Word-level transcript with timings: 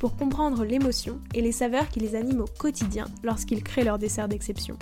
pour 0.00 0.16
comprendre 0.16 0.64
l'émotion 0.64 1.20
et 1.34 1.42
les 1.42 1.52
saveurs 1.52 1.90
qui 1.90 2.00
les 2.00 2.16
animent 2.16 2.40
au 2.40 2.58
quotidien 2.58 3.04
lorsqu'ils 3.22 3.62
créent 3.62 3.84
leur 3.84 3.98
dessert 3.98 4.28
d'exception. 4.28 4.78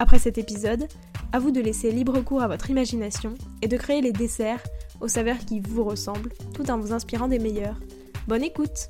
Après 0.00 0.18
cet 0.18 0.38
épisode, 0.38 0.88
à 1.32 1.38
vous 1.38 1.52
de 1.52 1.60
laisser 1.60 1.92
libre 1.92 2.20
cours 2.20 2.42
à 2.42 2.48
votre 2.48 2.68
imagination 2.68 3.34
et 3.62 3.68
de 3.68 3.76
créer 3.76 4.00
les 4.00 4.10
desserts 4.12 4.62
aux 5.00 5.06
saveurs 5.06 5.38
qui 5.38 5.60
vous 5.60 5.84
ressemblent 5.84 6.32
tout 6.52 6.68
en 6.68 6.78
vous 6.78 6.92
inspirant 6.92 7.28
des 7.28 7.38
meilleurs. 7.38 7.78
Bonne 8.26 8.42
écoute 8.42 8.88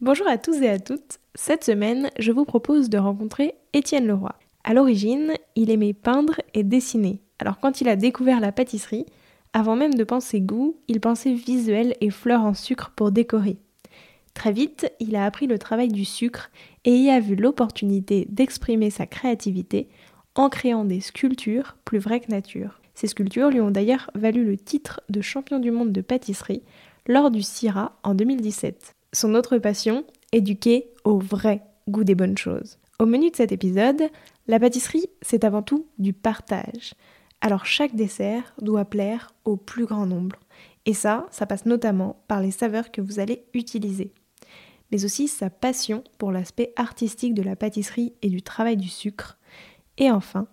Bonjour 0.00 0.26
à 0.26 0.38
tous 0.38 0.56
et 0.62 0.70
à 0.70 0.78
toutes. 0.78 1.18
Cette 1.34 1.64
semaine, 1.64 2.10
je 2.18 2.32
vous 2.32 2.46
propose 2.46 2.88
de 2.88 2.96
rencontrer 2.96 3.54
Étienne 3.74 4.06
Leroy. 4.06 4.34
À 4.64 4.72
l'origine, 4.72 5.34
il 5.54 5.70
aimait 5.70 5.92
peindre 5.92 6.40
et 6.54 6.62
dessiner. 6.62 7.20
Alors 7.38 7.58
quand 7.58 7.82
il 7.82 7.88
a 7.88 7.96
découvert 7.96 8.40
la 8.40 8.52
pâtisserie, 8.52 9.04
avant 9.54 9.76
même 9.76 9.94
de 9.94 10.02
penser 10.02 10.40
goût, 10.40 10.76
il 10.88 11.00
pensait 11.00 11.32
visuel 11.32 11.94
et 12.00 12.10
fleurs 12.10 12.42
en 12.42 12.54
sucre 12.54 12.92
pour 12.94 13.12
décorer. 13.12 13.56
Très 14.34 14.50
vite, 14.50 14.92
il 14.98 15.14
a 15.14 15.24
appris 15.24 15.46
le 15.46 15.60
travail 15.60 15.88
du 15.88 16.04
sucre 16.04 16.50
et 16.84 16.96
y 16.96 17.08
a 17.08 17.20
vu 17.20 17.36
l'opportunité 17.36 18.26
d'exprimer 18.28 18.90
sa 18.90 19.06
créativité 19.06 19.88
en 20.34 20.48
créant 20.48 20.84
des 20.84 21.00
sculptures 21.00 21.76
plus 21.84 22.00
vraies 22.00 22.18
que 22.18 22.32
nature. 22.32 22.80
Ces 22.94 23.06
sculptures 23.06 23.50
lui 23.50 23.60
ont 23.60 23.70
d'ailleurs 23.70 24.10
valu 24.16 24.44
le 24.44 24.56
titre 24.56 25.00
de 25.08 25.20
champion 25.20 25.60
du 25.60 25.70
monde 25.70 25.92
de 25.92 26.00
pâtisserie 26.00 26.62
lors 27.06 27.30
du 27.30 27.42
CIRA 27.42 27.96
en 28.02 28.14
2017. 28.14 28.96
Son 29.12 29.36
autre 29.36 29.58
passion, 29.58 30.04
éduquer 30.32 30.88
au 31.04 31.18
vrai 31.18 31.62
goût 31.88 32.02
des 32.02 32.16
bonnes 32.16 32.38
choses. 32.38 32.78
Au 32.98 33.06
menu 33.06 33.30
de 33.30 33.36
cet 33.36 33.52
épisode, 33.52 34.02
la 34.48 34.58
pâtisserie, 34.58 35.06
c'est 35.22 35.44
avant 35.44 35.62
tout 35.62 35.86
du 35.98 36.12
partage. 36.12 36.94
Alors 37.46 37.66
chaque 37.66 37.94
dessert 37.94 38.54
doit 38.62 38.86
plaire 38.86 39.34
au 39.44 39.58
plus 39.58 39.84
grand 39.84 40.06
nombre. 40.06 40.36
Et 40.86 40.94
ça, 40.94 41.26
ça 41.30 41.44
passe 41.44 41.66
notamment 41.66 42.24
par 42.26 42.40
les 42.40 42.50
saveurs 42.50 42.90
que 42.90 43.02
vous 43.02 43.20
allez 43.20 43.44
utiliser. 43.52 44.14
Mais 44.90 45.04
aussi 45.04 45.28
sa 45.28 45.50
passion 45.50 46.02
pour 46.16 46.32
l'aspect 46.32 46.72
artistique 46.76 47.34
de 47.34 47.42
la 47.42 47.54
pâtisserie 47.54 48.14
et 48.22 48.30
du 48.30 48.40
travail 48.40 48.78
du 48.78 48.88
sucre. 48.88 49.36
Et 49.98 50.10
enfin, 50.10 50.46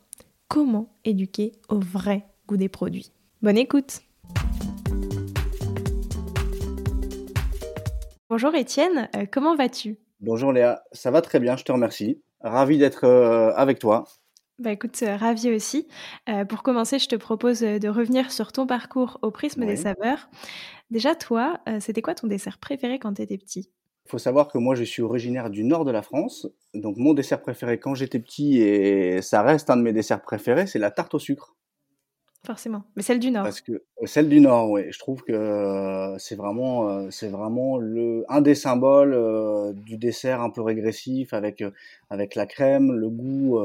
comment 0.50 0.90
éduquer 1.06 1.54
au 1.70 1.80
vrai 1.80 2.26
goût 2.46 2.58
des 2.58 2.68
produits. 2.68 3.14
Bonne 3.42 3.58
écoute 3.58 4.02
Bonjour 8.30 8.54
Étienne, 8.54 9.08
euh, 9.16 9.26
comment 9.32 9.56
vas-tu? 9.56 9.98
Bonjour 10.20 10.52
Léa, 10.52 10.84
ça 10.92 11.10
va 11.10 11.22
très 11.22 11.40
bien, 11.40 11.56
je 11.56 11.64
te 11.64 11.72
remercie. 11.72 12.22
Ravi 12.42 12.78
d'être 12.78 13.06
euh, 13.06 13.54
avec 13.56 13.80
toi. 13.80 14.04
Bah 14.62 14.72
écoute, 14.72 15.00
euh, 15.02 15.18
ravi 15.18 15.52
aussi. 15.52 15.88
Euh, 16.30 16.46
pour 16.46 16.62
commencer, 16.62 17.00
je 17.00 17.08
te 17.08 17.16
propose 17.16 17.64
euh, 17.64 17.80
de 17.80 17.90
revenir 17.90 18.32
sur 18.32 18.52
ton 18.52 18.68
parcours 18.68 19.18
au 19.24 19.32
prisme 19.32 19.66
des 19.66 19.76
saveurs. 19.76 20.30
Déjà, 20.92 21.16
toi, 21.16 21.60
c'était 21.80 22.04
quoi 22.04 22.14
ton 22.14 22.28
dessert 22.28 22.60
préféré 22.60 23.00
quand 23.00 23.14
tu 23.14 23.24
étais 23.24 23.38
petit? 23.38 23.72
Il 24.06 24.12
faut 24.12 24.20
savoir 24.20 24.50
que 24.50 24.60
moi, 24.60 24.76
je 24.76 24.84
suis 24.84 25.02
originaire 25.02 25.50
du 25.50 25.64
nord 25.64 25.84
de 25.84 25.92
la 25.92 26.04
France. 26.04 26.48
Donc, 26.76 26.98
mon 26.98 27.14
dessert 27.14 27.42
préféré 27.42 27.80
quand 27.80 27.96
j'étais 27.96 28.20
petit, 28.20 28.60
et 28.60 29.22
ça 29.24 29.42
reste 29.42 29.70
un 29.72 29.78
de 29.78 29.82
mes 29.82 29.94
desserts 29.94 30.22
préférés, 30.22 30.68
c'est 30.68 30.80
la 30.80 30.92
tarte 30.92 31.16
au 31.16 31.20
sucre. 31.20 31.56
Forcément, 32.44 32.84
mais 32.96 33.04
celle 33.04 33.20
du 33.20 33.30
Nord. 33.30 33.44
Parce 33.44 33.62
que 33.62 33.84
celle 34.06 34.28
du 34.28 34.42
Nord, 34.42 34.72
oui. 34.72 34.92
Je 34.92 34.98
trouve 34.98 35.22
que 35.22 36.16
c'est 36.18 36.36
vraiment, 36.36 37.12
c'est 37.12 37.30
vraiment 37.30 37.78
le 37.78 38.26
un 38.30 38.42
des 38.42 38.56
symboles 38.56 39.76
du 39.76 39.98
dessert 39.98 40.42
un 40.42 40.50
peu 40.50 40.62
régressif 40.62 41.34
avec 41.34 41.64
avec 42.10 42.34
la 42.34 42.48
crème, 42.48 42.94
le 42.94 43.10
goût, 43.10 43.60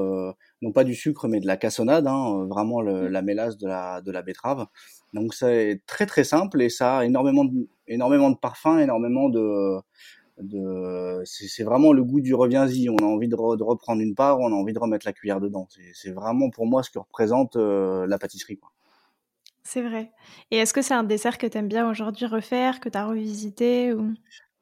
non 0.61 0.73
pas 0.73 0.85
du 0.85 0.95
sucre 0.95 1.27
mais 1.27 1.41
de 1.41 1.47
la 1.47 1.57
cassonade, 1.57 2.07
hein, 2.07 2.47
vraiment 2.51 2.83
le, 2.83 3.09
mmh. 3.09 3.13
la 3.13 3.23
mélasse 3.23 3.57
de 3.57 3.67
la 3.67 4.03
de 4.03 4.13
la 4.13 4.21
betterave. 4.21 4.67
Donc 5.15 5.33
c'est 5.33 5.81
très 5.87 6.05
très 6.05 6.25
simple 6.25 6.61
et 6.61 6.69
ça 6.69 6.99
a 6.99 7.05
énormément 7.07 7.47
de, 7.47 7.69
énormément 7.89 8.31
de 8.31 8.37
parfum, 8.37 8.79
énormément 8.79 9.29
de 9.31 9.79
de 10.39 11.23
c'est 11.25 11.65
vraiment 11.65 11.93
le 11.93 12.05
goût 12.05 12.21
du 12.21 12.35
reviens-y. 12.35 12.89
On 12.89 12.97
a 12.97 13.05
envie 13.05 13.29
de, 13.29 13.37
de, 13.37 13.63
reprendre 13.63 14.03
une 14.03 14.15
part, 14.15 14.41
on 14.41 14.49
a 14.49 14.55
envie 14.55 14.73
de 14.73 14.79
remettre 14.79 15.07
la 15.07 15.13
cuillère 15.13 15.41
dedans. 15.41 15.69
C'est 15.93 16.11
vraiment 16.11 16.51
pour 16.51 16.67
moi 16.67 16.83
ce 16.83 16.91
que 16.91 16.99
représente 16.99 17.57
euh, 17.57 18.07
la 18.07 18.19
pâtisserie. 18.19 18.59
C'est 19.65 19.83
vrai. 19.83 20.13
Et 20.51 20.59
est-ce 20.59 20.73
que 20.73 20.83
c'est 20.83 20.95
un 20.95 21.05
dessert 21.05 21.39
que 21.39 21.47
tu 21.47 21.59
aimes 21.59 21.69
bien 21.69 21.91
aujourd'hui 21.91 22.27
refaire, 22.27 22.81
que 22.81 22.89
tu 22.89 22.99
as 22.99 23.07
revisité 23.07 23.93
ou... 23.93 24.13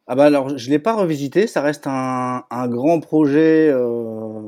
Ah 0.07 0.15
bah 0.15 0.25
alors 0.25 0.59
je 0.59 0.69
l'ai 0.69 0.79
pas 0.79 0.95
revisité, 0.95 1.47
ça 1.47 1.63
reste 1.63 1.87
un, 1.87 2.45
un 2.51 2.69
grand 2.69 3.01
projet 3.01 3.71
euh, 3.71 4.43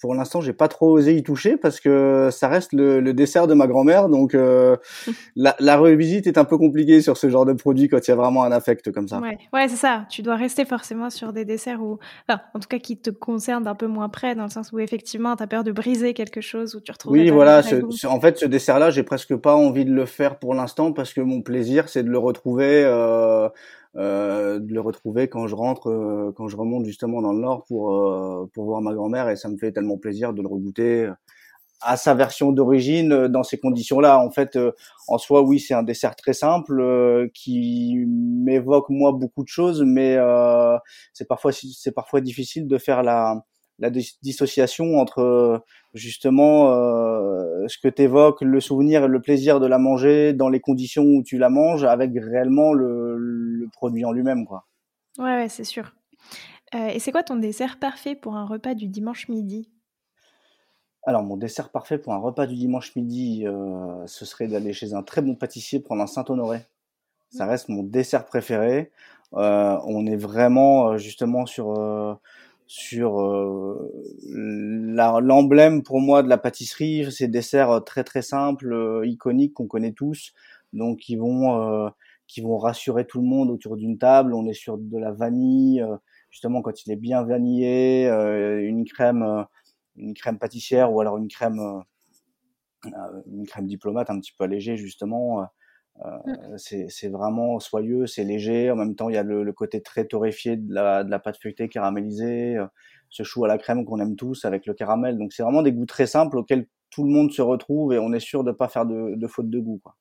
pour 0.00 0.14
l'instant, 0.14 0.40
j'ai 0.40 0.52
pas 0.52 0.68
trop 0.68 0.90
osé 0.90 1.14
y 1.14 1.22
toucher 1.22 1.56
parce 1.56 1.80
que 1.80 2.28
ça 2.30 2.48
reste 2.48 2.72
le, 2.72 3.00
le 3.00 3.14
dessert 3.14 3.46
de 3.46 3.54
ma 3.54 3.66
grand-mère. 3.66 4.08
Donc, 4.08 4.34
euh, 4.34 4.76
la, 5.36 5.56
la, 5.58 5.76
revisite 5.76 6.26
est 6.26 6.38
un 6.38 6.44
peu 6.44 6.58
compliquée 6.58 7.00
sur 7.00 7.16
ce 7.16 7.28
genre 7.28 7.44
de 7.44 7.52
produit 7.52 7.88
quand 7.88 8.06
il 8.06 8.10
y 8.10 8.12
a 8.12 8.16
vraiment 8.16 8.44
un 8.44 8.52
affect 8.52 8.92
comme 8.92 9.08
ça. 9.08 9.20
Ouais, 9.20 9.38
ouais 9.52 9.68
c'est 9.68 9.76
ça. 9.76 10.06
Tu 10.10 10.22
dois 10.22 10.36
rester 10.36 10.64
forcément 10.64 11.10
sur 11.10 11.32
des 11.32 11.44
desserts 11.44 11.82
où, 11.82 11.98
enfin, 12.28 12.40
en 12.54 12.60
tout 12.60 12.68
cas, 12.68 12.78
qui 12.78 12.98
te 12.98 13.10
concernent 13.10 13.64
d'un 13.64 13.74
peu 13.74 13.86
moins 13.86 14.08
près, 14.08 14.34
dans 14.34 14.44
le 14.44 14.50
sens 14.50 14.72
où 14.72 14.78
effectivement, 14.78 15.36
tu 15.36 15.42
as 15.42 15.46
peur 15.46 15.64
de 15.64 15.72
briser 15.72 16.14
quelque 16.14 16.40
chose 16.40 16.74
où 16.74 16.80
tu 16.80 16.92
retrouves. 16.92 17.12
Oui, 17.12 17.30
voilà. 17.30 17.62
Ce, 17.62 18.06
en 18.06 18.20
fait, 18.20 18.38
ce 18.38 18.46
dessert-là, 18.46 18.90
j'ai 18.90 19.02
presque 19.02 19.36
pas 19.36 19.54
envie 19.54 19.84
de 19.84 19.92
le 19.92 20.06
faire 20.06 20.38
pour 20.38 20.54
l'instant 20.54 20.92
parce 20.92 21.12
que 21.12 21.20
mon 21.20 21.42
plaisir, 21.42 21.88
c'est 21.88 22.02
de 22.02 22.10
le 22.10 22.18
retrouver. 22.18 22.82
Euh, 22.84 23.48
euh, 23.96 24.58
de 24.58 24.74
le 24.74 24.80
retrouver 24.80 25.28
quand 25.28 25.46
je 25.46 25.54
rentre, 25.54 25.88
euh, 25.88 26.32
quand 26.36 26.48
je 26.48 26.56
remonte 26.56 26.84
justement 26.84 27.22
dans 27.22 27.32
le 27.32 27.40
nord 27.40 27.64
pour 27.64 27.96
euh, 27.96 28.50
pour 28.52 28.64
voir 28.66 28.82
ma 28.82 28.92
grand-mère 28.92 29.30
et 29.30 29.36
ça 29.36 29.48
me 29.48 29.56
fait 29.56 29.72
tellement 29.72 29.96
plaisir 29.96 30.34
de 30.34 30.42
le 30.42 30.48
regoûter 30.48 31.10
à 31.80 31.96
sa 31.96 32.14
version 32.14 32.52
d'origine 32.52 33.28
dans 33.28 33.42
ces 33.42 33.58
conditions-là. 33.58 34.18
En 34.18 34.30
fait, 34.30 34.58
en 35.08 35.18
soi, 35.18 35.42
oui, 35.42 35.60
c'est 35.60 35.74
un 35.74 35.82
dessert 35.82 36.16
très 36.16 36.32
simple 36.32 37.30
qui 37.34 38.04
m'évoque 38.06 38.88
moi 38.90 39.12
beaucoup 39.12 39.42
de 39.42 39.48
choses, 39.48 39.82
mais 39.86 40.16
c'est 41.12 41.28
parfois 41.28 41.52
c'est 41.52 41.92
parfois 41.92 42.20
difficile 42.20 42.66
de 42.66 42.78
faire 42.78 43.02
la 43.02 43.44
la 43.78 43.90
dissociation 43.90 44.98
entre 44.98 45.62
justement 45.94 46.72
euh, 46.72 47.66
ce 47.68 47.78
que 47.78 47.88
tu 47.88 48.02
évoques, 48.02 48.40
le 48.40 48.60
souvenir 48.60 49.04
et 49.04 49.08
le 49.08 49.20
plaisir 49.20 49.60
de 49.60 49.66
la 49.66 49.78
manger 49.78 50.32
dans 50.32 50.48
les 50.48 50.60
conditions 50.60 51.04
où 51.04 51.22
tu 51.22 51.38
la 51.38 51.48
manges, 51.48 51.84
avec 51.84 52.12
réellement 52.14 52.72
le, 52.72 53.16
le 53.16 53.66
produit 53.72 54.04
en 54.04 54.12
lui-même. 54.12 54.46
quoi. 54.46 54.66
Ouais, 55.18 55.24
ouais 55.24 55.48
c'est 55.48 55.64
sûr. 55.64 55.92
Euh, 56.74 56.88
et 56.88 56.98
c'est 56.98 57.12
quoi 57.12 57.22
ton 57.22 57.36
dessert 57.36 57.78
parfait 57.78 58.14
pour 58.14 58.36
un 58.36 58.44
repas 58.44 58.74
du 58.74 58.88
dimanche 58.88 59.28
midi? 59.28 59.70
Alors, 61.04 61.22
mon 61.22 61.36
dessert 61.36 61.70
parfait 61.70 61.98
pour 61.98 62.12
un 62.12 62.18
repas 62.18 62.46
du 62.46 62.56
dimanche 62.56 62.96
midi, 62.96 63.46
euh, 63.46 64.06
ce 64.06 64.24
serait 64.24 64.48
d'aller 64.48 64.72
chez 64.72 64.92
un 64.92 65.04
très 65.04 65.22
bon 65.22 65.36
pâtissier 65.36 65.78
prendre 65.78 66.02
un 66.02 66.08
Saint-Honoré. 66.08 66.62
Ça 67.30 67.46
mmh. 67.46 67.48
reste 67.48 67.68
mon 67.68 67.82
dessert 67.84 68.24
préféré. 68.24 68.90
Euh, 69.34 69.78
on 69.86 70.06
est 70.06 70.16
vraiment 70.16 70.96
justement 70.98 71.46
sur 71.46 71.74
sur 72.66 73.20
euh, 73.20 73.92
l'emblème 74.28 75.82
pour 75.82 76.00
moi 76.00 76.22
de 76.22 76.28
la 76.28 76.38
pâtisserie, 76.38 77.10
ces 77.12 77.28
desserts 77.28 77.70
euh, 77.70 77.80
très 77.80 78.02
très 78.04 78.22
simples, 78.22 78.72
euh, 78.72 79.06
iconiques 79.06 79.54
qu'on 79.54 79.68
connaît 79.68 79.92
tous, 79.92 80.32
donc 80.72 80.98
qui 80.98 81.16
vont 81.16 81.90
qui 82.26 82.40
vont 82.40 82.58
rassurer 82.58 83.06
tout 83.06 83.20
le 83.20 83.26
monde 83.26 83.50
autour 83.50 83.76
d'une 83.76 83.98
table. 83.98 84.34
On 84.34 84.46
est 84.46 84.52
sur 84.52 84.78
de 84.78 84.98
la 84.98 85.12
vanille, 85.12 85.84
justement 86.30 86.60
quand 86.60 86.84
il 86.84 86.92
est 86.92 86.96
bien 86.96 87.22
vanillé, 87.22 88.08
une 88.08 88.84
crème 88.84 89.46
une 89.96 90.14
crème 90.14 90.38
pâtissière 90.38 90.92
ou 90.92 91.00
alors 91.00 91.18
une 91.18 91.28
crème 91.28 91.82
une 92.84 93.46
crème 93.46 93.66
diplomate 93.66 94.10
un 94.10 94.18
petit 94.18 94.32
peu 94.36 94.44
allégée 94.44 94.76
justement 94.76 95.46
Mmh. 96.04 96.56
c'est 96.58 97.08
vraiment 97.08 97.58
soyeux, 97.58 98.06
c'est 98.06 98.24
léger. 98.24 98.70
En 98.70 98.76
même 98.76 98.94
temps, 98.94 99.08
il 99.08 99.14
y 99.14 99.18
a 99.18 99.22
le, 99.22 99.52
côté 99.52 99.82
très 99.82 100.04
torréfié 100.04 100.56
de 100.56 100.74
la, 100.74 101.04
de 101.04 101.10
la 101.10 101.18
pâte 101.18 101.38
feuilletée 101.40 101.68
caramélisée, 101.68 102.56
ce 103.08 103.22
chou 103.22 103.44
à 103.44 103.48
la 103.48 103.58
crème 103.58 103.84
qu'on 103.84 104.00
aime 104.00 104.16
tous 104.16 104.44
avec 104.44 104.66
le 104.66 104.74
caramel. 104.74 105.16
Donc, 105.16 105.32
c'est 105.32 105.42
vraiment 105.42 105.62
des 105.62 105.72
goûts 105.72 105.86
très 105.86 106.06
simples 106.06 106.36
auxquels 106.36 106.66
tout 106.90 107.04
le 107.04 107.10
monde 107.10 107.32
se 107.32 107.42
retrouve 107.42 107.92
et 107.92 107.98
on 107.98 108.12
est 108.12 108.20
sûr 108.20 108.44
de 108.44 108.50
ne 108.50 108.54
pas 108.54 108.68
faire 108.68 108.86
de, 108.86 109.14
de 109.16 109.26
faute 109.26 109.50
de 109.50 109.58
goût. 109.58 109.80
Quoi. 109.82 109.96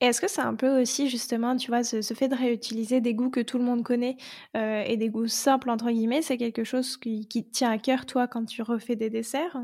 Est-ce 0.00 0.20
que 0.20 0.28
c'est 0.28 0.42
un 0.42 0.54
peu 0.54 0.80
aussi 0.80 1.08
justement, 1.08 1.56
tu 1.56 1.70
vois, 1.70 1.84
ce, 1.84 2.02
fait 2.02 2.28
de 2.28 2.34
réutiliser 2.34 3.00
des 3.00 3.14
goûts 3.14 3.30
que 3.30 3.40
tout 3.40 3.58
le 3.58 3.64
monde 3.64 3.82
connaît 3.82 4.16
euh, 4.56 4.82
et 4.84 4.96
des 4.96 5.08
goûts 5.08 5.28
simples 5.28 5.70
entre 5.70 5.90
guillemets, 5.90 6.22
c'est 6.22 6.36
quelque 6.36 6.64
chose 6.64 6.96
qui, 6.96 7.26
qui, 7.28 7.48
tient 7.48 7.70
à 7.70 7.78
cœur 7.78 8.04
toi 8.04 8.26
quand 8.26 8.44
tu 8.44 8.62
refais 8.62 8.96
des 8.96 9.08
desserts? 9.08 9.56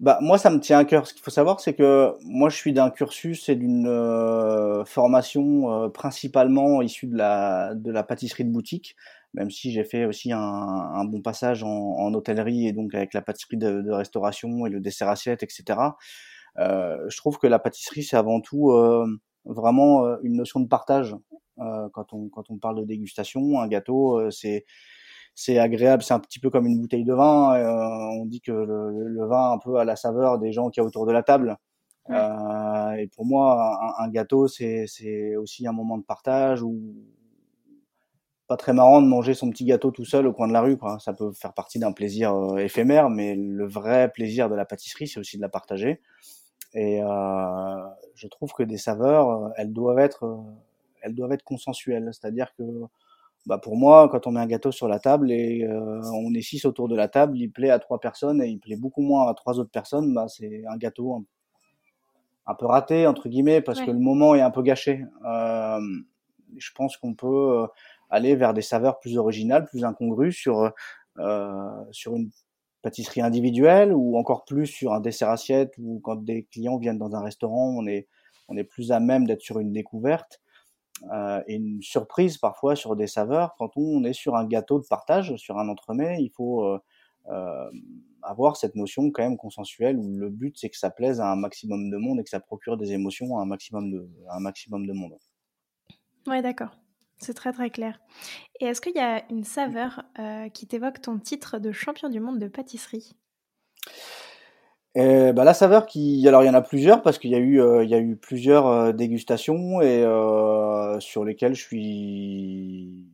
Bah, 0.00 0.18
moi, 0.22 0.38
ça 0.38 0.48
me 0.48 0.58
tient 0.60 0.78
à 0.78 0.84
cœur. 0.86 1.06
Ce 1.06 1.12
qu'il 1.12 1.22
faut 1.22 1.30
savoir, 1.30 1.60
c'est 1.60 1.74
que 1.74 2.14
moi, 2.24 2.48
je 2.48 2.56
suis 2.56 2.72
d'un 2.72 2.88
cursus 2.90 3.50
et 3.50 3.54
d'une 3.54 3.86
euh, 3.86 4.82
formation 4.86 5.84
euh, 5.84 5.88
principalement 5.90 6.80
issue 6.80 7.06
de 7.06 7.18
la, 7.18 7.74
de 7.74 7.92
la 7.92 8.02
pâtisserie 8.02 8.46
de 8.46 8.50
boutique, 8.50 8.96
même 9.34 9.50
si 9.50 9.70
j'ai 9.72 9.84
fait 9.84 10.06
aussi 10.06 10.32
un, 10.32 10.38
un 10.40 11.04
bon 11.04 11.20
passage 11.20 11.62
en, 11.62 11.68
en, 11.68 12.14
hôtellerie 12.14 12.66
et 12.66 12.72
donc 12.72 12.94
avec 12.94 13.12
la 13.12 13.20
pâtisserie 13.20 13.58
de, 13.58 13.82
de 13.82 13.90
restauration 13.92 14.64
et 14.66 14.70
le 14.70 14.80
dessert 14.80 15.08
assiette, 15.08 15.42
etc. 15.42 15.78
Euh, 16.58 16.96
je 17.10 17.16
trouve 17.18 17.36
que 17.38 17.46
la 17.46 17.58
pâtisserie, 17.58 18.02
c'est 18.02 18.16
avant 18.16 18.40
tout 18.40 18.70
euh, 18.70 19.06
vraiment 19.44 20.18
une 20.22 20.36
notion 20.36 20.60
de 20.60 20.66
partage. 20.68 21.14
quand, 21.58 22.14
on, 22.14 22.30
quand 22.30 22.50
on 22.50 22.56
parle 22.56 22.80
de 22.80 22.84
dégustation, 22.84 23.60
un 23.60 23.68
gâteau, 23.68 24.30
c'est 24.30 24.64
c'est 25.34 25.58
agréable, 25.58 26.02
c'est 26.02 26.14
un 26.14 26.20
petit 26.20 26.38
peu 26.38 26.50
comme 26.50 26.66
une 26.66 26.78
bouteille 26.80 27.04
de 27.04 27.14
vin. 27.14 27.54
Euh, 27.54 28.20
on 28.20 28.26
dit 28.26 28.40
que 28.40 28.52
le, 28.52 29.08
le, 29.08 29.26
vin 29.26 29.52
un 29.52 29.58
peu 29.58 29.76
à 29.76 29.84
la 29.84 29.96
saveur 29.96 30.38
des 30.38 30.52
gens 30.52 30.70
qui 30.70 30.80
y 30.80 30.82
a 30.82 30.84
autour 30.84 31.06
de 31.06 31.12
la 31.12 31.22
table. 31.22 31.56
Euh, 32.10 32.92
et 32.92 33.06
pour 33.08 33.24
moi, 33.24 33.94
un, 33.98 34.04
un 34.04 34.08
gâteau, 34.08 34.48
c'est 34.48 35.36
aussi 35.36 35.66
un 35.66 35.72
moment 35.72 35.98
de 35.98 36.02
partage 36.02 36.62
ou 36.62 36.78
pas 38.48 38.56
très 38.56 38.72
marrant 38.72 39.00
de 39.00 39.06
manger 39.06 39.32
son 39.32 39.48
petit 39.50 39.64
gâteau 39.64 39.92
tout 39.92 40.04
seul 40.04 40.26
au 40.26 40.32
coin 40.32 40.48
de 40.48 40.52
la 40.52 40.60
rue. 40.60 40.76
Quoi. 40.76 40.98
Ça 40.98 41.12
peut 41.12 41.30
faire 41.30 41.52
partie 41.52 41.78
d'un 41.78 41.92
plaisir 41.92 42.34
euh, 42.34 42.56
éphémère, 42.56 43.08
mais 43.08 43.36
le 43.36 43.64
vrai 43.66 44.10
plaisir 44.12 44.48
de 44.48 44.56
la 44.56 44.64
pâtisserie, 44.64 45.06
c'est 45.06 45.20
aussi 45.20 45.36
de 45.36 45.42
la 45.42 45.48
partager. 45.48 46.00
Et 46.74 47.00
euh, 47.00 47.88
je 48.16 48.26
trouve 48.26 48.52
que 48.52 48.64
des 48.64 48.76
saveurs, 48.76 49.52
elles 49.56 49.72
doivent 49.72 50.00
être, 50.00 50.42
elles 51.02 51.14
doivent 51.14 51.32
être 51.32 51.44
consensuelles. 51.44 52.10
C'est-à-dire 52.12 52.52
que 52.58 52.64
bah 53.46 53.58
pour 53.58 53.76
moi, 53.76 54.08
quand 54.10 54.26
on 54.26 54.32
met 54.32 54.40
un 54.40 54.46
gâteau 54.46 54.70
sur 54.70 54.86
la 54.86 54.98
table 54.98 55.32
et 55.32 55.64
euh, 55.64 56.00
on 56.12 56.34
est 56.34 56.42
six 56.42 56.64
autour 56.66 56.88
de 56.88 56.96
la 56.96 57.08
table, 57.08 57.38
il 57.38 57.50
plaît 57.50 57.70
à 57.70 57.78
trois 57.78 57.98
personnes 57.98 58.42
et 58.42 58.48
il 58.48 58.58
plaît 58.58 58.76
beaucoup 58.76 59.02
moins 59.02 59.28
à 59.28 59.34
trois 59.34 59.58
autres 59.58 59.70
personnes, 59.70 60.12
bah 60.12 60.26
c'est 60.28 60.64
un 60.68 60.76
gâteau 60.76 61.14
un, 61.14 61.24
un, 62.46 62.54
peu 62.54 62.66
raté 62.66 63.06
entre 63.06 63.28
guillemets 63.28 63.62
parce 63.62 63.80
ouais. 63.80 63.86
que 63.86 63.90
le 63.90 63.98
moment 63.98 64.34
est 64.34 64.42
un 64.42 64.50
peu 64.50 64.62
gâché. 64.62 65.04
Euh, 65.24 65.80
je 66.56 66.70
pense 66.74 66.96
qu'on 66.96 67.14
peut 67.14 67.62
euh, 67.62 67.66
aller 68.10 68.36
vers 68.36 68.52
des 68.52 68.62
saveurs 68.62 68.98
plus 68.98 69.16
originales, 69.16 69.64
plus 69.64 69.84
incongrues 69.84 70.32
sur 70.32 70.72
euh, 71.18 71.84
sur 71.92 72.14
une 72.16 72.30
pâtisserie 72.82 73.20
individuelle 73.22 73.92
ou 73.92 74.16
encore 74.18 74.44
plus 74.44 74.66
sur 74.66 74.92
un 74.92 75.00
dessert 75.00 75.30
assiette 75.30 75.72
ou 75.78 76.00
quand 76.02 76.16
des 76.16 76.44
clients 76.44 76.78
viennent 76.78 76.98
dans 76.98 77.14
un 77.14 77.22
restaurant, 77.22 77.74
on 77.76 77.86
est 77.86 78.06
on 78.48 78.56
est 78.56 78.64
plus 78.64 78.92
à 78.92 79.00
même 79.00 79.26
d'être 79.26 79.42
sur 79.42 79.60
une 79.60 79.72
découverte 79.72 80.40
euh, 81.12 81.42
une 81.48 81.82
surprise 81.82 82.38
parfois 82.38 82.76
sur 82.76 82.96
des 82.96 83.06
saveurs. 83.06 83.54
Quand 83.58 83.76
on 83.76 84.04
est 84.04 84.12
sur 84.12 84.36
un 84.36 84.44
gâteau 84.44 84.78
de 84.78 84.86
partage, 84.86 85.34
sur 85.36 85.58
un 85.58 85.68
entremets, 85.68 86.22
il 86.22 86.30
faut 86.30 86.64
euh, 86.64 86.78
euh, 87.28 87.70
avoir 88.22 88.56
cette 88.56 88.74
notion 88.74 89.10
quand 89.10 89.22
même 89.22 89.36
consensuelle 89.36 89.96
où 89.96 90.16
le 90.16 90.28
but 90.28 90.56
c'est 90.58 90.68
que 90.68 90.76
ça 90.76 90.90
plaise 90.90 91.20
à 91.20 91.30
un 91.30 91.36
maximum 91.36 91.90
de 91.90 91.96
monde 91.96 92.20
et 92.20 92.24
que 92.24 92.30
ça 92.30 92.40
procure 92.40 92.76
des 92.76 92.92
émotions 92.92 93.38
à 93.38 93.42
un 93.42 93.46
maximum 93.46 93.90
de, 93.90 94.08
à 94.28 94.36
un 94.36 94.40
maximum 94.40 94.86
de 94.86 94.92
monde. 94.92 95.16
Ouais, 96.26 96.42
d'accord. 96.42 96.76
C'est 97.18 97.34
très 97.34 97.52
très 97.52 97.70
clair. 97.70 98.00
Et 98.60 98.66
est-ce 98.66 98.80
qu'il 98.80 98.94
y 98.94 99.00
a 99.00 99.30
une 99.30 99.44
saveur 99.44 100.04
qui 100.54 100.66
t'évoque 100.66 101.02
ton 101.02 101.18
titre 101.18 101.58
de 101.58 101.70
champion 101.70 102.08
du 102.08 102.18
monde 102.18 102.38
de 102.38 102.48
pâtisserie? 102.48 103.14
Et 104.96 105.32
bah, 105.32 105.44
la 105.44 105.54
saveur 105.54 105.86
qui, 105.86 106.26
alors 106.26 106.42
il 106.42 106.46
y 106.46 106.50
en 106.50 106.54
a 106.54 106.62
plusieurs 106.62 107.02
parce 107.02 107.18
qu'il 107.18 107.30
y 107.30 107.36
a 107.36 107.38
eu, 107.38 107.60
euh, 107.60 107.84
il 107.84 107.90
y 107.90 107.94
a 107.94 108.00
eu 108.00 108.16
plusieurs 108.16 108.66
euh, 108.66 108.92
dégustations 108.92 109.80
et 109.80 110.02
euh, 110.02 110.98
sur 110.98 111.24
lesquelles 111.24 111.54
je 111.54 111.62
suis 111.62 113.06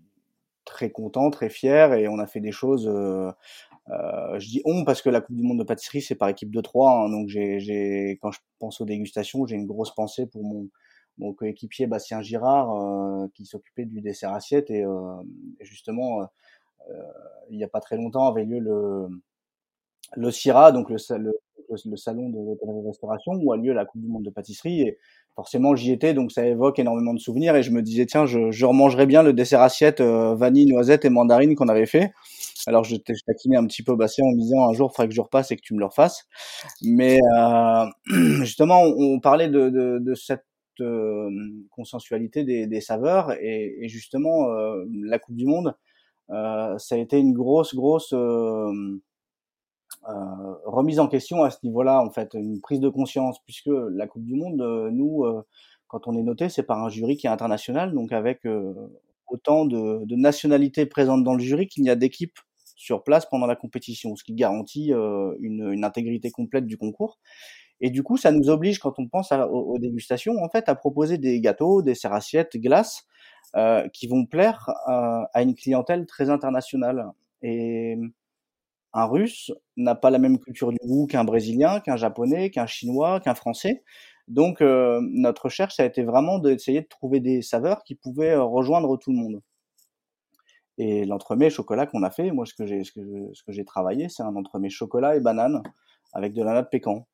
très 0.65 0.91
content, 0.91 1.31
très 1.31 1.51
fier 1.51 1.93
et 1.95 2.09
on 2.09 2.19
a 2.19 2.27
fait 2.27 2.41
des 2.41 2.53
choses. 2.53 2.87
Je 3.89 4.49
dis 4.49 4.63
on 4.65 4.85
parce 4.85 5.03
que 5.03 5.11
la 5.11 5.21
Coupe 5.21 5.37
du 5.37 5.43
Monde 5.43 5.59
de 5.59 5.65
pâtisserie 5.65 6.03
c'est 6.03 6.15
par 6.15 6.29
équipe 6.29 6.51
de 6.51 6.61
trois, 6.61 6.93
hein, 6.93 7.11
donc 7.11 7.29
j'ai, 7.29 8.19
quand 8.23 8.33
je 8.33 8.41
pense 8.59 8.81
aux 8.81 8.87
dégustations, 8.87 9.47
j'ai 9.47 9.57
une 9.57 9.67
grosse 9.67 9.95
pensée 9.95 10.27
pour 10.27 10.45
mon, 10.45 10.69
coéquipier 11.35 11.87
Bastien 11.87 12.23
Girard 12.23 13.29
qui 13.35 13.47
s'occupait 13.47 13.85
du 13.87 14.01
dessert 14.01 14.33
assiette 14.33 14.71
et, 14.71 14.85
justement 15.61 16.29
il 17.51 17.59
n'y 17.59 17.65
a 17.65 17.69
pas 17.69 17.81
très 17.81 17.97
longtemps 17.97 18.29
avait 18.29 18.45
lieu 18.45 18.59
le 18.61 19.09
le 20.15 20.31
CIRA, 20.31 20.73
donc 20.73 20.91
le, 20.91 20.99
le 21.85 21.97
salon 21.97 22.29
de 22.29 22.37
l'hôtellerie-restauration 22.37 23.33
où 23.43 23.53
a 23.53 23.57
lieu 23.57 23.73
la 23.73 23.85
Coupe 23.85 24.01
du 24.01 24.09
Monde 24.09 24.25
de 24.25 24.31
pâtisserie. 24.31 24.83
Et 24.83 24.99
forcément, 25.35 25.75
j'y 25.75 25.93
étais, 25.93 26.15
donc 26.15 26.33
ça 26.33 26.47
évoque 26.47 26.79
énormément 26.79 27.15
de 27.15 27.19
souvenirs. 27.19 27.57
Et 27.57 27.63
je 27.63 27.71
me 27.71 27.83
disais, 27.83 28.07
tiens, 28.07 28.27
je, 28.27 28.51
je 28.51 28.67
remangerais 28.67 29.07
bien 29.07 29.23
le 29.23 29.33
dessert 29.33 29.63
assiette 29.63 30.01
euh, 30.01 30.35
vanille, 30.35 30.67
noisette 30.67 31.05
et 31.05 31.11
mandarine 31.11 31.55
qu'on 31.55 31.69
avait 31.69 31.87
fait. 31.87 32.13
Alors, 32.67 32.83
je, 32.83 32.97
je 32.97 33.23
taquinais 33.27 33.57
un 33.57 33.67
petit 33.67 33.83
peu 33.83 33.95
Bastien 33.95 34.25
en 34.25 34.33
me 34.33 34.41
disant, 34.41 34.69
un 34.69 34.73
jour, 34.73 34.91
il 34.93 34.97
faudrait 34.97 35.09
que 35.09 35.15
je 35.15 35.21
repasse 35.21 35.51
et 35.53 35.57
que 35.57 35.63
tu 35.63 35.75
me 35.75 35.79
le 35.79 35.87
refasses. 35.87 36.27
Mais 36.83 37.19
euh, 37.39 37.85
justement, 38.43 38.83
on, 38.83 39.21
parlait 39.21 39.49
de, 39.49 39.71
de, 39.71 39.99
de 40.01 40.15
cette 40.15 40.45
euh, 40.81 41.31
consensualité 41.71 42.43
des, 42.43 42.67
des 42.67 42.81
saveurs. 42.81 43.33
Et, 43.41 43.85
et 43.85 43.89
justement, 43.89 44.51
euh, 44.51 44.85
la 45.05 45.19
Coupe 45.19 45.37
du 45.37 45.47
Monde, 45.47 45.77
ça 46.29 46.97
a 46.97 46.99
été 46.99 47.19
une 47.19 47.33
grosse, 47.33 47.75
grosse 47.75 48.13
euh, 50.09 50.55
remise 50.65 51.01
en 51.01 51.09
question 51.09 51.43
à 51.43 51.51
ce 51.51 51.59
niveau-là, 51.65 52.01
en 52.01 52.11
fait, 52.11 52.35
une 52.35 52.61
prise 52.61 52.81
de 52.81 52.89
conscience, 52.89 53.39
puisque 53.45 53.71
la 53.71 54.07
Coupe 54.07 54.25
du 54.25 54.35
Monde, 54.35 54.61
euh, 54.61 54.91
nous, 54.91 55.25
euh, 55.25 55.43
quand 55.89 56.07
on 56.07 56.17
est 56.17 56.23
noté, 56.23 56.49
c'est 56.49 56.63
par 56.63 56.83
un 56.85 56.89
jury 56.89 57.17
qui 57.17 57.27
est 57.27 57.31
international, 57.31 57.93
donc 57.95 58.13
avec 58.13 58.43
autant 59.29 59.65
de, 59.65 60.05
de, 60.05 60.17
nationalités 60.17 60.85
présentes 60.87 61.23
dans 61.23 61.35
le 61.35 61.43
jury 61.43 61.69
qu'il 61.69 61.85
n'y 61.85 61.91
a 61.91 61.97
d'équipes 61.97 62.39
sur 62.75 63.05
place 63.05 63.27
pendant 63.27 63.47
la 63.47 63.57
compétition, 63.57 64.17
ce 64.17 64.25
qui 64.25 64.35
garantit 64.35 64.91
une, 64.91 65.71
une, 65.73 65.85
intégrité 65.85 66.31
complète 66.33 66.67
du 66.67 66.77
concours. 66.77 67.21
Et 67.81 67.91
du 67.91 68.03
coup, 68.03 68.17
ça 68.17 68.33
nous 68.33 68.49
oblige, 68.49 68.81
quand 68.81 68.99
on 68.99 69.07
pense 69.07 69.31
à, 69.33 69.49
aux, 69.49 69.79
dégustations, 69.79 70.43
en 70.43 70.49
fait, 70.49 70.69
à 70.69 70.75
proposer 70.75 71.19
des 71.19 71.41
gâteaux, 71.41 71.83
des 71.83 71.95
serre-assiettes, 71.95 72.57
glaces, 72.57 73.07
euh, 73.55 73.89
qui 73.89 74.07
vont 74.07 74.27
plaire 74.27 74.69
euh, 74.89 75.23
à 75.33 75.43
une 75.43 75.55
clientèle 75.55 76.05
très 76.07 76.31
internationale. 76.31 77.07
Et 77.43 77.97
un 78.97 79.05
russe 79.05 79.53
n'a 79.77 79.95
pas 79.95 80.09
la 80.09 80.19
même 80.19 80.39
culture 80.39 80.73
du 80.73 80.79
goût 80.83 81.07
qu'un 81.07 81.25
brésilien, 81.25 81.81
qu'un 81.81 81.97
japonais, 81.97 82.51
qu'un 82.51 82.67
chinois, 82.67 83.21
qu'un 83.21 83.35
français. 83.35 83.85
Donc 84.27 84.63
euh, 84.63 85.01
notre 85.03 85.45
recherche 85.45 85.79
a 85.79 85.85
été 85.85 86.03
vraiment 86.03 86.39
d'essayer 86.39 86.81
de 86.81 86.87
trouver 86.87 87.21
des 87.21 87.43
saveurs 87.43 87.85
qui 87.85 87.95
pouvaient 87.95 88.33
euh, 88.33 88.43
rejoindre 88.43 88.97
tout 88.97 89.13
le 89.13 89.19
monde. 89.19 89.43
Et 90.79 91.05
l'entremet 91.05 91.51
chocolat 91.51 91.87
qu'on 91.87 92.03
a 92.03 92.11
fait, 92.11 92.31
moi 92.33 92.47
ce 92.47 92.55
que 92.55 92.65
j'ai 92.67 93.65
travaillé, 93.67 94.09
c'est 94.09 94.23
un 94.23 94.35
entremet 94.35 94.71
chocolat 94.71 95.15
et 95.15 95.21
banane 95.21 95.63
avec 96.15 96.33
de 96.33 96.43
la 96.43 96.55
natte 96.55 96.71
pécan. 96.71 97.07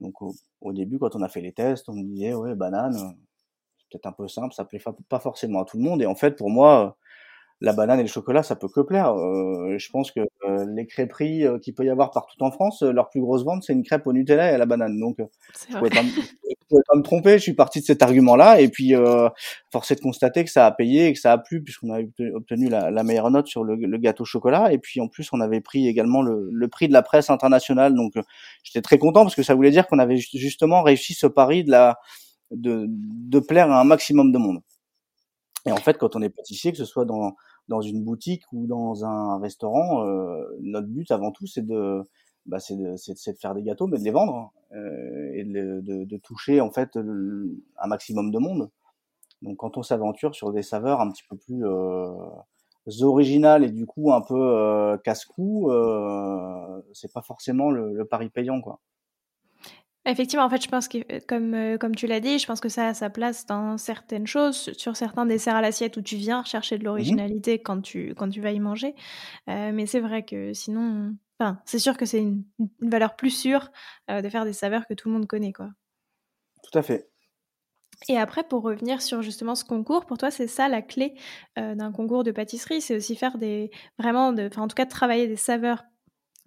Donc 0.00 0.14
au, 0.60 0.72
début 0.72 0.98
quand 0.98 1.14
on 1.14 1.22
a 1.22 1.28
fait 1.28 1.42
les 1.42 1.52
tests, 1.52 1.88
on 1.88 1.94
me 1.94 2.02
disait 2.02 2.34
ouais 2.34 2.56
banane, 2.56 2.94
c'est 2.94 3.88
peut-être 3.90 4.06
un 4.06 4.12
peu 4.12 4.26
simple, 4.26 4.52
ça 4.52 4.64
plaît 4.64 4.82
pas 5.08 5.20
forcément 5.20 5.62
à 5.62 5.64
tout 5.64 5.76
le 5.76 5.84
monde. 5.84 6.02
Et 6.02 6.06
en 6.06 6.16
fait 6.16 6.36
pour 6.36 6.50
moi 6.50 6.96
la 7.60 7.74
banane 7.74 8.00
et 8.00 8.02
le 8.02 8.08
chocolat, 8.08 8.42
ça 8.42 8.56
peut 8.56 8.68
que 8.68 8.80
plaire. 8.80 9.14
Euh, 9.14 9.76
je 9.78 9.90
pense 9.90 10.10
que 10.12 10.20
euh, 10.20 10.66
les 10.74 10.86
crêperies 10.86 11.44
euh, 11.44 11.58
qu'il 11.58 11.74
peut 11.74 11.84
y 11.84 11.90
avoir 11.90 12.10
partout 12.10 12.42
en 12.42 12.50
France, 12.50 12.82
euh, 12.82 12.90
leur 12.90 13.10
plus 13.10 13.20
grosse 13.20 13.44
vente, 13.44 13.62
c'est 13.64 13.74
une 13.74 13.82
crêpe 13.82 14.06
au 14.06 14.12
Nutella 14.14 14.50
et 14.50 14.54
à 14.54 14.58
la 14.58 14.64
banane. 14.64 14.98
Donc, 14.98 15.20
euh, 15.20 15.24
je 15.68 15.76
pouvais, 15.76 15.90
pas 15.90 16.02
me, 16.02 16.08
pouvais 16.08 16.82
pas 16.88 16.96
me 16.96 17.02
tromper. 17.02 17.32
Je 17.32 17.42
suis 17.42 17.52
parti 17.52 17.80
de 17.80 17.84
cet 17.84 18.02
argument-là. 18.02 18.60
Et 18.62 18.68
puis, 18.68 18.94
force 19.70 19.90
est 19.90 19.96
de 19.96 20.00
constater 20.00 20.44
que 20.44 20.50
ça 20.50 20.64
a 20.66 20.70
payé 20.70 21.08
et 21.08 21.12
que 21.12 21.18
ça 21.18 21.32
a 21.32 21.38
plu, 21.38 21.62
puisqu'on 21.62 21.92
a 21.92 22.00
obtenu 22.34 22.70
la, 22.70 22.90
la, 22.90 23.02
meilleure 23.02 23.30
note 23.30 23.46
sur 23.46 23.62
le, 23.62 23.74
le, 23.74 23.98
gâteau 23.98 24.24
chocolat. 24.24 24.72
Et 24.72 24.78
puis, 24.78 25.00
en 25.00 25.08
plus, 25.08 25.28
on 25.32 25.40
avait 25.40 25.60
pris 25.60 25.86
également 25.86 26.22
le, 26.22 26.48
le 26.50 26.68
prix 26.68 26.88
de 26.88 26.94
la 26.94 27.02
presse 27.02 27.28
internationale. 27.28 27.94
Donc, 27.94 28.14
j'étais 28.62 28.82
très 28.82 28.98
content 28.98 29.22
parce 29.22 29.34
que 29.34 29.42
ça 29.42 29.54
voulait 29.54 29.70
dire 29.70 29.86
qu'on 29.86 29.98
avait 29.98 30.16
justement 30.16 30.82
réussi 30.82 31.12
ce 31.12 31.26
pari 31.26 31.64
de, 31.64 31.70
la, 31.70 31.98
de, 32.50 32.86
de 32.88 33.38
plaire 33.38 33.70
à 33.70 33.80
un 33.80 33.84
maximum 33.84 34.32
de 34.32 34.38
monde. 34.38 34.60
Et 35.66 35.72
en 35.72 35.76
fait, 35.76 35.98
quand 35.98 36.16
on 36.16 36.22
est 36.22 36.30
pâtissier, 36.30 36.72
que 36.72 36.78
ce 36.78 36.86
soit 36.86 37.04
dans 37.04 37.34
dans 37.70 37.80
une 37.80 38.02
boutique 38.02 38.42
ou 38.52 38.66
dans 38.66 39.04
un 39.04 39.38
restaurant, 39.38 40.04
euh, 40.04 40.44
notre 40.60 40.88
but 40.88 41.10
avant 41.12 41.30
tout, 41.30 41.46
c'est 41.46 41.64
de, 41.64 42.02
bah, 42.44 42.58
c'est 42.58 42.76
de, 42.76 42.94
de, 42.94 43.38
faire 43.38 43.54
des 43.54 43.62
gâteaux, 43.62 43.86
mais 43.86 43.96
de 43.96 44.02
les 44.02 44.10
vendre 44.10 44.34
hein, 44.34 44.50
euh, 44.76 45.30
et 45.34 45.44
de, 45.44 46.16
toucher 46.16 46.60
en 46.60 46.70
fait 46.70 46.96
un 46.96 47.86
maximum 47.86 48.32
de 48.32 48.38
monde. 48.38 48.70
Donc, 49.42 49.58
quand 49.58 49.78
on 49.78 49.84
s'aventure 49.84 50.34
sur 50.34 50.52
des 50.52 50.62
saveurs 50.62 51.00
un 51.00 51.10
petit 51.12 51.22
peu 51.30 51.36
plus 51.36 51.64
euh, 51.64 52.12
originales 53.02 53.62
et 53.62 53.70
du 53.70 53.86
coup 53.86 54.12
un 54.12 54.20
peu 54.20 54.98
casse-cou, 55.04 55.70
c'est 56.92 57.12
pas 57.12 57.22
forcément 57.22 57.70
le, 57.70 57.94
le 57.94 58.04
pari 58.04 58.30
payant, 58.30 58.60
quoi. 58.60 58.80
Effectivement, 60.06 60.44
en 60.44 60.50
fait, 60.50 60.62
je 60.62 60.68
pense 60.68 60.88
que, 60.88 61.24
comme, 61.26 61.52
euh, 61.52 61.76
comme 61.76 61.94
tu 61.94 62.06
l'as 62.06 62.20
dit, 62.20 62.38
je 62.38 62.46
pense 62.46 62.60
que 62.60 62.70
ça 62.70 62.88
a 62.88 62.94
sa 62.94 63.10
place 63.10 63.44
dans 63.44 63.76
certaines 63.76 64.26
choses, 64.26 64.72
sur 64.72 64.96
certains 64.96 65.26
desserts 65.26 65.56
à 65.56 65.60
l'assiette 65.60 65.96
où 65.98 66.02
tu 66.02 66.16
viens 66.16 66.42
chercher 66.44 66.78
de 66.78 66.82
mmh 66.82 66.86
l'originalité 66.86 67.54
mmh 67.56 67.62
quand, 67.62 67.80
tu, 67.82 68.14
quand 68.16 68.30
tu 68.30 68.40
vas 68.40 68.52
y 68.52 68.60
manger. 68.60 68.94
Euh, 69.48 69.72
mais 69.74 69.84
c'est 69.84 70.00
vrai 70.00 70.24
que 70.24 70.54
sinon, 70.54 71.14
enfin, 71.38 71.60
c'est 71.66 71.78
sûr 71.78 71.98
que 71.98 72.06
c'est 72.06 72.20
une, 72.20 72.44
une, 72.58 72.90
valeur 72.90 73.14
plus 73.14 73.30
sûre 73.30 73.70
euh, 74.10 74.22
de 74.22 74.28
faire 74.30 74.46
des 74.46 74.54
saveurs 74.54 74.86
que 74.86 74.94
tout 74.94 75.08
le 75.08 75.14
monde 75.14 75.26
connaît, 75.26 75.52
quoi. 75.52 75.68
Tout 76.62 76.78
à 76.78 76.82
fait. 76.82 77.10
Et 78.08 78.16
après, 78.16 78.44
pour 78.44 78.62
revenir 78.62 79.02
sur 79.02 79.20
justement 79.22 79.54
ce 79.54 79.64
concours, 79.64 80.06
pour 80.06 80.16
toi, 80.16 80.30
c'est 80.30 80.46
ça 80.46 80.68
la 80.68 80.80
clé 80.80 81.14
euh, 81.58 81.74
d'un 81.74 81.92
concours 81.92 82.24
de 82.24 82.30
pâtisserie, 82.30 82.80
c'est 82.80 82.96
aussi 82.96 83.14
faire 83.14 83.36
des 83.36 83.70
vraiment, 83.98 84.32
de, 84.32 84.46
enfin, 84.46 84.62
en 84.62 84.68
tout 84.68 84.74
cas, 84.74 84.86
de 84.86 84.90
travailler 84.90 85.28
des 85.28 85.36
saveurs 85.36 85.84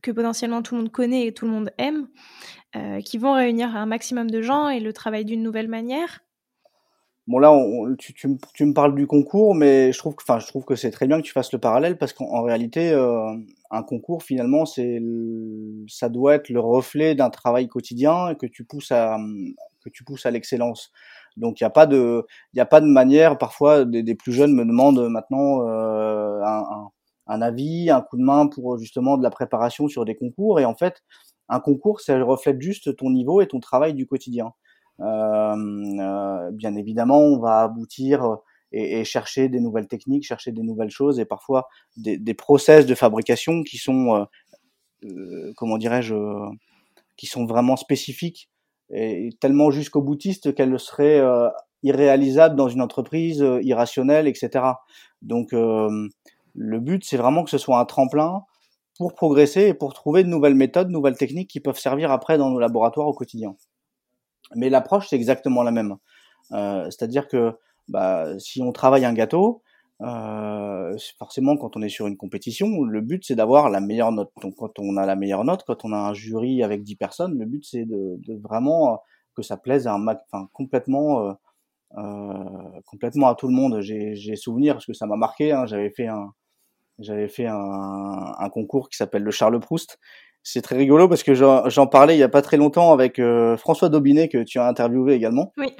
que 0.03 0.11
potentiellement 0.11 0.61
tout 0.61 0.75
le 0.75 0.81
monde 0.81 0.91
connaît 0.91 1.25
et 1.25 1.33
tout 1.33 1.45
le 1.45 1.51
monde 1.51 1.71
aime, 1.79 2.07
qui 3.05 3.17
vont 3.17 3.33
réunir 3.33 3.75
un 3.75 3.85
maximum 3.85 4.29
de 4.29 4.41
gens 4.41 4.69
et 4.69 4.79
le 4.79 4.93
travail 4.93 5.25
d'une 5.25 5.41
nouvelle 5.41 5.67
manière. 5.67 6.23
Bon 7.25 7.39
là, 7.39 7.53
tu, 7.97 8.27
me 8.27 8.73
parles 8.73 8.95
du 8.95 9.07
concours, 9.07 9.55
mais 9.55 9.93
je 9.93 9.97
trouve 9.97 10.13
que, 10.13 10.23
enfin, 10.23 10.39
je 10.39 10.47
trouve 10.47 10.65
que 10.65 10.75
c'est 10.75 10.91
très 10.91 11.07
bien 11.07 11.21
que 11.21 11.25
tu 11.25 11.31
fasses 11.31 11.53
le 11.53 11.59
parallèle 11.59 11.97
parce 11.97 12.11
qu'en 12.11 12.41
réalité, 12.41 12.91
euh, 12.91 13.33
un 13.71 13.83
concours 13.83 14.23
finalement, 14.23 14.65
c'est, 14.65 15.01
ça 15.87 16.09
doit 16.09 16.35
être 16.35 16.49
le 16.49 16.59
reflet 16.59 17.15
d'un 17.15 17.29
travail 17.29 17.69
quotidien 17.69 18.35
que 18.35 18.45
tu 18.45 18.65
pousses 18.65 18.91
à, 18.91 19.17
que 19.81 19.89
tu 19.89 20.03
pousses 20.03 20.25
à 20.25 20.31
l'excellence. 20.31 20.91
Donc 21.37 21.61
il 21.61 21.63
n'y 21.63 21.67
a 21.67 21.69
pas 21.69 21.85
de, 21.85 22.25
il 22.53 22.59
a 22.59 22.65
pas 22.65 22.81
de 22.81 22.87
manière. 22.87 23.37
Parfois, 23.37 23.85
des, 23.85 24.15
plus 24.15 24.33
jeunes 24.33 24.53
me 24.53 24.65
demandent 24.65 25.07
maintenant 25.09 25.61
euh, 25.65 26.41
un, 26.43 26.59
un, 26.59 26.91
un, 27.27 27.41
avis, 27.41 27.89
un 27.89 28.01
coup 28.01 28.17
de 28.17 28.23
main 28.23 28.47
pour 28.47 28.77
justement 28.77 29.17
de 29.17 29.23
la 29.23 29.29
préparation 29.29 29.87
sur 29.87 30.05
des 30.05 30.15
concours. 30.15 30.59
Et 30.59 30.65
en 30.65 30.75
fait, 30.75 31.03
un 31.49 31.59
concours, 31.59 32.01
ça 32.01 32.21
reflète 32.23 32.61
juste 32.61 32.95
ton 32.95 33.09
niveau 33.09 33.41
et 33.41 33.47
ton 33.47 33.59
travail 33.59 33.93
du 33.93 34.07
quotidien. 34.07 34.53
Euh, 34.99 35.55
euh, 35.99 36.51
bien 36.51 36.75
évidemment, 36.75 37.19
on 37.19 37.39
va 37.39 37.61
aboutir 37.61 38.37
et, 38.71 39.03
chercher 39.03 39.49
des 39.49 39.59
nouvelles 39.59 39.87
techniques, 39.87 40.25
chercher 40.25 40.51
des 40.51 40.63
nouvelles 40.63 40.89
choses 40.89 41.19
et 41.19 41.25
parfois 41.25 41.67
des, 41.97 42.17
des 42.17 42.33
process 42.33 42.85
de 42.85 42.95
fabrication 42.95 43.63
qui 43.63 43.77
sont, 43.77 44.25
euh, 45.05 45.53
comment 45.57 45.77
dirais-je, 45.77 46.15
qui 47.17 47.27
sont 47.27 47.45
vraiment 47.45 47.75
spécifiques 47.75 48.49
et 48.91 49.29
tellement 49.39 49.71
jusqu'au 49.71 50.01
boutiste 50.01 50.53
qu'elle 50.53 50.77
serait 50.79 51.19
euh, 51.19 51.49
irréalisable 51.83 52.55
dans 52.55 52.69
une 52.69 52.81
entreprise 52.81 53.45
irrationnelle, 53.61 54.27
etc. 54.27 54.65
Donc 55.21 55.53
le 56.55 56.79
but, 56.79 57.03
c'est 57.05 57.17
vraiment 57.17 57.43
que 57.43 57.49
ce 57.49 57.57
soit 57.57 57.79
un 57.79 57.85
tremplin 57.85 58.43
pour 58.97 59.15
progresser 59.15 59.67
et 59.67 59.73
pour 59.73 59.93
trouver 59.93 60.23
de 60.23 60.29
nouvelles 60.29 60.55
méthodes, 60.55 60.87
de 60.87 60.93
nouvelles 60.93 61.17
techniques 61.17 61.49
qui 61.49 61.59
peuvent 61.59 61.79
servir 61.79 62.11
après 62.11 62.37
dans 62.37 62.49
nos 62.49 62.59
laboratoires 62.59 63.07
au 63.07 63.13
quotidien. 63.13 63.55
Mais 64.55 64.69
l'approche, 64.69 65.09
c'est 65.09 65.15
exactement 65.15 65.63
la 65.63 65.71
même. 65.71 65.97
Euh, 66.51 66.85
C'est-à-dire 66.85 67.27
que 67.27 67.57
bah, 67.87 68.37
si 68.39 68.61
on 68.61 68.71
travaille 68.71 69.05
un 69.05 69.13
gâteau, 69.13 69.63
euh, 70.01 70.97
forcément, 71.17 71.55
quand 71.57 71.77
on 71.77 71.81
est 71.81 71.89
sur 71.89 72.07
une 72.07 72.17
compétition, 72.17 72.83
le 72.83 73.01
but 73.01 73.23
c'est 73.25 73.35
d'avoir 73.35 73.69
la 73.69 73.79
meilleure 73.79 74.11
note. 74.11 74.31
Donc, 74.41 74.55
quand 74.55 74.79
on 74.79 74.97
a 74.97 75.05
la 75.05 75.15
meilleure 75.15 75.43
note, 75.45 75.63
quand 75.65 75.85
on 75.85 75.93
a 75.93 75.97
un 75.97 76.13
jury 76.13 76.63
avec 76.63 76.83
10 76.83 76.95
personnes, 76.95 77.37
le 77.37 77.45
but 77.45 77.63
c'est 77.65 77.85
de, 77.85 78.19
vraiment 78.41 78.99
que 79.35 79.41
ça 79.41 79.57
plaise 79.57 79.87
à 79.87 79.93
un, 79.93 80.05
enfin, 80.07 80.49
complètement, 80.53 81.27
euh, 81.29 81.33
euh, 81.97 82.81
complètement 82.85 83.27
à 83.29 83.35
tout 83.35 83.47
le 83.47 83.53
monde. 83.53 83.81
J'ai 83.81 84.35
souvenir 84.35 84.75
parce 84.75 84.85
que 84.85 84.93
ça 84.93 85.05
m'a 85.05 85.15
marqué. 85.15 85.51
Hein, 85.51 85.65
j'avais 85.65 85.89
fait 85.91 86.07
un, 86.07 86.33
j'avais 86.99 87.27
fait 87.27 87.47
un, 87.47 88.35
un, 88.37 88.49
concours 88.49 88.89
qui 88.89 88.97
s'appelle 88.97 89.23
le 89.23 89.31
Charles 89.31 89.59
Proust 89.59 89.97
c'est 90.43 90.61
très 90.61 90.75
rigolo 90.75 91.07
parce 91.07 91.23
que 91.23 91.33
j'en 91.33 91.87
parlais 91.87 92.15
il 92.15 92.19
y 92.19 92.23
a 92.23 92.29
pas 92.29 92.41
très 92.41 92.57
longtemps 92.57 92.91
avec 92.91 93.17
euh, 93.17 93.55
François 93.57 93.89
Dobinet 93.89 94.27
que 94.27 94.43
tu 94.43 94.59
as 94.59 94.67
interviewé 94.67 95.13
également. 95.13 95.53
Oui. 95.57 95.73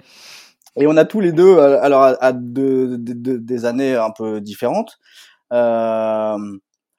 Et 0.78 0.88
on 0.88 0.98
a 0.98 1.06
tous 1.06 1.20
les 1.20 1.34
deux, 1.34 1.58
euh, 1.58 1.80
alors 1.82 2.16
à, 2.20 2.32
deux, 2.32 2.98
des 2.98 3.66
années 3.66 3.96
un 3.96 4.10
peu 4.10 4.42
différentes, 4.42 4.98
euh, 5.52 6.38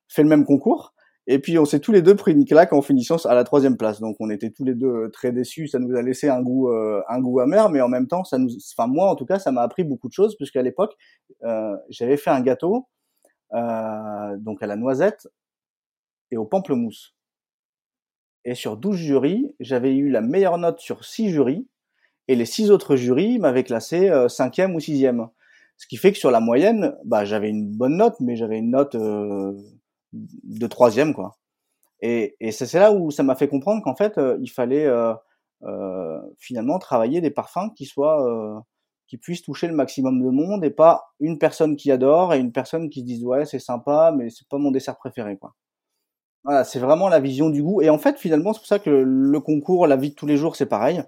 fait 0.09 0.23
le 0.23 0.29
même 0.29 0.45
concours. 0.45 0.93
Et 1.27 1.39
puis 1.39 1.59
on 1.59 1.65
s'est 1.65 1.81
tous 1.81 1.91
les 1.91 2.03
deux 2.03 2.15
pris 2.15 2.33
une 2.33 2.45
claque 2.45 2.75
en 2.75 2.83
finissant 2.83 3.17
à 3.25 3.35
la 3.35 3.45
troisième 3.45 3.79
place. 3.79 3.99
Donc 3.99 4.17
on 4.21 4.29
était 4.29 4.51
tous 4.51 4.65
les 4.65 4.75
deux 4.75 5.11
très 5.11 5.33
déçus. 5.33 5.69
Ça 5.69 5.79
nous 5.79 5.97
a 5.97 6.03
laissé 6.03 6.29
un 6.29 6.43
goût, 6.43 6.69
euh, 6.69 7.01
un 7.09 7.21
goût 7.21 7.41
amer, 7.41 7.71
mais 7.71 7.81
en 7.81 7.89
même 7.89 8.07
temps, 8.07 8.25
ça 8.25 8.37
nous, 8.37 8.51
enfin 8.77 8.87
moi 8.87 9.09
en 9.11 9.17
tout 9.17 9.25
cas, 9.25 9.39
ça 9.39 9.51
m'a 9.51 9.63
appris 9.63 9.85
beaucoup 9.85 10.09
de 10.09 10.13
choses 10.13 10.37
puisqu'à 10.37 10.61
l'époque, 10.61 10.93
euh, 11.45 11.75
j'avais 11.89 12.19
fait 12.19 12.31
un 12.31 12.43
gâteau 12.43 12.89
donc 13.55 14.63
à 14.63 14.67
la 14.67 14.77
noisette 14.77 15.29
et 16.31 16.37
au 16.37 16.45
pamplemousse. 16.45 17.15
Et 18.45 18.55
sur 18.55 18.77
12 18.77 18.97
jurys, 18.97 19.55
j'avais 19.61 19.95
eu 19.95 20.11
la 20.11 20.21
meilleure 20.21 20.59
note 20.59 20.81
sur 20.81 21.05
6 21.05 21.31
jurys. 21.31 21.67
Et 22.29 22.35
les 22.35 22.47
6 22.47 22.71
autres 22.71 22.97
jurys 22.97 23.39
m'avaient 23.39 23.65
classé 23.65 24.09
5e 24.09 24.71
euh, 24.71 24.75
ou 24.75 24.79
6e. 24.79 25.29
Ce 25.77 25.87
qui 25.87 25.97
fait 25.97 26.13
que 26.13 26.19
sur 26.19 26.31
la 26.31 26.41
moyenne, 26.41 26.97
bah, 27.05 27.25
j'avais 27.25 27.51
une 27.51 27.71
bonne 27.71 27.97
note, 27.97 28.17
mais 28.21 28.37
j'avais 28.37 28.59
une 28.59 28.71
note 28.71 28.95
euh, 28.95 29.53
de 30.13 30.67
3e. 30.67 31.13
Quoi. 31.13 31.37
Et, 32.01 32.37
c'est 32.53 32.79
là 32.79 32.93
où 32.93 33.11
ça 33.11 33.23
m'a 33.23 33.35
fait 33.35 33.49
comprendre 33.49 33.83
qu'en 33.83 33.97
fait, 33.97 34.19
euh, 34.19 34.37
il 34.41 34.51
fallait 34.51 34.87
euh, 34.87 36.21
finalement 36.39 36.79
travailler 36.79 37.21
des 37.21 37.31
parfums 37.31 37.71
qui 37.75 37.87
soient 37.87 38.65
qui 39.07 39.19
puissent 39.19 39.43
toucher 39.43 39.67
le 39.67 39.75
maximum 39.75 40.23
de 40.23 40.31
monde 40.31 40.65
et 40.65 40.71
pas 40.71 41.13
une 41.21 41.39
personne 41.39 41.77
qui 41.77 41.91
adore 41.91 42.35
et 42.35 42.39
une 42.39 42.53
personne 42.53 42.91
qui 42.91 43.01
se 43.01 43.05
dise 43.05 43.25
ouais 43.25 43.45
c'est 43.45 43.59
sympa 43.59 44.13
mais 44.17 44.31
c'est 44.31 44.49
pas 44.49 44.59
mon 44.59 44.71
dessert 44.71 44.97
préféré 44.97 45.37
quoi. 45.37 45.55
Voilà, 46.45 46.65
c'est 46.65 46.79
vraiment 46.79 47.09
la 47.09 47.21
vision 47.21 47.49
du 47.49 47.63
goût. 47.63 47.81
Et 47.81 47.89
en 47.89 47.99
fait, 47.99 48.19
finalement, 48.19 48.53
c'est 48.53 48.59
pour 48.59 48.67
ça 48.67 48.79
que 48.79 48.91
le, 48.91 49.41
concours, 49.41 49.87
la 49.87 49.97
vie 49.97 50.11
de 50.11 50.15
tous 50.15 50.27
les 50.27 50.37
jours, 50.37 50.57
c'est 50.57 50.67
pareil. 50.67 51.03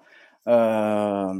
Euh, 0.48 1.34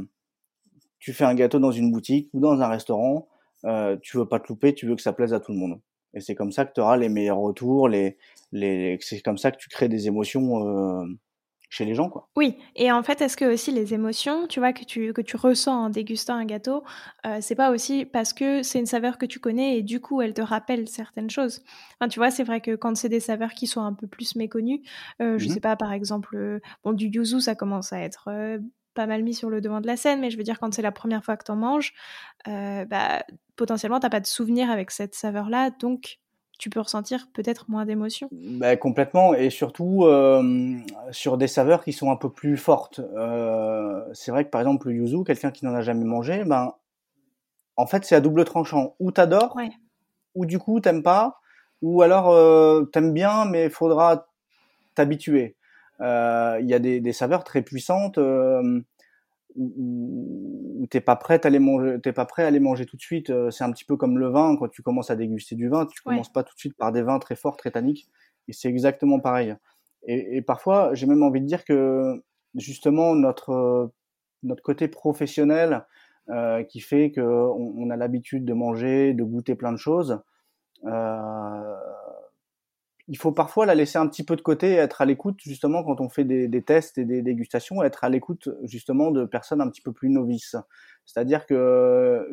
tu 0.99 1.13
fais 1.13 1.25
un 1.25 1.33
gâteau 1.33 1.59
dans 1.59 1.71
une 1.71 1.91
boutique 1.91 2.29
ou 2.33 2.39
dans 2.39 2.61
un 2.61 2.67
restaurant, 2.67 3.27
euh, 3.65 3.97
tu 4.01 4.17
veux 4.17 4.27
pas 4.27 4.39
te 4.39 4.47
louper, 4.49 4.73
tu 4.75 4.85
veux 4.87 4.95
que 4.95 5.01
ça 5.01 5.13
plaise 5.13 5.33
à 5.33 5.39
tout 5.39 5.51
le 5.51 5.57
monde. 5.57 5.79
Et 6.13 6.21
c'est 6.21 6.35
comme 6.35 6.51
ça 6.51 6.65
que 6.65 6.73
tu 6.73 6.81
auras 6.81 6.97
les 6.97 7.09
meilleurs 7.09 7.37
retours, 7.37 7.89
les, 7.89 8.17
les, 8.51 8.97
c'est 9.01 9.21
comme 9.21 9.37
ça 9.37 9.51
que 9.51 9.57
tu 9.57 9.69
crées 9.69 9.89
des 9.89 10.07
émotions 10.07 10.67
euh, 10.67 11.05
chez 11.69 11.85
les 11.85 11.95
gens, 11.95 12.09
quoi. 12.09 12.29
Oui, 12.37 12.57
et 12.75 12.91
en 12.91 13.03
fait, 13.03 13.21
est-ce 13.21 13.35
que 13.35 13.45
aussi 13.45 13.71
les 13.71 13.93
émotions, 13.93 14.47
tu 14.47 14.59
vois, 14.59 14.71
que 14.71 14.85
tu, 14.85 15.11
que 15.11 15.21
tu 15.21 15.35
ressens 15.35 15.85
en 15.85 15.89
dégustant 15.89 16.35
un 16.35 16.45
gâteau, 16.45 16.83
euh, 17.25 17.39
c'est 17.41 17.55
pas 17.55 17.71
aussi 17.71 18.05
parce 18.05 18.33
que 18.33 18.63
c'est 18.63 18.79
une 18.79 18.85
saveur 18.85 19.17
que 19.17 19.25
tu 19.25 19.39
connais 19.39 19.77
et 19.77 19.83
du 19.83 19.99
coup, 19.99 20.21
elle 20.21 20.33
te 20.33 20.41
rappelle 20.41 20.87
certaines 20.87 21.29
choses. 21.29 21.61
Enfin, 21.99 22.07
tu 22.07 22.19
vois, 22.19 22.31
c'est 22.31 22.43
vrai 22.43 22.61
que 22.61 22.75
quand 22.75 22.95
c'est 22.95 23.09
des 23.09 23.19
saveurs 23.19 23.53
qui 23.53 23.67
sont 23.67 23.81
un 23.81 23.93
peu 23.93 24.07
plus 24.07 24.35
méconnues, 24.35 24.81
euh, 25.21 25.37
je 25.37 25.47
mmh 25.47 25.49
sais 25.49 25.59
pas, 25.59 25.75
par 25.75 25.91
exemple, 25.91 26.35
euh, 26.37 26.59
bon, 26.83 26.93
du 26.93 27.07
yuzu, 27.07 27.41
ça 27.41 27.55
commence 27.55 27.91
à 27.91 27.99
être 27.99 28.29
euh, 28.29 28.59
pas 28.93 29.05
mal 29.05 29.23
mis 29.23 29.33
sur 29.33 29.49
le 29.49 29.59
devant 29.59 29.81
de 29.81 29.87
la 29.87 29.97
scène, 29.97 30.21
mais 30.21 30.31
je 30.31 30.37
veux 30.37 30.43
dire, 30.43 30.59
quand 30.59 30.73
c'est 30.73 30.81
la 30.81 30.93
première 30.93 31.23
fois 31.23 31.35
que 31.35 31.43
t'en 31.43 31.55
manges, 31.55 31.93
bah, 32.45 33.23
potentiellement, 33.55 33.99
t'as 33.99 34.09
pas 34.09 34.21
de 34.21 34.25
souvenir 34.25 34.71
avec 34.71 34.89
cette 34.89 35.13
saveur-là, 35.13 35.69
donc 35.69 36.19
tu 36.57 36.69
peux 36.69 36.79
ressentir 36.79 37.27
peut-être 37.33 37.69
moins 37.69 37.85
d'émotions? 37.85 38.29
Bah, 38.31 38.75
complètement, 38.77 39.33
et 39.33 39.49
surtout 39.49 40.05
euh, 40.05 40.77
sur 41.11 41.37
des 41.37 41.47
saveurs 41.47 41.83
qui 41.83 41.93
sont 41.93 42.11
un 42.11 42.15
peu 42.15 42.29
plus 42.29 42.57
fortes. 42.57 42.99
Euh, 42.99 44.03
c'est 44.13 44.31
vrai 44.31 44.45
que 44.45 44.49
par 44.49 44.61
exemple 44.61 44.87
le 44.87 44.95
yuzu, 44.95 45.23
quelqu'un 45.23 45.51
qui 45.51 45.65
n'en 45.65 45.75
a 45.75 45.81
jamais 45.81 46.05
mangé, 46.05 46.43
ben 46.45 46.73
en 47.75 47.85
fait 47.85 48.05
c'est 48.05 48.15
à 48.15 48.21
double 48.21 48.43
tranchant. 48.43 48.95
Ou 48.99 49.11
t'adores, 49.11 49.55
ouais. 49.55 49.69
ou 50.35 50.45
du 50.45 50.57
coup 50.57 50.79
t'aimes 50.79 51.03
pas, 51.03 51.39
ou 51.81 52.01
alors 52.01 52.29
euh, 52.29 52.83
t'aimes 52.85 53.13
bien 53.13 53.45
mais 53.45 53.65
il 53.65 53.71
faudra 53.71 54.27
t'habituer. 54.95 55.55
Il 55.99 56.65
y 56.65 56.73
a 56.73 56.79
des, 56.79 56.99
des, 56.99 57.13
saveurs 57.13 57.43
très 57.43 57.61
puissantes. 57.61 58.19
Où, 60.79 60.87
t'es 60.87 61.01
pas 61.01 61.15
prêt 61.15 61.39
à 61.45 61.49
les 61.49 61.59
manger, 61.59 61.99
t'es 62.01 62.13
pas 62.13 62.25
prêt 62.25 62.43
à 62.43 62.51
les 62.51 62.59
manger 62.59 62.85
tout 62.85 62.97
de 62.97 63.01
suite. 63.01 63.29
Euh, 63.29 63.51
c'est 63.51 63.63
un 63.63 63.71
petit 63.71 63.85
peu 63.85 63.97
comme 63.97 64.17
le 64.17 64.29
vin 64.29 64.55
quand 64.57 64.67
tu 64.69 64.81
commences 64.81 65.09
à 65.09 65.15
déguster 65.15 65.55
du 65.55 65.69
vin, 65.69 65.85
tu 65.85 66.01
commences 66.01 66.31
pas 66.31 66.43
tout 66.43 66.53
de 66.53 66.59
suite 66.59 66.77
par 66.77 66.91
des 66.91 67.01
vins 67.01 67.19
très 67.19 67.35
forts, 67.35 67.57
très 67.57 67.71
tanniques, 67.71 68.07
et 68.47 68.53
c'est 68.53 68.69
exactement 68.69 69.19
pareil. 69.19 69.55
Et, 70.07 70.37
et 70.37 70.41
parfois, 70.41 70.93
j'ai 70.93 71.05
même 71.05 71.23
envie 71.23 71.41
de 71.41 71.45
dire 71.45 71.65
que 71.65 72.23
justement 72.55 73.15
notre 73.15 73.91
notre 74.43 74.63
côté 74.63 74.87
professionnel 74.87 75.85
euh, 76.29 76.63
qui 76.63 76.79
fait 76.81 77.11
que 77.11 77.21
on, 77.21 77.73
on 77.77 77.89
a 77.89 77.95
l'habitude 77.95 78.45
de 78.45 78.53
manger, 78.53 79.13
de 79.13 79.23
goûter 79.23 79.55
plein 79.55 79.71
de 79.71 79.77
choses. 79.77 80.21
Euh, 80.85 81.75
il 83.07 83.17
faut 83.17 83.31
parfois 83.31 83.65
la 83.65 83.75
laisser 83.75 83.97
un 83.97 84.07
petit 84.07 84.23
peu 84.23 84.35
de 84.35 84.41
côté 84.41 84.73
être 84.73 85.01
à 85.01 85.05
l'écoute 85.05 85.39
justement 85.41 85.83
quand 85.83 86.01
on 86.01 86.09
fait 86.09 86.25
des, 86.25 86.47
des, 86.47 86.61
tests 86.61 86.97
et 86.97 87.05
des 87.05 87.21
dégustations, 87.21 87.81
être 87.83 88.03
à 88.03 88.09
l'écoute 88.09 88.49
justement 88.63 89.11
de 89.11 89.25
personnes 89.25 89.61
un 89.61 89.69
petit 89.69 89.81
peu 89.81 89.93
plus 89.93 90.09
novices. 90.09 90.55
C'est-à-dire 91.05 91.45
que, 91.45 92.27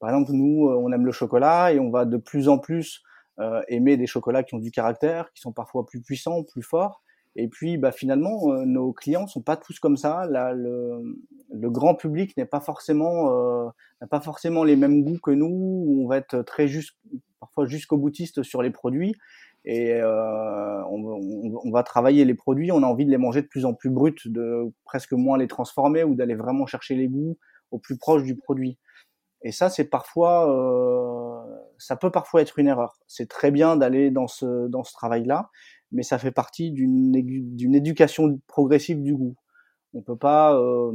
par 0.00 0.10
exemple, 0.10 0.32
nous, 0.32 0.68
on 0.68 0.90
aime 0.92 1.06
le 1.06 1.12
chocolat 1.12 1.72
et 1.72 1.78
on 1.78 1.90
va 1.90 2.04
de 2.04 2.16
plus 2.16 2.48
en 2.48 2.58
plus 2.58 3.02
euh, 3.40 3.62
aimer 3.68 3.96
des 3.96 4.06
chocolats 4.06 4.42
qui 4.42 4.54
ont 4.54 4.58
du 4.58 4.70
caractère, 4.70 5.32
qui 5.32 5.40
sont 5.40 5.52
parfois 5.52 5.86
plus 5.86 6.02
puissants, 6.02 6.42
plus 6.42 6.62
forts. 6.62 7.02
Et 7.36 7.48
puis, 7.48 7.78
bah, 7.78 7.90
finalement, 7.90 8.52
euh, 8.52 8.64
nos 8.66 8.92
clients 8.92 9.26
sont 9.26 9.40
pas 9.40 9.56
tous 9.56 9.78
comme 9.78 9.96
ça. 9.96 10.26
Là, 10.26 10.52
le, 10.52 11.16
le 11.50 11.70
grand 11.70 11.94
public 11.94 12.36
n'est 12.36 12.44
pas 12.44 12.60
forcément 12.60 13.32
euh, 13.32 13.68
n'a 14.00 14.08
pas 14.08 14.20
forcément 14.20 14.62
les 14.62 14.76
mêmes 14.76 15.04
goûts 15.04 15.20
que 15.22 15.30
nous. 15.30 16.02
On 16.02 16.06
va 16.06 16.18
être 16.18 16.42
très 16.42 16.68
juste, 16.68 16.96
parfois 17.38 17.66
jusqu'au 17.66 17.96
boutiste 17.96 18.42
sur 18.42 18.60
les 18.60 18.70
produits 18.70 19.14
et 19.64 19.94
euh, 19.94 20.82
on, 20.86 21.70
va 21.70 21.82
travailler 21.82 22.24
les 22.24 22.34
produits, 22.34 22.72
on 22.72 22.82
a 22.82 22.86
envie 22.86 23.04
de 23.04 23.10
les 23.10 23.18
manger 23.18 23.42
de 23.42 23.46
plus 23.46 23.64
en 23.64 23.74
plus 23.74 23.90
bruts, 23.90 24.14
de 24.24 24.72
presque 24.84 25.12
moins 25.12 25.36
les 25.36 25.48
transformer 25.48 26.02
ou 26.02 26.14
d'aller 26.14 26.34
vraiment 26.34 26.66
chercher 26.66 26.94
les 26.94 27.08
goûts 27.08 27.36
au 27.70 27.78
plus 27.78 27.98
proche 27.98 28.22
du 28.22 28.36
produit. 28.36 28.78
Et 29.42 29.52
ça, 29.52 29.68
c'est 29.70 29.84
parfois, 29.84 30.50
euh, 30.50 31.60
ça 31.78 31.96
peut 31.96 32.10
parfois 32.10 32.42
être 32.42 32.58
une 32.58 32.68
erreur. 32.68 32.98
C'est 33.06 33.28
très 33.28 33.50
bien 33.50 33.76
d'aller 33.76 34.10
dans 34.10 34.26
ce 34.26 34.66
dans 34.68 34.84
ce 34.84 34.92
travail-là, 34.92 35.50
mais 35.92 36.02
ça 36.02 36.18
fait 36.18 36.30
partie 36.30 36.70
d'une 36.70 37.12
d'une 37.56 37.74
éducation 37.74 38.40
progressive 38.46 39.02
du 39.02 39.14
goût. 39.14 39.36
On 39.94 40.02
peut 40.02 40.16
pas 40.16 40.54
euh, 40.54 40.92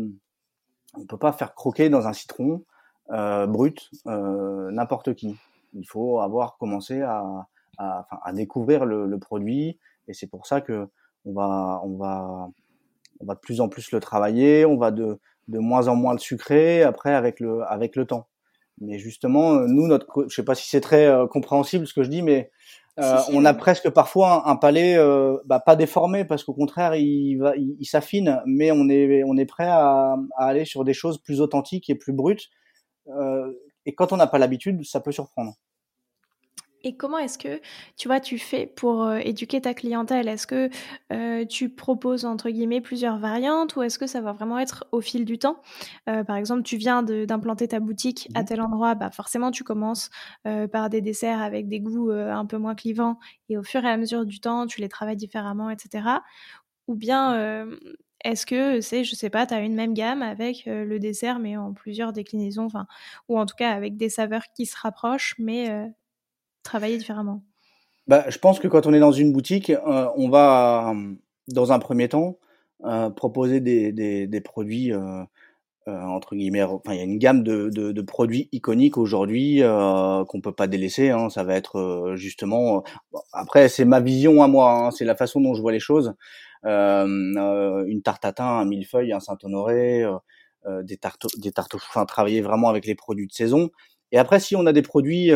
on 0.98 1.06
peut 1.06 1.18
pas 1.18 1.34
faire 1.34 1.54
croquer 1.56 1.90
dans 1.90 2.08
un 2.08 2.14
citron 2.14 2.64
euh, 3.12 3.48
brut 3.48 3.90
euh, 4.08 4.72
n'importe 4.72 5.14
qui. 5.14 5.36
Il 5.74 5.88
faut 5.88 6.20
avoir 6.22 6.58
commencé 6.58 7.02
à 7.02 7.48
à, 7.78 8.08
à 8.24 8.34
découvrir 8.34 8.86
le, 8.86 9.08
le, 9.08 9.20
produit 9.20 9.80
Et 10.08 10.14
c'est 10.14 10.28
pour 10.28 10.48
ça 10.48 10.62
que 10.62 10.88
on 11.26 11.34
va, 11.34 11.82
on 11.84 11.98
va, 11.98 12.50
on 13.20 13.26
va 13.26 13.36
de 13.36 13.40
plus 13.40 13.62
en 13.62 13.70
plus 13.70 13.92
le 13.92 14.00
travailler, 14.00 14.66
on 14.66 14.78
va 14.78 14.92
de, 14.92 15.20
de 15.48 15.60
moins 15.60 15.88
en 15.88 15.96
moins 15.96 16.14
le 16.14 16.20
sucrer 16.20 16.84
après 16.84 17.14
avec 17.14 17.40
le, 17.40 17.64
avec 17.64 17.96
le 17.96 18.06
temps. 18.06 18.28
Mais 18.82 19.00
justement, 19.00 19.54
nous, 19.62 19.88
notre, 19.88 20.26
je 20.28 20.36
sais 20.36 20.44
pas 20.44 20.56
si 20.56 20.70
c'est 20.70 20.82
très 20.82 21.06
euh, 21.06 21.28
compréhensible 21.28 21.88
ce 21.88 21.94
que 21.94 22.04
je 22.04 22.10
dis, 22.10 22.22
mais 22.22 22.52
euh, 22.98 23.20
on 23.34 23.44
a 23.44 23.54
presque 23.54 23.90
parfois 23.90 24.48
un, 24.50 24.56
palais 24.56 24.96
euh, 24.98 25.38
bah, 25.46 25.60
pas 25.60 25.76
déformé 25.76 26.24
parce 26.24 26.46
qu'au 26.46 26.54
contraire, 26.54 26.96
il 26.96 27.36
va, 27.38 27.54
il, 27.58 27.86
s'affine, 27.86 28.42
mais 28.46 28.72
on 28.72 28.88
est, 28.88 29.24
on 29.26 29.36
est 29.36 29.46
prêt 29.46 29.68
à, 29.68 30.16
à, 30.38 30.46
aller 30.46 30.64
sur 30.64 30.86
des 30.86 30.94
choses 30.94 31.18
plus 31.18 31.42
authentiques 31.42 31.90
et 31.90 31.96
plus 31.96 32.14
brutes. 32.14 32.50
Euh, 33.10 33.52
et 33.86 33.94
quand 33.94 34.14
on 34.14 34.18
n'a 34.18 34.28
pas 34.28 34.38
l'habitude, 34.38 34.84
ça 34.86 35.02
peut 35.02 35.12
surprendre. 35.12 35.56
Et 36.88 36.96
comment 36.96 37.18
est-ce 37.18 37.40
que, 37.40 37.60
tu 37.98 38.08
vois, 38.08 38.20
tu 38.20 38.38
fais 38.38 38.68
pour 38.68 39.04
euh, 39.06 39.18
éduquer 39.18 39.60
ta 39.60 39.74
clientèle? 39.74 40.28
Est-ce 40.28 40.46
que 40.46 40.70
euh, 41.12 41.44
tu 41.44 41.70
proposes, 41.70 42.26
entre 42.26 42.52
guillemets, 42.52 42.80
plusieurs 42.80 43.18
variantes 43.18 43.76
ou 43.76 43.82
est-ce 43.82 43.98
que 43.98 44.06
ça 44.06 44.22
va 44.22 44.34
vraiment 44.34 44.60
être 44.60 44.86
au 44.92 45.02
fil 45.02 45.26
du 45.26 45.40
temps? 45.40 45.64
Euh, 46.08 46.24
Par 46.24 46.36
exemple, 46.36 46.62
tu 46.62 46.78
viens 46.78 47.02
d'implanter 47.02 47.68
ta 47.68 47.80
boutique 47.80 48.30
à 48.36 48.44
mmh. 48.44 48.46
tel 48.46 48.62
endroit, 48.62 48.94
bah 48.94 49.10
forcément, 49.10 49.50
tu 49.50 49.64
commences 49.64 50.12
par 50.44 50.92
des 50.92 51.02
desserts 51.02 51.42
avec 51.42 51.68
des 51.68 51.80
goûts 51.80 52.12
un 52.12 52.46
peu 52.46 52.58
moins 52.58 52.76
clivants 52.76 53.18
et 53.50 53.58
au 53.58 53.64
fur 53.64 53.84
et 53.84 53.90
à 53.90 53.98
mesure 53.98 54.24
du 54.26 54.40
temps, 54.40 54.68
tu 54.68 54.80
les 54.80 54.90
travailles 54.90 55.16
différemment, 55.16 55.70
etc. 55.72 56.20
Ou 56.88 56.96
bien... 56.96 57.68
Est-ce 58.24 58.48
que 58.48 58.82
c'est, 58.82 59.04
je 59.04 59.14
sais 59.14 59.30
pas, 59.30 59.46
tu 59.46 59.54
as 59.54 59.60
une 59.60 59.76
même 59.76 59.94
gamme 59.94 60.24
avec 60.24 60.64
le 60.66 60.98
dessert, 60.98 61.38
mais 61.38 61.58
en 61.58 61.74
plusieurs 61.74 62.12
déclinaisons, 62.12 62.66
enfin, 62.66 62.88
ou 63.30 63.38
en 63.38 63.46
tout 63.46 63.54
cas 63.56 63.70
avec 63.70 63.98
des 63.98 64.10
saveurs 64.10 64.46
qui 64.56 64.66
se 64.66 64.76
rapprochent, 64.76 65.36
mais 65.38 65.70
travailler 66.66 66.98
différemment 66.98 67.42
bah, 68.08 68.26
Je 68.28 68.38
pense 68.38 68.60
que 68.60 68.68
quand 68.68 68.86
on 68.88 68.94
est 68.94 69.00
dans 69.00 69.14
une 69.14 69.32
boutique, 69.32 69.70
euh, 69.70 70.10
on 70.18 70.30
va, 70.30 70.94
dans 71.48 71.72
un 71.72 71.80
premier 71.80 72.10
temps, 72.10 72.38
euh, 72.84 73.10
proposer 73.10 73.62
des, 73.62 74.42
produits, 74.42 74.92
euh, 74.92 75.24
entre 75.88 76.36
guillemets, 76.36 76.64
enfin, 76.64 76.94
il 76.94 76.98
y 76.98 77.00
a 77.00 77.04
une 77.04 77.20
gamme 77.20 77.44
de, 77.44 78.02
produits 78.02 78.50
iconiques 78.52 78.98
aujourd'hui 78.98 79.62
qu'on 79.62 80.42
peut 80.42 80.52
pas 80.52 80.68
délaisser. 80.68 81.12
Hein, 81.12 81.30
ça 81.30 81.44
va 81.44 81.56
être 81.56 82.14
justement. 82.16 82.84
après, 83.32 83.70
c'est 83.70 83.86
ma 83.86 84.02
vision 84.02 84.44
à 84.44 84.48
moi, 84.48 84.72
hein, 84.72 84.92
c'est 84.92 85.06
la 85.06 85.16
façon 85.16 85.40
dont 85.40 85.54
je 85.54 85.62
vois 85.62 85.72
les 85.72 85.80
choses. 85.80 86.14
une 86.64 88.02
tarte 88.04 88.26
à 88.26 88.34
thym, 88.34 88.46
un 88.46 88.66
millefeuille, 88.66 89.14
un 89.14 89.20
Saint-Honoré, 89.20 90.04
des 90.84 90.98
tartes, 90.98 91.28
des 91.38 91.52
tartes, 91.52 91.76
enfin, 91.76 92.06
travailler 92.06 92.42
vraiment 92.42 92.70
avec 92.70 92.86
les 92.88 92.96
produits 92.96 93.28
de 93.28 93.34
saison. 93.34 93.70
Et 94.12 94.18
après, 94.18 94.40
si 94.40 94.56
on 94.56 94.66
a 94.66 94.74
des 94.74 94.82
produits 94.82 95.32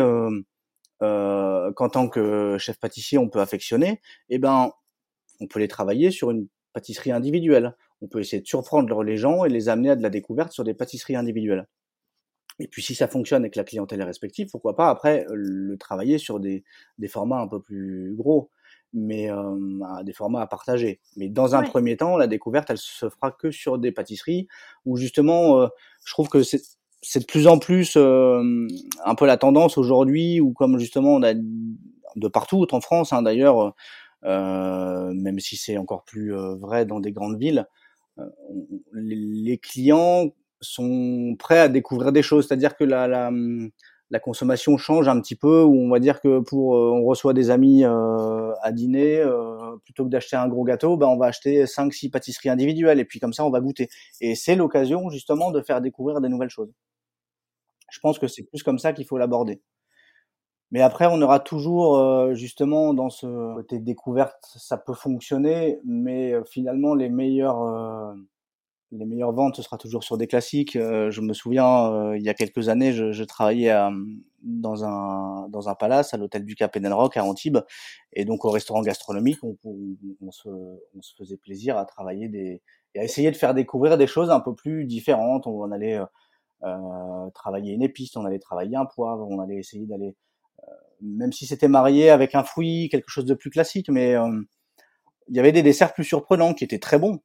euh, 1.02 1.72
qu'en 1.72 1.88
tant 1.88 2.08
que 2.08 2.56
chef 2.58 2.78
pâtissier 2.78 3.18
on 3.18 3.28
peut 3.28 3.40
affectionner, 3.40 4.00
eh 4.28 4.38
ben 4.38 4.72
on 5.40 5.46
peut 5.46 5.58
les 5.58 5.68
travailler 5.68 6.10
sur 6.10 6.30
une 6.30 6.48
pâtisserie 6.72 7.12
individuelle. 7.12 7.76
On 8.02 8.08
peut 8.08 8.20
essayer 8.20 8.42
de 8.42 8.46
surprendre 8.46 9.02
les 9.02 9.16
gens 9.16 9.44
et 9.44 9.48
les 9.48 9.68
amener 9.68 9.90
à 9.90 9.96
de 9.96 10.02
la 10.02 10.10
découverte 10.10 10.52
sur 10.52 10.64
des 10.64 10.74
pâtisseries 10.74 11.16
individuelles. 11.16 11.66
Et 12.58 12.68
puis 12.68 12.82
si 12.82 12.94
ça 12.94 13.08
fonctionne 13.08 13.44
et 13.44 13.50
que 13.50 13.58
la 13.58 13.64
clientèle 13.64 14.00
est 14.00 14.04
respective, 14.04 14.48
pourquoi 14.50 14.76
pas 14.76 14.90
après 14.90 15.26
le 15.32 15.76
travailler 15.78 16.18
sur 16.18 16.40
des, 16.40 16.62
des 16.98 17.08
formats 17.08 17.40
un 17.40 17.48
peu 17.48 17.60
plus 17.60 18.14
gros, 18.14 18.50
mais 18.92 19.30
euh, 19.30 20.02
des 20.04 20.12
formats 20.12 20.42
à 20.42 20.46
partager. 20.46 21.00
Mais 21.16 21.28
dans 21.28 21.54
un 21.54 21.62
premier 21.62 21.96
temps, 21.96 22.18
la 22.18 22.26
découverte, 22.26 22.68
elle 22.70 22.78
se 22.78 23.08
fera 23.08 23.30
que 23.30 23.50
sur 23.50 23.78
des 23.78 23.92
pâtisseries 23.92 24.46
où 24.84 24.96
justement, 24.96 25.60
euh, 25.60 25.68
je 26.04 26.12
trouve 26.12 26.28
que 26.28 26.42
c'est 26.42 26.60
c'est 27.02 27.20
de 27.20 27.24
plus 27.24 27.46
en 27.46 27.58
plus 27.58 27.94
euh, 27.96 28.66
un 29.04 29.14
peu 29.14 29.26
la 29.26 29.36
tendance 29.36 29.78
aujourd'hui, 29.78 30.40
où 30.40 30.52
comme 30.52 30.78
justement 30.78 31.14
on 31.14 31.22
a 31.22 31.34
de 31.34 32.28
partout 32.28 32.66
en 32.72 32.80
France 32.80 33.12
hein, 33.12 33.22
d'ailleurs, 33.22 33.74
euh, 34.24 35.12
même 35.14 35.38
si 35.38 35.56
c'est 35.56 35.78
encore 35.78 36.04
plus 36.04 36.34
euh, 36.34 36.54
vrai 36.56 36.84
dans 36.84 37.00
des 37.00 37.12
grandes 37.12 37.38
villes, 37.38 37.66
les 38.92 39.56
clients 39.56 40.26
sont 40.60 41.36
prêts 41.38 41.58
à 41.58 41.68
découvrir 41.68 42.12
des 42.12 42.22
choses, 42.22 42.46
c'est-à-dire 42.46 42.76
que 42.76 42.84
la, 42.84 43.30
consommation 44.22 44.76
change 44.76 45.08
un 45.08 45.18
petit 45.20 45.36
peu, 45.36 45.62
où 45.62 45.74
on 45.74 45.88
va 45.88 46.00
dire 46.00 46.20
que 46.20 46.40
pour 46.40 46.72
on 46.72 47.02
reçoit 47.04 47.32
des 47.32 47.48
amis 47.48 47.82
à 47.84 48.72
dîner, 48.72 49.24
plutôt 49.84 50.04
que 50.04 50.10
d'acheter 50.10 50.36
un 50.36 50.48
gros 50.48 50.64
gâteau, 50.64 50.98
ben 50.98 51.06
on 51.06 51.16
va 51.16 51.26
acheter 51.26 51.66
cinq 51.66 51.94
six 51.94 52.10
pâtisseries 52.10 52.50
individuelles 52.50 53.00
et 53.00 53.06
puis 53.06 53.20
comme 53.20 53.32
ça 53.32 53.46
on 53.46 53.50
va 53.50 53.60
goûter. 53.60 53.88
Et 54.20 54.34
c'est 54.34 54.56
l'occasion 54.56 55.08
justement 55.08 55.50
de 55.50 55.62
faire 55.62 55.80
découvrir 55.80 56.20
des 56.20 56.28
nouvelles 56.28 56.50
choses. 56.50 56.74
Je 57.90 58.00
pense 58.00 58.18
que 58.18 58.26
c'est 58.28 58.44
plus 58.44 58.62
comme 58.62 58.78
ça 58.78 58.92
qu'il 58.92 59.06
faut 59.06 59.18
l'aborder. 59.18 59.60
Mais 60.72 60.82
après, 60.82 61.06
on 61.06 61.20
aura 61.20 61.40
toujours 61.40 61.98
euh, 61.98 62.34
justement 62.34 62.94
dans 62.94 63.10
ce 63.10 63.54
côté 63.56 63.80
découverte, 63.80 64.38
ça 64.56 64.76
peut 64.78 64.94
fonctionner, 64.94 65.80
mais 65.84 66.32
euh, 66.32 66.44
finalement 66.44 66.94
les 66.94 67.08
meilleures 67.08 67.60
euh, 67.62 68.14
les 68.92 69.04
meilleures 69.04 69.32
ventes, 69.32 69.56
ce 69.56 69.62
sera 69.62 69.78
toujours 69.78 70.04
sur 70.04 70.18
des 70.18 70.26
classiques. 70.26 70.76
je 70.76 71.20
me 71.20 71.32
souviens, 71.32 72.12
il 72.16 72.22
y 72.22 72.28
a 72.28 72.34
quelques 72.34 72.68
années, 72.68 72.92
je, 72.92 73.12
je 73.12 73.22
travaillais 73.22 73.72
dans 74.42 74.84
un 74.84 75.48
dans 75.48 75.68
un 75.68 75.76
palace 75.76 76.12
à 76.12 76.16
l'hôtel 76.16 76.44
du 76.44 76.56
Cap 76.56 76.76
Rock 76.90 77.16
à 77.16 77.24
Antibes, 77.24 77.58
et 78.12 78.24
donc 78.24 78.44
au 78.44 78.50
restaurant 78.50 78.82
gastronomique, 78.82 79.38
on, 79.44 79.56
se, 80.32 80.48
on 80.48 81.02
se 81.02 81.14
faisait 81.16 81.36
plaisir 81.36 81.78
à 81.78 81.84
travailler 81.84 82.28
des 82.28 82.62
et 82.94 83.00
à 83.00 83.04
essayer 83.04 83.30
de 83.30 83.36
faire 83.36 83.54
découvrir 83.54 83.98
des 83.98 84.06
choses 84.06 84.30
un 84.30 84.40
peu 84.40 84.54
plus 84.54 84.84
différentes. 84.84 85.46
On 85.46 85.70
allait 85.70 85.98
euh, 85.98 86.04
travailler 87.34 87.72
une 87.72 87.82
épice, 87.82 88.16
on 88.16 88.24
allait 88.24 88.38
travailler 88.38 88.76
un 88.76 88.86
poivre, 88.86 89.26
on 89.28 89.40
allait 89.40 89.56
essayer 89.56 89.86
d'aller, 89.86 90.16
euh, 90.62 90.72
même 91.00 91.32
si 91.32 91.46
c'était 91.46 91.68
marié 91.68 92.10
avec 92.10 92.34
un 92.34 92.44
fruit, 92.44 92.88
quelque 92.90 93.10
chose 93.10 93.24
de 93.24 93.34
plus 93.34 93.50
classique, 93.50 93.88
mais 93.88 94.14
euh, 94.14 94.42
il 95.28 95.36
y 95.36 95.40
avait 95.40 95.52
des 95.52 95.62
desserts 95.62 95.94
plus 95.94 96.04
surprenants 96.04 96.54
qui 96.54 96.64
étaient 96.64 96.78
très 96.78 96.98
bons. 96.98 97.20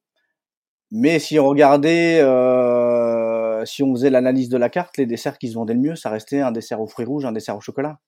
Mais 0.92 1.20
si 1.20 1.40
on 1.40 1.48
regardait, 1.48 2.22
euh, 2.22 3.66
si 3.66 3.84
on 3.84 3.94
faisait 3.96 4.12
l'analyse 4.12 4.50
de 4.50 4.58
la 4.58 4.70
carte, 4.70 4.98
les 4.98 5.06
desserts 5.06 5.38
qui 5.40 5.50
se 5.50 5.56
vendaient 5.56 5.74
le 5.74 5.80
mieux, 5.80 5.96
ça 5.96 6.10
restait 6.10 6.42
un 6.42 6.52
dessert 6.52 6.80
aux 6.80 6.88
fruits 6.88 7.06
rouges, 7.06 7.26
un 7.26 7.32
dessert 7.32 7.58
au 7.58 7.62
chocolat, 7.62 8.00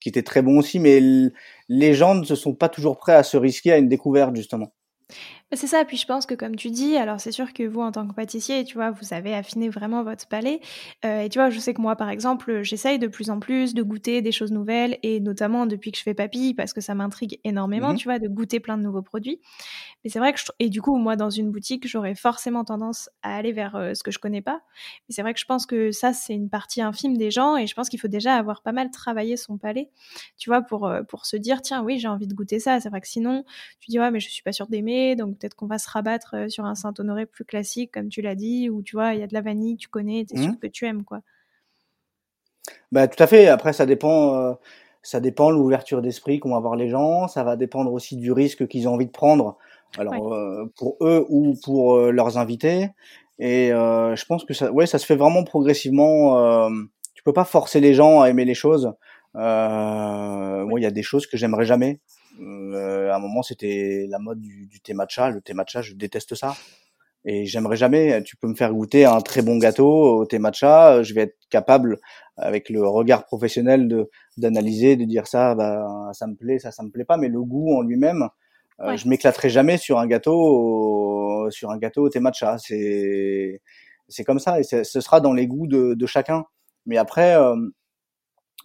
qui 0.00 0.08
était 0.08 0.22
très 0.22 0.42
bon 0.42 0.58
aussi. 0.58 0.78
Mais 0.78 1.00
les 1.68 1.94
gens 1.94 2.14
ne 2.14 2.24
se 2.24 2.36
sont 2.36 2.54
pas 2.54 2.68
toujours 2.68 2.98
prêts 2.98 3.14
à 3.14 3.24
se 3.24 3.36
risquer 3.36 3.72
à 3.72 3.78
une 3.78 3.88
découverte 3.88 4.34
justement. 4.36 4.72
C'est 5.54 5.66
ça, 5.66 5.84
puis 5.84 5.98
je 5.98 6.06
pense 6.06 6.24
que 6.24 6.34
comme 6.34 6.56
tu 6.56 6.70
dis, 6.70 6.96
alors 6.96 7.20
c'est 7.20 7.30
sûr 7.30 7.52
que 7.52 7.62
vous 7.64 7.82
en 7.82 7.92
tant 7.92 8.08
que 8.08 8.14
pâtissier, 8.14 8.64
tu 8.64 8.74
vois, 8.74 8.90
vous 8.90 9.12
avez 9.12 9.34
affiné 9.34 9.68
vraiment 9.68 10.02
votre 10.02 10.26
palais. 10.26 10.60
Euh, 11.04 11.20
et 11.20 11.28
tu 11.28 11.38
vois, 11.38 11.50
je 11.50 11.58
sais 11.58 11.74
que 11.74 11.80
moi, 11.82 11.94
par 11.94 12.08
exemple, 12.08 12.62
j'essaye 12.62 12.98
de 12.98 13.06
plus 13.06 13.28
en 13.28 13.38
plus 13.38 13.74
de 13.74 13.82
goûter 13.82 14.22
des 14.22 14.32
choses 14.32 14.50
nouvelles, 14.50 14.98
et 15.02 15.20
notamment 15.20 15.66
depuis 15.66 15.92
que 15.92 15.98
je 15.98 16.02
fais 16.04 16.14
papille, 16.14 16.54
parce 16.54 16.72
que 16.72 16.80
ça 16.80 16.94
m'intrigue 16.94 17.38
énormément, 17.44 17.92
mmh 17.92 17.96
tu 17.96 18.08
vois, 18.08 18.18
de 18.18 18.28
goûter 18.28 18.60
plein 18.60 18.78
de 18.78 18.82
nouveaux 18.82 19.02
produits. 19.02 19.40
Mais 20.04 20.10
c'est 20.10 20.18
vrai 20.20 20.32
que, 20.32 20.40
je... 20.40 20.46
et 20.58 20.70
du 20.70 20.80
coup, 20.80 20.96
moi, 20.96 21.16
dans 21.16 21.28
une 21.28 21.50
boutique, 21.50 21.86
j'aurais 21.86 22.14
forcément 22.14 22.64
tendance 22.64 23.10
à 23.22 23.36
aller 23.36 23.52
vers 23.52 23.76
euh, 23.76 23.92
ce 23.94 24.02
que 24.02 24.10
je 24.10 24.18
connais 24.18 24.42
pas. 24.42 24.62
Mais 25.08 25.14
c'est 25.14 25.22
vrai 25.22 25.34
que 25.34 25.40
je 25.40 25.44
pense 25.44 25.66
que 25.66 25.92
ça, 25.92 26.14
c'est 26.14 26.34
une 26.34 26.48
partie 26.48 26.80
infime 26.80 27.18
des 27.18 27.30
gens, 27.30 27.58
et 27.58 27.66
je 27.66 27.74
pense 27.74 27.90
qu'il 27.90 28.00
faut 28.00 28.08
déjà 28.08 28.36
avoir 28.36 28.62
pas 28.62 28.72
mal 28.72 28.90
travaillé 28.90 29.36
son 29.36 29.58
palais, 29.58 29.90
tu 30.38 30.48
vois, 30.48 30.62
pour, 30.62 30.86
euh, 30.86 31.02
pour 31.02 31.26
se 31.26 31.36
dire, 31.36 31.60
tiens, 31.60 31.82
oui, 31.82 31.98
j'ai 31.98 32.08
envie 32.08 32.26
de 32.26 32.34
goûter 32.34 32.58
ça. 32.58 32.80
C'est 32.80 32.88
vrai 32.88 33.02
que 33.02 33.08
sinon, 33.08 33.44
tu 33.80 33.90
dis, 33.90 34.00
ouais, 34.00 34.10
mais 34.10 34.20
je 34.20 34.30
suis 34.30 34.42
pas 34.42 34.52
sûre 34.52 34.66
d'aimer, 34.68 35.14
donc 35.14 35.41
peut-être 35.42 35.56
qu'on 35.56 35.66
va 35.66 35.78
se 35.78 35.90
rabattre 35.90 36.34
euh, 36.34 36.48
sur 36.48 36.64
un 36.64 36.74
Saint-Honoré 36.74 37.26
plus 37.26 37.44
classique, 37.44 37.90
comme 37.92 38.08
tu 38.08 38.22
l'as 38.22 38.36
dit, 38.36 38.70
où 38.70 38.82
tu 38.82 38.96
vois, 38.96 39.14
il 39.14 39.20
y 39.20 39.22
a 39.22 39.26
de 39.26 39.34
la 39.34 39.40
vanille, 39.40 39.76
tu 39.76 39.88
connais, 39.88 40.24
tu 40.24 40.36
es 40.36 40.42
sûr 40.42 40.52
mmh. 40.52 40.58
que 40.58 40.66
tu 40.68 40.86
aimes, 40.86 41.04
quoi. 41.04 41.20
Bah, 42.92 43.08
tout 43.08 43.20
à 43.20 43.26
fait. 43.26 43.48
Après, 43.48 43.72
ça 43.72 43.86
dépend, 43.86 44.36
euh, 44.36 44.52
ça 45.02 45.18
dépend 45.18 45.50
l'ouverture 45.50 46.00
d'esprit 46.00 46.38
qu'ont 46.38 46.54
avoir 46.54 46.76
les 46.76 46.88
gens. 46.88 47.26
Ça 47.26 47.42
va 47.42 47.56
dépendre 47.56 47.92
aussi 47.92 48.16
du 48.16 48.30
risque 48.30 48.68
qu'ils 48.68 48.88
ont 48.88 48.94
envie 48.94 49.06
de 49.06 49.10
prendre. 49.10 49.58
Alors, 49.98 50.32
euh, 50.32 50.64
pour 50.76 50.96
eux 51.00 51.26
ou 51.28 51.54
pour 51.64 51.98
leurs 51.98 52.38
invités. 52.38 52.88
Et 53.38 53.70
je 53.70 54.24
pense 54.26 54.44
que 54.44 54.54
ça, 54.54 54.70
ouais, 54.70 54.86
ça 54.86 54.98
se 54.98 55.06
fait 55.06 55.16
vraiment 55.16 55.42
progressivement. 55.42 56.70
tu 57.14 57.22
peux 57.24 57.32
pas 57.32 57.44
forcer 57.44 57.80
les 57.80 57.92
gens 57.94 58.20
à 58.20 58.30
aimer 58.30 58.44
les 58.44 58.54
choses. 58.54 58.92
Moi, 59.34 60.80
il 60.80 60.82
y 60.82 60.86
a 60.86 60.90
des 60.90 61.02
choses 61.02 61.26
que 61.26 61.36
j'aimerais 61.36 61.64
jamais. 61.64 62.00
Euh, 62.42 63.10
à 63.10 63.16
un 63.16 63.18
moment, 63.18 63.42
c'était 63.42 64.06
la 64.08 64.18
mode 64.18 64.40
du, 64.40 64.66
du, 64.66 64.80
thé 64.80 64.94
matcha. 64.94 65.30
Le 65.30 65.40
thé 65.40 65.54
matcha, 65.54 65.82
je 65.82 65.94
déteste 65.94 66.34
ça. 66.34 66.54
Et 67.24 67.46
j'aimerais 67.46 67.76
jamais. 67.76 68.22
Tu 68.24 68.36
peux 68.36 68.48
me 68.48 68.54
faire 68.54 68.72
goûter 68.72 69.04
un 69.04 69.20
très 69.20 69.42
bon 69.42 69.58
gâteau 69.58 69.88
au 70.20 70.26
thé 70.26 70.38
matcha. 70.38 71.02
Je 71.02 71.14
vais 71.14 71.22
être 71.22 71.36
capable, 71.50 71.98
avec 72.36 72.68
le 72.68 72.86
regard 72.86 73.24
professionnel, 73.24 73.88
de 73.88 74.10
d'analyser, 74.36 74.96
de 74.96 75.04
dire 75.04 75.26
ça, 75.26 75.54
bah, 75.54 76.10
ça 76.14 76.26
me 76.26 76.34
plaît, 76.34 76.58
ça, 76.58 76.72
ça 76.72 76.82
me 76.82 76.90
plaît 76.90 77.04
pas. 77.04 77.16
Mais 77.16 77.28
le 77.28 77.42
goût 77.42 77.76
en 77.76 77.82
lui-même, 77.82 78.28
euh, 78.80 78.96
je 78.96 79.08
m'éclaterai 79.08 79.50
jamais 79.50 79.78
sur 79.78 79.98
un 79.98 80.06
gâteau, 80.06 81.48
sur 81.50 81.70
un 81.70 81.78
gâteau 81.78 82.06
au 82.06 82.08
thé 82.08 82.20
matcha. 82.20 82.56
C'est 82.58 83.60
c'est 84.08 84.24
comme 84.24 84.38
ça 84.38 84.60
et 84.60 84.62
ce 84.64 85.00
sera 85.00 85.20
dans 85.20 85.32
les 85.32 85.46
goûts 85.46 85.66
de, 85.66 85.94
de 85.94 86.06
chacun. 86.06 86.44
Mais 86.86 86.98
après, 86.98 87.36
euh, 87.36 87.56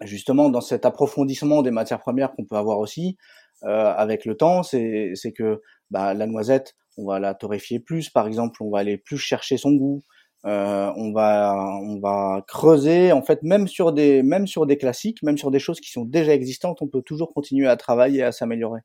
justement, 0.02 0.50
dans 0.50 0.62
cet 0.62 0.86
approfondissement 0.86 1.62
des 1.62 1.72
matières 1.72 2.00
premières 2.00 2.34
qu'on 2.34 2.46
peut 2.46 2.56
avoir 2.56 2.80
aussi, 2.80 3.18
euh, 3.18 3.47
avec 3.64 4.26
le 4.26 4.36
temps, 4.36 4.64
c'est 4.64 5.14
que 5.36 5.62
bah, 5.92 6.14
la 6.14 6.28
noisette, 6.28 6.76
on 6.98 7.06
va 7.06 7.20
la 7.20 7.34
torréfier 7.34 7.80
plus, 7.80 8.10
par 8.10 8.28
exemple, 8.28 8.62
on 8.62 8.70
va 8.70 8.80
aller 8.80 8.98
plus 8.98 9.18
chercher 9.18 9.58
son 9.58 9.72
goût. 9.72 10.04
Euh, 10.46 10.92
on 10.96 11.12
va 11.12 11.56
on 11.82 12.00
va 12.00 12.44
creuser 12.48 13.12
en 13.12 13.24
fait 13.24 13.42
même 13.42 13.68
sur 13.68 13.92
des 13.92 14.22
même 14.22 14.46
sur 14.46 14.68
des 14.68 14.78
classiques 14.78 15.24
même 15.24 15.38
sur 15.38 15.50
des 15.50 15.58
choses 15.58 15.80
qui 15.80 15.90
sont 15.90 16.06
déjà 16.06 16.32
existantes 16.32 16.80
on 16.84 16.88
peut 16.88 17.02
toujours 17.02 17.34
continuer 17.34 17.68
à 17.68 17.76
travailler 17.76 18.22
à 18.22 18.32
s'améliorer 18.32 18.82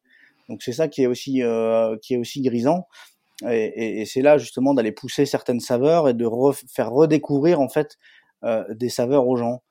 Donc 0.48 0.62
c'est 0.62 0.72
ça 0.72 0.88
qui 0.88 1.02
est 1.02 1.06
aussi 1.06 1.42
euh, 1.42 1.96
qui 2.02 2.14
est 2.14 2.16
aussi 2.16 2.40
grisant. 2.40 2.86
Et, 3.48 4.00
et, 4.00 4.04
c'est 4.06 4.22
là 4.22 4.38
justement 4.38 4.72
d'aller 4.72 4.92
pousser 4.92 5.26
certaines 5.26 5.60
saveurs 5.60 6.08
et 6.08 6.14
de 6.14 6.26
faire 6.72 6.90
redécouvrir 6.92 7.60
en 7.60 7.68
fait 7.68 7.98
euh, 8.44 8.64
des 8.70 8.88
saveurs 8.88 9.26
aux 9.26 9.36
gens. 9.36 9.62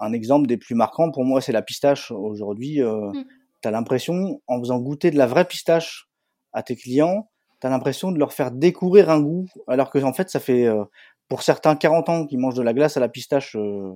Un 0.00 0.12
exemple 0.12 0.46
des 0.46 0.56
plus 0.56 0.74
marquants 0.74 1.10
pour 1.10 1.24
moi, 1.24 1.40
c'est 1.40 1.52
la 1.52 1.62
pistache. 1.62 2.10
Aujourd'hui, 2.10 2.82
euh, 2.82 3.10
mm. 3.12 3.24
tu 3.62 3.68
as 3.68 3.70
l'impression, 3.70 4.40
en 4.46 4.60
faisant 4.60 4.78
goûter 4.78 5.10
de 5.10 5.18
la 5.18 5.26
vraie 5.26 5.44
pistache 5.44 6.08
à 6.52 6.62
tes 6.62 6.76
clients, 6.76 7.28
tu 7.60 7.66
as 7.66 7.70
l'impression 7.70 8.12
de 8.12 8.18
leur 8.18 8.32
faire 8.32 8.50
découvrir 8.50 9.10
un 9.10 9.20
goût, 9.20 9.46
alors 9.66 9.90
que 9.90 9.98
en 9.98 10.12
fait, 10.12 10.30
ça 10.30 10.40
fait 10.40 10.66
euh, 10.66 10.84
pour 11.28 11.42
certains 11.42 11.76
40 11.76 12.08
ans 12.08 12.26
qu'ils 12.26 12.38
mangent 12.38 12.54
de 12.54 12.62
la 12.62 12.72
glace 12.72 12.96
à 12.96 13.00
la 13.00 13.08
pistache 13.08 13.56
euh, 13.56 13.92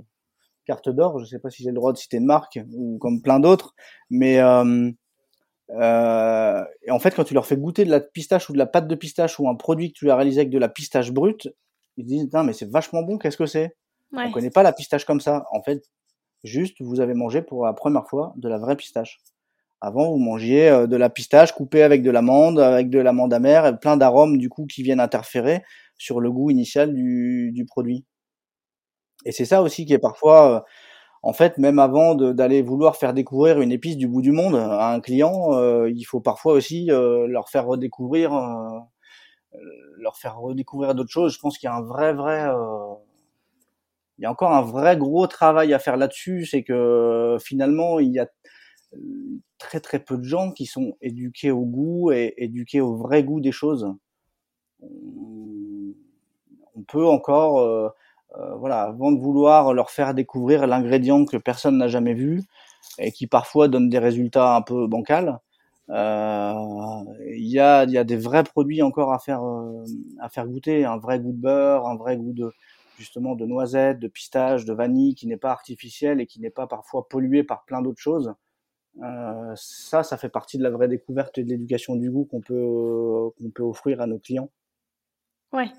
carte 0.66 0.88
d'or. 0.88 1.18
Je 1.20 1.24
sais 1.24 1.38
pas 1.38 1.50
si 1.50 1.62
j'ai 1.62 1.70
le 1.70 1.76
droit 1.76 1.92
de 1.92 1.98
citer 1.98 2.18
une 2.18 2.26
marque 2.26 2.58
ou 2.74 2.98
comme 2.98 3.22
plein 3.22 3.40
d'autres, 3.40 3.74
mais 4.10 4.40
euh, 5.74 6.64
et 6.86 6.90
en 6.90 6.98
fait, 6.98 7.14
quand 7.14 7.24
tu 7.24 7.34
leur 7.34 7.46
fais 7.46 7.56
goûter 7.56 7.84
de 7.84 7.90
la 7.90 8.00
pistache 8.00 8.50
ou 8.50 8.52
de 8.52 8.58
la 8.58 8.66
pâte 8.66 8.88
de 8.88 8.94
pistache 8.94 9.38
ou 9.40 9.48
un 9.48 9.54
produit 9.54 9.92
que 9.92 9.98
tu 9.98 10.10
as 10.10 10.16
réalisé 10.16 10.40
avec 10.40 10.50
de 10.50 10.58
la 10.58 10.68
pistache 10.68 11.12
brute, 11.12 11.48
ils 11.96 12.06
disent 12.06 12.28
mais 12.44 12.52
c'est 12.52 12.70
vachement 12.70 13.02
bon, 13.02 13.18
qu'est-ce 13.18 13.36
que 13.36 13.46
c'est? 13.46 13.76
Ouais. 14.12 14.24
On 14.26 14.30
connaît 14.32 14.50
pas 14.50 14.62
la 14.62 14.72
pistache 14.72 15.04
comme 15.04 15.20
ça. 15.20 15.46
En 15.52 15.62
fait, 15.62 15.82
juste 16.44 16.80
vous 16.80 17.00
avez 17.00 17.14
mangé 17.14 17.42
pour 17.42 17.64
la 17.66 17.72
première 17.72 18.06
fois 18.06 18.32
de 18.36 18.48
la 18.48 18.58
vraie 18.58 18.76
pistache. 18.76 19.18
Avant, 19.80 20.12
vous 20.12 20.18
mangiez 20.18 20.68
euh, 20.68 20.86
de 20.86 20.96
la 20.96 21.10
pistache 21.10 21.52
coupée 21.52 21.82
avec 21.82 22.02
de 22.02 22.10
l'amande, 22.10 22.60
avec 22.60 22.88
de 22.88 23.00
l'amande 23.00 23.34
amère, 23.34 23.78
plein 23.80 23.96
d'arômes 23.96 24.38
du 24.38 24.48
coup 24.48 24.66
qui 24.66 24.84
viennent 24.84 25.00
interférer 25.00 25.64
sur 25.98 26.20
le 26.20 26.30
goût 26.30 26.50
initial 26.50 26.94
du, 26.94 27.50
du 27.52 27.64
produit. 27.64 28.04
Et 29.24 29.32
c'est 29.32 29.44
ça 29.44 29.60
aussi 29.60 29.84
qui 29.84 29.92
est 29.92 29.98
parfois, 29.98 30.56
euh, 30.56 30.60
en 31.22 31.32
fait, 31.32 31.58
même 31.58 31.80
avant 31.80 32.14
d'aller 32.14 32.62
vouloir 32.62 32.96
faire 32.96 33.12
découvrir 33.12 33.60
une 33.60 33.72
épice 33.72 33.96
du 33.96 34.06
bout 34.06 34.22
du 34.22 34.32
monde 34.32 34.54
à 34.56 34.92
un 34.92 35.00
client, 35.00 35.54
euh, 35.54 35.90
il 35.90 36.04
faut 36.04 36.20
parfois 36.20 36.52
aussi 36.54 36.86
leur 36.86 37.48
faire 37.48 37.66
redécouvrir, 37.66 38.32
leur 39.98 40.16
faire 40.16 40.38
redécouvrir 40.38 40.94
d'autres 40.94 41.10
choses. 41.10 41.34
Je 41.34 41.38
pense 41.38 41.58
qu'il 41.58 41.68
y 41.68 41.70
a 41.70 41.76
un 41.76 41.82
vrai, 41.82 42.12
vrai 42.12 42.48
il 44.18 44.22
y 44.22 44.26
a 44.26 44.30
encore 44.30 44.52
un 44.52 44.62
vrai 44.62 44.96
gros 44.96 45.26
travail 45.26 45.74
à 45.74 45.78
faire 45.78 45.96
là-dessus, 45.96 46.46
c'est 46.46 46.62
que 46.62 47.38
finalement, 47.40 48.00
il 48.00 48.12
y 48.12 48.18
a 48.20 48.28
très 49.58 49.80
très 49.80 49.98
peu 49.98 50.18
de 50.18 50.24
gens 50.24 50.52
qui 50.52 50.66
sont 50.66 50.96
éduqués 51.00 51.50
au 51.50 51.64
goût 51.64 52.12
et 52.12 52.34
éduqués 52.36 52.80
au 52.80 52.96
vrai 52.96 53.24
goût 53.24 53.40
des 53.40 53.52
choses. 53.52 53.88
On 56.74 56.82
peut 56.86 57.06
encore, 57.06 57.60
euh, 57.60 57.88
euh, 58.38 58.54
voilà, 58.56 58.82
avant 58.82 59.12
de 59.12 59.20
vouloir 59.20 59.72
leur 59.74 59.90
faire 59.90 60.14
découvrir 60.14 60.66
l'ingrédient 60.66 61.24
que 61.24 61.36
personne 61.36 61.78
n'a 61.78 61.88
jamais 61.88 62.14
vu 62.14 62.42
et 62.98 63.12
qui 63.12 63.26
parfois 63.26 63.68
donne 63.68 63.88
des 63.88 63.98
résultats 63.98 64.56
un 64.56 64.62
peu 64.62 64.86
bancals, 64.86 65.38
euh, 65.90 66.54
il 67.36 67.46
y, 67.48 67.60
a, 67.60 67.84
y 67.84 67.98
a 67.98 68.04
des 68.04 68.16
vrais 68.16 68.44
produits 68.44 68.82
encore 68.82 69.12
à 69.12 69.18
faire, 69.18 69.42
à 70.20 70.28
faire 70.30 70.46
goûter, 70.46 70.84
un 70.84 70.98
vrai 70.98 71.20
goût 71.20 71.32
de 71.32 71.40
beurre, 71.40 71.86
un 71.86 71.96
vrai 71.96 72.16
goût 72.16 72.32
de, 72.32 72.52
justement 72.98 73.34
de 73.34 73.46
noisettes, 73.46 73.98
de 73.98 74.08
pistaches, 74.08 74.64
de 74.64 74.72
vanille, 74.72 75.14
qui 75.14 75.26
n'est 75.26 75.36
pas 75.36 75.50
artificiel 75.50 76.20
et 76.20 76.26
qui 76.26 76.40
n'est 76.40 76.50
pas 76.50 76.66
parfois 76.66 77.08
pollué 77.08 77.42
par 77.42 77.64
plein 77.64 77.82
d'autres 77.82 78.00
choses. 78.00 78.34
Euh, 79.02 79.52
ça, 79.56 80.02
ça 80.02 80.16
fait 80.16 80.28
partie 80.28 80.58
de 80.58 80.62
la 80.62 80.70
vraie 80.70 80.88
découverte 80.88 81.38
et 81.38 81.44
de 81.44 81.48
l'éducation 81.48 81.96
du 81.96 82.10
goût 82.10 82.24
qu'on 82.24 82.40
peut, 82.40 83.30
qu'on 83.38 83.50
peut 83.50 83.62
offrir 83.62 84.00
à 84.00 84.06
nos 84.06 84.18
clients. 84.18 84.50
Ouais, 85.52 85.70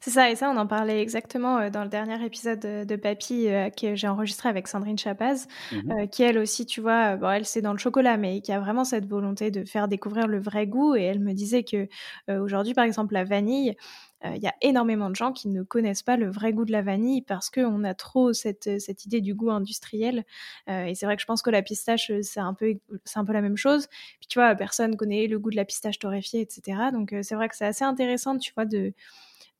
c'est 0.00 0.10
ça. 0.10 0.28
Et 0.28 0.34
ça, 0.34 0.50
on 0.50 0.56
en 0.56 0.66
parlait 0.66 1.00
exactement 1.00 1.58
euh, 1.58 1.70
dans 1.70 1.84
le 1.84 1.88
dernier 1.88 2.24
épisode 2.24 2.58
de, 2.58 2.96
Papy 2.96 3.46
euh, 3.46 3.70
que 3.70 3.94
j'ai 3.94 4.08
enregistré 4.08 4.48
avec 4.48 4.66
Sandrine 4.66 4.98
Chapaz, 4.98 5.46
mmh 5.70 6.08
qui 6.08 6.24
elle 6.24 6.36
aussi, 6.38 6.66
tu 6.66 6.80
vois, 6.80 7.16
bon, 7.16 7.30
elle 7.30 7.46
c'est 7.46 7.62
dans 7.62 7.70
le 7.70 7.78
chocolat, 7.78 8.16
mais 8.16 8.40
qui 8.40 8.50
a 8.50 8.58
vraiment 8.58 8.82
cette 8.82 9.06
volonté 9.06 9.52
de 9.52 9.64
faire 9.64 9.86
découvrir 9.86 10.26
le 10.26 10.40
vrai 10.40 10.66
goût. 10.66 10.96
Et 10.96 11.02
elle 11.02 11.20
me 11.20 11.32
disait 11.32 11.62
que 11.62 11.88
aujourd'hui, 12.28 12.74
par 12.74 12.84
exemple, 12.84 13.14
la 13.14 13.22
vanille, 13.22 13.76
il 14.24 14.42
y 14.42 14.46
a 14.46 14.54
énormément 14.60 15.08
de 15.08 15.16
gens 15.16 15.32
qui 15.32 15.48
ne 15.48 15.62
connaissent 15.62 16.02
pas 16.02 16.16
le 16.16 16.30
vrai 16.30 16.52
goût 16.52 16.64
de 16.64 16.72
la 16.72 16.82
vanille 16.82 17.22
parce 17.22 17.48
qu'on 17.50 17.84
a 17.84 17.94
trop 17.94 18.32
cette, 18.32 18.80
cette 18.80 19.04
idée 19.04 19.20
du 19.20 19.34
goût 19.34 19.50
industriel. 19.50 20.24
et 20.68 20.94
c'est 20.94 21.06
vrai 21.06 21.16
que 21.16 21.22
je 21.22 21.26
pense 21.26 21.42
que 21.42 21.50
la 21.50 21.62
pistache, 21.62 22.12
c'est 22.22 22.40
un, 22.40 22.52
peu, 22.54 22.74
un 23.14 23.24
peu 23.24 23.32
la 23.32 23.40
même 23.40 23.56
chose. 23.56 23.86
Puis 24.18 24.28
tu 24.28 24.38
vois, 24.38 24.54
personne 24.54 24.96
connaît 24.96 25.26
le 25.26 25.38
goût 25.38 25.50
de 25.50 25.56
la 25.56 25.64
pistache 25.64 25.98
torréfiée, 25.98 26.40
etc. 26.40 26.90
Donc 26.92 27.14
c'est 27.22 27.34
vrai 27.34 27.48
que 27.48 27.56
c'est 27.56 27.64
assez 27.64 27.84
intéressant, 27.84 28.36
tu 28.36 28.52
vois, 28.54 28.66
de, 28.66 28.92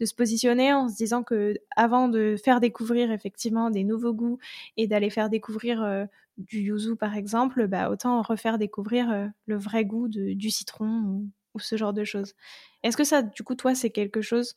de 0.01 0.07
se 0.07 0.14
positionner 0.14 0.73
en 0.73 0.88
se 0.88 0.96
disant 0.96 1.23
que 1.23 1.55
avant 1.77 2.09
de 2.09 2.37
faire 2.42 2.61
découvrir 2.61 3.12
effectivement 3.12 3.70
des 3.70 3.85
nouveaux 3.85 4.14
goûts 4.14 4.38
et 4.77 4.87
d'aller 4.87 5.11
faire 5.11 5.29
découvrir 5.29 6.07
du 6.38 6.61
yuzu 6.61 6.96
par 6.96 7.14
exemple, 7.16 7.66
bah, 7.66 7.90
autant 7.90 8.23
refaire 8.23 8.59
découvrir 8.59 9.31
le 9.46 9.57
vrai 9.57 9.85
goût 9.85 10.09
du 10.09 10.51
citron 10.51 11.25
ou 11.55 11.61
ce 11.61 11.77
genre 11.77 11.92
de 11.92 12.05
choses. 12.05 12.35
Est-ce 12.83 12.97
que 12.97 13.05
ça, 13.05 13.23
du 13.23 13.43
coup, 13.43 13.55
toi, 13.55 13.75
c'est 13.75 13.90
quelque 13.90 14.23
chose 14.23 14.55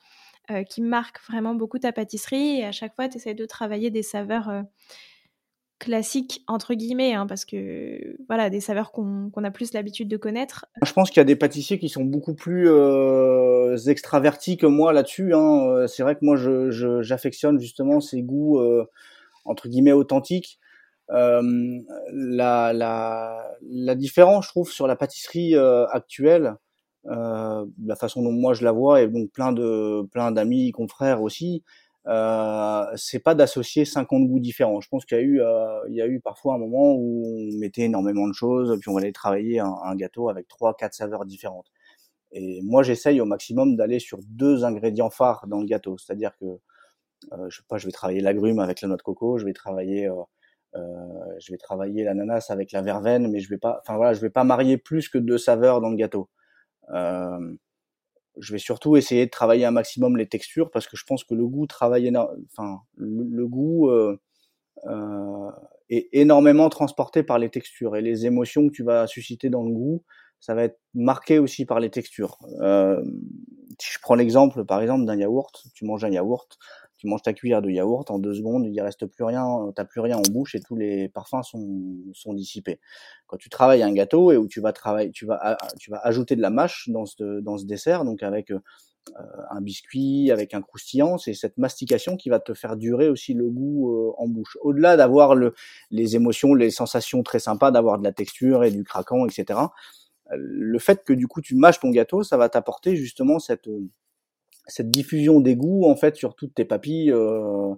euh, 0.51 0.63
qui 0.63 0.81
marque 0.81 1.21
vraiment 1.29 1.55
beaucoup 1.55 1.79
ta 1.79 1.93
pâtisserie 1.93 2.59
et 2.59 2.65
à 2.65 2.73
chaque 2.73 2.95
fois, 2.95 3.07
tu 3.07 3.15
essaies 3.15 3.33
de 3.33 3.45
travailler 3.45 3.91
des 3.91 4.03
saveurs 4.03 4.49
euh, 4.49 4.61
classiques, 5.79 6.43
entre 6.47 6.73
guillemets, 6.73 7.13
hein, 7.13 7.27
parce 7.27 7.45
que, 7.45 8.17
voilà, 8.27 8.49
des 8.49 8.59
saveurs 8.59 8.91
qu'on 8.91 9.31
a 9.41 9.51
plus 9.51 9.73
l'habitude 9.73 10.09
de 10.09 10.17
connaître 10.17 10.65
Je 10.83 10.91
pense 10.91 11.11
qu'il 11.11 11.19
y 11.19 11.21
a 11.21 11.25
des 11.25 11.37
pâtissiers 11.37 11.79
qui 11.79 11.87
sont 11.87 12.03
beaucoup 12.03 12.33
plus 12.33 12.69
euh, 12.69 13.77
extravertis 13.87 14.57
que 14.57 14.65
moi 14.65 14.91
là-dessus. 14.91 15.33
Hein. 15.33 15.87
C'est 15.87 16.03
vrai 16.03 16.15
que 16.15 16.25
moi, 16.25 16.35
j'affectionne 17.01 17.57
justement 17.59 18.01
ces 18.01 18.21
goûts, 18.21 18.61
entre 19.45 19.69
guillemets, 19.69 19.93
authentiques. 19.93 20.59
la 21.09 21.83
différence, 23.95 24.45
je 24.45 24.49
trouve, 24.49 24.69
sur 24.71 24.87
la 24.87 24.97
pâtisserie 24.97 25.55
actuelle, 25.55 26.55
euh, 27.07 27.65
la 27.85 27.95
façon 27.95 28.21
dont 28.23 28.31
moi 28.31 28.53
je 28.53 28.63
la 28.63 28.71
vois 28.71 29.01
et 29.01 29.07
donc 29.07 29.31
plein 29.31 29.51
de 29.51 30.03
plein 30.11 30.31
d'amis 30.31 30.71
confrères 30.71 31.21
aussi 31.21 31.63
euh, 32.07 32.85
c'est 32.95 33.19
pas 33.19 33.33
d'associer 33.35 33.85
50 33.85 34.27
goûts 34.27 34.39
différents. 34.41 34.81
Je 34.81 34.89
pense 34.89 35.05
qu'il 35.05 35.17
y 35.17 35.21
a 35.21 35.23
eu 35.23 35.41
euh, 35.41 35.79
il 35.89 35.95
y 35.95 36.01
a 36.01 36.07
eu 36.07 36.19
parfois 36.19 36.55
un 36.55 36.57
moment 36.57 36.93
où 36.93 37.23
on 37.25 37.59
mettait 37.59 37.83
énormément 37.83 38.27
de 38.27 38.33
choses 38.33 38.77
puis 38.81 38.89
on 38.89 38.97
allait 38.97 39.13
travailler 39.13 39.59
un, 39.59 39.73
un 39.83 39.95
gâteau 39.95 40.29
avec 40.29 40.47
trois 40.47 40.75
quatre 40.75 40.93
saveurs 40.93 41.25
différentes. 41.25 41.67
Et 42.33 42.61
moi 42.63 42.83
j'essaye 42.83 43.21
au 43.21 43.25
maximum 43.25 43.75
d'aller 43.77 43.99
sur 43.99 44.19
deux 44.27 44.65
ingrédients 44.65 45.09
phares 45.09 45.45
dans 45.47 45.59
le 45.59 45.65
gâteau. 45.65 45.97
C'est 45.97 46.13
à 46.13 46.15
dire 46.15 46.35
que 46.39 46.59
euh, 47.31 47.49
je 47.49 47.57
sais 47.57 47.63
pas 47.67 47.77
je 47.77 47.85
vais 47.85 47.91
travailler 47.91 48.21
l'agrume 48.21 48.59
avec 48.59 48.81
la 48.81 48.87
noix 48.87 48.97
de 48.97 49.01
coco 49.01 49.37
je 49.37 49.45
vais 49.45 49.53
travailler 49.53 50.07
euh, 50.07 50.15
euh, 50.75 50.81
je 51.39 51.51
vais 51.51 51.57
travailler 51.57 52.03
l'ananas 52.03 52.47
avec 52.49 52.71
la 52.71 52.81
verveine 52.81 53.29
mais 53.31 53.39
je 53.39 53.49
vais 53.49 53.57
pas 53.57 53.79
enfin 53.81 53.95
voilà 53.95 54.13
je 54.13 54.21
vais 54.21 54.29
pas 54.29 54.43
marier 54.43 54.77
plus 54.77 55.07
que 55.09 55.17
deux 55.17 55.37
saveurs 55.37 55.79
dans 55.81 55.89
le 55.89 55.95
gâteau 55.95 56.29
je 58.37 58.53
vais 58.53 58.59
surtout 58.59 58.97
essayer 58.97 59.25
de 59.25 59.31
travailler 59.31 59.65
un 59.65 59.71
maximum 59.71 60.17
les 60.17 60.27
textures 60.27 60.71
parce 60.71 60.87
que 60.87 60.97
je 60.97 61.03
pense 61.05 61.23
que 61.23 61.35
le 61.35 61.45
goût 61.45 61.67
travaille 61.67 62.11
enfin 62.51 62.79
le, 62.95 63.47
goût 63.47 63.89
euh, 63.89 64.19
euh, 64.85 65.51
est 65.89 66.09
énormément 66.13 66.69
transporté 66.69 67.23
par 67.23 67.37
les 67.37 67.49
textures 67.49 67.95
et 67.95 68.01
les 68.01 68.25
émotions 68.25 68.67
que 68.67 68.73
tu 68.73 68.83
vas 68.83 69.07
susciter 69.07 69.49
dans 69.49 69.63
le 69.63 69.71
goût, 69.71 70.03
ça 70.39 70.55
va 70.55 70.63
être 70.63 70.79
marqué 70.93 71.39
aussi 71.39 71.65
par 71.65 71.79
les 71.79 71.89
textures. 71.89 72.37
Euh, 72.61 73.03
si 73.79 73.93
je 73.93 73.99
prends 74.01 74.15
l'exemple 74.15 74.65
par 74.65 74.81
exemple 74.81 75.05
d'un 75.05 75.17
yaourt, 75.17 75.63
tu 75.75 75.85
manges 75.85 76.03
un 76.03 76.11
yaourt, 76.11 76.57
tu 77.03 77.09
manges 77.09 77.21
ta 77.21 77.33
cuillère 77.33 77.61
de 77.61 77.69
yaourt, 77.69 78.09
en 78.11 78.17
deux 78.17 78.33
secondes, 78.33 78.65
il 78.65 78.79
reste 78.79 79.05
plus 79.05 79.25
rien, 79.25 79.43
t'as 79.75 79.83
plus 79.83 79.99
rien 79.99 80.15
en 80.17 80.21
bouche 80.21 80.55
et 80.55 80.61
tous 80.61 80.77
les 80.77 81.09
parfums 81.09 81.43
sont, 81.43 82.33
dissipés. 82.33 82.79
Quand 83.27 83.35
tu 83.35 83.49
travailles 83.49 83.83
un 83.83 83.91
gâteau 83.91 84.31
et 84.31 84.37
où 84.37 84.47
tu 84.47 84.61
vas 84.61 84.71
travailler, 84.71 85.11
tu 85.11 85.25
vas, 85.25 85.57
ajouter 86.01 86.37
de 86.37 86.41
la 86.41 86.49
mâche 86.49 86.89
dans 86.89 87.05
ce, 87.05 87.65
dessert, 87.65 88.05
donc 88.05 88.23
avec 88.23 88.51
euh, 88.51 88.59
un 89.49 89.59
biscuit, 89.59 90.31
avec 90.31 90.53
un 90.53 90.61
croustillant, 90.61 91.17
c'est 91.17 91.33
cette 91.33 91.57
mastication 91.57 92.15
qui 92.15 92.29
va 92.29 92.39
te 92.39 92.53
faire 92.53 92.77
durer 92.77 93.09
aussi 93.09 93.33
le 93.33 93.49
goût 93.49 93.91
euh, 93.91 94.13
en 94.17 94.29
bouche. 94.29 94.57
Au-delà 94.61 94.95
d'avoir 94.95 95.35
le, 95.35 95.53
les 95.91 96.15
émotions, 96.15 96.53
les 96.53 96.71
sensations 96.71 97.21
très 97.21 97.39
sympas, 97.39 97.71
d'avoir 97.71 97.99
de 97.99 98.05
la 98.05 98.13
texture 98.13 98.63
et 98.63 98.71
du 98.71 98.85
craquant, 98.85 99.25
etc. 99.25 99.59
Le 100.31 100.79
fait 100.79 101.03
que 101.03 101.11
du 101.11 101.27
coup 101.27 101.41
tu 101.41 101.55
mâches 101.55 101.81
ton 101.81 101.89
gâteau, 101.89 102.23
ça 102.23 102.37
va 102.37 102.47
t'apporter 102.47 102.95
justement 102.95 103.39
cette 103.39 103.67
cette 104.67 104.89
diffusion 104.89 105.39
des 105.41 105.55
goûts 105.55 105.85
en 105.89 105.95
fait 105.95 106.15
sur 106.15 106.35
toutes 106.35 106.53
tes 106.53 106.65
papilles 106.65 107.11
euh, 107.11 107.73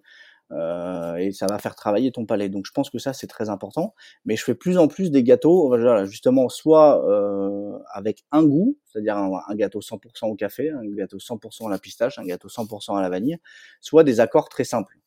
euh, 0.52 1.16
et 1.16 1.32
ça 1.32 1.48
va 1.48 1.58
faire 1.58 1.76
travailler 1.76 2.12
ton 2.12 2.26
palais. 2.26 2.50
Donc 2.50 2.66
je 2.66 2.72
pense 2.72 2.90
que 2.90 3.00
ça 3.00 3.14
c'est 3.14 3.28
très 3.28 3.50
important. 3.50 3.96
Mais 4.26 4.36
je 4.36 4.44
fais 4.44 4.56
plus 4.56 4.78
en 4.78 4.88
plus 4.88 5.12
des 5.12 5.24
gâteaux 5.24 5.76
justement 6.06 6.50
soit 6.50 7.04
euh, 7.10 7.78
avec 7.94 8.24
un 8.32 8.44
goût, 8.44 8.78
c'est-à-dire 8.86 9.18
un, 9.18 9.56
gâteau 9.56 9.80
100% 9.80 10.28
au 10.28 10.36
café, 10.36 10.70
un 10.70 10.86
gâteau 10.86 11.18
100% 11.18 11.68
à 11.68 11.70
la 11.70 11.80
pistache, 11.80 12.20
un 12.20 12.26
gâteau 12.26 12.48
100% 12.48 12.98
à 12.98 13.02
la 13.02 13.10
vanille, 13.10 13.38
soit 13.82 14.04
des 14.04 14.20
accords 14.20 14.50
très 14.50 14.64
simples 14.64 14.98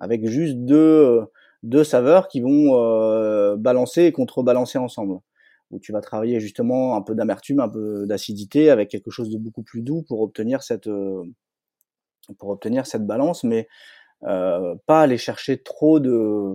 avec 0.00 0.26
juste 0.26 0.56
deux 0.56 1.22
deux 1.62 1.84
saveurs 1.84 2.28
qui 2.28 2.40
vont 2.40 2.74
euh, 2.74 3.56
balancer 3.56 4.02
et 4.02 4.12
contrebalancer 4.12 4.78
ensemble 4.78 5.20
où 5.72 5.80
tu 5.80 5.92
vas 5.92 6.00
travailler 6.00 6.40
justement 6.40 6.96
un 6.96 7.02
peu 7.02 7.14
d'amertume, 7.14 7.60
un 7.60 7.68
peu 7.68 8.06
d'acidité 8.06 8.70
avec 8.70 8.90
quelque 8.90 9.10
chose 9.10 9.30
de 9.30 9.38
beaucoup 9.38 9.62
plus 9.62 9.82
doux 9.82 10.02
pour 10.02 10.20
obtenir 10.20 10.62
cette 10.62 10.86
euh, 10.86 11.24
pour 12.38 12.50
obtenir 12.50 12.86
cette 12.86 13.06
balance, 13.06 13.42
mais 13.44 13.68
euh, 14.24 14.76
pas 14.86 15.02
aller 15.02 15.18
chercher 15.18 15.62
trop 15.62 15.98
de 16.00 16.54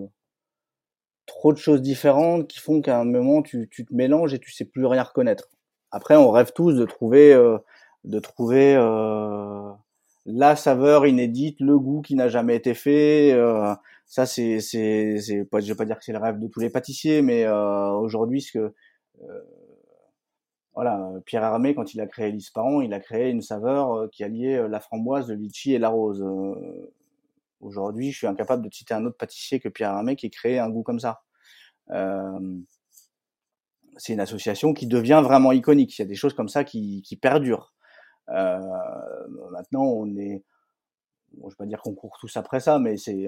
trop 1.26 1.52
de 1.52 1.58
choses 1.58 1.82
différentes 1.82 2.48
qui 2.48 2.60
font 2.60 2.82
qu'à 2.82 3.00
un 3.00 3.06
moment 3.06 3.42
tu, 3.42 3.68
tu 3.70 3.86
te 3.86 3.94
mélanges 3.94 4.34
et 4.34 4.40
tu 4.40 4.52
sais 4.52 4.66
plus 4.66 4.86
rien 4.86 5.04
reconnaître. 5.04 5.50
Après, 5.92 6.16
on 6.16 6.32
rêve 6.32 6.52
tous 6.54 6.74
de 6.74 6.86
trouver, 6.86 7.34
euh, 7.34 7.58
de 8.04 8.20
trouver 8.20 8.76
euh, 8.76 9.72
la 10.26 10.56
saveur 10.56 11.08
inédite, 11.08 11.60
le 11.62 11.80
goût 11.80 12.02
qui 12.02 12.16
n'a 12.16 12.28
jamais 12.30 12.56
été 12.56 12.74
fait. 12.74 13.34
Euh, 13.34 13.74
ça, 14.06 14.26
c'est, 14.26 14.60
c'est, 14.60 15.18
c'est 15.20 15.36
je 15.36 15.68
vais 15.68 15.76
pas 15.76 15.86
dire 15.86 15.98
que 15.98 16.04
c'est 16.06 16.12
le 16.14 16.20
rêve 16.20 16.40
de 16.40 16.48
tous 16.48 16.60
les 16.60 16.70
pâtissiers, 16.70 17.22
mais 17.22 17.46
euh, 17.46 17.92
aujourd'hui, 17.92 18.42
ce 18.42 18.52
que 18.52 18.74
voilà, 20.74 21.12
Pierre 21.26 21.44
Hermé, 21.44 21.74
quand 21.74 21.94
il 21.94 22.02
a 22.02 22.08
créé 22.08 22.32
l'Isparon, 22.32 22.82
il 22.82 22.94
a 22.94 23.00
créé 23.00 23.30
une 23.30 23.42
saveur 23.42 24.10
qui 24.12 24.24
alliait 24.24 24.68
la 24.68 24.80
framboise, 24.80 25.28
le 25.30 25.36
litchi 25.36 25.74
et 25.74 25.80
la 25.80 25.90
rose. 25.90 26.24
Aujourd'hui, 27.60 28.12
je 28.12 28.18
suis 28.18 28.28
incapable 28.28 28.64
de 28.64 28.74
citer 28.74 28.94
un 28.94 29.06
autre 29.06 29.18
pâtissier 29.18 29.60
que 29.60 29.70
Pierre 29.70 29.92
Hermé 29.92 30.16
qui 30.16 30.30
créé 30.30 30.60
un 30.60 30.70
goût 30.70 30.84
comme 30.84 31.00
ça. 31.00 31.24
Euh, 31.90 32.60
c'est 33.98 34.14
une 34.14 34.20
association 34.20 34.74
qui 34.74 34.86
devient 34.86 35.22
vraiment 35.24 35.52
iconique. 35.52 35.98
Il 35.98 36.02
y 36.02 36.06
a 36.06 36.08
des 36.08 36.16
choses 36.16 36.36
comme 36.36 36.50
ça 36.50 36.64
qui, 36.64 37.20
perdurent. 37.20 37.74
Euh, 38.30 38.60
maintenant, 39.52 39.84
on 39.84 40.16
est, 40.18 40.44
bon, 41.34 41.50
je 41.50 41.54
vais 41.54 41.58
pas 41.58 41.66
dire 41.66 41.82
qu'on 41.82 41.94
court 41.94 42.18
tous 42.20 42.36
après 42.38 42.60
ça, 42.60 42.80
mais 42.80 42.98
c'est 42.98 43.28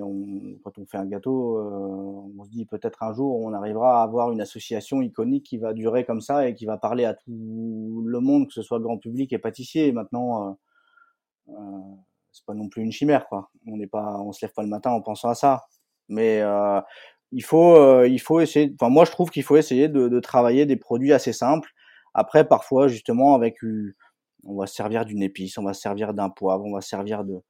quand 0.63 0.77
on 0.77 0.85
fait 0.85 0.97
un 0.97 1.05
gâteau, 1.05 1.57
euh, 1.57 2.31
on 2.39 2.43
se 2.45 2.49
dit 2.49 2.65
peut-être 2.65 3.03
un 3.03 3.13
jour 3.13 3.39
on 3.39 3.53
arrivera 3.53 4.01
à 4.01 4.03
avoir 4.03 4.31
une 4.31 4.41
association 4.41 5.01
iconique 5.01 5.45
qui 5.45 5.57
va 5.57 5.73
durer 5.73 6.05
comme 6.05 6.21
ça 6.21 6.47
et 6.47 6.55
qui 6.55 6.65
va 6.65 6.77
parler 6.77 7.05
à 7.05 7.13
tout 7.13 8.03
le 8.05 8.19
monde, 8.19 8.47
que 8.47 8.53
ce 8.53 8.61
soit 8.61 8.79
grand 8.79 8.97
public 8.97 9.33
et 9.33 9.39
pâtissier. 9.39 9.91
Maintenant, 9.91 10.49
euh, 10.49 10.53
euh, 11.49 11.79
c'est 12.31 12.45
pas 12.45 12.53
non 12.53 12.69
plus 12.69 12.83
une 12.83 12.91
chimère, 12.91 13.27
quoi. 13.27 13.49
On 13.67 13.77
n'est 13.77 13.87
pas, 13.87 14.19
on 14.19 14.31
se 14.31 14.45
lève 14.45 14.53
pas 14.53 14.63
le 14.63 14.69
matin 14.69 14.91
en 14.91 15.01
pensant 15.01 15.29
à 15.29 15.35
ça. 15.35 15.65
Mais 16.07 16.41
euh, 16.41 16.81
il 17.31 17.43
faut, 17.43 17.75
euh, 17.75 18.07
il 18.07 18.19
faut 18.19 18.39
essayer. 18.39 18.73
Enfin, 18.79 18.89
moi, 18.89 19.05
je 19.05 19.11
trouve 19.11 19.29
qu'il 19.29 19.43
faut 19.43 19.57
essayer 19.57 19.89
de, 19.89 20.19
travailler 20.19 20.65
des 20.65 20.77
produits 20.77 21.13
assez 21.13 21.33
simples. 21.33 21.69
Après, 22.13 22.47
parfois, 22.47 22.87
justement, 22.87 23.35
avec, 23.35 23.57
on 24.43 24.57
va 24.57 24.67
se 24.67 24.75
servir 24.75 25.05
d'une 25.05 25.21
épice, 25.23 25.57
on 25.57 25.63
va 25.63 25.73
se 25.73 25.81
servir 25.81 26.13
d'un 26.13 26.29
poivre, 26.29 26.65
on 26.65 26.73
va 26.73 26.81
se 26.81 26.89
servir 26.89 27.23
de 27.23 27.41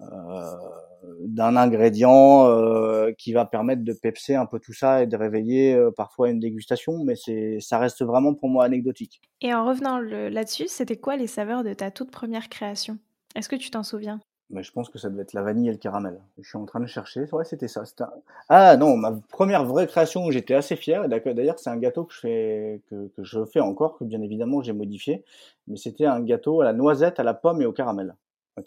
d'un 0.00 1.56
ingrédient 1.56 2.46
euh, 2.46 3.12
qui 3.16 3.32
va 3.32 3.44
permettre 3.44 3.84
de 3.84 3.92
pepser 3.92 4.34
un 4.34 4.46
peu 4.46 4.58
tout 4.58 4.72
ça 4.72 5.02
et 5.02 5.06
de 5.06 5.16
réveiller 5.16 5.74
euh, 5.74 5.90
parfois 5.90 6.30
une 6.30 6.40
dégustation, 6.40 7.04
mais 7.04 7.16
c'est 7.16 7.58
ça 7.60 7.78
reste 7.78 8.02
vraiment 8.02 8.34
pour 8.34 8.48
moi 8.48 8.64
anecdotique. 8.64 9.20
Et 9.40 9.54
en 9.54 9.66
revenant 9.66 9.98
là-dessus, 9.98 10.68
c'était 10.68 10.96
quoi 10.96 11.16
les 11.16 11.26
saveurs 11.26 11.64
de 11.64 11.74
ta 11.74 11.90
toute 11.90 12.10
première 12.10 12.48
création? 12.48 12.98
Est-ce 13.34 13.48
que 13.48 13.56
tu 13.56 13.70
t'en 13.70 13.82
souviens? 13.82 14.20
Mais 14.50 14.62
je 14.62 14.70
pense 14.72 14.90
que 14.90 14.98
ça 14.98 15.08
devait 15.08 15.22
être 15.22 15.32
la 15.32 15.42
vanille 15.42 15.68
et 15.68 15.72
le 15.72 15.78
caramel. 15.78 16.20
Je 16.38 16.46
suis 16.46 16.58
en 16.58 16.66
train 16.66 16.80
de 16.80 16.86
chercher. 16.86 17.24
Ouais, 17.32 17.44
c'était 17.44 17.66
ça. 17.66 17.82
Un... 18.00 18.10
Ah 18.48 18.76
non, 18.76 18.96
ma 18.96 19.12
première 19.30 19.64
vraie 19.64 19.86
création 19.86 20.26
où 20.26 20.30
j'étais 20.30 20.54
assez 20.54 20.76
fier. 20.76 21.08
D'ailleurs, 21.08 21.58
c'est 21.58 21.70
un 21.70 21.78
gâteau 21.78 22.04
que 22.04 22.12
je 22.12 22.20
fais, 22.20 22.80
que, 22.90 23.08
que, 23.16 23.24
je 23.24 23.44
fais 23.46 23.60
encore, 23.60 23.96
que 23.96 24.04
bien 24.04 24.20
évidemment 24.20 24.62
j'ai 24.62 24.74
modifié. 24.74 25.24
Mais 25.66 25.76
c'était 25.76 26.04
un 26.04 26.20
gâteau 26.20 26.60
à 26.60 26.64
la 26.64 26.72
noisette, 26.74 27.18
à 27.18 27.22
la 27.22 27.34
pomme 27.34 27.62
et 27.62 27.66
au 27.66 27.72
caramel. 27.72 28.14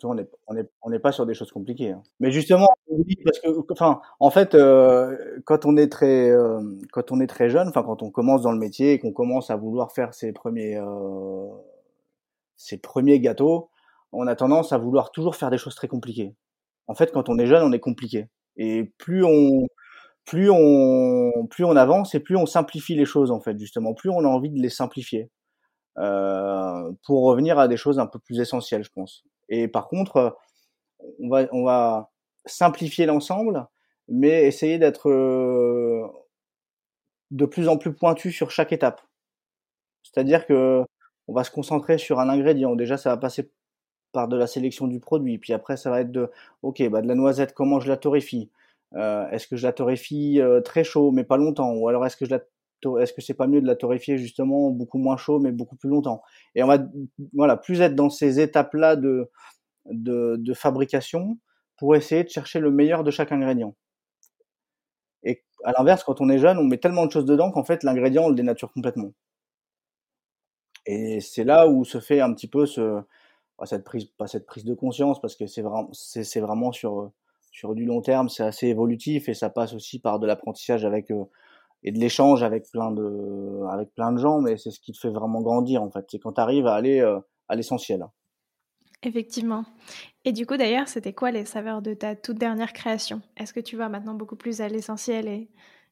On 0.04 0.16
n'est 0.16 0.28
on 0.48 0.56
est, 0.58 0.70
on 0.82 0.92
est 0.92 1.00
pas 1.00 1.12
sur 1.14 1.26
des 1.26 1.34
choses 1.34 1.52
compliquées. 1.52 1.92
Hein. 1.92 2.04
Mais 2.20 2.32
justement, 2.32 2.68
parce 3.24 3.40
que, 3.40 3.48
enfin, 3.72 4.02
en 4.20 4.30
fait, 4.30 4.54
euh, 4.54 5.40
quand 5.46 5.66
on 5.66 5.78
est 5.78 5.90
très, 5.90 6.30
euh, 6.30 6.62
quand 6.92 7.12
on 7.12 7.22
est 7.22 7.28
très 7.28 7.50
jeune, 7.50 7.70
enfin, 7.70 7.84
quand 7.84 8.04
on 8.04 8.12
commence 8.12 8.42
dans 8.42 8.52
le 8.52 8.60
métier 8.60 8.94
et 8.94 9.00
qu'on 9.00 9.14
commence 9.14 9.50
à 9.50 9.56
vouloir 9.56 9.94
faire 9.94 10.14
ses 10.14 10.34
premiers, 10.34 10.78
euh, 10.78 11.48
ses 12.58 12.78
premiers 12.78 13.20
gâteaux, 13.20 13.70
on 14.12 14.28
a 14.28 14.36
tendance 14.36 14.74
à 14.74 14.78
vouloir 14.78 15.12
toujours 15.12 15.36
faire 15.36 15.50
des 15.52 15.58
choses 15.58 15.76
très 15.76 15.88
compliquées. 15.88 16.36
En 16.88 16.96
fait, 16.96 17.12
quand 17.12 17.30
on 17.30 17.38
est 17.38 17.48
jeune, 17.48 17.64
on 17.64 17.72
est 17.72 17.80
compliqué. 17.80 18.28
Et 18.58 18.92
plus 18.98 19.24
on, 19.24 19.68
plus 20.26 20.50
on, 20.52 21.48
plus 21.50 21.64
on 21.66 21.76
avance 21.78 22.16
et 22.16 22.20
plus 22.20 22.36
on 22.36 22.46
simplifie 22.46 22.96
les 22.96 23.06
choses, 23.06 23.32
en 23.32 23.40
fait, 23.40 23.58
justement. 23.60 23.94
Plus 23.94 24.10
on 24.10 24.20
a 24.20 24.28
envie 24.28 24.50
de 24.50 24.62
les 24.62 24.70
simplifier. 24.70 25.30
Euh, 26.00 26.92
pour 27.06 27.24
revenir 27.24 27.58
à 27.60 27.68
des 27.68 27.78
choses 27.78 28.00
un 28.00 28.08
peu 28.08 28.20
plus 28.20 28.40
essentielles, 28.40 28.84
je 28.84 28.92
pense. 28.94 29.24
Et 29.50 29.68
par 29.68 29.88
contre, 29.88 30.38
on 31.20 31.30
va, 31.30 31.48
on 31.52 31.64
va 31.64 32.12
simplifier 32.46 33.06
l'ensemble, 33.06 33.66
mais 34.08 34.46
essayer 34.46 34.78
d'être 34.80 35.10
euh, 35.10 36.08
de 37.32 37.46
plus 37.46 37.68
en 37.68 37.78
plus 37.78 37.94
pointu 37.94 38.32
sur 38.32 38.52
chaque 38.52 38.72
étape. 38.72 39.02
C'est-à-dire 40.04 40.46
que 40.46 40.84
on 41.28 41.34
va 41.34 41.44
se 41.44 41.52
concentrer 41.52 41.98
sur 41.98 42.20
un 42.20 42.30
ingrédient. 42.30 42.76
Déjà, 42.76 42.98
ça 42.98 43.10
va 43.10 43.18
passer 43.18 43.52
par 44.14 44.28
de 44.30 44.38
la 44.38 44.48
sélection 44.48 44.88
du 44.88 45.00
produit. 45.00 45.38
Puis 45.38 45.54
après, 45.54 45.78
ça 45.78 45.90
va 45.90 46.02
être 46.02 46.12
de, 46.12 46.32
ok, 46.62 46.88
bah 46.90 47.02
de 47.02 47.08
la 47.08 47.16
noisette, 47.16 47.54
comment 47.54 47.80
je 47.80 47.90
la 47.90 47.98
torréfie? 47.98 48.50
Euh, 48.96 49.30
Est-ce 49.30 49.48
que 49.48 49.58
je 49.58 49.68
la 49.68 49.74
torréfie 49.74 50.40
euh, 50.42 50.62
très 50.62 50.84
chaud, 50.86 51.12
mais 51.12 51.26
pas 51.26 51.38
longtemps? 51.38 51.74
Ou 51.74 51.90
alors 51.90 52.06
est-ce 52.06 52.16
que 52.18 52.26
je 52.26 52.32
la 52.32 52.40
est-ce 53.00 53.14
que 53.14 53.22
c'est 53.22 53.34
pas 53.34 53.48
mieux 53.48 53.62
de 53.62 53.68
la 53.68 53.76
torréfier 53.76 54.18
justement 54.18 54.70
beaucoup 54.70 54.98
moins 54.98 55.18
chaud, 55.18 55.40
mais 55.40 55.52
beaucoup 55.52 55.76
plus 55.76 55.90
longtemps? 55.90 56.22
Et 56.56 56.64
on 56.64 56.68
va, 56.68 56.80
voilà, 57.34 57.58
plus 57.58 57.82
être 57.82 57.96
dans 57.96 58.10
ces 58.10 58.40
étapes-là 58.40 58.96
de, 58.96 59.30
de, 59.86 60.36
de 60.38 60.54
fabrication 60.54 61.38
pour 61.78 61.96
essayer 61.96 62.24
de 62.24 62.30
chercher 62.30 62.60
le 62.60 62.72
meilleur 62.72 63.04
de 63.04 63.12
chaque 63.12 63.32
ingrédient. 63.32 63.76
Et 65.24 65.44
à 65.64 65.74
l'inverse, 65.78 66.04
quand 66.04 66.22
on 66.22 66.30
est 66.30 66.38
jeune, 66.38 66.58
on 66.58 66.64
met 66.64 66.78
tellement 66.78 67.06
de 67.06 67.12
choses 67.12 67.26
dedans 67.26 67.52
qu'en 67.52 67.64
fait, 67.64 67.84
l'ingrédient, 67.84 68.26
on 68.26 68.30
le 68.30 68.36
dénature 68.36 68.72
complètement. 68.72 69.12
Et 70.86 71.20
c'est 71.20 71.44
là 71.44 71.68
où 71.68 71.84
se 71.84 72.00
fait 72.00 72.22
un 72.22 72.34
petit 72.34 72.48
peu 72.48 72.66
pas 73.58 73.66
cette 73.66 73.84
prise, 73.84 74.06
pas 74.06 74.28
cette 74.28 74.46
prise 74.46 74.64
de 74.64 74.74
conscience, 74.74 75.20
parce 75.20 75.36
que 75.36 75.48
c'est 75.48 75.62
vraiment, 75.62 75.90
c'est 75.92 76.40
vraiment 76.40 76.72
sur, 76.72 77.12
sur 77.52 77.76
du 77.76 77.86
long 77.86 78.02
terme, 78.02 78.30
c'est 78.30 78.44
assez 78.44 78.68
évolutif 78.68 79.30
et 79.30 79.34
ça 79.34 79.50
passe 79.50 79.74
aussi 79.74 80.00
par 80.00 80.20
de 80.20 80.28
l'apprentissage 80.28 80.86
avec 80.86 81.12
euh, 81.12 81.26
et 81.88 81.92
de 81.94 82.00
l'échange 82.00 82.44
avec 82.44 82.70
plein 82.70 82.92
de, 82.92 83.66
avec 83.72 83.96
plein 83.96 84.12
de 84.12 84.18
gens, 84.18 84.42
mais 84.42 84.58
c'est 84.58 84.72
ce 84.72 84.80
qui 84.82 84.92
te 84.92 85.00
fait 85.00 85.10
vraiment 85.10 85.40
grandir 85.40 85.82
en 85.82 85.90
fait. 85.90 86.06
C'est 86.12 86.20
quand 86.20 86.34
tu 86.34 86.42
arrives 86.42 86.68
à 86.68 86.74
aller 86.74 87.00
euh, 87.00 87.18
à 87.48 87.56
l'essentiel. 87.56 88.06
Effectivement. 89.04 89.64
Et 90.26 90.34
du 90.34 90.46
coup, 90.46 90.58
d'ailleurs, 90.58 90.90
c'était 90.90 91.14
quoi 91.14 91.32
les 91.32 91.46
saveurs 91.46 91.82
de 91.82 91.94
ta 91.94 92.14
toute 92.18 92.38
dernière 92.38 92.74
création? 92.74 93.22
Est-ce 93.38 93.54
que 93.54 93.62
tu 93.62 93.78
vas 93.78 93.88
maintenant 93.88 94.16
beaucoup 94.16 94.36
plus 94.36 94.60
à 94.60 94.68
l'essentiel 94.68 95.30
et 95.30 95.50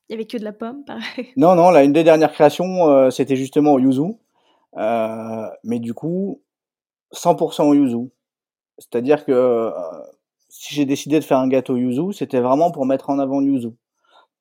il 0.10 0.12
y 0.12 0.16
avait 0.16 0.26
que 0.26 0.38
de 0.38 0.44
la 0.44 0.52
pomme, 0.52 0.84
pareil 0.84 1.30
Non, 1.38 1.56
non, 1.56 1.70
là, 1.70 1.86
une 1.86 1.94
des 1.94 2.04
dernières 2.04 2.34
créations, 2.34 2.90
euh, 2.90 3.10
c'était 3.10 3.38
justement 3.38 3.72
au 3.72 3.80
yuzu. 3.80 4.16
Euh, 4.76 5.48
mais 5.64 5.80
du 5.80 5.94
coup, 5.94 6.42
100% 7.14 7.70
au 7.70 7.74
yuzu. 7.74 8.10
C'est-à-dire 8.80 9.24
que 9.24 9.72
si 10.50 10.76
j'ai 10.76 10.86
décidé 10.86 11.20
de 11.20 11.24
faire 11.24 11.38
un 11.38 11.48
gâteau 11.48 11.78
yuzu, 11.78 12.12
c'était 12.12 12.42
vraiment 12.42 12.72
pour 12.72 12.86
mettre 12.86 13.10
en 13.10 13.18
avant 13.18 13.40
le 13.40 13.46
yuzu. 13.46 13.70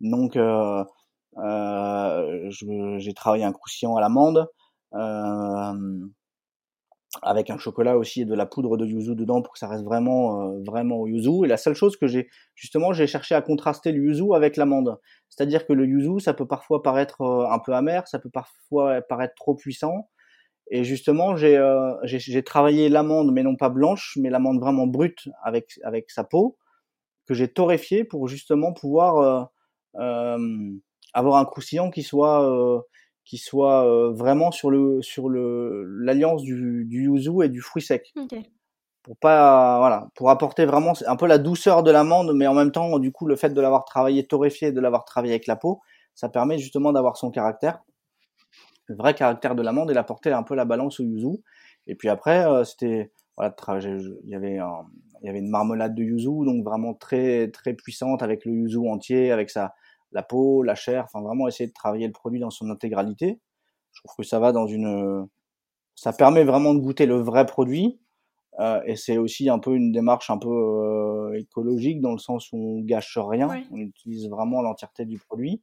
Donc, 0.01 0.37
j'ai 1.37 3.15
travaillé 3.15 3.45
un 3.45 3.53
croustillant 3.53 3.97
à 3.97 4.01
l'amande, 4.01 4.49
euh, 4.95 6.07
avec 7.23 7.51
un 7.51 7.59
chocolat 7.59 7.97
aussi 7.97 8.23
et 8.23 8.25
de 8.25 8.35
la 8.35 8.47
poudre 8.47 8.77
de 8.77 8.87
yuzu 8.87 9.15
dedans 9.15 9.41
pour 9.41 9.53
que 9.53 9.59
ça 9.59 9.69
reste 9.69 9.85
vraiment, 9.85 10.51
euh, 10.51 10.63
vraiment 10.67 10.97
au 10.97 11.07
yuzu. 11.07 11.45
Et 11.45 11.49
la 11.49 11.57
seule 11.57 11.75
chose 11.75 11.97
que 11.97 12.07
j'ai, 12.07 12.29
justement, 12.55 12.93
j'ai 12.93 13.07
cherché 13.07 13.35
à 13.35 13.43
contraster 13.43 13.93
le 13.93 14.03
yuzu 14.03 14.35
avec 14.35 14.57
l'amande. 14.57 14.99
C'est-à-dire 15.29 15.67
que 15.67 15.73
le 15.73 15.87
yuzu, 15.87 16.21
ça 16.21 16.35
peut 16.35 16.47
parfois 16.47 16.83
paraître 16.83 17.23
un 17.23 17.59
peu 17.59 17.73
amer, 17.73 18.07
ça 18.09 18.19
peut 18.19 18.31
parfois 18.31 19.01
paraître 19.03 19.35
trop 19.37 19.55
puissant. 19.55 20.09
Et 20.71 20.85
justement, 20.85 21.37
j'ai 21.37 21.57
euh, 21.57 22.43
travaillé 22.45 22.89
l'amande, 22.89 23.33
mais 23.33 23.43
non 23.43 23.57
pas 23.57 23.69
blanche, 23.69 24.17
mais 24.21 24.31
l'amande 24.31 24.61
vraiment 24.61 24.87
brute 24.87 25.29
avec, 25.43 25.79
avec 25.85 26.11
sa 26.11 26.25
peau, 26.25 26.57
que 27.27 27.35
j'ai 27.35 27.49
torréfiée 27.49 28.05
pour 28.05 28.29
justement 28.29 28.73
pouvoir 28.73 29.19
euh, 29.19 29.45
euh, 30.01 30.71
avoir 31.15 31.37
un 31.37 31.45
croustillant 31.45 31.91
qui 31.91 32.03
soit, 32.03 32.49
euh, 32.49 32.81
qui 33.25 33.39
soit 33.39 33.87
euh, 33.87 34.13
vraiment 34.13 34.51
sur 34.51 34.71
le 34.71 35.01
sur 35.03 35.29
le 35.29 35.85
l'alliance 36.05 36.43
du, 36.43 36.85
du 36.87 37.05
yuzu 37.05 37.43
et 37.45 37.49
du 37.49 37.61
fruit 37.61 37.83
sec. 37.83 38.13
Okay. 38.17 38.43
Pour 39.03 39.17
pas 39.19 39.79
voilà, 39.79 40.09
pour 40.15 40.31
apporter 40.31 40.65
vraiment 40.67 40.93
un 41.07 41.17
peu 41.17 41.27
la 41.27 41.39
douceur 41.39 41.83
de 41.83 41.91
l'amande, 41.91 42.33
mais 42.35 42.47
en 42.47 42.55
même 42.55 42.73
temps, 42.73 42.99
du 42.99 43.13
coup, 43.13 43.27
le 43.27 43.37
fait 43.37 43.51
de 43.51 43.61
l'avoir 43.61 43.85
travaillé 43.85 44.27
torréfié, 44.27 44.73
de 44.73 44.81
l'avoir 44.81 45.05
travaillé 45.05 45.35
avec 45.35 45.47
la 45.47 45.57
peau, 45.57 45.81
ça 46.15 46.29
permet 46.29 46.59
justement 46.59 46.93
d'avoir 46.93 47.17
son 47.17 47.31
caractère 47.31 47.83
le 48.87 48.97
vrai 48.97 49.15
caractère 49.15 49.55
de 49.55 49.63
l'amande 49.63 49.91
et 49.91 49.95
l'apporter 49.95 50.33
un 50.33 50.43
peu 50.43 50.55
la 50.55 50.65
balance 50.65 51.01
au 51.01 51.05
yuzu. 51.05 51.39
Et 51.87 51.95
puis 51.95 52.09
après, 52.09 52.47
euh, 52.47 52.65
c'était 52.65 53.11
voilà, 53.37 53.55
il 53.81 54.29
y 54.29 54.35
avait 54.35 54.59
un, 54.59 54.87
il 55.23 55.27
y 55.27 55.29
avait 55.29 55.39
une 55.39 55.49
marmelade 55.49 55.95
de 55.95 56.03
yuzu, 56.03 56.45
donc 56.45 56.65
vraiment 56.65 56.95
très 56.95 57.51
très 57.51 57.75
puissante 57.75 58.23
avec 58.23 58.45
le 58.45 58.53
yuzu 58.53 58.79
entier, 58.89 59.33
avec 59.33 59.51
sa 59.51 59.75
la 60.15 60.23
peau, 60.23 60.63
la 60.63 60.75
chair, 60.75 61.05
enfin 61.05 61.23
vraiment 61.23 61.49
essayer 61.49 61.69
de 61.69 61.75
travailler 61.75 62.07
le 62.07 62.13
produit 62.13 62.41
dans 62.41 62.51
son 62.51 62.71
intégralité. 62.71 63.41
Je 63.93 64.01
trouve 64.03 64.25
que 64.25 64.29
ça 64.29 64.39
va 64.39 64.53
dans 64.53 64.67
une, 64.67 65.29
ça 65.95 66.13
permet 66.13 66.45
vraiment 66.45 66.75
de 66.75 66.81
goûter 66.81 67.07
le 67.07 67.17
vrai 67.17 67.47
produit. 67.47 68.01
Euh, 68.61 68.81
et 68.87 68.97
c'est 68.97 69.19
aussi 69.19 69.51
un 69.51 69.59
peu 69.59 69.75
une 69.75 69.91
démarche 69.93 70.31
un 70.31 70.39
peu 70.39 70.49
euh, 70.49 71.39
écologique 71.39 72.01
dans 72.01 72.13
le 72.13 72.19
sens 72.19 72.53
où 72.53 72.57
on 72.57 72.81
gâche 72.83 73.19
rien, 73.19 73.49
on 73.73 73.79
utilise 73.79 74.29
vraiment 74.31 74.63
l'entièreté 74.63 75.05
du 75.05 75.19
produit. 75.19 75.61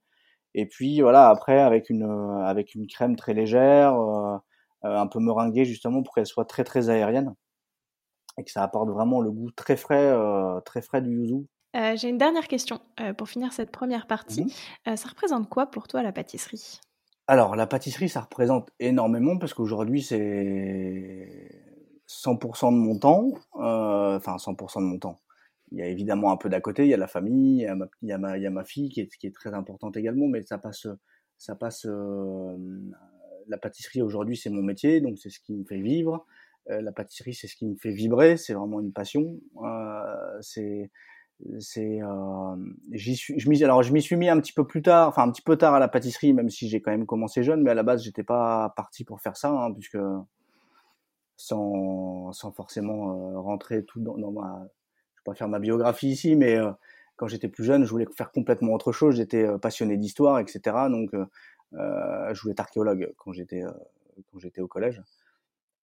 Et 0.54 0.66
puis 0.66 1.02
voilà, 1.02 1.30
après 1.30 1.60
avec 1.60 1.90
une 1.90 2.04
euh, 2.04 2.46
avec 2.46 2.76
une 2.76 2.88
crème 2.88 3.16
très 3.16 3.34
légère, 3.34 3.96
euh, 3.96 4.38
euh, 4.86 4.98
un 4.98 5.08
peu 5.08 5.20
meringuée 5.20 5.66
justement 5.66 6.04
pour 6.04 6.14
qu'elle 6.14 6.26
soit 6.26 6.46
très 6.46 6.64
très 6.64 6.90
aérienne 6.90 7.36
et 8.38 8.44
que 8.44 8.52
ça 8.52 8.64
apporte 8.64 8.90
vraiment 8.90 9.22
le 9.22 9.32
goût 9.32 9.52
très 9.52 9.78
frais 9.78 10.14
très 10.66 10.82
frais 10.82 11.02
du 11.02 11.12
yuzu. 11.12 11.46
Euh, 11.76 11.96
j'ai 11.96 12.10
une 12.10 12.18
dernière 12.18 12.48
question 12.48 12.82
euh, 13.00 13.14
pour 13.14 13.30
finir 13.30 13.54
cette 13.54 13.72
première 13.72 14.08
partie. 14.08 14.46
Mmh 14.46 14.96
ça 14.96 15.08
représente 15.08 15.48
quoi 15.48 15.68
pour 15.68 15.88
toi 15.88 16.02
la 16.04 16.12
pâtisserie? 16.12 16.80
Alors, 17.28 17.56
la 17.56 17.68
pâtisserie, 17.68 18.10
ça 18.10 18.22
représente 18.22 18.72
énormément 18.80 19.38
parce 19.38 19.54
qu'aujourd'hui, 19.54 20.02
c'est 20.02 21.50
100% 22.08 22.72
de 22.74 22.78
mon 22.78 22.98
temps. 22.98 23.32
Enfin, 23.54 24.38
100% 24.38 24.80
de 24.80 24.86
mon 24.86 25.00
temps. 25.00 25.22
Il 25.72 25.78
y 25.78 25.82
a 25.82 25.88
évidemment 25.88 26.32
un 26.32 26.38
peu 26.38 26.50
d'à 26.50 26.60
côté, 26.60 26.84
il 26.84 26.90
y 26.90 26.94
a 26.94 26.98
la 26.98 27.08
famille, 27.08 27.60
il 27.60 27.64
y 27.64 27.68
a 27.68 27.76
ma, 27.76 27.86
il 28.02 28.10
y 28.10 28.12
a 28.12 28.18
ma, 28.18 28.38
il 28.38 28.44
y 28.44 28.48
a 28.48 28.50
ma 28.50 28.66
fille 28.66 28.90
qui 28.90 29.02
est, 29.02 29.08
qui 29.08 29.28
est 29.28 29.34
très 29.34 29.54
importante 29.54 29.96
également, 29.96 30.28
mais 30.28 30.42
ça 30.42 30.58
passe, 30.58 30.88
ça 31.38 31.56
passe. 31.56 31.86
la 33.48 33.58
pâtisserie 33.58 34.02
aujourd'hui, 34.02 34.36
c'est 34.36 34.50
mon 34.50 34.64
métier, 34.64 35.00
donc 35.00 35.18
c'est 35.20 35.30
ce 35.30 35.40
qui 35.40 35.54
me 35.54 35.64
fait 35.64 35.80
vivre. 35.80 36.26
la 36.68 36.92
pâtisserie, 36.92 37.34
c'est 37.34 37.48
ce 37.48 37.56
qui 37.56 37.66
me 37.66 37.76
fait 37.76 37.92
vibrer, 37.92 38.36
c'est 38.36 38.54
vraiment 38.54 38.82
une 38.82 38.92
passion. 38.92 39.40
c'est 40.42 40.90
c'est 41.60 42.00
j'y 42.92 43.16
suis 43.16 43.40
je 43.40 43.64
alors 43.64 43.84
je 43.84 43.94
m'y 43.94 44.02
suis 44.02 44.16
mis 44.16 44.30
un 44.30 44.40
petit 44.40 44.54
peu 44.54 44.66
plus 44.66 44.82
tard 44.82 45.08
enfin 45.08 45.24
un 45.24 45.32
petit 45.32 45.42
peu 45.42 45.58
tard 45.58 45.74
à 45.74 45.80
la 45.80 45.88
pâtisserie 45.88 46.34
même 46.34 46.50
si 46.50 46.70
j'ai 46.70 46.82
quand 46.82 46.92
même 46.92 47.06
commencé 47.06 47.44
jeune 47.44 47.62
mais 47.62 47.72
à 47.72 47.74
la 47.74 47.84
base 47.84 48.04
j'étais 48.04 48.24
pas 48.24 48.74
parti 48.76 49.04
pour 49.04 49.22
faire 49.22 49.38
ça 49.38 49.50
hein, 49.50 49.74
puisque 49.74 49.98
sans 51.38 52.32
sans 52.34 52.52
forcément 52.52 53.42
rentrer 53.42 53.84
tout 53.86 54.00
dans, 54.00 54.18
dans, 54.18 54.32
ma 54.32 54.68
je 55.16 55.20
vais 55.20 55.24
pas 55.26 55.34
faire 55.34 55.50
ma 55.50 55.60
biographie 55.60 56.10
ici 56.10 56.36
mais 56.36 56.58
quand 57.16 57.28
j'étais 57.28 57.48
plus 57.48 57.64
jeune 57.64 57.86
je 57.86 57.90
voulais 57.90 58.08
faire 58.16 58.32
complètement 58.32 58.74
autre 58.74 58.92
chose. 58.92 59.16
J'étais 59.16 59.48
passionné 59.60 59.98
d'histoire 59.98 60.40
etc 60.40 60.76
donc 60.90 61.14
euh, 61.14 62.34
je 62.34 62.42
voulais 62.42 62.54
être 62.54 62.60
archéologue 62.60 63.14
quand 63.18 63.32
j'étais 63.32 63.64
quand 64.32 64.40
j'étais 64.40 64.62
au 64.62 64.68
collège. 64.68 65.02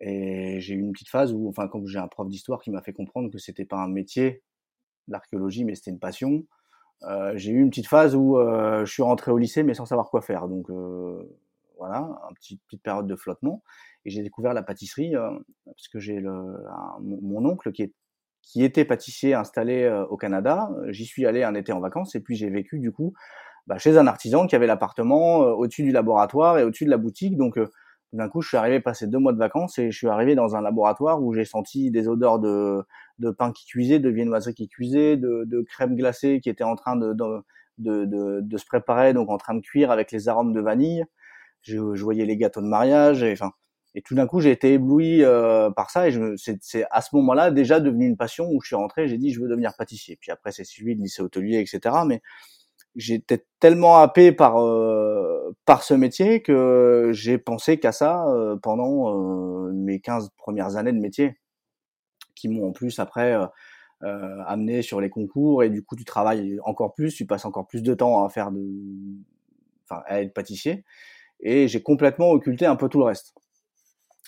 Et 0.01 0.61
j'ai 0.61 0.75
eu 0.75 0.81
une 0.81 0.93
petite 0.93 1.09
phase 1.09 1.33
où 1.33 1.49
enfin 1.49 1.67
quand 1.69 1.85
j'ai 1.87 1.99
un 1.99 2.09
prof 2.09 2.29
d'histoire 2.29 2.61
qui 2.61 2.71
m'a 2.71 2.83
fait 2.83 2.93
comprendre 2.93 3.31
que 3.31 3.39
c'était 3.39 3.65
pas 3.65 3.79
un 3.79 3.89
métier 3.89 4.43
l'archéologie, 5.09 5.65
mais 5.65 5.75
c'était 5.75 5.91
une 5.91 5.99
passion. 5.99 6.45
Euh, 7.05 7.33
j'ai 7.37 7.53
eu 7.53 7.61
une 7.61 7.71
petite 7.71 7.87
phase 7.87 8.17
où 8.17 8.39
euh, 8.39 8.85
je 8.85 8.93
suis 8.93 9.03
rentré 9.03 9.31
au 9.31 9.39
lycée, 9.39 9.63
mais 9.63 9.75
sans 9.75 9.87
savoir 9.87 10.11
quoi 10.11 10.21
faire. 10.21 10.49
Donc 10.49 10.69
euh, 10.71 11.23
voilà, 11.79 12.09
une 12.29 12.35
petite, 12.35 12.63
petite 12.65 12.83
période 12.83 13.07
de 13.07 13.17
flottement. 13.17 13.63
Et 14.05 14.11
j'ai 14.11 14.23
découvert 14.23 14.55
la 14.55 14.63
pâtisserie 14.63 15.15
parce 15.65 15.89
que 15.89 15.99
j'ai 15.99 16.21
mon, 16.21 17.45
oncle 17.45 17.73
qui, 17.73 17.83
est, 17.83 17.95
qui 18.43 18.65
était 18.65 18.85
pâtissier 18.85 19.35
installé 19.35 19.89
au 20.09 20.17
Canada. 20.17 20.71
J'y 20.89 21.05
suis 21.05 21.27
allé 21.27 21.43
un 21.43 21.55
été 21.55 21.73
en 21.73 21.81
vacances 21.81 22.15
et 22.15 22.21
puis 22.21 22.37
j'ai 22.37 22.49
vécu 22.49 22.79
du 22.79 22.91
coup 22.91 23.13
bah, 23.67 23.77
chez 23.77 23.99
un 23.99 24.07
artisan 24.07 24.47
qui 24.47 24.57
avait 24.57 24.67
l'appartement 24.67 25.39
au-dessus 25.39 25.83
du 25.83 25.91
laboratoire 25.91 26.59
et 26.59 26.65
au-dessus 26.65 26.87
de 26.87 26.91
la 26.91 26.97
boutique. 26.97 27.37
Donc 27.37 27.59
d'un 28.13 28.29
coup, 28.29 28.41
je 28.41 28.49
suis 28.49 28.57
arrivé 28.57 28.81
passer 28.81 29.07
deux 29.07 29.19
mois 29.19 29.33
de 29.33 29.39
vacances 29.39 29.79
et 29.79 29.91
je 29.91 29.97
suis 29.97 30.09
arrivé 30.09 30.35
dans 30.35 30.57
un 30.57 30.63
laboratoire 30.63 31.23
où 31.23 31.35
j'ai 31.35 31.45
senti 31.45 31.91
des 31.91 32.09
odeurs 32.09 32.39
de, 32.39 32.83
de 33.19 33.31
pain 33.31 33.53
qui 33.53 33.67
cuisait, 33.67 33.99
de 33.99 34.09
viennoiserie 34.09 34.55
qui 34.55 34.69
cuisait, 34.69 35.17
de, 35.17 35.45
de 35.47 35.61
crème 35.63 35.97
glacée 35.97 36.41
qui 36.41 36.49
était 36.51 36.65
en 36.65 36.77
train 36.77 36.97
de, 36.97 37.13
de, 37.13 37.43
de, 37.79 38.41
de, 38.41 38.57
se 38.59 38.65
préparer, 38.67 39.13
donc 39.13 39.31
en 39.31 39.39
train 39.39 39.55
de 39.55 39.61
cuire 39.61 39.91
avec 39.91 40.13
les 40.13 40.29
arômes 40.29 40.53
de 40.53 40.61
vanille. 40.61 41.05
Je, 41.63 41.95
je 41.95 42.05
voyais 42.05 42.25
les 42.25 42.37
gâteaux 42.37 42.61
de 42.63 42.67
mariage 42.67 43.23
et 43.23 43.33
enfin. 43.33 43.53
Et 43.95 44.03
tout 44.03 44.15
d'un 44.15 44.27
coup, 44.27 44.41
j'ai 44.41 44.51
été 44.53 44.75
ébloui 44.75 45.25
euh, 45.25 45.71
par 45.71 45.91
ça 45.91 46.09
et 46.09 46.13
c'est 46.37 46.85
à 46.91 47.01
ce 47.01 47.17
moment-là 47.17 47.51
déjà 47.51 47.81
devenu 47.81 48.07
une 48.07 48.17
passion 48.17 48.49
où 48.53 48.61
je 48.61 48.69
suis 48.69 48.77
rentré. 48.77 49.09
J'ai 49.09 49.17
dit 49.19 49.33
je 49.33 49.41
veux 49.41 49.49
devenir 49.49 49.73
pâtissier. 49.77 50.17
Puis 50.21 50.31
après, 50.31 50.53
c'est 50.53 50.65
suivi 50.65 50.95
le 50.95 51.03
lycée 51.03 51.23
hôtelier, 51.23 51.59
etc. 51.59 51.97
Mais 52.07 52.23
j'étais 52.97 53.47
tellement 53.61 53.99
happé 53.99 54.33
par 54.33 54.61
euh, 54.61 55.57
par 55.65 55.83
ce 55.83 55.95
métier 55.95 56.43
que 56.43 57.11
j'ai 57.13 57.39
pensé 57.39 57.79
qu'à 57.79 57.93
ça 57.93 58.27
euh, 58.29 58.57
pendant 58.57 59.67
euh, 59.67 59.73
mes 59.73 60.01
15 60.01 60.31
premières 60.37 60.77
années 60.77 60.93
de 60.93 60.99
métier 60.99 61.39
qui 62.39 62.49
m'ont 62.49 62.69
en 62.69 62.73
plus 62.73 62.99
après 62.99 63.37
amené 64.01 64.83
sur 64.83 65.01
les 65.01 65.11
concours 65.11 65.65
et 65.65 65.71
du 65.71 65.83
coup 65.83 65.97
tu 65.97 66.05
travailles 66.05 66.59
encore 66.65 66.95
plus, 66.95 67.15
tu 67.15 67.27
passes 67.27 67.45
encore 67.45 67.67
plus 67.67 67.83
de 67.83 67.95
temps 67.95 68.25
à 68.25 68.29
faire 68.29 68.53
de 68.53 68.65
enfin 69.85 70.03
à 70.07 70.23
être 70.23 70.33
pâtissier 70.33 70.85
et 71.41 71.69
j'ai 71.69 71.83
complètement 71.83 72.31
occulté 72.31 72.67
un 72.67 72.77
peu 72.77 72.89
tout 72.89 72.99
le 72.99 73.05
reste. 73.05 73.35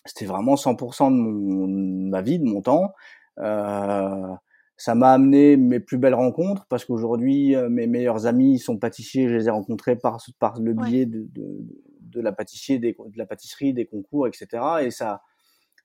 C'était 0.07 0.27
vraiment 0.27 0.55
100% 0.55 1.11
de, 1.11 1.17
mon, 1.17 1.69
de 1.69 2.09
ma 2.09 2.23
vie, 2.23 2.39
de 2.39 2.45
mon 2.45 2.63
temps. 2.63 2.95
Euh, 3.39 4.35
ça 4.77 4.95
m'a 4.95 5.13
amené 5.13 5.57
mes 5.57 5.81
plus 5.81 5.99
belles 5.99 6.15
rencontres 6.15 6.67
parce 6.69 6.85
qu'aujourd'hui 6.85 7.55
euh, 7.55 7.69
mes 7.69 7.87
meilleurs 7.87 8.27
amis 8.27 8.59
sont 8.59 8.79
pâtissiers, 8.79 9.29
je 9.29 9.35
les 9.35 9.47
ai 9.47 9.51
rencontrés 9.51 9.97
par 9.97 10.23
par 10.39 10.59
le 10.59 10.73
biais 10.73 11.05
de, 11.05 11.27
de, 11.33 11.67
de, 12.01 12.21
la 12.21 12.33
pâtisserie, 12.33 12.79
des, 12.79 12.93
de 12.93 13.19
la 13.19 13.27
pâtisserie, 13.27 13.75
des 13.75 13.87
concours, 13.87 14.27
etc. 14.27 14.49
Et 14.83 14.91
ça, 14.91 15.23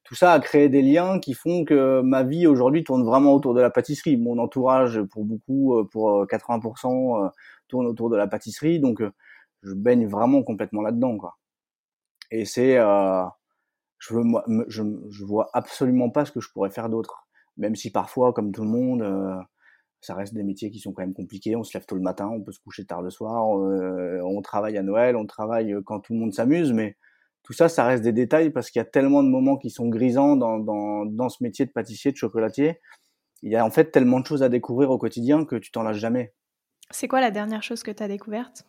tout 0.05 0.15
ça 0.15 0.33
a 0.33 0.39
créé 0.39 0.69
des 0.69 0.81
liens 0.81 1.19
qui 1.19 1.33
font 1.33 1.65
que 1.65 2.01
ma 2.01 2.23
vie 2.23 2.47
aujourd'hui 2.47 2.83
tourne 2.83 3.03
vraiment 3.03 3.33
autour 3.33 3.53
de 3.53 3.61
la 3.61 3.69
pâtisserie. 3.69 4.17
Mon 4.17 4.37
entourage, 4.39 5.01
pour 5.11 5.25
beaucoup, 5.25 5.77
euh, 5.77 5.83
pour 5.91 6.25
80%, 6.27 7.25
euh, 7.25 7.29
tourne 7.67 7.87
autour 7.87 8.09
de 8.09 8.15
la 8.15 8.27
pâtisserie, 8.27 8.79
donc 8.79 9.01
je 9.63 9.73
baigne 9.73 10.07
vraiment 10.07 10.43
complètement 10.43 10.81
là-dedans, 10.81 11.17
quoi. 11.17 11.37
Et 12.31 12.45
c'est, 12.45 12.77
euh, 12.77 13.23
je 13.99 14.13
veux, 14.15 14.23
je, 14.67 14.83
je 15.09 15.25
vois 15.25 15.49
absolument 15.53 16.09
pas 16.09 16.25
ce 16.25 16.31
que 16.31 16.41
je 16.41 16.49
pourrais 16.51 16.69
faire 16.69 16.89
d'autre 16.89 17.25
même 17.57 17.75
si 17.75 17.91
parfois, 17.91 18.33
comme 18.33 18.51
tout 18.51 18.63
le 18.63 18.69
monde, 18.69 19.01
euh, 19.01 19.35
ça 20.01 20.13
reste 20.15 20.33
des 20.33 20.43
métiers 20.43 20.71
qui 20.71 20.79
sont 20.79 20.93
quand 20.93 21.03
même 21.03 21.13
compliqués. 21.13 21.55
On 21.55 21.63
se 21.63 21.77
lève 21.77 21.85
tôt 21.85 21.95
le 21.95 22.01
matin, 22.01 22.27
on 22.27 22.41
peut 22.41 22.51
se 22.51 22.59
coucher 22.59 22.85
tard 22.85 23.01
le 23.01 23.09
soir, 23.09 23.57
euh, 23.59 24.19
on 24.23 24.41
travaille 24.41 24.77
à 24.77 24.83
Noël, 24.83 25.15
on 25.15 25.25
travaille 25.25 25.73
euh, 25.73 25.81
quand 25.83 25.99
tout 26.01 26.13
le 26.13 26.19
monde 26.19 26.33
s'amuse, 26.33 26.73
mais 26.73 26.97
tout 27.45 27.53
ça, 27.53 27.69
ça 27.69 27.85
reste 27.85 28.01
des 28.01 28.11
détails 28.11 28.49
parce 28.49 28.71
qu'il 28.71 28.79
y 28.79 28.81
a 28.81 28.85
tellement 28.85 29.21
de 29.21 29.29
moments 29.29 29.55
qui 29.55 29.69
sont 29.69 29.87
grisants 29.87 30.35
dans, 30.35 30.57
dans, 30.57 31.05
dans 31.05 31.29
ce 31.29 31.43
métier 31.43 31.65
de 31.65 31.71
pâtissier, 31.71 32.11
de 32.11 32.17
chocolatier. 32.17 32.79
Il 33.43 33.51
y 33.51 33.55
a 33.55 33.63
en 33.63 33.69
fait 33.69 33.91
tellement 33.91 34.19
de 34.19 34.25
choses 34.25 34.41
à 34.41 34.49
découvrir 34.49 34.89
au 34.89 34.97
quotidien 34.97 35.45
que 35.45 35.55
tu 35.55 35.71
t'en 35.71 35.83
lâches 35.83 35.99
jamais. 35.99 36.33
C'est 36.89 37.07
quoi 37.07 37.21
la 37.21 37.29
dernière 37.29 37.61
chose 37.61 37.83
que 37.83 37.91
tu 37.91 38.01
as 38.01 38.07
découverte? 38.07 38.65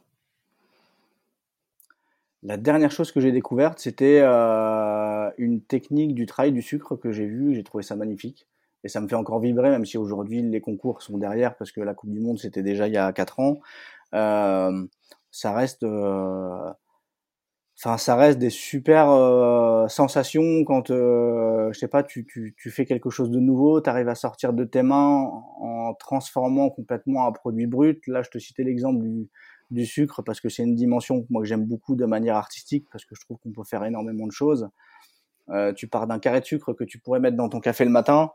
La 2.42 2.58
dernière 2.58 2.90
chose 2.90 3.12
que 3.12 3.20
j'ai 3.20 3.32
découverte, 3.32 3.78
c'était 3.78 4.20
euh, 4.20 5.30
une 5.38 5.62
technique 5.62 6.14
du 6.14 6.26
travail 6.26 6.52
du 6.52 6.60
sucre 6.60 6.96
que 6.96 7.12
j'ai 7.12 7.26
vue, 7.26 7.54
j'ai 7.54 7.64
trouvé 7.64 7.82
ça 7.82 7.96
magnifique 7.96 8.46
et 8.84 8.88
ça 8.88 9.00
me 9.00 9.08
fait 9.08 9.14
encore 9.14 9.40
vibrer, 9.40 9.70
même 9.70 9.86
si 9.86 9.96
aujourd'hui 9.96 10.42
les 10.42 10.60
concours 10.60 11.00
sont 11.00 11.16
derrière 11.16 11.56
parce 11.56 11.72
que 11.72 11.80
la 11.80 11.94
Coupe 11.94 12.10
du 12.10 12.20
Monde 12.20 12.38
c'était 12.38 12.62
déjà 12.62 12.88
il 12.88 12.92
y 12.92 12.98
a 12.98 13.10
quatre 13.14 13.40
ans. 13.40 13.56
Euh, 14.14 14.86
ça 15.30 15.52
reste, 15.52 15.82
euh, 15.82 16.70
enfin 17.78 17.98
ça 17.98 18.16
reste 18.16 18.38
des 18.38 18.50
super 18.50 19.10
euh, 19.10 19.86
sensations 19.88 20.64
quand, 20.64 20.88
je 20.88 21.78
sais 21.78 21.88
pas, 21.88 22.02
tu, 22.02 22.26
tu, 22.26 22.54
tu, 22.56 22.70
fais 22.70 22.84
quelque 22.84 23.10
chose 23.10 23.30
de 23.30 23.38
nouveau, 23.38 23.80
tu 23.80 23.90
arrives 23.90 24.08
à 24.08 24.14
sortir 24.14 24.52
de 24.52 24.64
tes 24.64 24.82
mains 24.82 25.30
en 25.60 25.94
transformant 25.94 26.70
complètement 26.70 27.26
un 27.26 27.32
produit 27.32 27.66
brut. 27.66 28.06
Là, 28.06 28.22
je 28.22 28.30
te 28.30 28.38
citais 28.38 28.64
l'exemple 28.64 29.02
du, 29.02 29.28
du 29.70 29.86
sucre 29.86 30.22
parce 30.22 30.40
que 30.40 30.48
c'est 30.48 30.62
une 30.62 30.74
dimension 30.74 31.26
moi 31.30 31.42
que 31.42 31.48
j'aime 31.48 31.64
beaucoup 31.64 31.96
de 31.96 32.06
manière 32.06 32.36
artistique 32.36 32.86
parce 32.90 33.04
que 33.04 33.14
je 33.14 33.20
trouve 33.20 33.38
qu'on 33.38 33.52
peut 33.52 33.64
faire 33.64 33.84
énormément 33.84 34.26
de 34.26 34.32
choses. 34.32 34.68
tu 35.76 35.88
pars 35.88 36.06
d'un 36.06 36.18
carré 36.18 36.40
de 36.40 36.46
sucre 36.46 36.72
que 36.72 36.84
tu 36.84 36.98
pourrais 36.98 37.20
mettre 37.20 37.36
dans 37.36 37.48
ton 37.48 37.60
café 37.60 37.84
le 37.84 37.90
matin 37.90 38.30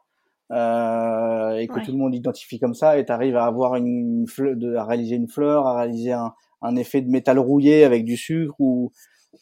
euh, 0.52 1.56
et 1.56 1.68
que 1.68 1.80
tout 1.80 1.92
le 1.92 1.98
monde 1.98 2.14
identifie 2.14 2.60
comme 2.60 2.74
ça, 2.74 2.98
et 2.98 3.06
tu 3.06 3.12
arrives 3.12 3.38
à 3.38 3.46
avoir 3.46 3.76
une 3.76 4.26
fleur, 4.28 4.56
de, 4.58 4.76
à 4.76 4.84
réaliser 4.84 5.16
une 5.16 5.30
fleur, 5.30 5.66
à 5.66 5.78
réaliser 5.78 6.12
un, 6.12 6.34
un 6.62 6.76
effet 6.76 7.02
de 7.02 7.10
métal 7.10 7.40
rouillé 7.40 7.86
avec 7.86 8.04
du 8.04 8.18
sucre, 8.18 8.56
ou 8.60 8.92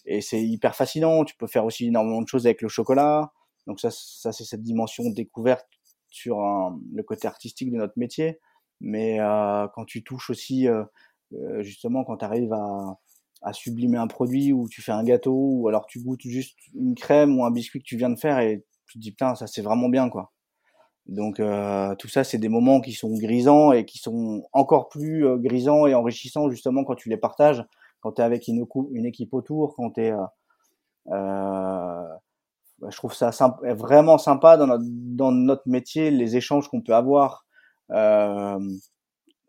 et 0.05 0.21
c'est 0.21 0.41
hyper 0.41 0.75
fascinant. 0.75 1.23
Tu 1.25 1.35
peux 1.35 1.47
faire 1.47 1.65
aussi 1.65 1.87
énormément 1.87 2.21
de 2.21 2.27
choses 2.27 2.45
avec 2.45 2.61
le 2.61 2.69
chocolat. 2.69 3.31
Donc 3.67 3.79
ça, 3.79 3.89
ça 3.91 4.31
c'est 4.31 4.45
cette 4.45 4.63
dimension 4.63 5.09
découverte 5.09 5.67
sur 6.09 6.39
le 6.39 7.03
côté 7.03 7.27
artistique 7.27 7.71
de 7.71 7.77
notre 7.77 7.97
métier. 7.97 8.39
Mais 8.81 9.19
euh, 9.19 9.67
quand 9.75 9.85
tu 9.85 10.03
touches 10.03 10.29
aussi, 10.29 10.67
euh, 10.67 10.83
euh 11.33 11.61
justement, 11.63 12.03
quand 12.03 12.17
tu 12.17 12.25
arrives 12.25 12.53
à, 12.53 12.97
à 13.41 13.53
sublimer 13.53 13.97
un 13.97 14.07
produit 14.07 14.53
ou 14.53 14.67
tu 14.69 14.81
fais 14.81 14.91
un 14.91 15.03
gâteau 15.03 15.35
ou 15.35 15.67
alors 15.67 15.85
tu 15.85 15.99
goûtes 16.01 16.21
juste 16.21 16.57
une 16.73 16.95
crème 16.95 17.37
ou 17.37 17.45
un 17.45 17.51
biscuit 17.51 17.79
que 17.79 17.85
tu 17.85 17.97
viens 17.97 18.09
de 18.09 18.19
faire 18.19 18.39
et 18.39 18.65
tu 18.87 18.97
te 18.97 19.03
dis 19.03 19.11
putain 19.11 19.35
ça 19.35 19.47
c'est 19.47 19.61
vraiment 19.61 19.89
bien 19.89 20.09
quoi. 20.09 20.31
Donc 21.09 21.39
euh, 21.39 21.95
tout 21.95 22.07
ça, 22.07 22.23
c'est 22.23 22.37
des 22.37 22.49
moments 22.49 22.81
qui 22.81 22.93
sont 22.93 23.11
grisants 23.17 23.71
et 23.71 23.83
qui 23.85 23.97
sont 23.97 24.43
encore 24.53 24.89
plus 24.89 25.25
euh, 25.25 25.37
grisants 25.37 25.87
et 25.87 25.95
enrichissants 25.95 26.49
justement 26.51 26.83
quand 26.83 26.95
tu 26.95 27.09
les 27.09 27.17
partages, 27.17 27.63
quand 28.01 28.13
tu 28.13 28.21
es 28.21 28.25
avec 28.25 28.47
une, 28.47 29.05
équipe 29.05 29.33
autour, 29.33 29.75
quand 29.75 29.91
tu 29.91 30.01
es... 30.01 30.11
Euh, 30.11 30.25
euh, 31.11 32.03
je 32.89 32.95
trouve 32.95 33.13
ça 33.13 33.31
vraiment 33.61 34.17
sympa 34.17 34.55
dans 34.55 34.67
notre, 34.67 34.85
dans 34.87 35.31
notre 35.31 35.67
métier, 35.67 36.11
les 36.11 36.37
échanges 36.37 36.69
qu'on 36.69 36.81
peut 36.81 36.95
avoir. 36.95 37.45
Euh, 37.91 38.59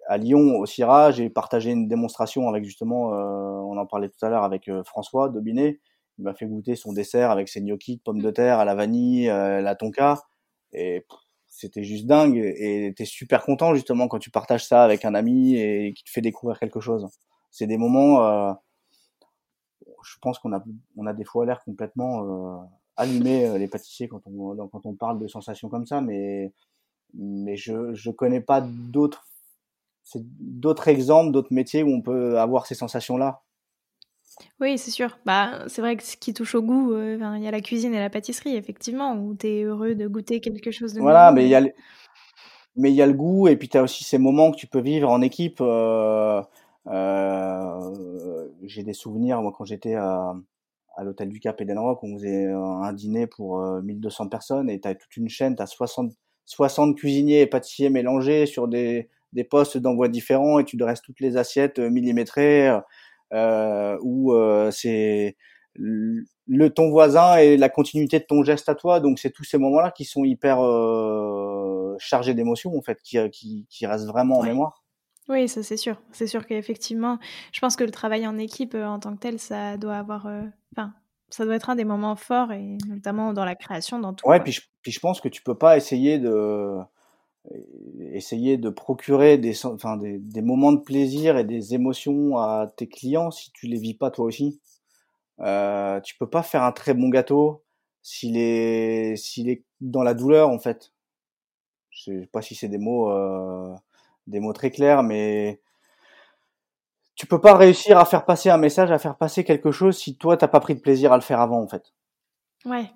à 0.08 0.18
Lyon, 0.18 0.58
au 0.58 0.66
CIRA, 0.66 1.12
j'ai 1.12 1.30
partagé 1.30 1.70
une 1.70 1.86
démonstration 1.86 2.48
avec 2.48 2.64
justement, 2.64 3.10
on 3.10 3.76
en 3.76 3.86
parlait 3.86 4.08
tout 4.08 4.26
à 4.26 4.30
l'heure 4.30 4.42
avec 4.42 4.68
François 4.84 5.28
Dobinet. 5.28 5.78
Il 6.18 6.24
m'a 6.24 6.34
fait 6.34 6.46
goûter 6.46 6.74
son 6.74 6.92
dessert 6.92 7.30
avec 7.30 7.48
ses 7.48 7.60
gnocchis 7.60 7.98
de 7.98 8.02
pommes 8.02 8.20
de 8.20 8.30
terre 8.32 8.58
à 8.58 8.64
la 8.64 8.74
vanille, 8.74 9.26
la 9.26 9.76
tonka. 9.76 10.20
Et 10.72 11.06
c'était 11.46 11.84
juste 11.84 12.06
dingue 12.06 12.36
et 12.36 12.92
t'es 12.96 13.04
super 13.04 13.44
content 13.44 13.74
justement 13.74 14.08
quand 14.08 14.18
tu 14.18 14.30
partages 14.30 14.64
ça 14.64 14.82
avec 14.82 15.04
un 15.04 15.14
ami 15.14 15.56
et 15.56 15.92
qui 15.94 16.02
te 16.02 16.10
fait 16.10 16.20
découvrir 16.20 16.58
quelque 16.58 16.80
chose. 16.80 17.06
C'est 17.50 17.66
des 17.66 17.76
moments, 17.76 18.24
euh, 18.24 18.52
je 20.04 20.16
pense 20.20 20.38
qu'on 20.38 20.52
a 20.52 20.62
on 20.96 21.06
a 21.06 21.12
des 21.12 21.24
fois 21.24 21.46
l'air 21.46 21.62
complètement 21.64 22.60
euh, 22.60 22.64
allumé 22.96 23.46
euh, 23.46 23.58
les 23.58 23.68
pâtissiers 23.68 24.08
quand 24.08 24.22
on 24.26 24.68
quand 24.68 24.86
on 24.86 24.94
parle 24.94 25.18
de 25.18 25.28
sensations 25.28 25.68
comme 25.68 25.86
ça, 25.86 26.00
mais 26.00 26.52
mais 27.14 27.56
je 27.56 27.94
je 27.94 28.10
connais 28.10 28.40
pas 28.40 28.60
d'autres 28.60 29.24
c'est 30.04 30.22
d'autres 30.24 30.88
exemples, 30.88 31.32
d'autres 31.32 31.52
métiers 31.52 31.82
où 31.82 31.90
on 31.90 32.02
peut 32.02 32.38
avoir 32.38 32.66
ces 32.66 32.74
sensations-là. 32.74 33.42
Oui, 34.60 34.78
c'est 34.78 34.90
sûr. 34.90 35.18
Bah, 35.24 35.64
c'est 35.68 35.82
vrai 35.82 35.96
que 35.96 36.02
ce 36.02 36.16
qui 36.16 36.34
touche 36.34 36.54
au 36.54 36.62
goût, 36.62 36.92
euh, 36.92 37.18
il 37.36 37.42
y 37.42 37.48
a 37.48 37.50
la 37.50 37.60
cuisine 37.60 37.94
et 37.94 37.98
la 37.98 38.10
pâtisserie, 38.10 38.56
effectivement, 38.56 39.14
où 39.14 39.34
tu 39.34 39.46
es 39.46 39.62
heureux 39.62 39.94
de 39.94 40.06
goûter 40.06 40.40
quelque 40.40 40.70
chose 40.70 40.94
de 40.94 41.00
Voilà, 41.00 41.32
mais 41.32 41.44
il 41.44 41.48
y 41.48 41.54
a 41.54 41.60
le... 41.60 41.72
mais 42.76 42.90
il 42.90 42.94
y 42.94 43.02
a 43.02 43.06
le 43.06 43.12
goût 43.12 43.48
et 43.48 43.56
puis 43.56 43.68
tu 43.68 43.76
as 43.76 43.82
aussi 43.82 44.04
ces 44.04 44.18
moments 44.18 44.50
que 44.50 44.56
tu 44.56 44.66
peux 44.66 44.80
vivre 44.80 45.10
en 45.10 45.20
équipe. 45.22 45.60
Euh, 45.60 46.42
j'ai 48.62 48.82
des 48.82 48.92
souvenirs, 48.92 49.42
moi, 49.42 49.52
quand 49.56 49.64
j'étais 49.64 49.94
à, 49.94 50.34
à 50.96 51.04
l'hôtel 51.04 51.28
du 51.28 51.40
Cap 51.40 51.60
Edenrock, 51.60 52.02
on 52.02 52.16
faisait 52.16 52.46
un 52.46 52.92
dîner 52.92 53.26
pour 53.26 53.60
1200 53.60 54.28
personnes 54.28 54.70
et 54.70 54.80
tu 54.80 54.88
as 54.88 54.94
toute 54.94 55.16
une 55.16 55.28
chaîne, 55.28 55.56
tu 55.56 55.62
as 55.62 55.66
60, 55.66 56.12
60 56.46 56.96
cuisiniers 56.96 57.42
et 57.42 57.46
pâtissiers 57.46 57.90
mélangés 57.90 58.46
sur 58.46 58.68
des, 58.68 59.08
des 59.32 59.44
postes 59.44 59.78
d'envoi 59.78 60.08
différents 60.08 60.58
et 60.58 60.64
tu 60.64 60.76
dresses 60.76 61.02
toutes 61.02 61.20
les 61.20 61.36
assiettes 61.36 61.78
millimétrées 61.78 62.70
euh, 63.32 63.96
où 64.02 64.32
euh, 64.32 64.70
c'est 64.72 65.36
le 65.76 66.68
ton 66.70 66.90
voisin 66.90 67.36
et 67.36 67.56
la 67.56 67.68
continuité 67.68 68.18
de 68.18 68.24
ton 68.24 68.42
geste 68.42 68.68
à 68.68 68.74
toi. 68.74 69.00
Donc 69.00 69.18
c'est 69.18 69.30
tous 69.30 69.44
ces 69.44 69.58
moments-là 69.58 69.92
qui 69.92 70.04
sont 70.04 70.24
hyper 70.24 70.60
euh, 70.60 71.94
chargés 71.98 72.34
d'émotions 72.34 72.76
en 72.76 72.82
fait, 72.82 73.00
qui, 73.02 73.18
qui, 73.30 73.66
qui 73.68 73.86
restent 73.86 74.06
vraiment 74.06 74.40
en 74.40 74.42
mémoire. 74.42 74.79
Oui, 75.30 75.48
ça 75.48 75.62
c'est 75.62 75.76
sûr. 75.78 75.96
C'est 76.12 76.26
sûr 76.26 76.46
qu'effectivement, 76.46 77.18
je 77.52 77.60
pense 77.60 77.76
que 77.76 77.84
le 77.84 77.90
travail 77.90 78.26
en 78.26 78.36
équipe 78.36 78.74
en 78.74 78.98
tant 78.98 79.14
que 79.14 79.20
tel, 79.20 79.38
ça 79.38 79.78
doit 79.78 79.96
avoir, 79.96 80.26
enfin, 80.72 80.92
ça 81.30 81.44
doit 81.44 81.54
être 81.54 81.70
un 81.70 81.76
des 81.76 81.84
moments 81.84 82.16
forts 82.16 82.52
et 82.52 82.76
notamment 82.88 83.32
dans 83.32 83.44
la 83.44 83.54
création, 83.54 83.98
dans 83.98 84.12
tout. 84.12 84.28
Ouais, 84.28 84.40
puis 84.40 84.52
je, 84.52 84.60
puis 84.82 84.92
je 84.92 85.00
pense 85.00 85.20
que 85.20 85.28
tu 85.28 85.42
peux 85.42 85.56
pas 85.56 85.76
essayer 85.76 86.18
de 86.18 86.76
essayer 88.12 88.58
de 88.58 88.68
procurer 88.68 89.38
des, 89.38 89.64
enfin, 89.64 89.96
des, 89.96 90.18
des, 90.18 90.42
moments 90.42 90.72
de 90.72 90.80
plaisir 90.80 91.38
et 91.38 91.44
des 91.44 91.74
émotions 91.74 92.36
à 92.36 92.70
tes 92.76 92.86
clients 92.86 93.30
si 93.30 93.50
tu 93.52 93.66
les 93.66 93.78
vis 93.78 93.94
pas 93.94 94.10
toi 94.10 94.26
aussi. 94.26 94.60
Euh, 95.40 96.00
tu 96.00 96.16
peux 96.18 96.28
pas 96.28 96.42
faire 96.42 96.62
un 96.62 96.72
très 96.72 96.92
bon 96.92 97.08
gâteau 97.08 97.64
s'il 98.02 98.36
est, 98.36 99.16
s'il 99.16 99.48
est 99.48 99.64
dans 99.80 100.02
la 100.02 100.14
douleur 100.14 100.50
en 100.50 100.58
fait. 100.58 100.92
Je 101.90 102.20
sais 102.20 102.28
pas 102.32 102.42
si 102.42 102.54
c'est 102.54 102.68
des 102.68 102.78
mots, 102.78 103.10
euh, 103.10 103.74
des 104.30 104.40
mots 104.40 104.52
très 104.52 104.70
clairs, 104.70 105.02
mais 105.02 105.60
tu 107.14 107.26
peux 107.26 107.40
pas 107.40 107.54
réussir 107.54 107.98
à 107.98 108.04
faire 108.04 108.24
passer 108.24 108.48
un 108.48 108.56
message, 108.56 108.90
à 108.90 108.98
faire 108.98 109.16
passer 109.16 109.44
quelque 109.44 109.72
chose 109.72 109.98
si 109.98 110.16
toi 110.16 110.36
t'as 110.36 110.48
pas 110.48 110.60
pris 110.60 110.74
de 110.74 110.80
plaisir 110.80 111.12
à 111.12 111.16
le 111.16 111.22
faire 111.22 111.40
avant 111.40 111.60
en 111.60 111.68
fait. 111.68 111.92
Ouais, 112.64 112.90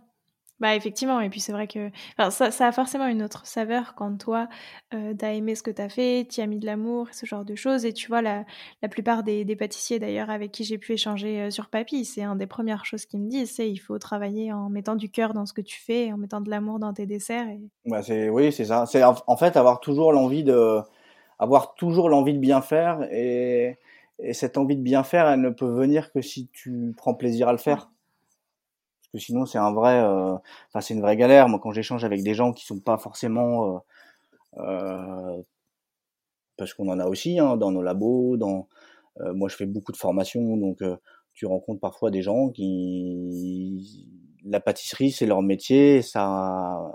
bah 0.61 0.76
effectivement, 0.76 1.20
et 1.20 1.28
puis 1.28 1.41
c'est 1.41 1.53
vrai 1.53 1.66
que 1.66 1.91
enfin, 2.16 2.30
ça, 2.30 2.51
ça, 2.51 2.68
a 2.68 2.72
forcément 2.72 3.07
une 3.07 3.22
autre 3.22 3.45
saveur 3.45 3.95
quand 3.97 4.16
toi, 4.16 4.49
euh, 4.95 5.12
t'as 5.12 5.32
aimé 5.32 5.57
ce 5.57 5.62
que 5.64 5.70
t'as 5.70 5.89
fait, 5.89 6.26
t'y 6.28 6.41
as 6.41 6.47
mis 6.47 6.61
de 6.61 6.64
l'amour, 6.64 7.09
ce 7.12 7.26
genre 7.26 7.45
de 7.45 7.57
choses. 7.57 7.85
Et 7.85 7.93
tu 7.93 8.07
vois, 8.07 8.22
la, 8.22 8.45
la 8.80 8.89
plupart 8.89 9.24
des, 9.24 9.45
des 9.45 9.57
pâtissiers 9.57 9.99
d'ailleurs 9.99 10.30
avec 10.30 10.53
qui 10.53 10.62
j'ai 10.64 10.78
pu 10.78 10.93
échanger 10.93 11.43
euh, 11.43 11.51
sur 11.51 11.68
papy, 11.68 12.05
c'est 12.05 12.22
une 12.22 12.39
des 12.39 12.47
premières 12.47 12.87
choses 12.87 13.05
qu'ils 13.05 13.20
me 13.20 13.28
disent, 13.28 13.51
c'est 13.51 13.68
il 13.68 13.78
faut 13.78 13.99
travailler 13.99 14.53
en 14.53 14.70
mettant 14.70 14.95
du 14.95 15.11
cœur 15.11 15.35
dans 15.35 15.45
ce 15.45 15.53
que 15.53 15.61
tu 15.61 15.80
fais, 15.80 16.12
en 16.12 16.18
mettant 16.18 16.41
de 16.41 16.49
l'amour 16.49 16.78
dans 16.78 16.95
tes 16.95 17.05
desserts. 17.05 17.49
Et... 17.49 17.61
Bah 17.85 18.03
c'est, 18.03 18.28
oui, 18.28 18.53
c'est 18.53 18.66
ça. 18.66 18.87
C'est 18.87 19.03
en 19.05 19.37
fait 19.37 19.57
avoir 19.57 19.80
toujours 19.80 20.12
l'envie 20.12 20.45
de, 20.45 20.80
avoir 21.39 21.74
toujours 21.74 22.09
l'envie 22.09 22.35
de 22.35 22.39
bien 22.39 22.61
faire 22.62 23.03
et, 23.12 23.78
et 24.18 24.32
cette 24.32 24.59
envie 24.59 24.76
de 24.76 24.82
bien 24.82 25.05
faire, 25.05 25.28
elle 25.28 25.41
ne 25.41 25.51
peut 25.51 25.70
venir 25.70 26.12
que 26.12 26.20
si 26.22 26.49
tu 26.53 26.95
prends 26.97 27.14
plaisir 27.14 27.49
à 27.49 27.53
le 27.53 27.59
faire 27.59 27.91
sinon 29.18 29.47
c'est 29.47 29.59
un 29.59 29.72
vrai, 29.72 30.01
euh, 30.01 30.35
enfin 30.68 30.80
c'est 30.80 30.95
une 30.95 31.01
vraie 31.01 31.16
galère. 31.16 31.49
Moi, 31.49 31.61
quand 31.62 31.72
j'échange 31.72 32.05
avec 32.05 32.22
des 32.22 32.35
gens 32.35 32.53
qui 32.53 32.64
sont 32.64 32.80
pas 32.80 32.99
forcément, 32.99 33.76
euh, 33.76 33.78
euh, 34.59 35.43
parce 36.57 36.74
qu'on 36.74 36.89
en 36.89 36.99
a 36.99 37.07
aussi 37.07 37.39
hein, 37.39 37.57
dans 37.57 37.72
nos 37.72 37.82
labos, 37.82 38.37
dans, 38.37 38.68
moi 39.20 39.49
je 39.49 39.57
fais 39.57 39.66
beaucoup 39.66 39.93
de 39.93 39.97
formations, 39.97 40.57
donc 40.57 40.82
tu 41.35 41.47
rencontres 41.47 41.80
parfois 41.80 42.11
des 42.11 42.22
gens 42.22 42.49
qui, 42.51 44.09
la 44.45 44.61
pâtisserie 44.61 45.11
c'est 45.11 45.26
leur 45.26 45.43
métier, 45.43 46.03
ça, 46.03 46.93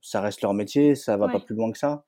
ça 0.00 0.20
reste 0.20 0.42
leur 0.42 0.54
métier, 0.54 0.94
ça 0.94 1.16
va 1.16 1.28
pas 1.28 1.40
plus 1.40 1.54
loin 1.54 1.70
que 1.72 1.78
ça. 1.78 2.04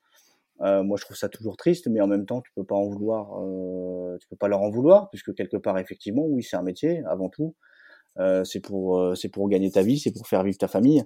Euh, 0.62 0.82
moi, 0.82 0.96
je 0.98 1.04
trouve 1.04 1.16
ça 1.16 1.28
toujours 1.28 1.56
triste, 1.56 1.88
mais 1.88 2.00
en 2.00 2.06
même 2.06 2.26
temps, 2.26 2.40
tu 2.42 2.50
peux 2.54 2.64
pas 2.64 2.74
en 2.74 2.86
vouloir, 2.88 3.42
euh, 3.42 4.16
tu 4.20 4.28
peux 4.28 4.36
pas 4.36 4.48
leur 4.48 4.60
en 4.60 4.70
vouloir, 4.70 5.08
puisque 5.10 5.34
quelque 5.34 5.56
part, 5.56 5.78
effectivement, 5.78 6.24
oui, 6.26 6.42
c'est 6.42 6.56
un 6.56 6.62
métier 6.62 7.02
avant 7.06 7.28
tout. 7.30 7.54
Euh, 8.18 8.44
c'est 8.44 8.60
pour 8.60 8.98
euh, 8.98 9.14
c'est 9.14 9.28
pour 9.28 9.48
gagner 9.48 9.70
ta 9.70 9.82
vie, 9.82 9.98
c'est 9.98 10.12
pour 10.12 10.26
faire 10.26 10.42
vivre 10.42 10.58
ta 10.58 10.68
famille. 10.68 11.04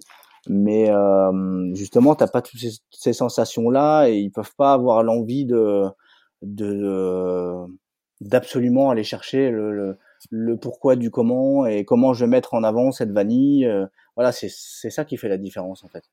Mais 0.49 0.91
euh, 0.91 1.75
justement, 1.75 2.15
t'as 2.15 2.29
pas 2.29 2.43
toutes 2.43 2.61
ces, 2.61 2.73
ces 2.91 3.13
sensations 3.13 3.71
là 3.71 4.07
et 4.09 4.17
ils 4.19 4.31
peuvent 4.31 4.55
pas 4.57 4.73
avoir 4.73 5.03
l'envie 5.03 5.47
de 5.47 5.85
de 6.43 7.67
d'absolument 8.21 8.91
aller 8.91 9.05
chercher 9.05 9.51
le, 9.51 9.73
le, 9.73 9.99
le, 10.31 10.57
pourquoi 10.57 10.97
du 10.97 11.11
comment 11.11 11.67
et 11.67 11.85
comment 11.85 12.15
je 12.15 12.25
vais 12.25 12.31
mettre 12.31 12.55
en 12.55 12.63
avant 12.65 12.91
cette 12.93 13.11
vanille. 13.13 13.69
voilà, 14.17 14.33
c'est 14.33 14.51
c'est 14.51 14.91
ça 14.91 15.05
qui 15.05 15.17
fait 15.17 15.29
la 15.29 15.39
différence 15.39 15.85
en 15.85 15.89
fait. 15.89 16.05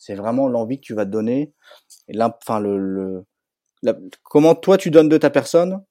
C'est 0.00 0.14
vraiment 0.14 0.48
l'envie 0.48 0.80
que 0.80 0.86
tu 0.86 0.94
vas 0.94 1.04
te 1.04 1.10
donner 1.10 1.52
et 2.08 2.20
enfin 2.22 2.58
le, 2.58 2.78
le 2.78 3.24
la, 3.82 3.94
comment 4.24 4.54
toi 4.54 4.78
tu 4.78 4.90
donnes 4.90 5.10
de 5.10 5.18
ta 5.18 5.28
personne 5.28 5.84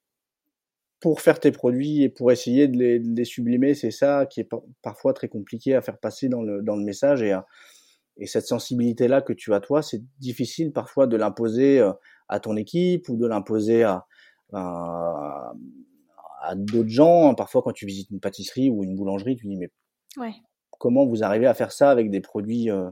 pour 1.00 1.22
faire 1.22 1.40
tes 1.40 1.52
produits 1.52 2.04
et 2.04 2.10
pour 2.10 2.32
essayer 2.32 2.68
de 2.68 2.78
les, 2.78 3.00
de 3.00 3.16
les 3.16 3.24
sublimer, 3.24 3.76
c'est 3.76 3.92
ça 3.92 4.26
qui 4.26 4.42
est 4.42 4.50
parfois 4.82 5.14
très 5.14 5.30
compliqué 5.30 5.76
à 5.76 5.82
faire 5.82 5.98
passer 5.98 6.28
dans 6.28 6.42
le, 6.42 6.62
dans 6.62 6.76
le 6.76 6.84
message. 6.84 7.22
Et, 7.22 7.36
et 8.18 8.26
cette 8.26 8.48
sensibilité-là 8.48 9.22
que 9.22 9.32
tu 9.32 9.54
as 9.54 9.62
toi, 9.62 9.82
c'est 9.82 10.02
difficile 10.20 10.74
parfois 10.74 11.08
de 11.08 11.16
l'imposer 11.16 11.80
euh, 11.80 11.94
à 12.28 12.40
ton 12.40 12.58
équipe 12.58 13.08
ou 13.10 13.16
de 13.16 13.28
l'imposer 13.28 13.84
à, 13.84 14.06
à, 14.52 15.54
à 16.42 16.56
d'autres 16.56 16.90
gens. 16.90 17.34
Parfois, 17.36 17.62
quand 17.62 17.72
tu 17.72 17.86
visites 17.86 18.10
une 18.10 18.20
pâtisserie 18.20 18.70
ou 18.70 18.84
une 18.84 18.96
boulangerie, 18.96 19.38
tu 19.38 19.48
dis 19.48 19.56
mais 19.56 19.70
ouais. 20.18 20.34
comment 20.80 21.06
vous 21.06 21.24
arrivez 21.24 21.48
à 21.48 21.54
faire 21.54 21.72
ça 21.72 21.92
avec 21.92 22.10
des 22.10 22.22
produits 22.22 22.70
euh... 22.70 22.90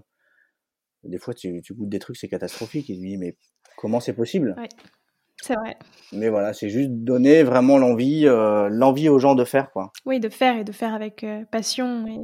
Des 1.07 1.19
fois, 1.19 1.33
tu, 1.33 1.61
tu 1.61 1.73
goûtes 1.73 1.89
des 1.89 1.99
trucs, 1.99 2.17
c'est 2.17 2.27
catastrophique. 2.27 2.89
Et 2.89 2.93
tu 2.93 2.99
dis 2.99 3.17
mais 3.17 3.35
comment 3.77 3.99
c'est 3.99 4.13
possible? 4.13 4.55
Ouais. 4.57 4.69
C'est 5.41 5.55
vrai. 5.55 5.77
Mais 6.13 6.29
voilà, 6.29 6.53
c'est 6.53 6.69
juste 6.69 6.89
donner 6.89 7.43
vraiment 7.43 7.77
l'envie, 7.77 8.25
euh, 8.25 8.69
l'envie 8.69 9.07
aux 9.07 9.19
gens 9.19 9.35
de 9.35 9.43
faire, 9.43 9.71
quoi. 9.71 9.91
Oui, 10.05 10.19
de 10.19 10.29
faire 10.29 10.57
et 10.57 10.63
de 10.63 10.71
faire 10.71 10.93
avec 10.93 11.23
euh, 11.23 11.45
passion. 11.51 12.07
Et... 12.07 12.17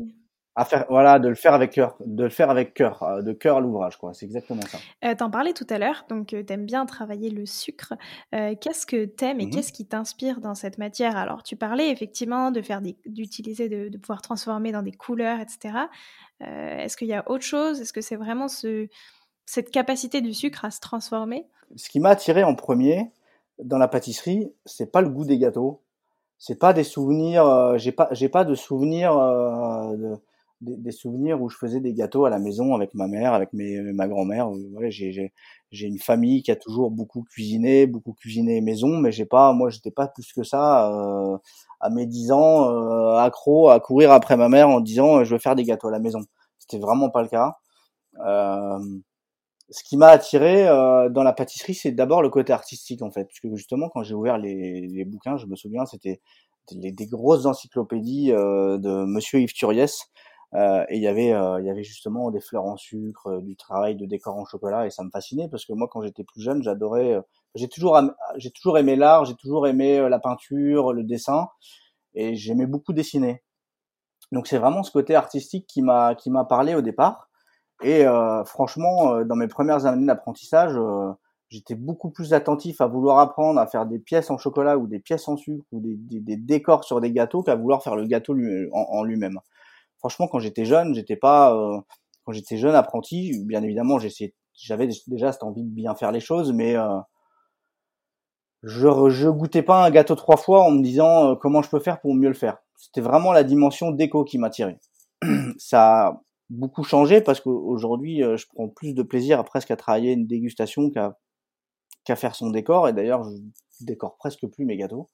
À 0.56 0.66
faire, 0.66 0.86
voilà, 0.88 1.18
de 1.18 1.30
le 1.30 1.36
faire 1.36 1.56
avec 1.56 1.72
cœur, 1.72 1.96
de 2.06 2.26
le 2.26 2.30
faire 2.30 2.52
avec 2.52 2.76
cœur, 2.76 3.02
euh, 3.02 3.24
de 3.24 3.34
cœur 3.34 3.58
à 3.58 3.60
l'ouvrage, 3.60 3.98
quoi. 3.98 4.14
C'est 4.14 4.28
exactement 4.28 4.62
ça. 4.62 4.78
Euh, 5.04 5.16
T'en 5.16 5.32
parlais 5.32 5.54
tout 5.54 5.66
à 5.68 5.80
l'heure, 5.80 6.06
donc 6.10 6.34
euh, 6.34 6.44
t'aimes 6.44 6.66
bien 6.66 6.86
travailler 6.86 7.32
le 7.32 7.48
sucre. 7.48 7.94
Euh, 8.36 8.54
qu'est-ce 8.62 8.86
que 8.86 9.06
t'aimes 9.06 9.40
et 9.40 9.48
mmh 9.48 9.50
qu'est-ce 9.50 9.74
qui 9.74 9.88
t'inspire 9.88 10.42
dans 10.42 10.54
cette 10.54 10.78
matière? 10.78 11.18
Alors, 11.18 11.42
tu 11.42 11.56
parlais 11.56 11.90
effectivement 11.90 12.52
de 12.52 12.62
faire 12.62 12.82
d'utiliser, 13.08 13.68
de, 13.68 13.90
de, 13.90 13.98
pouvoir 13.98 14.22
transformer 14.22 14.72
dans 14.72 14.84
des 14.84 14.92
couleurs, 14.92 15.40
etc. 15.40 15.88
Est-ce 16.40 16.98
qu'il 16.98 17.08
y 17.08 17.14
a 17.14 17.24
autre 17.30 17.46
chose? 17.46 17.82
Est-ce 17.82 17.94
que 17.94 18.02
c'est 18.02 18.18
vraiment 18.18 18.48
ce, 18.48 18.88
cette 19.46 19.72
capacité 19.72 20.22
du 20.22 20.34
sucre 20.34 20.66
à 20.66 20.72
se 20.72 20.82
transformer? 20.82 21.48
Ce 21.78 21.90
qui 21.90 22.00
m'a 22.00 22.10
attiré 22.10 22.44
en 22.44 22.54
premier 22.54 23.12
dans 23.58 23.78
la 23.78 23.88
pâtisserie, 23.88 24.52
c'est 24.66 24.92
pas 24.92 25.02
le 25.02 25.10
goût 25.10 25.26
des 25.26 25.40
gâteaux, 25.40 25.82
c'est 26.38 26.60
pas 26.60 26.74
des 26.74 26.84
souvenirs. 26.84 27.78
J'ai 27.78 27.92
pas, 27.92 28.10
j'ai 28.12 28.30
pas 28.30 28.44
de 28.44 28.56
souvenirs, 28.56 29.16
de, 29.16 30.18
des, 30.64 30.78
des, 30.78 30.92
souvenirs 30.92 31.42
où 31.42 31.50
je 31.50 31.58
faisais 31.58 31.80
des 31.80 31.94
gâteaux 31.94 32.26
à 32.26 32.30
la 32.30 32.40
maison 32.40 32.74
avec 32.76 32.94
ma 32.94 33.08
mère, 33.08 33.34
avec 33.34 33.54
mes, 33.54 33.80
ma 33.94 34.08
grand-mère. 34.08 34.50
Voilà, 34.72 34.90
j'ai, 34.90 35.32
une 35.72 36.00
famille 36.00 36.44
qui 36.44 36.52
a 36.52 36.56
toujours 36.56 36.92
beaucoup 36.92 37.24
cuisiné, 37.24 37.88
beaucoup 37.88 38.14
cuisiné 38.14 38.62
maison, 38.62 38.98
mais 38.98 39.12
j'ai 39.12 39.26
pas, 39.26 39.54
moi, 39.54 39.70
j'étais 39.70 39.92
pas 39.92 40.08
plus 40.08 40.32
que 40.34 40.44
ça 40.44 40.92
euh, 40.92 41.38
à 41.80 41.90
mes 41.90 42.06
10 42.06 42.32
ans 42.32 42.70
euh, 42.70 43.16
accro 43.18 43.70
à 43.70 43.80
courir 43.80 44.12
après 44.12 44.38
ma 44.38 44.50
mère 44.50 44.70
en 44.70 44.80
disant 44.80 45.24
je 45.24 45.34
veux 45.34 45.40
faire 45.40 45.56
des 45.56 45.64
gâteaux 45.64 45.90
à 45.90 45.92
la 45.92 46.00
maison. 46.00 46.22
C'était 46.60 46.80
vraiment 46.80 47.10
pas 47.10 47.22
le 47.22 47.28
cas. 47.28 47.58
Euh, 48.26 48.80
ce 49.70 49.84
qui 49.84 49.98
m'a 49.98 50.08
attiré 50.08 50.68
euh, 50.68 51.10
dans 51.10 51.24
la 51.24 51.34
pâtisserie, 51.34 51.74
c'est 51.74 51.92
d'abord 51.92 52.22
le 52.22 52.30
côté 52.30 52.54
artistique 52.54 53.02
en 53.02 53.12
fait, 53.12 53.26
puisque 53.26 53.54
justement 53.56 53.90
quand 53.90 54.04
j'ai 54.04 54.14
ouvert 54.14 54.38
les, 54.38 54.88
les, 54.88 55.06
bouquins, 55.06 55.38
je 55.38 55.48
me 55.48 55.56
souviens, 55.56 55.86
c'était 55.86 56.22
des, 56.72 56.92
des, 56.92 57.08
grosses 57.08 57.46
encyclopédies 57.46 58.32
euh, 58.32 58.78
de 58.78 59.06
Monsieur 59.06 59.40
Yves 59.40 59.54
Turiès, 59.54 60.12
euh, 60.56 60.86
et 60.90 60.98
il 60.98 61.04
y 61.04 61.08
avait 61.08 61.34
euh, 61.34 61.60
il 61.60 61.66
y 61.66 61.70
avait 61.70 61.84
justement 61.84 62.30
des 62.32 62.42
fleurs 62.42 62.66
en 62.66 62.78
sucre, 62.78 63.28
euh, 63.28 63.42
du 63.42 63.56
travail 63.56 63.96
de 63.96 64.06
décor 64.06 64.36
en 64.38 64.46
chocolat, 64.46 64.86
et 64.86 64.92
ça 64.92 65.04
me 65.04 65.10
fascinait 65.10 65.48
parce 65.50 65.66
que 65.66 65.74
moi 65.74 65.88
quand 65.92 66.02
j'étais 66.02 66.24
plus 66.24 66.42
jeune, 66.42 66.62
j'adorais, 66.64 67.22
j'ai 67.56 67.68
toujours 67.68 68.00
j'ai 68.38 68.52
toujours 68.52 68.78
aimé 68.78 68.96
l'art, 68.96 69.26
j'ai 69.26 69.36
toujours 69.36 69.68
aimé 69.68 70.08
la 70.10 70.20
peinture, 70.20 70.94
le 70.94 71.04
dessin, 71.04 71.50
et 72.16 72.36
j'aimais 72.36 72.68
beaucoup 72.68 72.94
dessiner. 72.94 73.44
Donc 74.32 74.48
c'est 74.48 74.58
vraiment 74.58 74.84
ce 74.84 74.92
côté 74.92 75.16
artistique 75.16 75.68
qui 75.68 75.82
m'a 75.82 76.16
qui 76.16 76.30
m'a 76.30 76.46
parlé 76.46 76.76
au 76.76 76.82
départ. 76.82 77.30
Et 77.84 78.06
euh, 78.06 78.44
franchement, 78.46 79.16
euh, 79.16 79.24
dans 79.26 79.36
mes 79.36 79.48
premières 79.48 79.86
années 79.86 80.06
d'apprentissage, 80.06 80.74
euh, 80.76 81.12
j'étais 81.50 81.76
beaucoup 81.76 82.10
plus 82.12 82.34
attentif 82.34 82.80
à 82.82 82.88
vouloir 82.88 83.20
apprendre 83.20 83.60
à 83.60 83.68
faire 83.68 83.86
des 83.86 84.00
pièces 84.00 84.32
en 84.32 84.38
chocolat 84.38 84.78
ou 84.78 84.88
des 84.88 85.00
pièces 85.00 85.28
en 85.28 85.38
sucre 85.38 85.66
ou 85.72 85.82
des, 85.82 85.96
des, 85.98 86.38
décors 86.38 86.84
sur 86.86 87.02
des 87.02 87.12
gâteaux 87.12 87.44
qu'à 87.44 87.56
vouloir 87.56 87.84
faire 87.84 87.96
le 87.96 88.06
gâteau 88.06 88.34
lui, 88.34 88.70
en 88.72 89.04
lui-même. 89.04 89.40
Franchement, 90.04 90.28
quand 90.28 90.40
j'étais 90.40 90.66
jeune, 90.66 90.94
j'étais 90.94 91.16
pas, 91.16 91.56
euh, 91.56 91.80
quand 92.26 92.34
j'étais 92.34 92.58
jeune 92.58 92.76
apprenti, 92.76 93.44
bien 93.46 93.64
évidemment, 93.64 93.98
j'avais 94.54 94.90
déjà 95.08 95.32
cette 95.32 95.44
envie 95.44 95.64
de 95.64 95.70
bien 95.70 95.96
faire 95.96 96.12
les 96.12 96.20
choses, 96.20 96.52
mais 96.54 96.76
je, 98.64 99.10
je 99.10 99.30
goûtais 99.30 99.62
pas 99.62 99.86
un 99.86 99.92
gâteau 99.92 100.16
trois 100.16 100.38
fois 100.38 100.64
en 100.64 100.72
me 100.72 100.82
disant 100.82 101.32
euh, 101.32 101.36
comment 101.36 101.62
je 101.62 101.70
peux 101.70 101.80
faire 101.80 102.00
pour 102.00 102.16
mieux 102.16 102.30
le 102.30 102.34
faire. 102.34 102.58
C'était 102.78 103.02
vraiment 103.02 103.34
la 103.34 103.44
dimension 103.44 103.92
déco 103.92 104.24
qui 104.24 104.38
m'a 104.38 104.50
tiré. 104.50 104.78
Ça 105.58 106.08
a 106.08 106.22
beaucoup 106.50 106.84
changé 106.84 107.22
parce 107.22 107.42
qu'aujourd'hui, 107.42 108.24
euh, 108.24 108.38
je 108.38 108.46
prends 108.48 108.70
plus 108.70 108.94
de 108.94 109.04
plaisir 109.04 109.40
à 109.40 109.44
presque 109.44 109.72
à 109.72 109.76
travailler 109.76 110.14
une 110.14 110.28
dégustation 110.28 110.90
qu'à 110.92 112.16
faire 112.16 112.36
son 112.36 112.50
décor. 112.50 112.88
Et 112.88 112.94
d'ailleurs, 112.94 113.24
je 113.24 113.86
décore 113.86 114.16
presque 114.16 114.48
plus 114.48 114.66
mes 114.66 114.78
gâteaux, 114.78 115.10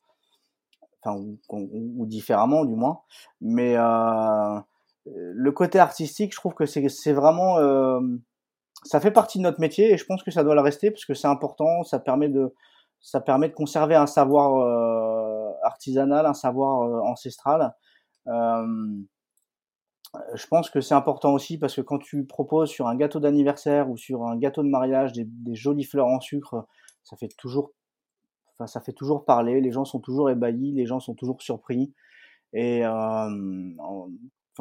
enfin 1.01 1.19
ou, 1.49 2.05
différemment 2.05 2.65
du 2.65 2.75
moins. 2.75 3.01
Mais 3.41 3.75
euh, 3.77 4.59
le 5.05 5.51
côté 5.51 5.79
artistique, 5.79 6.33
je 6.33 6.37
trouve 6.37 6.53
que 6.53 6.65
c'est 6.65 7.13
vraiment 7.13 7.57
euh, 7.57 7.99
ça 8.83 8.99
fait 8.99 9.11
partie 9.11 9.39
de 9.39 9.43
notre 9.43 9.59
métier 9.59 9.91
et 9.91 9.97
je 9.97 10.05
pense 10.05 10.23
que 10.23 10.31
ça 10.31 10.43
doit 10.43 10.55
le 10.55 10.61
rester 10.61 10.91
parce 10.91 11.05
que 11.05 11.13
c'est 11.13 11.27
important. 11.27 11.83
Ça 11.83 11.99
permet 11.99 12.29
de 12.29 12.53
ça 13.01 13.21
permet 13.21 13.47
de 13.47 13.53
conserver 13.53 13.95
un 13.95 14.07
savoir 14.07 14.57
euh, 14.57 15.51
artisanal, 15.63 16.25
un 16.25 16.33
savoir 16.33 16.81
euh, 16.81 16.99
ancestral. 17.01 17.73
Euh, 18.27 19.03
je 20.33 20.47
pense 20.47 20.69
que 20.69 20.81
c'est 20.81 20.95
important 20.95 21.33
aussi 21.33 21.57
parce 21.57 21.75
que 21.75 21.81
quand 21.81 21.99
tu 21.99 22.25
proposes 22.25 22.69
sur 22.69 22.87
un 22.87 22.95
gâteau 22.95 23.19
d'anniversaire 23.19 23.89
ou 23.89 23.95
sur 23.95 24.23
un 24.23 24.37
gâteau 24.37 24.63
de 24.63 24.69
mariage 24.69 25.13
des, 25.13 25.55
jolies 25.55 25.83
fleurs 25.83 26.07
en 26.07 26.19
sucre, 26.19 26.67
ça 27.03 27.15
fait 27.15 27.29
toujours, 27.37 27.71
ça 28.65 28.81
fait 28.81 28.93
toujours 28.93 29.23
parler. 29.23 29.61
Les 29.61 29.71
gens 29.71 29.85
sont 29.85 29.99
toujours 29.99 30.29
ébahis, 30.29 30.73
les 30.73 30.85
gens 30.85 30.99
sont 30.99 31.13
toujours 31.13 31.41
surpris. 31.41 31.93
Et 32.53 32.83
euh, 32.85 33.29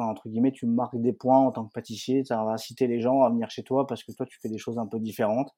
entre 0.05 0.29
guillemets, 0.29 0.51
tu 0.51 0.65
marques 0.65 0.99
des 0.99 1.13
points 1.13 1.39
en 1.39 1.51
tant 1.51 1.65
que 1.65 1.71
pâtissier. 1.71 2.23
Ça 2.23 2.43
va 2.43 2.51
inciter 2.51 2.87
les 2.87 2.99
gens 3.01 3.23
à 3.23 3.29
venir 3.29 3.49
chez 3.49 3.63
toi 3.63 3.87
parce 3.87 4.03
que 4.03 4.11
toi, 4.11 4.25
tu 4.25 4.39
fais 4.39 4.49
des 4.49 4.57
choses 4.57 4.77
un 4.79 4.87
peu 4.87 4.99
différentes. 4.99 5.53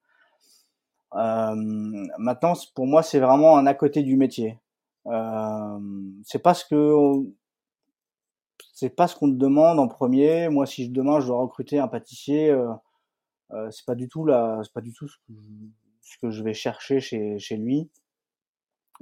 Euh, 1.16 1.56
maintenant, 2.18 2.54
pour 2.76 2.88
moi, 2.88 3.04
c'est 3.04 3.20
vraiment 3.20 3.58
un 3.58 3.66
à 3.66 3.74
côté 3.74 4.04
du 4.04 4.18
métier. 4.18 4.60
Euh, 5.08 5.80
c'est 6.24 6.40
pas 6.40 6.54
ce 6.54 6.66
que 6.66 6.96
c'est 8.74 8.90
pas 8.90 9.08
ce 9.08 9.16
qu'on 9.16 9.30
te 9.30 9.38
demande 9.38 9.80
en 9.80 9.88
premier. 9.88 10.50
Moi, 10.50 10.66
si 10.66 10.90
demain 10.90 11.20
je 11.20 11.28
dois 11.28 11.38
recruter 11.38 11.80
un 11.80 11.88
pâtissier, 11.88 12.50
euh, 12.50 13.70
c'est 13.72 13.86
pas 13.86 13.96
du 13.96 14.08
tout 14.08 14.26
là, 14.26 14.62
c'est 14.64 14.74
pas 14.74 14.82
du 14.82 14.94
tout 14.94 15.08
ce 15.08 15.18
que, 15.28 15.34
ce 16.02 16.18
que, 16.18 16.30
je 16.32 16.44
vais 16.44 16.54
chercher 16.54 17.00
chez, 17.00 17.38
chez 17.40 17.58
lui. 17.58 17.90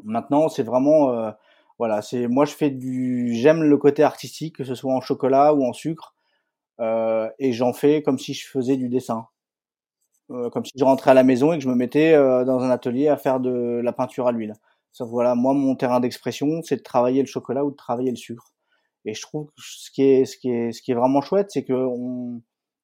Maintenant, 0.04 0.50
c'est 0.50 0.64
vraiment 0.64 1.34
voilà, 1.80 2.02
c'est 2.02 2.28
moi 2.28 2.46
je 2.46 2.54
fais 2.54 2.70
du, 2.70 3.34
j'aime 3.36 3.64
le 3.64 3.78
côté 3.78 4.04
artistique, 4.04 4.58
que 4.58 4.64
ce 4.64 4.76
soit 4.76 4.94
en 4.94 5.02
chocolat 5.02 5.54
ou 5.54 5.66
en 5.66 5.74
sucre, 5.74 6.16
euh, 6.82 7.30
et 7.40 7.54
j'en 7.54 7.74
fais 7.74 8.04
comme 8.04 8.20
si 8.20 8.34
je 8.34 8.48
faisais 8.48 8.78
du 8.78 8.90
dessin. 8.90 9.28
Euh, 10.32 10.50
comme 10.52 10.64
si 10.64 10.74
je 10.76 10.84
rentrais 10.84 11.12
à 11.12 11.14
la 11.16 11.24
maison 11.24 11.54
et 11.54 11.58
que 11.58 11.64
je 11.64 11.70
me 11.70 11.76
mettais 11.76 12.14
euh, 12.14 12.46
dans 12.46 12.60
un 12.60 12.70
atelier 12.70 13.08
à 13.08 13.18
faire 13.18 13.40
de 13.40 13.82
la 13.84 13.94
peinture 13.94 14.28
à 14.28 14.32
l'huile. 14.32 14.54
Ça, 14.92 15.04
voilà, 15.04 15.34
moi, 15.34 15.54
mon 15.54 15.76
terrain 15.76 16.00
d'expression, 16.00 16.62
c'est 16.64 16.78
de 16.78 16.84
travailler 16.84 17.22
le 17.22 17.28
chocolat 17.28 17.66
ou 17.66 17.72
de 17.72 17.76
travailler 17.76 18.12
le 18.12 18.16
sucre. 18.16 18.54
Et 19.06 19.16
je 19.16 19.22
trouve 19.22 19.48
que 19.48 19.54
ce 19.58 19.90
qui 19.92 20.04
est, 20.04 20.26
ce 20.26 20.38
qui 20.38 20.52
est, 20.52 20.72
ce 20.72 20.82
qui 20.84 20.92
est 20.92 20.96
vraiment 20.96 21.22
chouette, 21.22 21.50
c'est 21.52 21.64
que 21.64 21.74
on, 21.74 22.42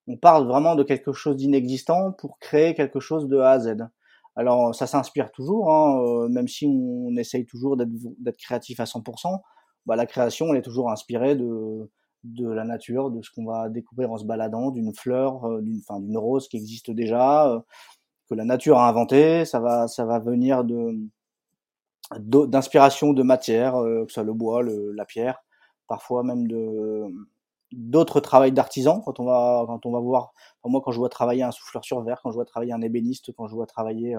on 0.07 0.17
parle 0.17 0.47
vraiment 0.47 0.75
de 0.75 0.83
quelque 0.83 1.13
chose 1.13 1.35
d'inexistant 1.35 2.13
pour 2.13 2.39
créer 2.39 2.73
quelque 2.73 2.99
chose 2.99 3.27
de 3.27 3.37
A 3.37 3.51
à 3.51 3.59
Z. 3.59 3.75
Alors, 4.35 4.75
ça 4.75 4.87
s'inspire 4.87 5.31
toujours, 5.31 5.71
hein, 5.71 6.01
euh, 6.01 6.27
même 6.27 6.47
si 6.47 6.65
on 6.67 7.15
essaye 7.15 7.45
toujours 7.45 7.77
d'être 7.77 8.37
créatif 8.37 8.79
à 8.79 8.85
100%. 8.85 9.41
Bah, 9.85 9.95
la 9.95 10.05
création, 10.05 10.47
elle 10.51 10.57
est 10.57 10.61
toujours 10.63 10.91
inspirée 10.91 11.35
de, 11.35 11.89
la 12.39 12.63
nature, 12.65 13.11
de 13.11 13.21
ce 13.21 13.29
qu'on 13.31 13.45
va 13.45 13.69
découvrir 13.69 14.11
en 14.11 14.17
se 14.17 14.25
baladant, 14.25 14.71
d'une 14.71 14.93
fleur, 14.93 15.45
euh, 15.45 15.61
d'une, 15.61 15.79
enfin, 15.87 15.99
d'une 15.99 16.17
rose 16.17 16.47
qui 16.47 16.57
existe 16.57 16.91
déjà, 16.91 17.49
euh, 17.49 17.59
que 18.29 18.35
la 18.35 18.45
nature 18.45 18.79
a 18.79 18.89
inventé. 18.89 19.45
Ça 19.45 19.59
va, 19.59 19.87
ça 19.87 20.05
va 20.05 20.19
venir 20.19 20.63
d'inspiration 22.19 23.13
de 23.13 23.23
matière, 23.23 23.75
euh, 23.77 24.05
que 24.05 24.11
ce 24.11 24.15
soit 24.15 24.23
le 24.23 24.33
bois, 24.33 24.63
le, 24.63 24.91
la 24.91 25.05
pierre, 25.05 25.43
parfois 25.87 26.23
même 26.23 26.47
de 26.47 27.05
d'autres 27.71 28.19
travails 28.19 28.51
d'artisans. 28.51 29.01
Quand 29.05 29.19
on 29.19 29.25
va, 29.25 29.63
quand 29.67 29.85
on 29.85 29.91
va 29.91 29.99
voir, 29.99 30.33
moi 30.63 30.81
quand 30.83 30.91
je 30.91 30.99
vois 30.99 31.09
travailler 31.09 31.43
un 31.43 31.51
souffleur 31.51 31.83
sur 31.83 32.01
verre, 32.01 32.19
quand 32.21 32.31
je 32.31 32.35
vois 32.35 32.45
travailler 32.45 32.73
un 32.73 32.81
ébéniste, 32.81 33.33
quand 33.35 33.47
je 33.47 33.55
vois 33.55 33.67
travailler 33.67 34.17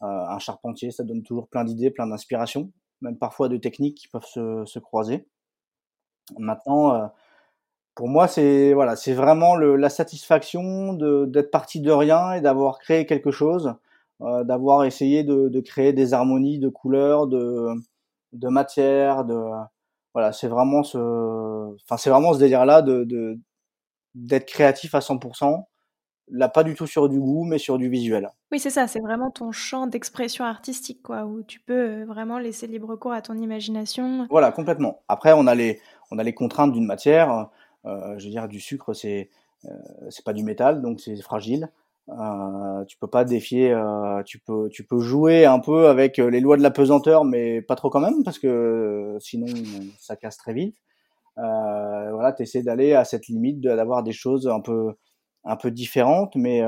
un 0.00 0.38
charpentier, 0.40 0.90
ça 0.90 1.04
donne 1.04 1.22
toujours 1.22 1.48
plein 1.48 1.64
d'idées, 1.64 1.90
plein 1.90 2.06
d'inspirations, 2.08 2.72
même 3.02 3.16
parfois 3.18 3.48
de 3.48 3.56
techniques 3.56 3.98
qui 3.98 4.08
peuvent 4.08 4.26
se, 4.26 4.64
se 4.64 4.78
croiser. 4.80 5.28
Maintenant, 6.38 7.10
pour 7.94 8.08
moi, 8.08 8.26
c'est 8.28 8.72
voilà, 8.72 8.96
c'est 8.96 9.12
vraiment 9.12 9.56
la 9.56 9.90
satisfaction 9.90 10.94
d'être 10.94 11.50
parti 11.50 11.80
de 11.80 11.90
rien 11.90 12.32
et 12.32 12.40
d'avoir 12.40 12.78
créé 12.78 13.06
quelque 13.06 13.30
chose, 13.30 13.74
euh, 14.22 14.44
d'avoir 14.44 14.84
essayé 14.84 15.24
de, 15.24 15.48
de, 15.48 15.60
créer 15.60 15.92
des 15.92 16.14
harmonies 16.14 16.58
de 16.58 16.68
couleurs, 16.68 17.26
de, 17.26 17.68
de 18.32 18.48
matière, 18.48 19.24
de 19.24 19.36
voilà, 20.14 20.32
c'est 20.32 20.48
vraiment 20.48 20.82
ce, 20.82 20.98
enfin 21.84 21.96
c'est 21.96 22.10
vraiment 22.10 22.32
ce 22.34 22.38
délire-là 22.38 22.82
de 22.82 23.38
d'être 24.14 24.46
créatif 24.46 24.94
à 24.94 25.00
100%. 25.00 25.64
Là, 26.28 26.48
pas 26.48 26.62
du 26.64 26.74
tout 26.74 26.86
sur 26.86 27.08
du 27.08 27.18
goût, 27.18 27.44
mais 27.44 27.58
sur 27.58 27.78
du 27.78 27.88
visuel. 27.88 28.30
Oui, 28.52 28.58
c'est 28.58 28.70
ça, 28.70 28.86
c'est 28.86 29.00
vraiment 29.00 29.30
ton 29.30 29.52
champ 29.52 29.86
d'expression 29.86 30.44
artistique, 30.44 31.02
quoi, 31.02 31.24
où 31.24 31.42
tu 31.42 31.60
peux 31.60 32.04
vraiment 32.04 32.38
laisser 32.38 32.66
libre 32.66 32.96
cours 32.96 33.12
à 33.12 33.22
ton 33.22 33.36
imagination. 33.36 34.26
Voilà, 34.30 34.52
complètement. 34.52 35.02
Après, 35.08 35.32
on 35.32 35.46
a 35.46 35.54
les, 35.54 35.80
on 36.10 36.18
a 36.18 36.22
les 36.22 36.32
contraintes 36.32 36.72
d'une 36.72 36.86
matière. 36.86 37.48
Euh, 37.86 38.18
je 38.18 38.24
veux 38.24 38.30
dire, 38.30 38.48
du 38.48 38.60
sucre, 38.60 38.94
c'est 38.94 39.30
euh, 39.64 39.70
c'est 40.10 40.24
pas 40.24 40.32
du 40.32 40.44
métal, 40.44 40.80
donc 40.80 41.00
c'est 41.00 41.20
fragile. 41.20 41.70
Euh, 42.08 42.84
tu 42.86 42.96
peux 42.98 43.06
pas 43.06 43.24
défier, 43.24 43.72
euh, 43.72 44.22
tu 44.24 44.40
peux 44.40 44.68
tu 44.70 44.84
peux 44.84 45.00
jouer 45.00 45.44
un 45.46 45.60
peu 45.60 45.88
avec 45.88 46.16
les 46.18 46.40
lois 46.40 46.56
de 46.56 46.62
la 46.62 46.70
pesanteur, 46.72 47.24
mais 47.24 47.62
pas 47.62 47.76
trop 47.76 47.90
quand 47.90 48.00
même 48.00 48.24
parce 48.24 48.38
que 48.40 49.16
sinon 49.20 49.46
ça 49.98 50.16
casse 50.16 50.36
très 50.36 50.52
vite. 50.52 50.76
Euh, 51.38 52.12
voilà, 52.12 52.32
t'essaies 52.32 52.62
d'aller 52.62 52.94
à 52.94 53.04
cette 53.04 53.28
limite 53.28 53.60
d'avoir 53.60 54.02
des 54.02 54.12
choses 54.12 54.48
un 54.48 54.60
peu 54.60 54.94
un 55.44 55.56
peu 55.56 55.70
différentes, 55.70 56.36
mais 56.36 56.62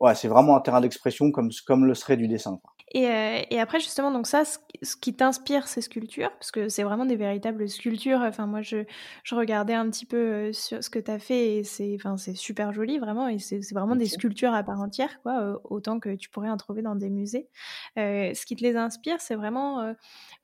ouais, 0.00 0.14
c'est 0.14 0.28
vraiment 0.28 0.56
un 0.56 0.60
terrain 0.60 0.80
d'expression 0.80 1.30
comme 1.30 1.50
comme 1.66 1.86
le 1.86 1.94
serait 1.94 2.16
du 2.16 2.28
dessin. 2.28 2.58
Quoi. 2.62 2.72
Et, 2.92 3.06
euh, 3.08 3.42
et, 3.50 3.60
après, 3.60 3.78
justement, 3.78 4.10
donc 4.10 4.26
ça, 4.26 4.44
ce, 4.44 4.96
qui 4.96 5.14
t'inspire 5.14 5.68
ces 5.68 5.80
sculptures, 5.80 6.32
parce 6.32 6.50
que 6.50 6.68
c'est 6.68 6.82
vraiment 6.82 7.06
des 7.06 7.14
véritables 7.14 7.68
sculptures. 7.68 8.20
Enfin, 8.20 8.46
moi, 8.46 8.62
je, 8.62 8.78
je 9.22 9.34
regardais 9.36 9.74
un 9.74 9.88
petit 9.88 10.06
peu 10.06 10.16
euh, 10.16 10.52
sur 10.52 10.82
ce 10.82 10.90
que 10.90 10.98
tu 10.98 11.10
as 11.10 11.20
fait 11.20 11.58
et 11.58 11.64
c'est, 11.64 11.94
enfin, 11.94 12.16
super 12.16 12.72
joli, 12.72 12.98
vraiment. 12.98 13.28
Et 13.28 13.38
c'est, 13.38 13.60
vraiment 13.72 13.94
des 13.94 14.06
sculptures 14.06 14.52
à 14.52 14.64
part 14.64 14.80
entière, 14.80 15.22
quoi, 15.22 15.40
euh, 15.40 15.58
autant 15.62 16.00
que 16.00 16.16
tu 16.16 16.30
pourrais 16.30 16.50
en 16.50 16.56
trouver 16.56 16.82
dans 16.82 16.96
des 16.96 17.10
musées. 17.10 17.48
Euh, 17.96 18.34
ce 18.34 18.44
qui 18.44 18.56
te 18.56 18.64
les 18.64 18.74
inspire, 18.74 19.20
c'est 19.20 19.36
vraiment, 19.36 19.94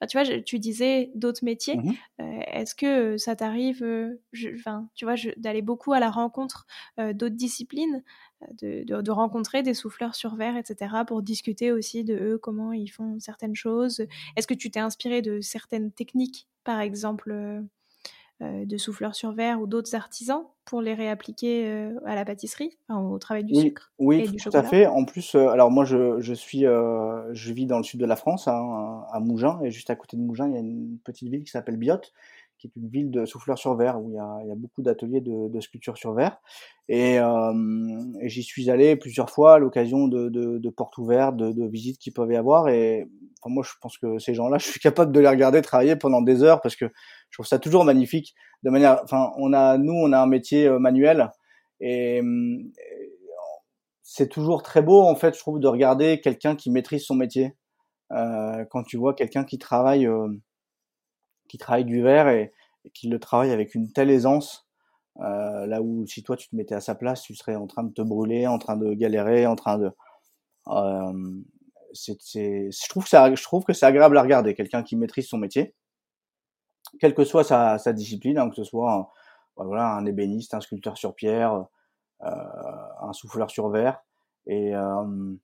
tu 0.09 0.17
vois, 0.17 0.41
tu 0.43 0.61
disais 0.61 1.11
d'autres 1.15 1.45
métiers. 1.45 1.77
Mmh 1.77 1.93
est-ce 2.49 2.75
que 2.75 3.17
ça 3.19 3.37
t'arrive, 3.37 3.85
enfin, 4.55 4.89
tu 4.95 5.05
vois, 5.05 5.15
d'aller 5.37 5.63
beaucoup 5.63 5.93
à 5.93 6.01
la 6.01 6.11
rencontre 6.11 6.67
d'autres 6.99 7.35
disciplines 7.35 8.03
de, 8.61 9.01
de, 9.01 9.11
rencontrer 9.11 9.63
des 9.63 9.75
souffleurs 9.75 10.15
sur 10.15 10.35
verre, 10.37 10.57
etc., 10.57 10.95
pour 11.07 11.23
discuter 11.23 11.73
aussi 11.73 12.05
de 12.05 12.15
eux, 12.15 12.39
comment 12.39 12.73
ils 12.73 12.89
font 12.89 13.19
certaines 13.19 13.55
choses. 13.55 14.07
Est-ce 14.37 14.47
que 14.47 14.55
tu 14.55 14.71
t'es 14.71 14.81
inspiré 14.81 15.23
de 15.23 15.41
certaines 15.41 15.91
techniques, 15.91 16.47
par 16.65 16.81
exemple, 16.81 17.31
euh, 17.31 17.61
euh, 18.43 18.67
de 18.67 18.77
souffleurs 18.77 19.15
sur 19.15 19.33
verre 19.33 19.61
ou 19.61 19.67
d'autres 19.67 19.95
artisans 19.95 20.45
pour 20.67 20.83
les 20.83 20.93
réappliquer 20.93 21.67
euh, 21.67 21.95
à 22.05 22.15
la 22.15 22.25
pâtisserie, 22.27 22.77
au 22.91 23.19
travail 23.19 23.45
du 23.45 23.55
sucre 23.55 23.93
oui, 23.99 24.21
et 24.21 24.29
du 24.29 24.37
tout 24.37 24.51
à 24.53 24.63
fait. 24.63 24.87
En 24.87 25.05
plus, 25.07 25.35
alors 25.35 25.71
moi, 25.71 25.85
je, 25.85 26.21
je 26.21 26.35
suis, 26.35 26.61
je 26.61 27.53
vis 27.53 27.67
dans 27.67 27.79
le 27.79 27.85
sud 27.85 28.01
de 28.01 28.07
la 28.07 28.17
France, 28.17 28.49
hein, 28.49 29.05
à 29.11 29.21
Mougins, 29.21 29.61
et 29.63 29.71
juste 29.71 29.89
à 29.89 29.97
côté 29.97 30.17
de 30.17 30.23
Mougins, 30.23 30.49
il 30.49 30.55
y 30.55 30.59
a 30.59 30.61
une 30.61 30.99
petite 31.05 31.31
ville 31.31 31.45
qui 31.45 31.51
s'appelle 31.51 31.79
Biote, 31.79 32.13
qui 32.59 32.67
est 32.67 32.77
une 32.77 32.89
ville 32.89 33.11
de 33.11 33.25
souffleurs 33.27 33.59
sur 33.59 33.77
verre 33.77 34.01
où 34.01 34.11
il 34.11 34.15
y 34.15 34.19
a, 34.19 34.39
y 34.47 34.53
a 34.53 34.55
beaucoup 34.55 34.83
d'ateliers 34.83 35.21
de, 35.21 35.49
de, 35.49 35.61
sculpture 35.61 35.97
sur 35.97 36.15
verre. 36.15 36.39
Et, 36.89 37.19
euh, 37.19 37.53
j'y 38.23 38.43
suis 38.43 38.71
allé 38.71 38.97
plusieurs 38.97 39.31
fois 39.31 39.55
à 39.55 39.59
l'occasion 39.59 40.09
de, 40.09 40.29
de, 40.29 40.59
de, 40.59 40.71
portes 40.71 40.99
ouvertes, 40.99 41.37
de, 41.37 41.53
de 41.53 41.67
visites 41.67 41.99
qu'ils 41.99 42.13
peuvent 42.13 42.31
y 42.33 42.37
avoir. 42.37 42.69
Et 42.69 43.07
enfin, 43.41 43.53
moi, 43.53 43.65
je 43.67 43.73
pense 43.81 43.99
que 43.99 44.19
ces 44.19 44.35
gens-là, 44.35 44.59
je 44.59 44.67
suis 44.67 44.81
capable 44.81 45.13
de 45.13 45.21
les 45.21 45.29
regarder 45.29 45.63
travailler 45.63 45.97
pendant 45.97 46.23
des 46.23 46.43
heures 46.43 46.61
parce 46.61 46.77
que 46.77 46.87
je 47.31 47.37
trouve 47.37 47.47
ça 47.47 47.59
toujours 47.59 47.85
magnifique. 47.85 48.35
De 48.63 48.71
manière, 48.71 49.01
enfin, 49.05 49.31
on 49.39 49.53
a, 49.53 49.79
nous, 49.79 49.95
on 49.95 50.13
a 50.13 50.19
un 50.19 50.27
métier 50.27 50.67
euh, 50.67 50.79
manuel 50.79 51.31
et, 51.81 52.19
et 52.19 52.23
c'est 54.03 54.29
toujours 54.29 54.63
très 54.63 54.81
beau 54.81 55.03
en 55.03 55.15
fait, 55.15 55.35
je 55.35 55.41
trouve, 55.41 55.61
de 55.61 55.69
regarder 55.69 56.21
quelqu'un 56.21 56.57
qui 56.57 56.71
maîtrise 56.71 57.05
son 57.05 57.15
métier. 57.15 57.55
Euh, 58.13 58.65
quand 58.71 58.85
tu 58.85 58.97
vois 58.97 59.15
quelqu'un 59.15 59.45
qui 59.45 59.59
travaille 59.59 60.07
euh, 60.07 60.29
qui 61.49 61.59
travaille 61.59 61.85
du 61.85 62.03
verre 62.03 62.29
et, 62.29 62.53
qui 62.95 63.09
le 63.09 63.19
travaille 63.19 63.51
avec 63.51 63.75
une 63.75 63.91
telle 63.91 64.11
aisance. 64.11 64.67
Euh, 65.21 65.67
là 65.67 65.81
où 65.83 66.07
si 66.07 66.23
toi 66.23 66.37
tu 66.37 66.49
te 66.49 66.55
mettais 66.55 66.75
à 66.75 66.81
sa 66.81 66.95
place, 66.95 67.23
tu 67.23 67.35
serais 67.35 67.57
en 67.57 67.67
train 67.67 67.83
de 67.83 67.93
te 67.93 68.03
brûler, 68.03 68.47
en 68.47 68.59
train 68.59 68.77
de 68.77 68.93
galérer, 68.95 69.47
en 69.47 69.57
train 69.57 69.79
de. 69.79 69.91
Euh, 70.69 71.43
c'est, 71.93 72.71
je 72.71 72.89
trouve 72.89 73.05
que 73.05 73.09
ça, 73.09 73.35
je 73.35 73.43
trouve 73.43 73.65
que 73.65 73.73
c'est 73.73 73.87
agréable 73.87 74.19
à 74.19 74.23
regarder 74.23 74.55
quelqu'un 74.55 74.83
qui 74.83 74.97
maîtrise 74.97 75.29
son 75.29 75.39
métier, 75.39 75.75
quelle 77.01 77.15
que 77.15 77.25
soit 77.25 77.45
sa, 77.45 77.93
discipline, 77.93 78.39
hein, 78.39 78.51
que 78.51 78.57
ce 78.57 78.65
soit 78.65 78.93
un, 78.93 79.07
voilà 79.57 79.95
un 79.95 80.05
ébéniste, 80.05 80.55
un 80.55 80.61
sculpteur 80.61 80.99
sur 80.99 81.15
pierre, 81.15 81.67
euh, 82.23 82.31
un 83.01 83.13
souffleur 83.13 83.51
sur 83.51 83.71
verre, 83.71 84.03
et 84.47 84.75
euh, 84.75 85.35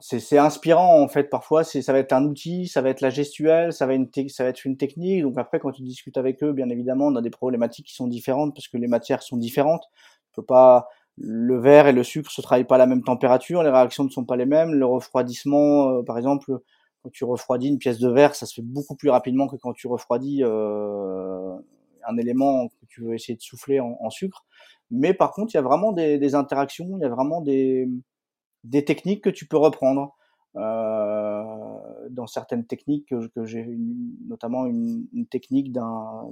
c'est 0.00 0.38
inspirant 0.38 1.02
en 1.02 1.08
fait 1.08 1.24
parfois 1.24 1.64
c'est 1.64 1.82
ça 1.82 1.92
va 1.92 1.98
être 1.98 2.12
un 2.12 2.24
outil 2.24 2.68
ça 2.68 2.82
va 2.82 2.88
être 2.90 3.00
la 3.00 3.10
gestuelle 3.10 3.72
ça 3.72 3.86
va 3.86 3.94
être 3.94 4.64
une 4.64 4.76
technique. 4.76 5.22
Donc 5.22 5.38
après 5.38 5.58
quand 5.58 5.72
tu 5.72 5.82
discutes 5.82 6.16
avec 6.16 6.42
eux 6.42 6.52
bien 6.52 6.68
évidemment 6.68 7.06
on 7.06 7.16
a 7.16 7.22
des 7.22 7.30
problématiques 7.30 7.86
qui 7.86 7.94
sont 7.94 8.06
différentes 8.06 8.54
parce 8.54 8.68
que 8.68 8.76
les 8.76 8.86
matières 8.86 9.22
sont 9.22 9.36
différentes. 9.36 9.84
On 10.32 10.40
peut 10.42 10.46
pas 10.46 10.88
le 11.18 11.58
verre 11.58 11.88
et 11.88 11.92
le 11.92 12.04
sucre 12.04 12.30
se 12.30 12.40
travaillent 12.40 12.64
pas 12.64 12.76
à 12.76 12.78
la 12.78 12.86
même 12.86 13.02
température 13.02 13.62
les 13.62 13.70
réactions 13.70 14.04
ne 14.04 14.08
sont 14.10 14.24
pas 14.24 14.36
les 14.36 14.46
mêmes 14.46 14.72
le 14.72 14.86
refroidissement 14.86 15.90
euh, 15.90 16.02
par 16.02 16.16
exemple 16.16 16.58
quand 17.02 17.10
tu 17.10 17.24
refroidis 17.24 17.68
une 17.68 17.78
pièce 17.78 17.98
de 17.98 18.08
verre 18.08 18.34
ça 18.34 18.46
se 18.46 18.54
fait 18.54 18.62
beaucoup 18.62 18.94
plus 18.96 19.10
rapidement 19.10 19.48
que 19.48 19.56
quand 19.56 19.72
tu 19.72 19.88
refroidis 19.88 20.42
euh, 20.44 21.54
un 22.06 22.16
élément 22.18 22.68
que 22.68 22.86
tu 22.88 23.02
veux 23.02 23.14
essayer 23.14 23.36
de 23.36 23.42
souffler 23.42 23.80
en, 23.80 23.96
en 24.00 24.10
sucre. 24.10 24.44
Mais 24.90 25.12
par 25.12 25.32
contre 25.32 25.54
il 25.54 25.56
y 25.56 25.58
a 25.58 25.62
vraiment 25.62 25.92
des, 25.92 26.18
des 26.18 26.34
interactions 26.34 26.88
il 26.96 27.02
y 27.02 27.04
a 27.04 27.08
vraiment 27.08 27.40
des 27.40 27.88
des 28.64 28.84
techniques 28.84 29.24
que 29.24 29.30
tu 29.30 29.46
peux 29.46 29.56
reprendre. 29.56 30.14
Euh, 30.54 31.44
dans 32.10 32.26
certaines 32.26 32.66
techniques 32.66 33.08
que, 33.08 33.44
j'ai, 33.46 33.66
notamment 34.28 34.66
une, 34.66 35.06
une 35.14 35.26
technique 35.26 35.72
d'un 35.72 36.26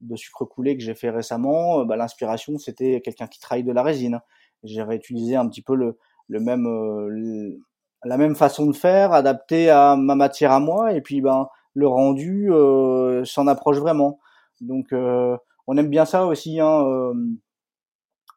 de 0.00 0.16
sucre 0.16 0.44
coulé 0.44 0.76
que 0.76 0.84
j'ai 0.84 0.94
fait 0.94 1.10
récemment, 1.10 1.80
euh, 1.80 1.84
bah, 1.84 1.96
l'inspiration 1.96 2.56
c'était 2.58 3.00
quelqu'un 3.00 3.26
qui 3.26 3.40
travaille 3.40 3.64
de 3.64 3.72
la 3.72 3.82
résine. 3.82 4.20
J'ai 4.62 4.82
réutilisé 4.82 5.36
un 5.36 5.48
petit 5.48 5.62
peu 5.62 5.74
le, 5.74 5.98
le 6.28 6.40
même 6.40 6.66
euh, 6.66 7.58
la 8.04 8.16
même 8.16 8.36
façon 8.36 8.66
de 8.66 8.72
faire, 8.72 9.12
adapté 9.12 9.70
à 9.70 9.96
ma 9.96 10.14
matière 10.14 10.52
à 10.52 10.60
moi, 10.60 10.92
et 10.92 11.00
puis 11.00 11.20
ben 11.20 11.48
le 11.74 11.88
rendu 11.88 12.52
euh, 12.52 13.24
s'en 13.24 13.46
approche 13.46 13.78
vraiment. 13.78 14.20
Donc 14.60 14.92
euh, 14.92 15.36
on 15.66 15.76
aime 15.76 15.90
bien 15.90 16.04
ça 16.04 16.26
aussi. 16.26 16.60
Hein, 16.60 16.84
euh, 16.86 17.14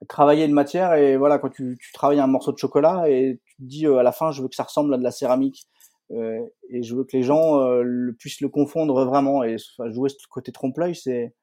travailler 0.07 0.45
une 0.45 0.53
matière 0.53 0.93
et 0.95 1.17
voilà 1.17 1.37
quand 1.37 1.49
tu, 1.49 1.77
travailles 1.93 2.19
un 2.19 2.27
morceau 2.27 2.51
de 2.51 2.57
chocolat 2.57 3.09
et 3.09 3.39
tu 3.45 3.55
te 3.55 3.63
dis 3.63 3.87
euh, 3.87 3.97
à 3.97 4.03
la 4.03 4.11
fin 4.11 4.31
je 4.31 4.41
veux 4.41 4.47
que 4.47 4.55
ça 4.55 4.63
ressemble 4.63 4.93
à 4.93 4.97
de 4.97 5.03
la 5.03 5.11
céramique 5.11 5.67
euh, 6.11 6.39
et 6.69 6.83
je 6.83 6.95
veux 6.95 7.03
que 7.03 7.15
les 7.15 7.23
gens 7.23 7.59
euh, 7.61 8.11
puissent 8.17 8.41
le 8.41 8.49
confondre 8.49 9.05
vraiment 9.05 9.43
et 9.43 9.57
jouer 9.87 10.09
ce 10.09 10.27
côté 10.29 10.51
trompe-l'œil 10.51 10.95
c'est 10.95 11.33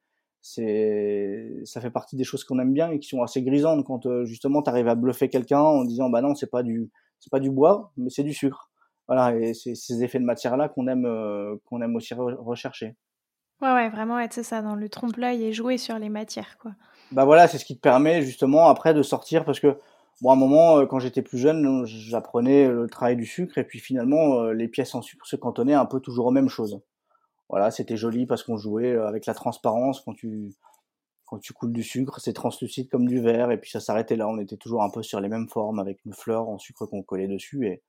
c'est 0.41 1.61
ça 1.65 1.81
fait 1.81 1.91
partie 1.91 2.17
des 2.17 2.25
choses 2.25 2.45
qu'on 2.45 2.59
aime 2.59 2.73
bien 2.73 2.91
et 2.91 2.99
qui 2.99 3.09
sont 3.09 3.23
assez 3.23 3.43
grisantes 3.43 3.85
quand 3.85 4.25
justement 4.25 4.63
tu 4.63 4.71
arrives 4.71 4.89
à 4.89 4.95
bluffer 4.95 5.29
quelqu'un 5.29 5.61
en 5.61 5.85
disant 5.85 6.11
bah 6.11 6.21
non 6.21 6.35
c'est 6.35 6.51
pas 6.51 6.63
du 6.63 6.91
c'est 7.21 7.31
pas 7.31 7.41
du 7.41 7.51
bois 7.51 7.93
mais 7.97 8.11
c'est 8.11 8.23
du 8.23 8.33
sucre. 8.33 8.71
Voilà 9.09 9.37
et 9.37 9.53
c'est 9.55 9.75
ces 9.75 10.05
effets 10.05 10.21
de 10.21 10.25
matière 10.25 10.57
là 10.57 10.69
qu'on 10.69 10.87
aime 10.87 11.59
qu'on 11.65 11.83
aime 11.83 11.97
aussi 11.97 12.15
re 12.15 12.37
rechercher. 12.39 12.95
Ouais 13.61 13.73
ouais 13.73 13.91
vraiment 13.91 14.21
être 14.21 14.45
ça 14.45 14.63
dans 14.63 14.77
le 14.77 14.89
trompe-l'œil 14.89 15.45
et 15.45 15.53
jouer 15.53 15.77
sur 15.77 15.99
les 15.99 16.09
matières 16.09 16.57
quoi 16.59 16.73
bah 17.13 17.25
voilà, 17.25 17.49
c'est 17.49 17.59
ce 17.59 17.65
qui 17.65 17.77
te 17.77 17.81
permet 17.81 18.23
justement 18.23 18.67
après 18.69 18.93
de 18.95 19.03
sortir 19.03 19.45
parce 19.45 19.61
que 19.61 19.79
bon, 20.21 20.31
à 20.31 20.35
un 20.35 20.37
moment, 20.37 20.79
euh, 20.79 20.87
quand 20.87 20.99
j'étais 20.99 21.23
plus 21.23 21.39
jeune, 21.39 21.85
j'apprenais 21.87 22.69
le 22.69 22.87
travail 22.89 23.17
du 23.17 23.25
sucre 23.27 23.59
et 23.59 23.65
puis 23.65 23.79
finalement, 23.79 24.43
euh, 24.43 24.53
les 24.53 24.69
pièces 24.69 24.95
en 24.95 25.03
sucre 25.03 25.27
se 25.27 25.37
cantonnaient 25.37 25.75
un 25.75 25.87
peu 25.87 26.01
toujours 26.01 26.27
aux 26.27 26.31
mêmes 26.31 26.49
choses. 26.49 26.81
Voilà, 27.49 27.71
c'était 27.71 27.97
joli 27.97 28.27
parce 28.27 28.43
qu'on 28.43 28.59
jouait 28.59 28.93
euh, 28.93 29.09
avec 29.09 29.27
la 29.27 29.35
transparence 29.35 30.01
quand 30.01 30.15
tu 30.15 30.55
quand 31.27 31.39
tu 31.39 31.53
coules 31.53 31.73
du 31.73 31.83
sucre, 31.83 32.21
c'est 32.21 32.33
translucide 32.33 32.89
comme 32.89 33.07
du 33.07 33.21
verre 33.21 33.51
et 33.51 33.61
puis 33.61 33.71
ça 33.71 33.81
s'arrêtait 33.81 34.17
là. 34.17 34.29
On 34.29 34.39
était 34.39 34.57
toujours 34.57 34.83
un 34.83 34.91
peu 34.91 35.03
sur 35.03 35.21
les 35.21 35.29
mêmes 35.29 35.49
formes 35.49 35.79
avec 35.79 36.05
une 36.07 36.15
fleur 36.15 36.49
en 36.49 36.59
sucre 36.59 36.87
qu'on 36.87 37.03
collait 37.03 37.29
dessus 37.29 37.67
et 37.67 37.83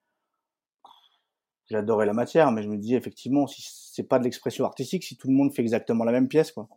j'adorais 1.69 2.05
la 2.05 2.13
matière, 2.13 2.51
mais 2.51 2.63
je 2.63 2.69
me 2.69 2.77
dis 2.77 2.95
effectivement, 2.95 3.47
si 3.47 3.63
c'est 3.93 4.03
pas 4.03 4.19
de 4.19 4.25
l'expression 4.25 4.65
artistique, 4.65 5.03
si 5.05 5.17
tout 5.17 5.29
le 5.29 5.35
monde 5.35 5.53
fait 5.53 5.61
exactement 5.61 6.03
la 6.03 6.11
même 6.11 6.27
pièce, 6.27 6.51
quoi 6.51 6.67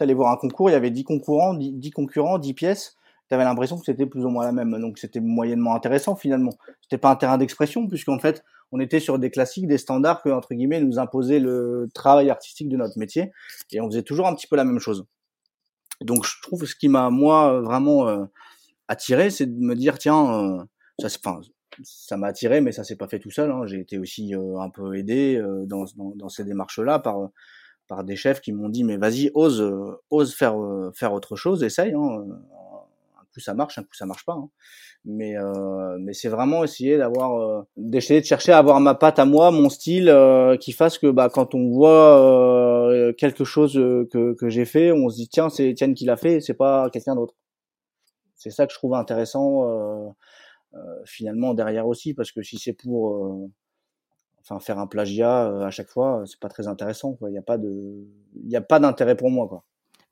allais 0.00 0.14
voir 0.14 0.32
un 0.32 0.36
concours, 0.36 0.70
il 0.70 0.72
y 0.72 0.76
avait 0.76 0.90
10 0.90 1.04
concurrents, 1.04 1.54
10, 1.54 1.72
10 1.72 1.90
concurrents, 1.90 2.38
10 2.38 2.54
pièces. 2.54 2.96
Tu 3.28 3.34
avais 3.34 3.44
l'impression 3.44 3.78
que 3.78 3.84
c'était 3.84 4.06
plus 4.06 4.24
ou 4.24 4.28
moins 4.28 4.44
la 4.44 4.52
même. 4.52 4.78
Donc 4.80 4.98
c'était 4.98 5.20
moyennement 5.20 5.74
intéressant 5.74 6.16
finalement. 6.16 6.52
C'était 6.82 6.98
pas 6.98 7.10
un 7.10 7.16
terrain 7.16 7.38
d'expression 7.38 7.86
puisqu'en 7.86 8.18
fait, 8.18 8.44
on 8.72 8.80
était 8.80 9.00
sur 9.00 9.18
des 9.18 9.30
classiques, 9.30 9.66
des 9.66 9.78
standards 9.78 10.22
que 10.22 10.28
entre 10.28 10.54
guillemets 10.54 10.80
nous 10.80 10.98
imposait 10.98 11.38
le 11.38 11.88
travail 11.94 12.30
artistique 12.30 12.68
de 12.68 12.76
notre 12.76 12.98
métier 12.98 13.32
et 13.72 13.80
on 13.80 13.88
faisait 13.88 14.02
toujours 14.02 14.26
un 14.26 14.34
petit 14.34 14.46
peu 14.46 14.56
la 14.56 14.64
même 14.64 14.78
chose. 14.78 15.06
Donc 16.00 16.24
je 16.26 16.42
trouve 16.42 16.64
ce 16.66 16.74
qui 16.74 16.88
m'a 16.88 17.08
moi 17.08 17.60
vraiment 17.60 18.08
euh, 18.08 18.24
attiré, 18.88 19.30
c'est 19.30 19.46
de 19.46 19.64
me 19.64 19.74
dire 19.74 19.98
tiens, 19.98 20.58
euh, 20.58 20.64
ça 20.98 21.18
enfin, 21.24 21.40
ça 21.82 22.16
m'a 22.16 22.28
attiré, 22.28 22.60
mais 22.60 22.72
ça 22.72 22.84
s'est 22.84 22.96
pas 22.96 23.08
fait 23.08 23.18
tout 23.18 23.30
seul. 23.30 23.50
Hein. 23.50 23.66
J'ai 23.66 23.80
été 23.80 23.98
aussi 23.98 24.34
euh, 24.34 24.58
un 24.58 24.70
peu 24.70 24.94
aidé 24.96 25.36
euh, 25.36 25.64
dans, 25.66 25.84
dans, 25.96 26.12
dans, 26.14 26.28
ces 26.28 26.44
démarches-là 26.44 26.98
par 26.98 27.28
par 27.88 28.04
des 28.04 28.16
chefs 28.16 28.40
qui 28.40 28.52
m'ont 28.52 28.68
dit 28.68 28.84
mais 28.84 28.96
vas-y 28.96 29.30
ose 29.34 29.60
euh, 29.60 30.00
ose 30.10 30.34
faire 30.34 30.60
euh, 30.60 30.90
faire 30.94 31.12
autre 31.12 31.36
chose 31.36 31.62
essaye 31.62 31.92
hein. 31.92 32.24
un 33.18 33.24
coup 33.32 33.40
ça 33.40 33.54
marche 33.54 33.78
un 33.78 33.82
coup 33.82 33.94
ça 33.94 34.06
marche 34.06 34.24
pas 34.24 34.34
hein. 34.34 34.48
mais 35.04 35.36
euh, 35.36 35.96
mais 36.00 36.12
c'est 36.14 36.28
vraiment 36.28 36.64
essayer 36.64 36.96
d'avoir 36.96 37.40
euh, 37.40 37.62
d'essayer 37.76 38.20
de 38.20 38.26
chercher 38.26 38.52
à 38.52 38.58
avoir 38.58 38.80
ma 38.80 38.94
patte 38.94 39.18
à 39.18 39.24
moi 39.24 39.50
mon 39.50 39.68
style 39.68 40.08
euh, 40.08 40.56
qui 40.56 40.72
fasse 40.72 40.98
que 40.98 41.10
bah 41.10 41.28
quand 41.32 41.54
on 41.54 41.70
voit 41.70 42.18
euh, 42.90 43.12
quelque 43.12 43.44
chose 43.44 43.74
que 43.74 44.34
que 44.34 44.48
j'ai 44.48 44.64
fait 44.64 44.92
on 44.92 45.08
se 45.08 45.16
dit 45.16 45.28
tiens 45.28 45.50
c'est 45.50 45.68
Étienne 45.68 45.94
qui 45.94 46.04
l'a 46.06 46.16
fait 46.16 46.40
c'est 46.40 46.54
pas 46.54 46.88
quelqu'un 46.90 47.14
d'autre 47.14 47.34
c'est 48.36 48.50
ça 48.50 48.66
que 48.66 48.72
je 48.72 48.78
trouve 48.78 48.94
intéressant 48.94 50.14
finalement 51.06 51.54
derrière 51.54 51.86
aussi 51.86 52.14
parce 52.14 52.32
que 52.32 52.42
si 52.42 52.58
c'est 52.58 52.72
pour 52.72 53.48
enfin 54.44 54.60
faire 54.60 54.78
un 54.78 54.86
plagiat 54.86 55.46
euh, 55.46 55.66
à 55.66 55.70
chaque 55.70 55.88
fois, 55.88 56.22
c'est 56.26 56.38
pas 56.38 56.48
très 56.48 56.68
intéressant. 56.68 57.16
Il 57.22 57.28
n'y 57.28 57.38
a 57.38 57.42
pas 57.42 57.58
de, 57.58 58.06
il 58.34 58.50
y 58.50 58.56
a 58.56 58.60
pas 58.60 58.78
d'intérêt 58.78 59.16
pour 59.16 59.30
moi, 59.30 59.48
quoi. 59.48 59.64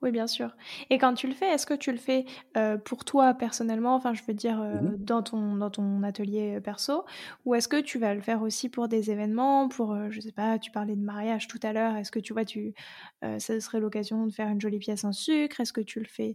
Oui, 0.02 0.10
bien 0.10 0.26
sûr. 0.26 0.56
Et 0.90 0.98
quand 0.98 1.14
tu 1.14 1.28
le 1.28 1.32
fais, 1.32 1.46
est-ce 1.46 1.64
que 1.64 1.74
tu 1.74 1.92
le 1.92 1.98
fais 1.98 2.24
euh, 2.56 2.76
pour 2.76 3.04
toi 3.04 3.34
personnellement, 3.34 3.94
enfin 3.94 4.14
je 4.14 4.22
veux 4.26 4.34
dire 4.34 4.60
euh, 4.60 4.74
mmh 4.74 4.96
dans, 4.98 5.22
ton, 5.22 5.56
dans 5.56 5.70
ton 5.70 6.02
atelier 6.02 6.60
perso, 6.60 7.04
ou 7.44 7.54
est-ce 7.54 7.68
que 7.68 7.80
tu 7.80 7.98
vas 8.00 8.12
le 8.12 8.20
faire 8.20 8.42
aussi 8.42 8.68
pour 8.68 8.88
des 8.88 9.12
événements, 9.12 9.68
pour, 9.68 9.92
euh, 9.92 10.08
je 10.10 10.20
sais 10.20 10.32
pas, 10.32 10.58
tu 10.58 10.72
parlais 10.72 10.96
de 10.96 11.00
mariage 11.00 11.46
tout 11.46 11.60
à 11.62 11.72
l'heure, 11.72 11.94
est-ce 11.94 12.10
que 12.10 12.18
tu 12.18 12.32
vois, 12.32 12.44
tu, 12.44 12.74
ça 13.22 13.60
serait 13.60 13.78
l'occasion 13.78 14.26
de 14.26 14.32
faire 14.32 14.48
une 14.48 14.60
jolie 14.60 14.80
pièce 14.80 15.04
en 15.04 15.12
sucre, 15.12 15.60
est-ce 15.60 15.72
que 15.72 15.80
tu 15.80 16.00
le 16.00 16.06
fais 16.06 16.34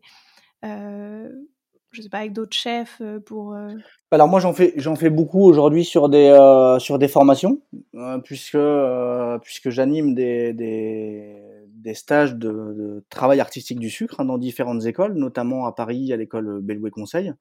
je 1.91 2.01
sais 2.01 2.09
pas, 2.09 2.19
avec 2.19 2.33
d'autres 2.33 2.55
chefs 2.55 2.97
euh, 3.01 3.19
pour. 3.19 3.53
Euh... 3.53 3.69
Alors 4.11 4.27
moi 4.27 4.39
j'en 4.39 4.53
fais 4.53 4.73
j'en 4.77 4.95
fais 4.95 5.09
beaucoup 5.09 5.43
aujourd'hui 5.43 5.83
sur 5.85 6.09
des 6.09 6.27
euh, 6.27 6.79
sur 6.79 6.99
des 6.99 7.07
formations 7.07 7.61
euh, 7.95 8.19
puisque 8.19 8.55
euh, 8.55 9.37
puisque 9.39 9.69
j'anime 9.69 10.13
des, 10.13 10.53
des 10.53 11.41
des 11.71 11.93
stages 11.93 12.35
de, 12.35 12.49
de 12.49 13.05
travail 13.09 13.39
artistique 13.39 13.79
du 13.79 13.89
sucre 13.89 14.19
hein, 14.19 14.25
dans 14.25 14.37
différentes 14.37 14.85
écoles, 14.85 15.13
notamment 15.13 15.65
à 15.65 15.71
Paris 15.71 16.11
à 16.11 16.17
l'école 16.17 16.61
Belloué 16.61 16.91
Conseil 16.91 17.33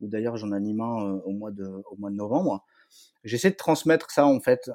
où 0.00 0.08
d'ailleurs 0.08 0.36
j'en 0.36 0.52
anime 0.52 0.80
un 0.80 1.06
euh, 1.06 1.20
au 1.24 1.32
mois 1.32 1.50
de 1.50 1.64
au 1.90 1.96
mois 1.96 2.10
de 2.10 2.16
novembre. 2.16 2.64
J'essaie 3.24 3.50
de 3.50 3.56
transmettre 3.56 4.10
ça 4.10 4.26
en 4.26 4.40
fait. 4.40 4.70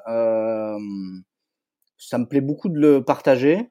ça 1.97 2.17
me 2.17 2.25
plaît 2.25 2.41
beaucoup 2.41 2.69
de 2.69 2.79
le 2.79 3.03
partager. 3.03 3.69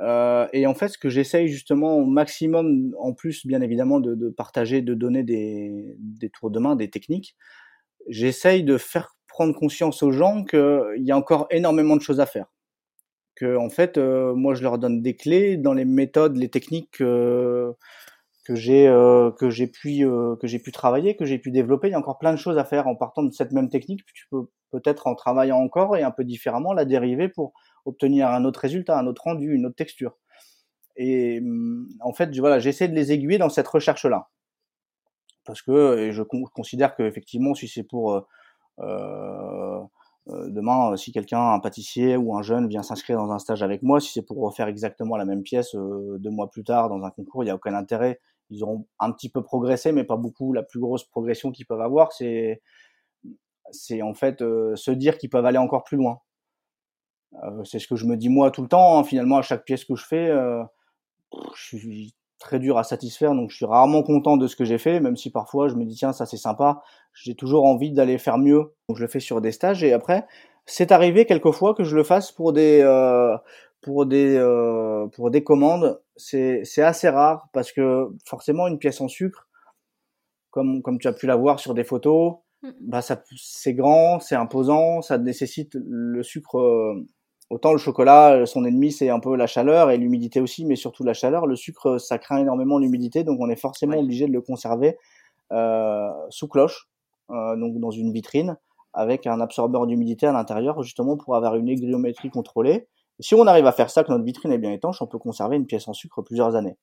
Euh, 0.00 0.46
et 0.52 0.66
en 0.66 0.74
fait, 0.74 0.88
ce 0.88 0.98
que 0.98 1.08
j'essaye 1.08 1.48
justement 1.48 1.96
au 1.96 2.04
maximum, 2.04 2.94
en 2.98 3.12
plus 3.12 3.46
bien 3.46 3.60
évidemment 3.60 4.00
de, 4.00 4.30
partager, 4.30 4.82
de 4.82 4.94
donner 4.94 5.22
des, 5.22 6.30
tours 6.32 6.50
de 6.50 6.58
main, 6.58 6.76
des 6.76 6.90
techniques, 6.90 7.36
j'essaye 8.08 8.64
de 8.64 8.78
faire 8.78 9.16
prendre 9.28 9.54
conscience 9.54 10.02
aux 10.02 10.12
gens 10.12 10.44
qu'il 10.44 11.02
y 11.04 11.10
a 11.10 11.16
encore 11.16 11.46
énormément 11.50 11.96
de 11.96 12.02
choses 12.02 12.20
à 12.20 12.26
faire. 12.26 12.46
Que 13.36 13.56
en 13.56 13.70
fait, 13.70 13.98
euh, 13.98 14.34
moi 14.34 14.54
je 14.54 14.62
leur 14.62 14.78
donne 14.78 15.02
des 15.02 15.16
clés 15.16 15.56
dans 15.56 15.72
les 15.72 15.84
méthodes, 15.84 16.36
les 16.36 16.50
techniques 16.50 17.02
que 18.50 18.56
j'ai 18.56 18.88
euh, 18.88 19.30
que 19.30 19.50
j'ai 19.50 19.66
pu 19.66 20.04
euh, 20.04 20.36
que 20.36 20.46
j'ai 20.46 20.58
pu 20.58 20.72
travailler, 20.72 21.16
que 21.16 21.24
j'ai 21.24 21.38
pu 21.38 21.50
développer. 21.50 21.88
Il 21.88 21.92
y 21.92 21.94
a 21.94 21.98
encore 21.98 22.18
plein 22.18 22.32
de 22.32 22.38
choses 22.38 22.58
à 22.58 22.64
faire 22.64 22.86
en 22.86 22.96
partant 22.96 23.22
de 23.22 23.32
cette 23.32 23.52
même 23.52 23.68
technique. 23.68 24.04
Tu 24.14 24.26
peux 24.30 24.46
peut-être 24.70 25.06
en 25.06 25.14
travaillant 25.14 25.58
encore 25.58 25.96
et 25.96 26.02
un 26.02 26.10
peu 26.10 26.24
différemment 26.24 26.72
la 26.72 26.84
dériver 26.84 27.28
pour 27.28 27.52
obtenir 27.84 28.28
un 28.28 28.44
autre 28.44 28.60
résultat, 28.60 28.98
un 28.98 29.06
autre 29.06 29.22
rendu, 29.22 29.52
une 29.54 29.66
autre 29.66 29.76
texture. 29.76 30.16
Et 30.96 31.40
mm, 31.40 31.88
en 32.00 32.12
fait, 32.12 32.36
voilà, 32.38 32.58
j'essaie 32.58 32.88
de 32.88 32.94
les 32.94 33.12
aiguiller 33.12 33.38
dans 33.38 33.48
cette 33.48 33.68
recherche-là. 33.68 34.28
Parce 35.44 35.62
que 35.62 36.10
je 36.12 36.22
considère 36.22 36.94
qu'effectivement, 36.94 37.54
si 37.54 37.66
c'est 37.66 37.82
pour 37.82 38.12
euh, 38.12 38.20
euh, 38.80 39.80
euh, 40.28 40.48
demain, 40.50 40.96
si 40.96 41.12
quelqu'un, 41.12 41.40
un 41.54 41.60
pâtissier 41.60 42.16
ou 42.16 42.36
un 42.36 42.42
jeune 42.42 42.68
vient 42.68 42.82
s'inscrire 42.82 43.16
dans 43.18 43.32
un 43.32 43.38
stage 43.38 43.62
avec 43.62 43.82
moi, 43.82 44.00
si 44.00 44.12
c'est 44.12 44.22
pour 44.22 44.38
refaire 44.38 44.68
exactement 44.68 45.16
la 45.16 45.24
même 45.24 45.42
pièce 45.42 45.74
deux 45.74 46.30
mois 46.30 46.50
plus 46.50 46.64
tard 46.64 46.88
dans 46.90 47.02
un 47.02 47.10
concours, 47.10 47.42
il 47.42 47.46
n'y 47.46 47.50
a 47.50 47.54
aucun 47.54 47.74
intérêt. 47.74 48.20
Ils 48.50 48.62
auront 48.62 48.86
un 48.98 49.12
petit 49.12 49.30
peu 49.30 49.42
progressé, 49.42 49.92
mais 49.92 50.04
pas 50.04 50.16
beaucoup. 50.16 50.52
La 50.52 50.62
plus 50.62 50.80
grosse 50.80 51.04
progression 51.04 51.50
qu'ils 51.52 51.66
peuvent 51.66 51.80
avoir, 51.80 52.12
c'est 52.12 52.60
c'est 53.72 54.02
en 54.02 54.14
fait 54.14 54.40
se 54.40 54.90
dire 54.90 55.16
qu'ils 55.16 55.30
peuvent 55.30 55.46
aller 55.46 55.58
encore 55.58 55.84
plus 55.84 55.96
loin. 55.96 56.20
Euh, 57.34 57.64
c'est 57.64 57.78
ce 57.78 57.88
que 57.88 57.96
je 57.96 58.06
me 58.06 58.16
dis 58.16 58.28
moi 58.28 58.50
tout 58.50 58.62
le 58.62 58.68
temps. 58.68 58.98
Hein. 58.98 59.04
Finalement, 59.04 59.38
à 59.38 59.42
chaque 59.42 59.64
pièce 59.64 59.84
que 59.84 59.94
je 59.94 60.04
fais, 60.04 60.28
euh, 60.28 60.62
je 61.54 61.76
suis 61.76 62.14
très 62.40 62.58
dur 62.58 62.78
à 62.78 62.84
satisfaire, 62.84 63.34
donc 63.34 63.50
je 63.50 63.56
suis 63.56 63.66
rarement 63.66 64.02
content 64.02 64.36
de 64.36 64.46
ce 64.46 64.56
que 64.56 64.64
j'ai 64.64 64.78
fait, 64.78 64.98
même 64.98 65.16
si 65.16 65.30
parfois 65.30 65.68
je 65.68 65.74
me 65.74 65.84
dis 65.84 65.94
tiens 65.94 66.12
ça 66.12 66.26
c'est 66.26 66.38
sympa. 66.38 66.82
J'ai 67.12 67.34
toujours 67.34 67.66
envie 67.66 67.92
d'aller 67.92 68.18
faire 68.18 68.38
mieux. 68.38 68.72
Donc 68.88 68.96
je 68.96 69.02
le 69.02 69.08
fais 69.08 69.20
sur 69.20 69.40
des 69.40 69.52
stages 69.52 69.84
et 69.84 69.92
après 69.92 70.26
c'est 70.66 70.90
arrivé 70.90 71.26
quelquefois 71.26 71.74
que 71.74 71.84
je 71.84 71.94
le 71.96 72.02
fasse 72.02 72.32
pour 72.32 72.52
des 72.52 72.80
euh, 72.82 73.36
pour 73.82 74.06
des 74.06 74.36
euh, 74.36 75.06
pour 75.08 75.30
des 75.30 75.44
commandes. 75.44 76.00
C'est 76.16 76.62
c'est 76.64 76.82
assez 76.82 77.08
rare 77.08 77.48
parce 77.52 77.72
que 77.72 78.08
forcément 78.24 78.66
une 78.68 78.78
pièce 78.78 79.00
en 79.00 79.08
sucre, 79.08 79.48
comme 80.50 80.82
comme 80.82 80.98
tu 80.98 81.08
as 81.08 81.12
pu 81.12 81.26
la 81.26 81.36
voir 81.36 81.60
sur 81.60 81.74
des 81.74 81.84
photos, 81.84 82.36
mmh. 82.62 82.70
bah 82.80 83.02
ça, 83.02 83.22
c'est 83.36 83.74
grand, 83.74 84.20
c'est 84.20 84.36
imposant, 84.36 85.02
ça 85.02 85.18
nécessite 85.18 85.74
le 85.74 86.22
sucre. 86.22 86.58
Euh, 86.58 87.06
autant 87.50 87.72
le 87.72 87.78
chocolat, 87.78 88.46
son 88.46 88.64
ennemi 88.64 88.92
c'est 88.92 89.10
un 89.10 89.20
peu 89.20 89.36
la 89.36 89.46
chaleur 89.46 89.90
et 89.90 89.98
l'humidité 89.98 90.40
aussi, 90.40 90.64
mais 90.64 90.76
surtout 90.76 91.04
la 91.04 91.12
chaleur. 91.12 91.46
Le 91.46 91.56
sucre, 91.56 91.98
ça 91.98 92.18
craint 92.18 92.38
énormément 92.38 92.78
l'humidité, 92.78 93.24
donc 93.24 93.38
on 93.40 93.50
est 93.50 93.60
forcément 93.60 93.98
obligé 93.98 94.26
de 94.26 94.32
le 94.32 94.40
conserver 94.40 94.96
euh, 95.52 96.10
sous 96.30 96.48
cloche, 96.48 96.88
euh, 97.30 97.56
donc 97.56 97.78
dans 97.78 97.90
une 97.90 98.12
vitrine 98.12 98.56
avec 98.92 99.26
un 99.26 99.40
absorbeur 99.40 99.86
d'humidité 99.86 100.26
à 100.26 100.32
l'intérieur, 100.32 100.82
justement 100.82 101.16
pour 101.16 101.36
avoir 101.36 101.56
une 101.56 101.68
hygriométrie 101.68 102.30
contrôlée. 102.30 102.88
Si 103.20 103.34
on 103.34 103.46
arrive 103.46 103.66
à 103.66 103.72
faire 103.72 103.90
ça, 103.90 104.02
que 104.02 104.10
notre 104.10 104.24
vitrine 104.24 104.52
est 104.52 104.58
bien 104.58 104.72
étanche, 104.72 105.02
on 105.02 105.06
peut 105.06 105.18
conserver 105.18 105.56
une 105.56 105.66
pièce 105.66 105.86
en 105.88 105.92
sucre 105.92 106.22
plusieurs 106.22 106.56
années. 106.56 106.76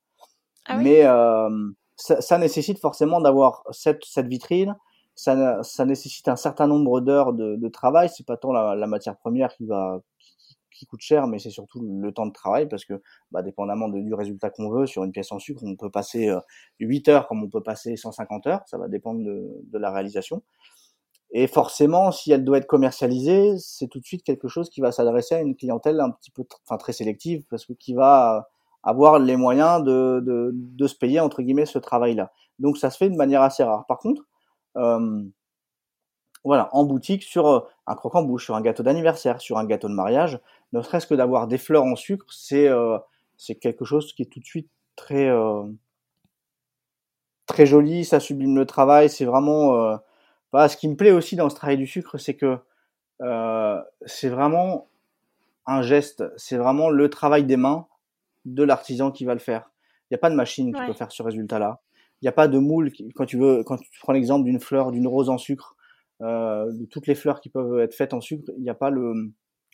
Ah 0.65 0.77
Mais 0.77 1.03
euh, 1.03 1.49
ça, 1.95 2.21
ça, 2.21 2.37
nécessite 2.37 2.79
forcément 2.79 3.19
d'avoir 3.19 3.63
cette, 3.71 4.03
cette 4.05 4.27
vitrine. 4.27 4.75
Ça, 5.15 5.63
ça, 5.63 5.85
nécessite 5.85 6.27
un 6.27 6.35
certain 6.35 6.67
nombre 6.67 7.01
d'heures 7.01 7.33
de, 7.33 7.55
de, 7.55 7.67
travail. 7.69 8.09
C'est 8.15 8.25
pas 8.25 8.37
tant 8.37 8.51
la, 8.51 8.75
la, 8.75 8.87
matière 8.87 9.17
première 9.17 9.49
qui 9.55 9.65
va 9.65 9.99
qui, 10.77 10.85
coûte 10.85 11.01
cher, 11.01 11.27
mais 11.27 11.39
c'est 11.39 11.49
surtout 11.49 11.81
le 11.81 12.11
temps 12.11 12.25
de 12.25 12.31
travail 12.31 12.67
parce 12.67 12.85
que, 12.85 13.01
bah, 13.31 13.41
dépendamment 13.41 13.89
du 13.89 14.13
résultat 14.13 14.49
qu'on 14.49 14.69
veut 14.69 14.85
sur 14.85 15.03
une 15.03 15.11
pièce 15.11 15.31
en 15.31 15.39
sucre, 15.39 15.61
on 15.63 15.75
peut 15.75 15.89
passer 15.89 16.31
8 16.79 17.09
heures 17.09 17.27
comme 17.27 17.43
on 17.43 17.49
peut 17.49 17.63
passer 17.63 17.95
150 17.95 18.47
heures. 18.47 18.61
Ça 18.67 18.77
va 18.77 18.87
dépendre 18.87 19.23
de, 19.23 19.77
la 19.77 19.91
réalisation. 19.91 20.43
Et 21.31 21.47
forcément, 21.47 22.11
si 22.11 22.31
elle 22.31 22.45
doit 22.45 22.57
être 22.57 22.67
commercialisée, 22.67 23.57
c'est 23.57 23.87
tout 23.87 23.99
de 23.99 24.05
suite 24.05 24.23
quelque 24.23 24.47
chose 24.47 24.69
qui 24.69 24.81
va 24.81 24.91
s'adresser 24.91 25.35
à 25.35 25.41
une 25.41 25.55
clientèle 25.55 25.99
un 25.99 26.11
petit 26.11 26.31
peu, 26.31 26.45
enfin 26.65 26.77
très 26.77 26.93
sélective, 26.93 27.43
parce 27.49 27.65
que 27.65 27.73
qui 27.73 27.93
va 27.93 28.47
avoir 28.83 29.19
les 29.19 29.35
moyens 29.35 29.83
de, 29.83 30.21
de, 30.25 30.51
de 30.53 30.87
se 30.87 30.95
payer 30.95 31.19
entre 31.19 31.41
guillemets 31.41 31.65
ce 31.65 31.79
travail-là. 31.79 32.31
Donc 32.59 32.77
ça 32.77 32.89
se 32.89 32.97
fait 32.97 33.09
de 33.09 33.15
manière 33.15 33.41
assez 33.41 33.63
rare. 33.63 33.85
Par 33.87 33.99
contre, 33.99 34.23
euh, 34.77 35.23
voilà, 36.47 36.69
en 36.71 36.85
boutique 36.85 37.23
sur 37.23 37.47
euh, 37.47 37.59
un 37.87 37.95
croquant-bouche, 37.95 38.45
sur 38.45 38.55
un 38.55 38.61
gâteau 38.61 38.81
d'anniversaire, 38.81 39.41
sur 39.41 39.57
un 39.57 39.65
gâteau 39.65 39.89
de 39.89 39.93
mariage, 39.93 40.39
ne 40.71 40.81
serait-ce 40.81 41.05
que 41.05 41.13
d'avoir 41.13 41.47
des 41.47 41.57
fleurs 41.57 41.83
en 41.83 41.97
sucre, 41.97 42.25
c'est 42.29 42.69
euh, 42.69 42.97
c'est 43.35 43.55
quelque 43.55 43.83
chose 43.83 44.13
qui 44.13 44.21
est 44.21 44.31
tout 44.31 44.39
de 44.39 44.45
suite 44.45 44.69
très 44.95 45.27
euh, 45.27 45.63
très 47.45 47.65
joli, 47.65 48.05
ça 48.05 48.21
sublime 48.21 48.55
le 48.55 48.65
travail, 48.65 49.09
c'est 49.09 49.25
vraiment 49.25 49.75
euh, 50.53 50.67
ce 50.67 50.77
qui 50.77 50.87
me 50.87 50.95
plaît 50.95 51.11
aussi 51.11 51.35
dans 51.35 51.49
ce 51.49 51.55
travail 51.55 51.77
du 51.77 51.85
sucre, 51.85 52.17
c'est 52.17 52.35
que 52.35 52.57
c'est 54.05 54.29
vraiment 54.29 54.87
un 55.65 55.81
geste, 55.81 56.23
c'est 56.37 56.55
vraiment 56.55 56.89
le 56.89 57.09
travail 57.09 57.43
des 57.43 57.57
mains 57.57 57.87
de 58.45 58.63
l'artisan 58.63 59.11
qui 59.11 59.25
va 59.25 59.33
le 59.33 59.39
faire. 59.39 59.71
Il 60.03 60.13
n'y 60.13 60.15
a 60.15 60.19
pas 60.19 60.29
de 60.29 60.35
machine 60.35 60.73
qui 60.73 60.85
peut 60.85 60.93
faire 60.93 61.11
ce 61.11 61.21
résultat-là. 61.23 61.81
Il 62.21 62.25
n'y 62.25 62.29
a 62.29 62.33
pas 62.33 62.47
de 62.47 62.57
moule. 62.57 62.91
quand 63.15 63.25
tu 63.25 63.37
veux, 63.37 63.63
quand 63.63 63.77
tu 63.77 63.89
prends 63.99 64.13
l'exemple 64.13 64.45
d'une 64.45 64.59
fleur, 64.59 64.91
d'une 64.91 65.07
rose 65.07 65.29
en 65.29 65.37
sucre, 65.37 65.75
de 66.19 66.85
toutes 66.85 67.07
les 67.07 67.15
fleurs 67.15 67.41
qui 67.41 67.49
peuvent 67.49 67.79
être 67.79 67.93
faites 67.93 68.13
en 68.13 68.21
sucre, 68.21 68.51
il 68.57 68.63
n'y 68.63 68.69
a 68.69 68.75
pas 68.75 68.89
le, 68.89 69.31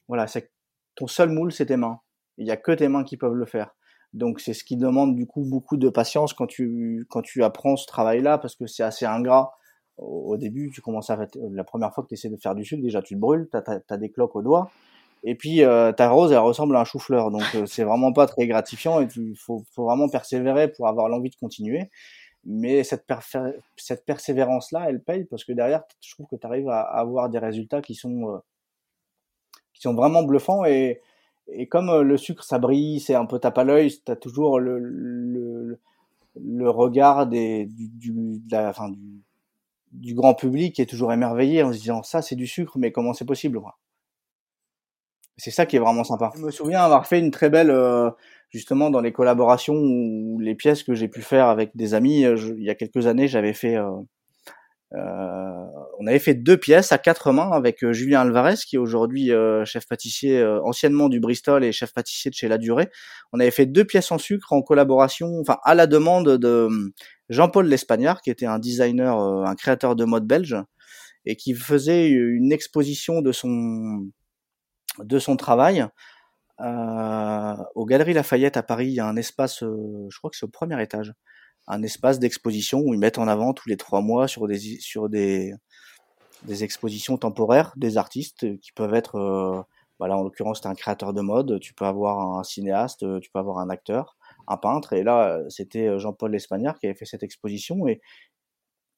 voilà, 0.08 0.28
c'est 0.28 0.52
ton 0.96 1.08
seul 1.08 1.30
moule, 1.30 1.52
c'est 1.52 1.68
tes 1.68 1.78
mains. 1.78 2.00
Il 2.38 2.46
n'y 2.46 2.52
a 2.52 2.58
que 2.58 2.72
tes 2.72 2.88
mains 2.88 3.04
qui 3.04 3.18
peuvent 3.18 3.34
le 3.34 3.46
faire. 3.46 3.76
Donc 4.14 4.40
c'est 4.40 4.54
ce 4.54 4.64
qui 4.64 4.78
demande 4.78 5.16
du 5.16 5.26
coup 5.26 5.44
beaucoup 5.44 5.78
de 5.78 5.90
patience 5.90 6.34
quand 6.34 6.46
tu 6.46 7.06
quand 7.10 7.24
tu 7.24 7.44
apprends 7.44 7.76
ce 7.76 7.88
travail-là 7.88 8.38
parce 8.38 8.56
que 8.56 8.68
c'est 8.68 8.84
assez 8.84 9.06
ingrat 9.06 9.54
au, 9.98 10.38
début, 10.38 10.72
tu 10.74 10.82
commences 10.82 11.12
à 11.12 11.28
la 11.52 11.64
première 11.64 11.94
fois 11.94 12.04
que 12.04 12.10
tu 12.10 12.16
essaies 12.16 12.30
de 12.30 12.38
faire 12.38 12.56
du 12.56 12.66
sucre, 12.66 12.82
déjà 12.82 13.04
tu 13.04 13.14
te 13.14 13.20
brûles, 13.20 13.48
tu 13.52 13.58
as, 13.90 13.98
des 13.98 14.10
cloques 14.10 14.36
aux 14.36 14.42
doigts. 14.42 14.72
Et 15.24 15.36
puis 15.36 15.64
euh, 15.64 15.92
ta 15.92 16.10
rose, 16.10 16.32
elle 16.32 16.40
ressemble 16.40 16.76
à 16.76 16.82
un 16.82 16.84
chou-fleur, 16.84 17.30
donc 17.30 17.44
euh, 17.56 17.66
c'est 17.68 17.84
vraiment 17.84 18.12
pas 18.12 18.26
très 18.26 18.48
gratifiant 18.48 19.02
et 19.02 19.08
il 19.16 19.38
faut, 19.38 19.64
faut, 19.72 19.86
vraiment 19.86 20.10
persévérer 20.10 20.72
pour 20.72 20.88
avoir 20.88 21.10
l'envie 21.10 21.30
de 21.30 21.36
continuer. 21.36 21.92
Mais 22.46 22.84
cette, 22.84 23.06
cette 23.78 24.06
persévérance-là, 24.06 24.86
elle 24.90 25.02
paye 25.02 25.26
parce 25.26 25.46
que 25.46 25.54
derrière, 25.54 25.84
je 26.02 26.14
trouve 26.14 26.28
que 26.28 26.36
tu 26.36 26.46
arrives 26.46 26.70
à, 26.70 26.82
avoir 26.82 27.30
des 27.30 27.40
résultats 27.40 27.82
qui 27.82 27.96
sont 27.96 28.30
euh, 28.30 28.38
qui 29.74 29.82
sont 29.82 29.94
vraiment 29.94 30.24
bluffants 30.24 30.66
et, 30.66 31.02
et 31.48 31.68
comme 31.68 31.90
euh, 31.90 32.04
le 32.04 32.18
sucre 32.18 32.44
ça 32.44 32.60
brille, 32.60 33.00
c'est 33.00 33.16
un 33.16 33.26
peu 33.26 33.40
tape 33.40 33.58
à 33.58 33.64
l'œil, 33.64 33.92
tu 34.06 34.16
toujours 34.18 34.60
le, 34.60 34.78
le, 34.80 35.80
le 36.36 36.70
regard 36.70 37.28
des, 37.28 37.66
du, 37.66 37.88
du, 37.88 38.40
du, 38.40 39.24
du 39.94 40.14
grand 40.16 40.34
public 40.34 40.80
est 40.80 40.86
toujours 40.90 41.14
émerveillé 41.14 41.64
en 41.64 41.72
se 41.72 41.78
disant 41.80 42.04
ça 42.04 42.22
c'est 42.22 42.36
du 42.36 42.48
sucre 42.48 42.78
mais 42.78 42.92
comment 42.92 43.14
c'est 43.14 43.26
possible 43.26 43.62
quoi. 43.62 43.78
C'est 45.38 45.52
ça 45.52 45.66
qui 45.66 45.76
est 45.76 45.80
vraiment 45.80 46.04
sympa. 46.04 46.32
Je 46.36 46.42
me 46.42 46.52
souviens 46.52 46.82
avoir 46.82 47.08
fait 47.08 47.20
une 47.20 47.32
très 47.32 47.50
belle 47.50 47.72
euh, 47.72 48.10
justement 48.50 48.90
dans 48.90 49.02
les 49.02 49.12
collaborations 49.12 49.76
ou 49.76 50.40
les 50.40 50.56
pièces 50.56 50.84
que 50.84 50.94
j'ai 50.94 51.08
pu 51.08 51.22
faire 51.22 51.48
avec 51.48 51.72
des 51.76 51.94
amis. 51.94 52.26
Euh, 52.26 52.36
il 52.58 52.64
y 52.64 52.70
a 52.70 52.76
quelques 52.76 53.08
années, 53.08 53.28
j'avais 53.28 53.54
fait 53.54 53.76
euh, 53.76 53.90
euh, 54.96 55.66
on 56.00 56.06
avait 56.06 56.20
fait 56.20 56.36
deux 56.36 56.58
pièces 56.58 56.92
à 56.92 57.00
quatre 57.00 57.32
mains 57.32 57.50
avec 57.52 57.84
euh, 57.84 57.94
Julien 57.94 58.22
Alvarez, 58.22 58.58
qui 58.68 58.76
est 58.76 58.80
aujourd'hui 58.80 59.32
euh, 59.32 59.66
chef 59.66 59.88
pâtissier 59.88 60.44
anciennement 60.64 61.10
du 61.10 61.20
Bristol 61.20 61.64
et 61.64 61.72
chef 61.72 61.94
pâtissier 61.94 62.30
de 62.30 62.36
chez 62.36 62.48
La 62.48 62.58
Durée. 62.58 62.90
On 63.32 63.40
avait 63.40 63.52
fait 63.52 63.66
deux 63.66 63.86
pièces 63.86 64.12
en 64.12 64.20
sucre 64.20 64.54
en 64.54 64.62
collaboration, 64.62 65.40
enfin 65.40 65.58
à 65.64 65.74
la 65.74 65.88
demande 65.88 66.38
de 66.38 66.70
Jean-Paul 67.30 67.68
L'Espagnard, 67.68 68.22
qui 68.22 68.30
était 68.30 68.46
un 68.46 68.60
designer, 68.60 69.18
un 69.18 69.56
créateur 69.56 69.96
de 69.96 70.06
mode 70.06 70.28
belge, 70.28 70.58
et 71.26 71.36
qui 71.36 71.56
faisait 71.56 72.10
une 72.10 72.52
exposition 72.52 73.22
de 73.22 73.32
son 73.32 74.08
de 75.00 75.20
son 75.20 75.36
travail 75.38 75.86
euh, 76.62 77.56
aux 77.76 77.86
Galeries 77.86 78.14
Lafayette 78.14 78.58
à 78.58 78.64
Paris. 78.64 78.88
Il 78.88 78.94
y 78.94 79.00
a 79.00 79.08
un 79.08 79.16
espace, 79.16 79.60
je 79.62 80.18
crois 80.18 80.30
que 80.30 80.38
c'est 80.38 80.46
au 80.46 80.50
premier 80.50 80.82
étage, 80.82 81.14
un 81.68 81.82
espace 81.84 82.20
d'exposition 82.20 82.80
où 82.80 82.94
ils 82.94 83.00
mettent 83.00 83.18
en 83.18 83.28
avant 83.28 83.54
tous 83.54 83.70
les 83.70 83.78
trois 83.78 84.02
mois 84.02 84.28
sur 84.28 84.48
des 84.48 84.60
sur 84.80 85.10
des 85.10 85.54
des 86.44 86.64
expositions 86.66 87.18
temporaires 87.18 87.74
des 87.78 87.98
artistes 87.98 88.60
qui 88.60 88.74
peuvent 88.74 88.94
être 88.94 89.16
euh, 89.16 89.62
voilà 89.98 90.18
en 90.18 90.24
l'occurrence 90.24 90.60
tu 90.60 90.68
un 90.68 90.76
créateur 90.76 91.14
de 91.14 91.22
mode 91.22 91.60
tu 91.62 91.74
peux 91.74 91.86
avoir 91.86 92.38
un 92.38 92.44
cinéaste 92.44 93.06
tu 93.22 93.30
peux 93.32 93.40
avoir 93.40 93.60
un 93.60 93.70
acteur 93.70 94.18
un 94.48 94.58
peintre 94.58 94.92
et 94.92 95.04
là 95.04 95.40
c'était 95.48 95.98
Jean-Paul 96.00 96.32
L'Espagnard 96.32 96.78
qui 96.80 96.88
avait 96.88 96.96
fait 96.96 97.06
cette 97.06 97.24
exposition 97.24 97.88
et 97.88 98.02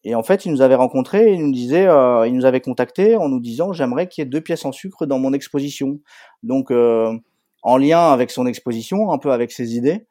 et 0.05 0.15
en 0.15 0.23
fait, 0.23 0.45
il 0.45 0.51
nous 0.51 0.61
avait 0.61 0.75
rencontrés, 0.75 1.33
il 1.33 1.43
nous 1.43 1.51
disait, 1.51 1.87
euh, 1.87 2.27
il 2.27 2.35
nous 2.35 2.45
avait 2.45 2.61
contacté 2.61 3.17
en 3.17 3.27
nous 3.27 3.39
disant, 3.39 3.73
j'aimerais 3.73 4.07
qu'il 4.07 4.23
y 4.23 4.27
ait 4.27 4.29
deux 4.29 4.41
pièces 4.41 4.63
en 4.63 4.71
sucre 4.71 5.05
dans 5.05 5.19
mon 5.19 5.33
exposition. 5.33 5.99
Donc, 6.43 6.71
euh, 6.71 7.11
en 7.63 7.77
lien 7.77 8.11
avec 8.11 8.31
son 8.31 8.45
exposition, 8.45 9.11
un 9.11 9.17
peu 9.17 9.31
avec 9.31 9.51
ses 9.51 9.75
idées, 9.75 10.05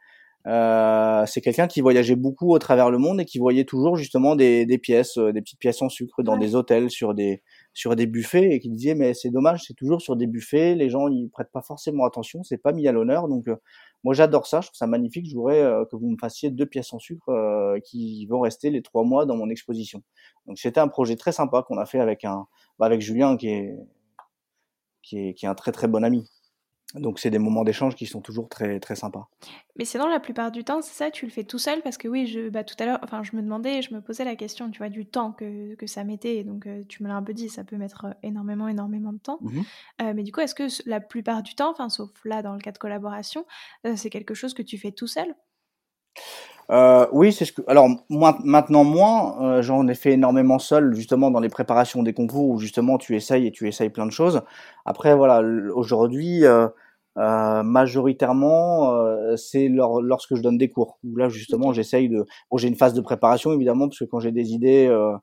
euh, 0.47 1.25
c'est 1.27 1.41
quelqu'un 1.41 1.67
qui 1.67 1.81
voyageait 1.81 2.17
beaucoup 2.17 2.53
au 2.53 2.59
travers 2.59 2.91
le 2.91 2.99
monde 2.99 3.21
et 3.21 3.25
qui 3.25 3.39
voyait 3.39 3.65
toujours 3.65 3.97
justement 3.97 4.37
des, 4.37 4.67
des 4.67 4.77
pièces, 4.77 5.17
euh, 5.17 5.33
des 5.33 5.41
petites 5.41 5.59
pièces 5.59 5.81
en 5.81 5.89
sucre 5.89 6.23
dans 6.23 6.37
des 6.37 6.55
hôtels, 6.55 6.91
sur 6.91 7.15
des 7.15 7.43
sur 7.73 7.97
des 7.97 8.07
buffets 8.07 8.51
et 8.53 8.61
qui 8.61 8.69
disait 8.69 8.95
mais 8.95 9.15
c'est 9.15 9.31
dommage, 9.31 9.63
c'est 9.67 9.75
toujours 9.75 10.03
sur 10.03 10.17
des 10.17 10.27
buffets, 10.27 10.75
les 10.75 10.91
gens 10.91 11.09
ils 11.09 11.31
prêtent 11.31 11.51
pas 11.51 11.63
forcément 11.63 12.05
attention, 12.05 12.43
c'est 12.43 12.59
pas 12.59 12.73
mis 12.73 12.87
à 12.87 12.93
l'honneur. 12.93 13.27
Donc 13.29 13.49
euh, 13.49 13.57
moi 14.05 14.15
j'adore 14.15 14.47
ça, 14.47 14.61
je 14.61 14.69
trouve 14.69 14.77
ça 14.77 14.87
magnifique. 14.87 15.27
Je 15.29 15.35
voudrais 15.35 15.63
que 15.91 15.97
vous 15.97 16.11
me 16.11 16.17
fassiez 16.19 16.51
deux 16.51 16.67
pièces 16.67 16.93
en 16.93 16.99
sucre 16.99 17.79
qui 17.85 18.27
vont 18.27 18.41
rester 18.41 18.71
les 18.71 18.83
trois 18.83 19.05
mois 19.05 19.27
dans 19.27 19.37
mon 19.37 19.49
exposition. 19.51 20.03
Donc 20.47 20.59
c'était 20.59 20.81
un 20.81 20.89
projet 20.89 21.17
très 21.17 21.33
sympa 21.33 21.63
qu'on 21.63 21.79
a 21.79 21.87
fait 21.87 22.01
avec 22.01 22.25
un 22.25 22.47
bah, 22.79 22.87
avec 22.87 23.01
Julien 23.01 23.37
qui 23.37 23.49
est 23.49 23.77
qui 25.03 25.19
est 25.19 25.35
qui 25.35 25.47
est 25.47 25.49
un 25.49 25.55
très 25.55 25.73
très 25.73 25.89
bon 25.89 26.05
ami. 26.05 26.29
Donc 26.95 27.19
c'est 27.19 27.31
des 27.31 27.39
moments 27.39 27.65
d'échange 27.65 27.97
qui 27.97 28.07
sont 28.07 28.21
toujours 28.21 28.49
très 28.49 28.79
très 28.79 28.95
sympas. 28.95 29.29
Mais 29.77 29.85
sinon 29.85 30.07
la 30.07 30.21
plupart 30.21 30.53
du 30.53 30.63
temps, 30.63 30.81
c'est 30.81 30.95
ça, 30.95 31.11
tu 31.11 31.25
le 31.27 31.31
fais 31.31 31.45
tout 31.45 31.59
seul? 31.59 31.83
Parce 31.83 31.99
que 31.99 32.07
oui, 32.07 32.27
je 32.27 32.49
bah, 32.49 32.63
tout 32.63 32.77
à 32.79 32.87
l'heure, 32.87 33.01
enfin 33.03 33.23
je 33.23 33.35
me 33.37 33.43
demandais, 33.43 33.83
je 33.83 33.93
me 33.93 34.01
posais 34.01 34.25
la 34.25 34.37
question, 34.37 34.71
tu 34.71 34.79
vois, 34.79 34.89
du 34.89 35.05
temps 35.05 35.33
que, 35.33 35.75
que 35.75 35.87
ça 35.87 36.05
mettait. 36.05 36.45
Donc 36.45 36.67
euh, 36.67 36.83
tu 36.89 37.03
me 37.03 37.09
l'as 37.09 37.17
un 37.17 37.23
peu 37.23 37.35
dit, 37.35 37.49
ça 37.49 37.65
peut 37.65 37.77
mettre 37.77 38.05
euh, 38.07 38.13
énormément 38.23 38.69
énormément 38.69 39.13
de 39.13 39.19
temps. 39.19 39.39
Mmh 39.41 39.61
euh, 40.03 40.13
mais 40.15 40.23
du 40.23 40.33
coup, 40.33 40.41
est-ce 40.41 40.55
que 40.55 40.67
la 40.89 41.01
plupart 41.01 41.43
du 41.43 41.55
temps, 41.55 41.71
enfin 41.71 41.89
sauf 41.89 42.11
là 42.25 42.43
dans 42.43 42.53
le 42.53 42.59
cas 42.59 42.73
de 42.73 42.79
collaboration, 42.79 43.45
c'est 43.97 44.11
quelque 44.11 44.35
chose 44.35 44.55
que 44.55 44.63
tu 44.63 44.79
fais 44.79 44.93
tout 44.93 45.07
seul? 45.07 45.35
Oui, 47.13 47.33
c'est 47.33 47.45
ce 47.45 47.53
que. 47.53 47.63
Alors 47.67 47.89
moi, 48.09 48.39
maintenant 48.45 48.85
moins, 48.85 49.61
j'en 49.63 49.87
ai 49.87 49.95
fait 49.95 50.13
énormément 50.13 50.59
seul, 50.59 50.95
justement 50.95 51.31
dans 51.31 51.41
les 51.41 51.49
préparations 51.49 52.03
des 52.03 52.13
concours 52.13 52.49
où 52.49 52.59
justement 52.59 52.99
tu 52.99 53.15
essayes 53.17 53.47
et 53.47 53.53
tu 53.53 53.69
essayes 53.69 53.91
plein 53.91 54.07
de 54.07 54.13
choses. 54.13 54.43
Après 54.85 55.15
voilà, 55.15 55.43
aujourd'hui, 55.75 56.45
euh, 56.45 56.69
majoritairement, 57.17 58.95
euh, 58.95 59.37
c'est 59.37 59.69
lorsque 59.69 60.35
je 60.35 60.43
donne 60.43 60.59
des 60.59 60.69
cours. 60.71 60.99
Où 61.05 61.17
là, 61.17 61.29
justement, 61.29 61.73
j'essaye 61.73 62.09
de. 62.09 62.25
Bon, 62.51 62.57
j'ai 62.57 62.69
une 62.69 62.77
phase 62.77 62.95
de 62.95 63.01
préparation 63.01 63.53
évidemment, 63.53 63.89
parce 63.89 63.99
que 63.99 64.05
quand 64.05 64.21
j'ai 64.21 64.33
des 64.33 64.53
idées 64.53 64.87
euh, 64.89 65.17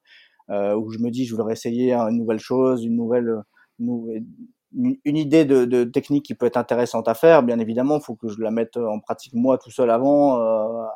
euh, 0.49 0.75
où 0.75 0.89
je 0.91 0.99
me 0.99 1.09
dis 1.11 1.25
je 1.25 1.35
voudrais 1.35 1.53
essayer 1.53 1.93
une 1.93 2.17
nouvelle 2.17 2.39
chose, 2.39 2.83
une 2.85 2.95
nouvelle, 2.95 3.41
une, 3.79 4.25
une 5.03 5.17
idée 5.17 5.45
de, 5.45 5.65
de, 5.65 5.83
technique 5.83 6.25
qui 6.25 6.35
peut 6.35 6.45
être 6.45 6.57
intéressante 6.57 7.07
à 7.07 7.13
faire, 7.13 7.43
bien 7.43 7.59
évidemment, 7.59 7.97
il 7.97 8.03
faut 8.03 8.15
que 8.15 8.29
je 8.29 8.39
la 8.41 8.51
mette 8.51 8.77
en 8.77 8.99
pratique 8.99 9.33
moi 9.33 9.57
tout 9.57 9.71
seul 9.71 9.89
avant, 9.89 10.39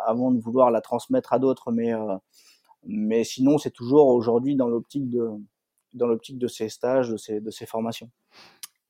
avant 0.05 0.31
de 0.31 0.39
vouloir 0.39 0.71
la 0.71 0.81
transmettre 0.81 1.33
à 1.33 1.39
d'autres. 1.39 1.71
Mais 1.71 1.91
mais 2.87 3.23
sinon, 3.23 3.57
c'est 3.57 3.71
toujours 3.71 4.07
aujourd'hui 4.07 4.55
dans 4.55 4.69
l'optique 4.69 5.09
de 5.09 5.29
dans 5.95 6.07
l'optique 6.07 6.37
de 6.37 6.47
ces 6.47 6.69
stages, 6.69 7.09
de 7.09 7.17
ces, 7.17 7.39
de 7.39 7.49
ces 7.49 7.65
formations. 7.65 8.09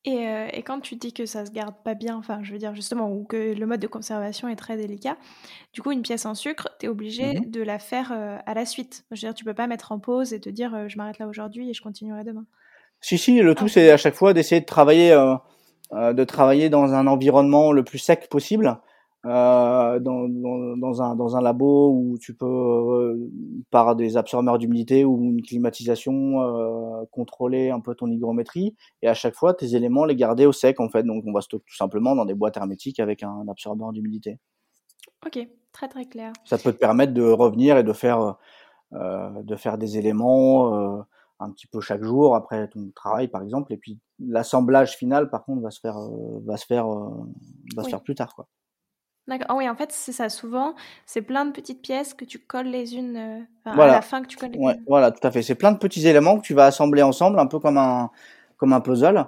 Et, 0.06 0.28
euh, 0.28 0.48
et, 0.54 0.62
quand 0.62 0.80
tu 0.82 0.96
dis 0.96 1.14
que 1.14 1.26
ça 1.26 1.46
se 1.46 1.52
garde 1.52 1.74
pas 1.84 1.96
bien, 1.96 2.16
enfin, 2.16 2.40
je 2.44 2.52
veux 2.52 2.60
dire 2.60 2.76
justement, 2.76 3.12
ou 3.12 3.24
que 3.24 3.54
le 3.56 3.66
mode 3.66 3.80
de 3.80 3.88
conservation 3.88 4.48
est 4.48 4.56
très 4.56 4.78
délicat, 4.78 5.18
du 5.74 5.82
coup, 5.82 5.92
une 5.92 6.04
pièce 6.04 6.28
en 6.28 6.36
sucre, 6.36 6.70
tu 6.80 6.86
es 6.86 6.90
obligé 6.90 7.34
Mmh 7.40 7.50
de 7.50 7.62
la 7.62 7.80
faire 7.80 8.12
euh, 8.12 8.38
à 8.46 8.54
la 8.54 8.66
suite. 8.66 9.06
Je 9.12 9.16
veux 9.16 9.30
dire, 9.30 9.34
tu 9.34 9.44
peux 9.46 9.54
pas 9.54 9.68
mettre 9.68 9.92
en 9.92 10.00
pause 10.00 10.34
et 10.34 10.40
te 10.40 10.50
dire 10.50 10.76
euh, 10.76 10.88
je 10.88 10.98
m'arrête 10.98 11.18
là 11.18 11.28
aujourd'hui 11.28 11.70
et 11.70 11.74
je 11.74 11.82
continuerai 11.82 12.24
demain. 12.24 12.46
Si, 13.02 13.18
si, 13.18 13.40
le 13.40 13.52
Ah, 13.52 13.56
tout, 13.56 13.66
ok. 13.66 13.72
c'est 13.72 13.92
à 13.92 13.98
chaque 13.98 14.14
fois 14.14 14.34
d'essayer 14.34 14.62
de 14.62 14.66
travailler, 14.66 15.12
de 15.92 16.24
travailler 16.24 16.70
dans 16.70 16.94
un 16.94 17.08
environnement 17.08 17.72
le 17.72 17.84
plus 17.84 18.00
sec 18.00 18.30
possible, 18.30 18.80
euh, 19.26 20.00
dans, 20.00 20.30
dans, 20.30 20.78
dans 20.78 21.02
un, 21.02 21.16
dans 21.16 21.36
un 21.36 21.42
labo 21.42 21.90
où 21.90 22.18
tu 22.20 22.36
peux, 22.36 22.46
euh, 22.46 23.32
par 23.72 23.96
des 23.96 24.18
absorbeurs 24.18 24.60
d'humidité 24.60 25.04
ou 25.04 25.20
une 25.20 25.42
climatisation, 25.42 26.42
euh, 26.42 27.06
contrôler 27.12 27.72
un 27.72 27.80
peu 27.80 27.96
ton 27.96 28.06
hygrométrie, 28.08 28.76
et 29.02 29.08
à 29.08 29.16
chaque 29.16 29.34
fois, 29.34 29.56
tes 29.56 29.76
éléments, 29.76 30.06
les 30.06 30.16
garder 30.16 30.46
au 30.46 30.52
sec, 30.52 30.80
en 30.80 30.90
fait. 30.90 31.02
Donc, 31.04 31.24
on 31.26 31.32
va 31.32 31.42
stocker 31.42 31.66
tout 31.68 31.76
simplement 31.76 32.16
dans 32.16 32.26
des 32.26 32.36
boîtes 32.36 32.58
hermétiques 32.58 33.00
avec 33.00 33.24
un 33.24 33.48
absorbeur 33.50 33.94
d'humidité. 33.94 34.38
Ok, 35.26 35.40
très 35.72 35.88
très 35.88 36.06
clair. 36.06 36.32
Ça 36.44 36.60
peut 36.60 36.74
te 36.74 36.78
permettre 36.78 37.14
de 37.14 37.24
revenir 37.24 37.78
et 37.78 37.84
de 37.84 37.94
faire, 37.94 38.38
de 38.92 39.56
faire 39.56 39.80
des 39.80 39.98
éléments, 39.98 41.04
un 41.40 41.52
petit 41.52 41.66
peu 41.66 41.82
chaque 41.82 42.04
jour 42.04 42.36
après 42.36 42.70
ton 42.70 42.92
travail 42.96 43.28
par 43.28 43.42
exemple 43.42 43.74
et 43.74 43.78
puis 43.78 44.00
l'assemblage 44.20 44.96
final 44.96 45.30
par 45.30 45.44
contre 45.44 45.62
va 45.62 45.70
se 45.70 45.82
faire 45.82 45.98
va 46.46 46.56
se 46.56 46.66
faire 46.66 46.88
va 47.76 47.84
se 47.84 47.90
faire 47.90 48.02
plus 48.02 48.16
tard 48.16 48.34
quoi. 48.36 48.48
D'accord. 49.28 49.48
Ah 49.50 49.56
oui, 49.56 49.68
en 49.68 49.76
fait, 49.76 49.92
c'est 49.92 50.12
ça. 50.12 50.30
Souvent, 50.30 50.76
c'est 51.06 51.22
plein 51.22 51.46
de 51.46 51.52
petites 51.52 51.82
pièces 51.82 52.14
que 52.14 52.26
tu 52.26 52.40
colles 52.40 52.68
les 52.68 52.96
unes, 52.96 53.18
euh, 53.18 53.42
enfin, 53.66 53.78
à 53.80 53.90
la 53.90 54.02
fin 54.02 54.22
que 54.22 54.28
tu 54.28 54.38
colles 54.38 54.52
les 54.52 54.60
Ouais, 54.60 54.76
unes. 54.76 54.86
voilà, 54.88 55.12
tout 55.12 55.26
à 55.26 55.32
fait. 55.32 55.42
C'est 55.42 55.56
plein 55.56 55.72
de 55.72 55.78
petits 55.78 56.08
éléments 56.08 56.38
que 56.38 56.46
tu 56.46 56.54
vas 56.54 56.66
assembler 56.66 57.02
ensemble 57.02 57.40
un 57.40 57.48
peu 57.48 57.60
comme 57.60 57.78
un 57.78 58.12
comme 58.58 58.72
un 58.72 58.82
puzzle 58.82 59.26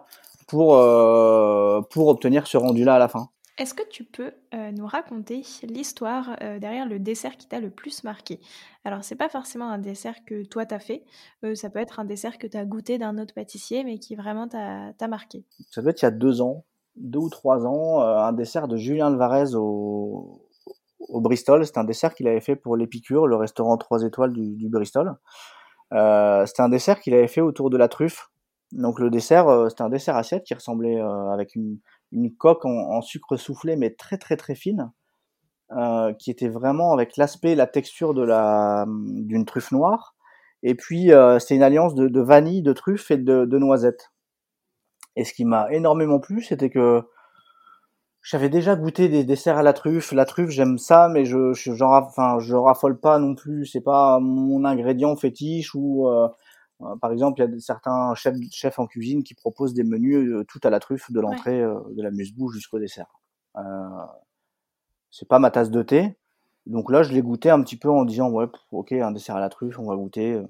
pour 0.48 0.76
euh, 0.76 1.82
pour 1.90 2.08
obtenir 2.08 2.48
ce 2.48 2.58
rendu 2.58 2.84
là 2.84 2.96
à 2.96 3.00
la 3.00 3.08
fin. 3.08 3.30
Est-ce 3.58 3.74
que 3.74 3.88
tu 3.90 4.04
peux 4.04 4.34
euh, 4.54 4.72
nous 4.72 4.86
raconter 4.86 5.42
l'histoire 5.64 6.38
derrière 6.60 6.86
le 6.86 7.00
dessert 7.00 7.38
qui 7.38 7.48
t'a 7.48 7.60
le 7.60 7.72
plus 7.72 8.04
marqué? 8.04 8.40
Alors, 8.86 9.04
c'est 9.04 9.16
pas 9.16 9.30
forcément 9.30 9.68
un 9.70 9.80
dessert 9.80 10.24
que 10.26 10.44
toi 10.46 10.68
t'as 10.68 10.78
fait, 10.80 11.04
ça 11.56 11.70
peut 11.72 11.80
être 11.80 12.00
un 12.00 12.06
dessert 12.06 12.38
que 12.38 12.46
t'as 12.46 12.66
goûté 12.66 13.00
d'un 13.00 13.18
autre 13.18 13.34
pâtissier, 13.34 13.84
mais 13.84 13.98
qui 13.98 14.16
vraiment 14.16 14.48
t'a 14.48 14.94
t'a 14.98 15.08
marqué. 15.08 15.44
Ça 15.72 15.82
doit 15.82 15.92
être 15.92 16.02
il 16.02 16.06
y 16.06 16.08
a 16.08 16.12
deux 16.12 16.42
ans, 16.42 16.66
deux 16.98 17.20
ou 17.20 17.30
trois 17.30 17.66
ans, 17.66 18.02
euh, 18.02 18.18
un 18.18 18.34
dessert 18.34 18.68
de 18.68 18.78
Julien 18.78 19.08
Alvarez 19.08 19.56
au 19.56 21.22
Bristol. 21.22 21.66
C'est 21.66 21.78
un 21.78 21.84
dessert 21.84 22.14
qu'il 22.14 22.28
avait 22.28 22.42
fait 22.42 22.56
pour 22.56 22.76
l'Épicure, 22.78 23.28
le 23.28 23.36
restaurant 23.36 23.78
trois 23.78 24.04
étoiles 24.04 24.34
du, 24.34 24.70
Bristol. 24.70 25.16
Euh, 25.94 26.46
c'était 26.46 26.62
un 26.62 26.70
dessert 26.70 27.00
qu'il 27.00 27.14
avait 27.14 27.28
fait 27.28 27.42
autour 27.42 27.70
de 27.70 27.78
la 27.78 27.88
truffe. 27.88 28.30
Donc 28.72 29.00
le 29.00 29.10
dessert, 29.10 29.48
euh, 29.48 29.70
c'était 29.70 29.84
un 29.84 29.90
dessert 29.90 30.18
assiette 30.18 30.44
qui 30.44 30.54
ressemblait 30.54 31.00
euh, 31.00 31.32
avec 31.32 31.56
une, 31.56 31.80
coque 32.38 32.66
en, 32.66 33.02
sucre 33.02 33.38
soufflé, 33.38 33.76
mais 33.76 33.92
très 33.92 34.18
très 34.18 34.38
très 34.38 34.56
fine, 34.56 34.92
qui 36.20 36.32
était 36.32 36.48
vraiment 36.48 36.94
avec 36.94 37.18
l'aspect, 37.18 37.56
la 37.56 37.68
texture 37.68 38.14
de 38.14 38.24
la 38.24 38.86
d'une 38.88 39.46
truffe 39.46 39.72
noire. 39.72 40.16
Et 40.64 40.76
puis 40.76 41.12
c'était 41.40 41.56
une 41.56 41.64
alliance 41.64 41.96
de, 41.96 42.22
vanille, 42.22 42.62
de 42.62 42.74
truffe 42.74 43.12
et 43.12 43.18
de, 43.18 43.46
de 43.46 43.58
noisettes. 43.58 44.12
Et 45.18 45.26
ce 45.26 45.34
qui 45.34 45.46
m'a 45.46 45.72
énormément 45.72 46.20
plu, 46.20 46.44
c'était 46.44 46.70
que 46.70 47.02
j'avais 48.22 48.50
déjà 48.50 48.76
goûté 48.76 49.10
des 49.10 49.24
desserts 49.24 49.58
à 49.58 49.64
la 49.64 49.74
truffe. 49.74 50.12
La 50.12 50.26
truffe, 50.26 50.52
j'aime 50.52 50.78
ça, 50.78 51.10
mais 51.10 51.26
je, 51.26 51.54
je, 51.54 51.72
enfin, 51.84 52.38
raffole 52.60 53.00
pas 53.00 53.18
non 53.18 53.34
plus. 53.34 53.66
C'est 53.66 53.82
pas 53.82 54.20
mon 54.20 54.64
ingrédient 54.64 55.16
fétiche 55.16 55.74
ou, 55.74 56.08
euh, 56.08 56.30
euh, 56.82 56.96
par 57.02 57.12
exemple, 57.12 57.42
il 57.42 57.52
y 57.52 57.56
a 57.56 57.60
certains 57.60 58.14
chefs, 58.14 58.36
chefs 58.52 58.78
en 58.78 58.86
cuisine 58.86 59.24
qui 59.24 59.34
proposent 59.34 59.74
des 59.74 59.84
menus 59.84 60.30
euh, 60.30 60.46
tout 60.48 60.60
à 60.64 60.70
la 60.70 60.80
truffe, 60.80 61.12
de 61.12 61.20
l'entrée, 61.20 61.62
de 61.62 62.04
la 62.04 62.12
muse-bouche 62.12 62.54
jusqu'au 62.54 62.78
dessert. 62.78 63.08
C'est 65.10 65.28
pas 65.28 65.40
ma 65.40 65.50
tasse 65.50 65.72
de 65.72 65.82
thé. 65.82 66.16
Donc 66.68 66.92
là, 66.92 67.02
je 67.02 67.12
l'ai 67.12 67.24
goûté 67.24 67.50
un 67.50 67.64
petit 67.64 67.78
peu 67.78 67.90
en 67.90 68.06
disant, 68.06 68.30
ouais, 68.30 68.46
ok, 68.72 68.92
un 68.92 69.12
dessert 69.12 69.38
à 69.38 69.40
la 69.40 69.50
truffe, 69.50 69.80
on 69.80 69.88
va 69.88 69.96
goûter. 69.96 70.44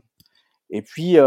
Et 0.72 0.82
puis, 0.82 1.18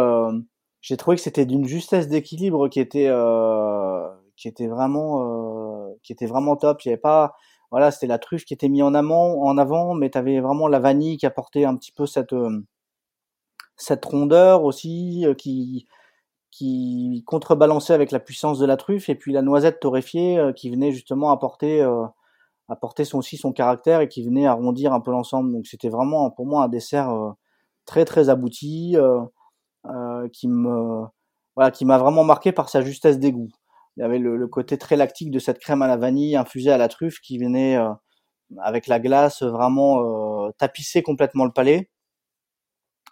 j'ai 0.80 0.96
trouvé 0.96 1.16
que 1.16 1.22
c'était 1.22 1.46
d'une 1.46 1.66
justesse 1.66 2.08
d'équilibre 2.08 2.68
qui 2.68 2.80
était, 2.80 3.08
euh, 3.08 4.08
qui 4.36 4.48
était 4.48 4.66
vraiment, 4.66 5.24
euh, 5.24 5.94
qui 6.02 6.12
était 6.12 6.26
vraiment 6.26 6.56
top. 6.56 6.84
Il 6.84 6.98
pas, 6.98 7.34
voilà, 7.70 7.90
c'était 7.90 8.06
la 8.06 8.18
truffe 8.18 8.44
qui 8.44 8.54
était 8.54 8.68
mise 8.68 8.82
en 8.82 8.94
amont, 8.94 9.42
en 9.42 9.58
avant, 9.58 9.94
mais 9.94 10.10
tu 10.10 10.18
avais 10.18 10.40
vraiment 10.40 10.68
la 10.68 10.78
vanille 10.78 11.18
qui 11.18 11.26
apportait 11.26 11.64
un 11.64 11.76
petit 11.76 11.92
peu 11.92 12.06
cette, 12.06 12.32
euh, 12.32 12.64
cette 13.76 14.04
rondeur 14.04 14.64
aussi, 14.64 15.26
qui, 15.38 15.86
qui 16.50 17.24
contrebalançait 17.26 17.94
avec 17.94 18.10
la 18.12 18.20
puissance 18.20 18.58
de 18.58 18.66
la 18.66 18.76
truffe, 18.76 19.08
et 19.08 19.14
puis 19.14 19.32
la 19.32 19.42
noisette 19.42 19.80
torréfiée 19.80 20.52
qui 20.56 20.70
venait 20.70 20.92
justement 20.92 21.30
apporter, 21.30 21.86
apporter 22.68 23.04
son, 23.04 23.18
aussi 23.18 23.36
son 23.36 23.52
caractère 23.52 24.00
et 24.00 24.08
qui 24.08 24.22
venait 24.22 24.46
arrondir 24.46 24.92
un 24.92 25.00
peu 25.00 25.10
l'ensemble. 25.12 25.52
Donc 25.52 25.66
c'était 25.66 25.88
vraiment 25.88 26.30
pour 26.30 26.46
moi 26.46 26.64
un 26.64 26.68
dessert 26.68 27.34
très 27.86 28.04
très 28.04 28.28
abouti, 28.28 28.96
qui 30.32 30.48
me, 30.48 31.04
voilà, 31.56 31.70
qui 31.70 31.84
m'a 31.84 31.98
vraiment 31.98 32.24
marqué 32.24 32.52
par 32.52 32.68
sa 32.68 32.82
justesse 32.82 33.18
des 33.18 33.32
goûts. 33.32 33.50
Il 33.96 34.00
y 34.00 34.02
avait 34.04 34.18
le, 34.18 34.36
le 34.36 34.48
côté 34.48 34.78
très 34.78 34.96
lactique 34.96 35.30
de 35.30 35.38
cette 35.38 35.58
crème 35.58 35.82
à 35.82 35.88
la 35.88 35.96
vanille 35.96 36.36
infusée 36.36 36.70
à 36.70 36.78
la 36.78 36.88
truffe 36.88 37.20
qui 37.20 37.38
venait 37.38 37.76
euh, 37.76 37.92
avec 38.62 38.86
la 38.86 39.00
glace 39.00 39.42
vraiment 39.42 40.46
euh, 40.46 40.50
tapisser 40.58 41.02
complètement 41.02 41.44
le 41.44 41.52
palais. 41.52 41.90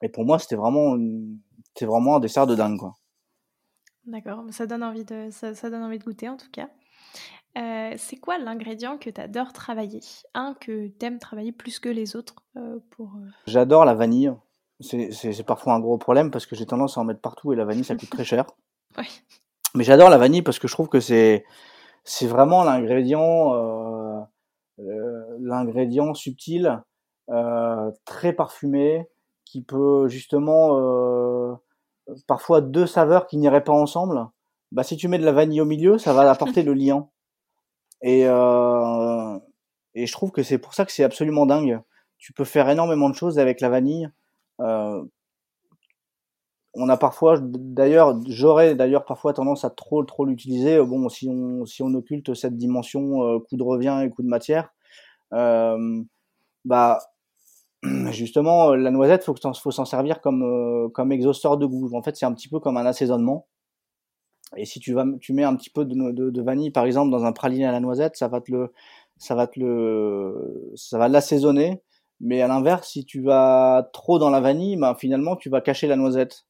Et 0.02 0.08
pour 0.08 0.24
moi, 0.24 0.38
c'était 0.38 0.56
vraiment, 0.56 0.96
c'était 1.66 1.86
vraiment 1.86 2.16
un 2.16 2.20
dessert 2.20 2.46
de 2.46 2.54
dingue, 2.54 2.78
quoi. 2.78 2.94
D'accord, 4.04 4.44
ça 4.50 4.66
donne 4.66 4.84
envie 4.84 5.04
de, 5.04 5.28
ça, 5.30 5.54
ça 5.54 5.68
donne 5.68 5.82
envie 5.82 5.98
de 5.98 6.04
goûter 6.04 6.28
en 6.28 6.36
tout 6.36 6.50
cas. 6.50 6.70
Euh, 7.58 7.94
c'est 7.98 8.16
quoi 8.16 8.38
l'ingrédient 8.38 8.96
que 8.96 9.10
tu 9.10 9.20
adores 9.20 9.52
travailler? 9.52 10.00
Un 10.34 10.54
que 10.54 10.88
t'aimes 10.88 11.18
travailler 11.18 11.52
plus 11.52 11.80
que 11.80 11.88
les 11.88 12.14
autres 12.14 12.36
euh, 12.56 12.78
pour... 12.90 13.16
euh, 13.16 13.28
J'adore 13.46 13.84
la 13.84 13.94
vanille. 13.94 14.32
C'est 14.80 15.44
parfois 15.44 15.74
un 15.74 15.80
gros 15.80 15.98
problème 15.98 16.30
parce 16.30 16.46
que 16.46 16.54
j'ai 16.54 16.66
tendance 16.66 16.98
à 16.98 17.00
en 17.00 17.04
mettre 17.04 17.20
partout 17.20 17.52
et 17.52 17.56
la 17.56 17.64
vanille, 17.64 17.84
ça 17.84 17.96
coûte 17.96 18.10
très 18.10 18.24
cher. 18.24 18.46
Ouais. 18.96 19.04
Mais 19.74 19.84
j'adore 19.84 20.08
la 20.08 20.16
vanille 20.16 20.42
parce 20.42 20.58
que 20.58 20.66
je 20.66 20.72
trouve 20.72 20.88
que 20.88 20.98
c'est 20.98 21.44
c'est 22.02 22.26
vraiment 22.26 22.64
l'ingrédient 22.64 23.54
euh, 23.54 24.20
euh, 24.80 25.36
l'ingrédient 25.40 26.14
subtil, 26.14 26.82
euh, 27.28 27.90
très 28.06 28.32
parfumé, 28.32 29.06
qui 29.44 29.62
peut 29.62 30.08
justement 30.08 31.60
parfois 32.26 32.62
deux 32.62 32.86
saveurs 32.86 33.26
qui 33.26 33.36
n'iraient 33.36 33.62
pas 33.62 33.72
ensemble. 33.72 34.26
Bah 34.72 34.82
si 34.82 34.96
tu 34.96 35.06
mets 35.06 35.18
de 35.18 35.24
la 35.24 35.32
vanille 35.32 35.60
au 35.60 35.66
milieu, 35.66 35.98
ça 35.98 36.12
va 36.14 36.28
apporter 36.30 36.62
le 36.62 36.72
liant. 36.72 37.10
Et 38.02 38.22
et 39.94 40.06
je 40.06 40.12
trouve 40.12 40.30
que 40.30 40.42
c'est 40.42 40.58
pour 40.58 40.74
ça 40.74 40.86
que 40.86 40.92
c'est 40.92 41.04
absolument 41.04 41.44
dingue. 41.44 41.80
Tu 42.18 42.32
peux 42.32 42.44
faire 42.44 42.68
énormément 42.68 43.10
de 43.10 43.14
choses 43.14 43.38
avec 43.38 43.60
la 43.60 43.68
vanille. 43.68 44.08
Euh, 44.60 45.04
on 46.74 46.88
a 46.88 46.96
parfois, 46.96 47.38
d'ailleurs, 47.42 48.20
j'aurais 48.28 48.74
d'ailleurs 48.74 49.04
parfois 49.04 49.32
tendance 49.32 49.64
à 49.64 49.70
trop 49.70 50.04
trop 50.04 50.24
l'utiliser. 50.24 50.78
Bon, 50.84 51.08
si 51.08 51.28
on 51.28 51.64
si 51.66 51.82
on 51.82 51.92
occulte 51.94 52.34
cette 52.34 52.56
dimension 52.56 53.22
euh, 53.24 53.38
coût 53.40 53.56
de 53.56 53.62
revient 53.62 54.00
et 54.04 54.10
coût 54.10 54.22
de 54.22 54.28
matière, 54.28 54.70
euh, 55.34 56.02
bah 56.64 57.00
justement 58.12 58.74
la 58.74 58.90
noisette, 58.92 59.24
faut 59.24 59.34
faut 59.62 59.70
s'en 59.72 59.84
servir 59.86 60.20
comme 60.20 60.42
euh, 60.44 60.88
comme 60.90 61.12
exhausteur 61.12 61.58
de 61.58 61.66
goût. 61.66 61.90
En 61.96 62.02
fait, 62.02 62.16
c'est 62.16 62.26
un 62.26 62.34
petit 62.34 62.48
peu 62.48 62.60
comme 62.60 62.76
un 62.78 62.86
assaisonnement. 62.86 63.46
Et 64.56 64.64
si 64.64 64.80
tu 64.80 64.94
vas 64.94 65.04
tu 65.20 65.32
mets 65.34 65.44
un 65.44 65.54
petit 65.56 65.70
peu 65.70 65.84
de, 65.84 65.94
de, 66.12 66.30
de 66.30 66.42
vanille 66.42 66.70
par 66.70 66.84
exemple 66.86 67.10
dans 67.10 67.24
un 67.24 67.32
praliné 67.32 67.66
à 67.66 67.72
la 67.72 67.80
noisette, 67.80 68.16
ça 68.16 68.28
va 68.28 68.40
te 68.40 68.50
le 68.50 68.72
ça 69.18 69.34
va 69.34 69.46
te 69.46 69.60
le 69.60 70.72
ça 70.76 70.98
va 70.98 71.08
l'assaisonner. 71.08 71.82
Mais 72.20 72.42
à 72.42 72.48
l'inverse, 72.48 72.88
si 72.88 73.04
tu 73.04 73.22
vas 73.22 73.88
trop 73.92 74.18
dans 74.18 74.30
la 74.30 74.40
vanille, 74.40 74.76
bah, 74.76 74.96
finalement 74.98 75.36
tu 75.36 75.50
vas 75.50 75.60
cacher 75.60 75.86
la 75.86 75.96
noisette. 75.96 76.46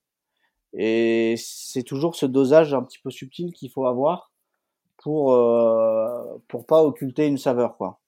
Et 0.72 1.34
c'est 1.36 1.82
toujours 1.82 2.14
ce 2.14 2.26
dosage 2.26 2.74
un 2.74 2.82
petit 2.82 2.98
peu 2.98 3.10
subtil 3.10 3.52
qu'il 3.52 3.70
faut 3.70 3.86
avoir 3.86 4.32
pour 4.96 5.32
euh, 5.32 6.42
pour 6.48 6.66
pas 6.66 6.82
occulter 6.82 7.26
une 7.26 7.38
saveur 7.38 7.76
quoi. 7.76 8.00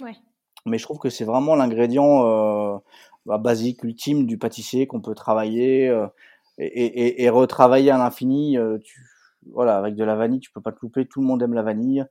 Ouais. 0.00 0.16
Mais 0.64 0.78
je 0.78 0.84
trouve 0.84 0.98
que 0.98 1.10
c'est 1.10 1.24
vraiment 1.24 1.54
l'ingrédient 1.54 2.26
euh, 2.26 2.78
bah, 3.24 3.38
basique, 3.38 3.84
ultime 3.84 4.26
du 4.26 4.38
pâtissier 4.38 4.86
qu'on 4.86 5.00
peut 5.00 5.14
travailler 5.14 5.88
euh, 5.88 6.06
et, 6.58 6.66
et, 6.66 7.22
et 7.22 7.28
retravailler 7.30 7.90
à 7.90 7.98
l'infini. 7.98 8.58
euh, 8.58 8.78
tu, 8.78 9.00
voilà, 9.52 9.78
avec 9.78 9.94
de 9.94 10.02
la 10.04 10.16
vanille, 10.16 10.40
tu 10.40 10.50
peux 10.50 10.60
pas 10.60 10.72
te 10.72 10.78
louper. 10.82 11.06
Tout 11.06 11.20
le 11.20 11.26
monde 11.26 11.42
aime 11.42 11.54
la 11.54 11.62
vanille. 11.62 12.04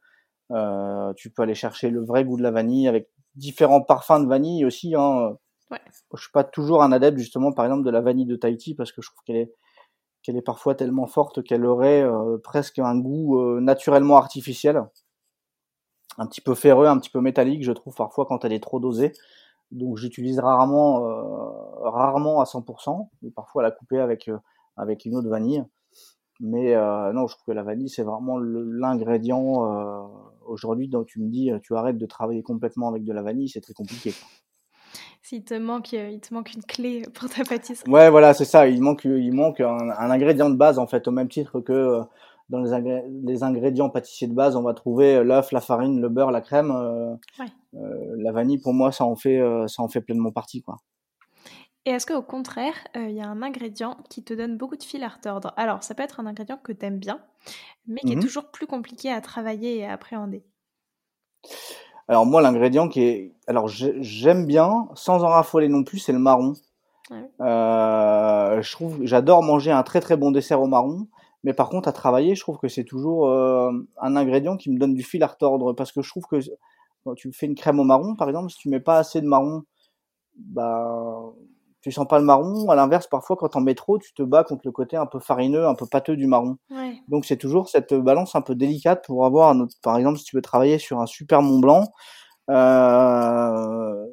Tu 1.18 1.30
peux 1.32 1.42
aller 1.42 1.56
chercher 1.56 1.90
le 1.90 2.06
vrai 2.06 2.24
goût 2.24 2.38
de 2.38 2.44
la 2.44 2.52
vanille 2.52 2.88
avec 2.88 3.10
différents 3.36 3.82
parfums 3.82 4.22
de 4.22 4.28
vanille 4.28 4.66
aussi. 4.66 4.96
Hein. 4.96 5.38
Ouais. 5.72 5.80
Je 6.14 6.22
suis 6.22 6.32
pas 6.32 6.44
toujours 6.44 6.84
un 6.84 6.92
adepte 6.92 7.18
justement, 7.18 7.52
par 7.52 7.66
exemple, 7.66 7.84
de 7.84 7.92
la 7.92 8.02
vanille 8.02 8.26
de 8.26 8.36
Tahiti 8.36 8.76
parce 8.76 8.92
que 8.92 9.02
je 9.02 9.10
trouve 9.10 9.24
qu'elle 9.26 9.38
est 9.38 9.54
qu'elle 10.24 10.38
est 10.38 10.42
parfois 10.42 10.74
tellement 10.74 11.06
forte 11.06 11.44
qu'elle 11.44 11.66
aurait 11.68 12.02
euh, 12.02 12.40
presque 12.44 12.80
un 12.80 12.98
goût 12.98 13.40
euh, 13.40 13.60
naturellement 13.62 14.18
artificiel, 14.18 14.84
un 16.18 16.26
petit 16.26 16.42
peu 16.42 16.56
ferreux, 16.56 16.88
un 16.88 16.98
petit 16.98 17.12
peu 17.12 17.22
métallique, 17.22 17.64
je 17.64 17.72
trouve 17.72 17.94
parfois 17.94 18.26
quand 18.26 18.44
elle 18.44 18.54
est 18.54 18.64
trop 18.64 18.80
dosée. 18.80 19.14
Donc 19.72 19.98
j'utilise 19.98 20.40
rarement, 20.40 21.06
euh, 21.08 21.90
rarement 21.90 22.40
à 22.40 22.46
100%, 22.46 23.10
mais 23.22 23.32
parfois 23.32 23.64
la 23.64 23.72
couper 23.72 24.00
avec 24.00 24.28
euh, 24.28 24.38
avec 24.78 25.06
une 25.06 25.16
autre 25.16 25.30
vanille. 25.30 25.64
Mais 26.40 26.76
euh, 26.76 27.14
non, 27.14 27.28
je 27.28 27.36
trouve 27.36 27.46
que 27.48 27.52
la 27.52 27.64
vanille, 27.64 27.90
c'est 27.90 28.04
vraiment 28.04 28.38
l'ingrédient 28.38 29.66
euh, 29.66 30.08
aujourd'hui 30.46 30.90
dont 30.90 31.04
tu 31.04 31.22
me 31.22 31.30
dis, 31.30 31.52
tu 31.64 31.76
arrêtes 31.76 31.98
de 31.98 32.06
travailler 32.06 32.44
complètement 32.44 32.90
avec 32.90 33.04
de 33.04 33.14
la 33.14 33.22
vanille, 33.22 33.50
c'est 33.50 33.62
très 33.62 33.74
compliqué. 33.74 34.14
S'il 35.22 35.44
te 35.44 35.56
manque, 35.56 35.94
il 35.94 36.20
te 36.20 36.34
manque 36.34 36.54
une 36.54 36.64
clé 36.64 37.04
pour 37.14 37.30
ta 37.30 37.44
pâtisserie. 37.44 37.90
Ouais, 37.90 38.10
voilà, 38.10 38.34
c'est 38.34 38.46
ça. 38.46 38.68
Il 38.68 38.82
manque, 38.82 39.06
il 39.06 39.34
manque 39.34 39.60
un, 39.60 39.90
ingrédient 39.90 40.50
de 40.50 40.56
base 40.56 40.78
en 40.78 40.86
fait, 40.86 41.08
au 41.08 41.12
même 41.12 41.30
titre 41.30 41.62
que 41.62 42.02
dans 42.50 42.60
les, 42.60 43.02
les, 43.24 43.42
ingrédients 43.42 43.90
pâtissiers 43.90 44.28
de 44.28 44.36
base, 44.36 44.56
on 44.56 44.62
va 44.62 44.76
trouver 44.76 45.24
l'œuf, 45.24 45.52
la 45.52 45.62
farine, 45.62 46.00
le 46.00 46.10
beurre, 46.10 46.30
la 46.30 46.42
crème. 46.42 47.18
la 47.74 48.32
vanille, 48.32 48.60
pour 48.60 48.74
moi, 48.74 48.92
ça 48.92 49.06
en 49.06 49.16
fait, 49.16 49.42
ça 49.68 49.82
en 49.82 49.88
fait 49.88 50.02
pleinement 50.02 50.32
partie, 50.32 50.62
quoi. 50.62 50.78
Et 51.86 51.92
est-ce 51.92 52.08
qu'au 52.08 52.24
contraire, 52.24 52.74
euh, 52.96 53.08
il 53.10 53.16
y 53.16 53.22
a 53.22 53.28
un 53.28 53.44
ingrédient 53.44 53.98
qui 54.10 54.24
te 54.24 54.34
donne 54.34 54.58
beaucoup 54.58 54.76
de 54.76 54.84
fil 54.84 55.04
à 55.04 55.08
retordre? 55.08 55.54
Alors, 55.56 55.84
ça 55.84 55.94
peut 55.94 56.02
être 56.02 56.20
un 56.20 56.26
ingrédient 56.26 56.58
que 56.58 56.72
tu 56.72 56.84
aimes 56.86 56.98
bien, 56.98 57.20
mais 57.88 58.02
qui 58.02 58.14
est 58.14 58.16
mmh 58.16 58.22
toujours 58.22 58.50
plus 58.50 58.66
compliqué 58.66 59.12
à 59.12 59.22
travailler 59.22 59.78
et 59.78 59.86
à 59.86 59.94
appréhender. 59.94 60.44
Alors 62.08 62.26
moi, 62.26 62.42
l'ingrédient 62.42 62.88
qui 62.88 63.02
est... 63.02 63.36
Alors 63.48 63.68
j'aime 63.68 64.46
bien, 64.46 64.88
sans 64.96 65.24
en 65.24 65.28
raffoler 65.28 65.68
non 65.68 65.84
plus, 65.84 66.00
c'est 66.00 66.12
le 66.12 66.20
marron. 66.20 66.54
Euh, 67.12 68.62
je 68.62 68.72
trouve, 68.72 69.00
j'adore 69.04 69.44
manger 69.44 69.72
un 69.72 69.84
très 69.84 70.02
très 70.02 70.18
bon 70.18 70.32
dessert 70.32 70.62
au 70.62 70.68
marron, 70.68 71.08
mais 71.44 71.54
par 71.54 71.70
contre 71.70 71.88
à 71.88 71.94
travailler, 71.94 72.34
je 72.34 72.42
trouve 72.42 72.58
que 72.58 72.68
c'est 72.68 72.84
toujours 72.84 73.28
euh, 73.28 73.72
un 74.02 74.16
ingrédient 74.16 74.58
qui 74.58 74.72
me 74.72 74.80
donne 74.80 74.96
du 74.96 75.04
fil 75.04 75.22
à 75.22 75.28
retordre 75.28 75.74
parce 75.74 75.92
que 75.92 76.02
je 76.02 76.10
trouve 76.10 76.26
que 76.26 76.38
quand 77.04 77.14
tu 77.14 77.32
fais 77.32 77.46
une 77.46 77.54
crème 77.54 77.80
au 77.80 77.84
marron, 77.84 78.16
par 78.16 78.28
exemple, 78.28 78.50
si 78.50 78.58
tu 78.58 78.70
mets 78.70 78.80
pas 78.80 78.98
assez 78.98 79.22
de 79.22 79.28
marron, 79.28 79.64
bah 80.36 81.32
tu 81.86 81.92
sens 81.92 82.08
pas 82.08 82.18
le 82.18 82.26
marron. 82.26 82.68
À 82.72 82.76
l'inverse, 82.76 83.06
parfois, 83.06 83.36
quand 83.36 83.56
en 83.56 83.62
mets 83.62 83.76
trop, 83.76 84.00
tu 84.00 84.12
te 84.16 84.24
bats 84.24 84.44
contre 84.44 84.64
le 84.66 84.72
côté 84.72 84.98
un 84.98 85.06
peu 85.06 85.20
farineux, 85.20 85.68
un 85.68 85.76
peu 85.76 85.86
pâteux 85.86 86.16
du 86.16 86.26
marron. 86.26 86.58
Donc, 87.10 87.26
c'est 87.26 87.38
toujours 87.38 87.70
cette 87.70 87.94
balance 87.94 88.36
un 88.36 88.42
peu 88.42 88.56
délicate 88.56 89.06
pour 89.06 89.24
avoir, 89.24 89.56
par 89.84 89.96
exemple, 89.96 90.18
si 90.18 90.24
tu 90.24 90.36
veux 90.36 90.42
travailler 90.42 90.80
sur 90.80 91.00
un 91.00 91.06
super 91.06 91.44
Mont 91.44 91.60
Blanc, 91.60 91.84
euh, 92.50 94.06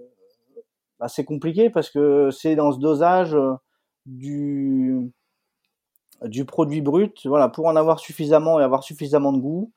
bah, 1.01 1.09
c'est 1.09 1.25
compliqué 1.25 1.71
parce 1.71 1.89
que 1.89 2.31
c'est 2.31 2.57
dans 2.57 2.73
ce 2.73 2.79
dosage 2.79 3.35
euh, 3.35 3.55
du 4.05 5.11
du 6.23 6.45
produit 6.45 6.83
brut, 6.83 7.27
voilà, 7.27 7.49
pour 7.49 7.65
en 7.67 7.75
avoir 7.75 8.01
suffisamment 8.01 8.61
et 8.61 8.63
avoir 8.63 8.85
suffisamment 8.85 9.33
de 9.33 9.39
goût, 9.39 9.73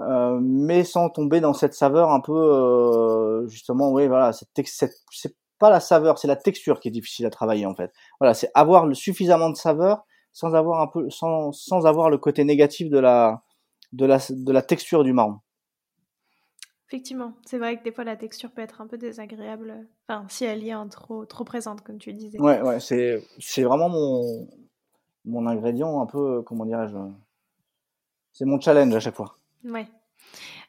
euh, 0.00 0.38
mais 0.40 0.84
sans 0.84 1.10
tomber 1.10 1.40
dans 1.40 1.54
cette 1.54 1.74
saveur 1.74 2.12
un 2.12 2.20
peu, 2.20 3.46
justement, 3.48 3.90
oui, 3.90 4.06
voilà, 4.06 4.32
cette, 4.32 4.48
cette, 4.64 4.94
cette 5.10 5.36
pas 5.62 5.70
la 5.70 5.78
saveur, 5.78 6.18
c'est 6.18 6.26
la 6.26 6.34
texture 6.34 6.80
qui 6.80 6.88
est 6.88 6.90
difficile 6.90 7.24
à 7.24 7.30
travailler 7.30 7.66
en 7.66 7.74
fait. 7.76 7.92
Voilà, 8.18 8.34
c'est 8.34 8.50
avoir 8.52 8.84
le 8.84 8.94
suffisamment 8.94 9.48
de 9.48 9.54
saveur 9.54 10.04
sans 10.32 10.54
avoir 10.54 10.80
un 10.80 10.88
peu, 10.88 11.08
sans, 11.08 11.52
sans 11.52 11.86
avoir 11.86 12.10
le 12.10 12.18
côté 12.18 12.42
négatif 12.42 12.90
de 12.90 12.98
la, 12.98 13.44
de 13.92 14.04
la, 14.04 14.18
de 14.28 14.52
la 14.52 14.62
texture 14.62 15.04
du 15.04 15.12
marron. 15.12 15.38
Effectivement, 16.88 17.34
c'est 17.46 17.58
vrai 17.58 17.78
que 17.78 17.84
des 17.84 17.92
fois 17.92 18.02
la 18.02 18.16
texture 18.16 18.50
peut 18.50 18.60
être 18.60 18.80
un 18.80 18.88
peu 18.88 18.98
désagréable, 18.98 19.86
enfin 20.08 20.26
si 20.28 20.44
elle 20.44 20.64
y 20.64 20.70
est 20.70 20.88
trop, 20.90 21.24
trop 21.26 21.44
présente 21.44 21.82
comme 21.82 21.98
tu 21.98 22.12
disais. 22.12 22.40
Ouais, 22.40 22.60
ouais, 22.60 22.80
c'est, 22.80 23.22
c'est 23.38 23.62
vraiment 23.62 23.88
mon, 23.88 24.48
mon 25.24 25.46
ingrédient 25.46 26.00
un 26.02 26.06
peu, 26.06 26.42
comment 26.42 26.66
dirais-je, 26.66 26.96
c'est 28.32 28.46
mon 28.46 28.60
challenge 28.60 28.94
à 28.96 29.00
chaque 29.00 29.14
fois. 29.14 29.36
Ouais. 29.64 29.86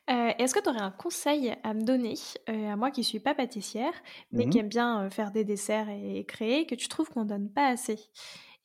Euh, 0.09 0.31
est-ce 0.37 0.53
que 0.53 0.59
tu 0.59 0.69
aurais 0.69 0.81
un 0.81 0.91
conseil 0.91 1.55
à 1.63 1.73
me 1.73 1.81
donner, 1.81 2.15
euh, 2.49 2.73
à 2.73 2.75
moi 2.75 2.91
qui 2.91 2.99
ne 3.01 3.05
suis 3.05 3.21
pas 3.21 3.33
pâtissière, 3.33 3.93
mais 4.33 4.45
mmh 4.45 4.49
qui 4.49 4.59
aime 4.59 4.67
bien 4.67 5.03
euh, 5.03 5.09
faire 5.09 5.31
des 5.31 5.45
desserts 5.45 5.87
et, 5.89 6.25
créer, 6.25 6.65
que 6.65 6.75
tu 6.75 6.89
trouves 6.89 7.09
qu'on 7.09 7.23
donne 7.23 7.49
pas 7.49 7.67
assez? 7.67 7.97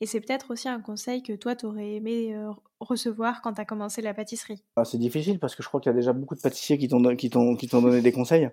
Et 0.01 0.07
c'est 0.07 0.21
peut-être 0.21 0.51
aussi 0.51 0.69
un 0.69 0.81
conseil 0.81 1.23
que 1.23 1.33
toi, 1.33 1.55
tu 1.55 1.67
aurais 1.67 1.95
aimé 1.95 2.37
recevoir 2.79 3.43
quand 3.43 3.55
tu 3.55 3.61
as 3.61 3.65
commencé 3.65 4.01
la 4.01 4.15
pâtisserie. 4.15 4.63
Ah, 4.77 4.85
c'est 4.85 4.99
difficile 4.99 5.41
parce 5.41 5.57
que 5.57 5.63
je 5.65 5.69
crois 5.69 5.81
qu'il 5.81 5.91
y 5.91 5.93
a 5.93 5.97
déjà 5.97 6.13
beaucoup 6.13 6.37
de 6.37 6.41
pâtissiers 6.41 6.79
qui 6.79 6.87
t'ont, 6.87 7.01
donné 7.01 8.01
des 8.01 8.13
conseils. 8.13 8.49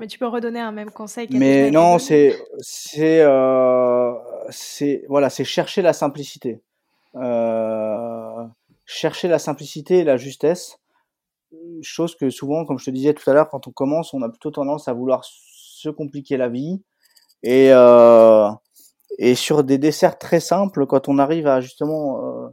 Mais 0.00 0.06
tu 0.06 0.20
peux 0.20 0.28
redonner 0.28 0.60
un 0.60 0.70
même 0.70 0.92
conseil. 0.92 1.26
Mais 1.32 1.72
non, 1.72 1.98
c'est, 1.98 2.36
voilà, 5.08 5.30
c'est 5.30 5.44
chercher 5.44 5.82
la 5.82 5.92
simplicité. 5.92 6.62
chercher 8.86 9.26
la 9.26 9.40
simplicité 9.40 9.98
et 9.98 10.04
la 10.04 10.16
justesse 10.16 10.78
chose 11.82 12.14
que 12.16 12.30
souvent, 12.30 12.64
comme 12.64 12.78
je 12.78 12.86
te 12.86 12.90
disais 12.90 13.14
tout 13.14 13.28
à 13.28 13.34
l'heure, 13.34 13.48
quand 13.48 13.66
on 13.66 13.72
commence, 13.72 14.14
on 14.14 14.22
a 14.22 14.28
plutôt 14.28 14.50
tendance 14.50 14.88
à 14.88 14.92
vouloir 14.92 15.22
se 15.24 15.88
compliquer 15.88 16.36
la 16.36 16.48
vie. 16.48 16.82
Et, 17.42 17.68
euh, 17.72 18.48
et 19.18 19.34
sur 19.34 19.64
des 19.64 19.78
desserts 19.78 20.18
très 20.18 20.40
simples, 20.40 20.86
quand 20.86 21.08
on 21.08 21.18
arrive 21.18 21.46
à 21.46 21.60
justement 21.60 22.24
euh, 22.24 22.48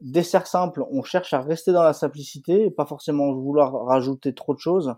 dessert 0.00 0.46
simple, 0.46 0.84
on 0.90 1.02
cherche 1.02 1.32
à 1.32 1.40
rester 1.40 1.72
dans 1.72 1.82
la 1.82 1.92
simplicité 1.92 2.66
et 2.66 2.70
pas 2.70 2.86
forcément 2.86 3.32
vouloir 3.32 3.72
rajouter 3.86 4.34
trop 4.34 4.54
de 4.54 4.58
choses. 4.58 4.94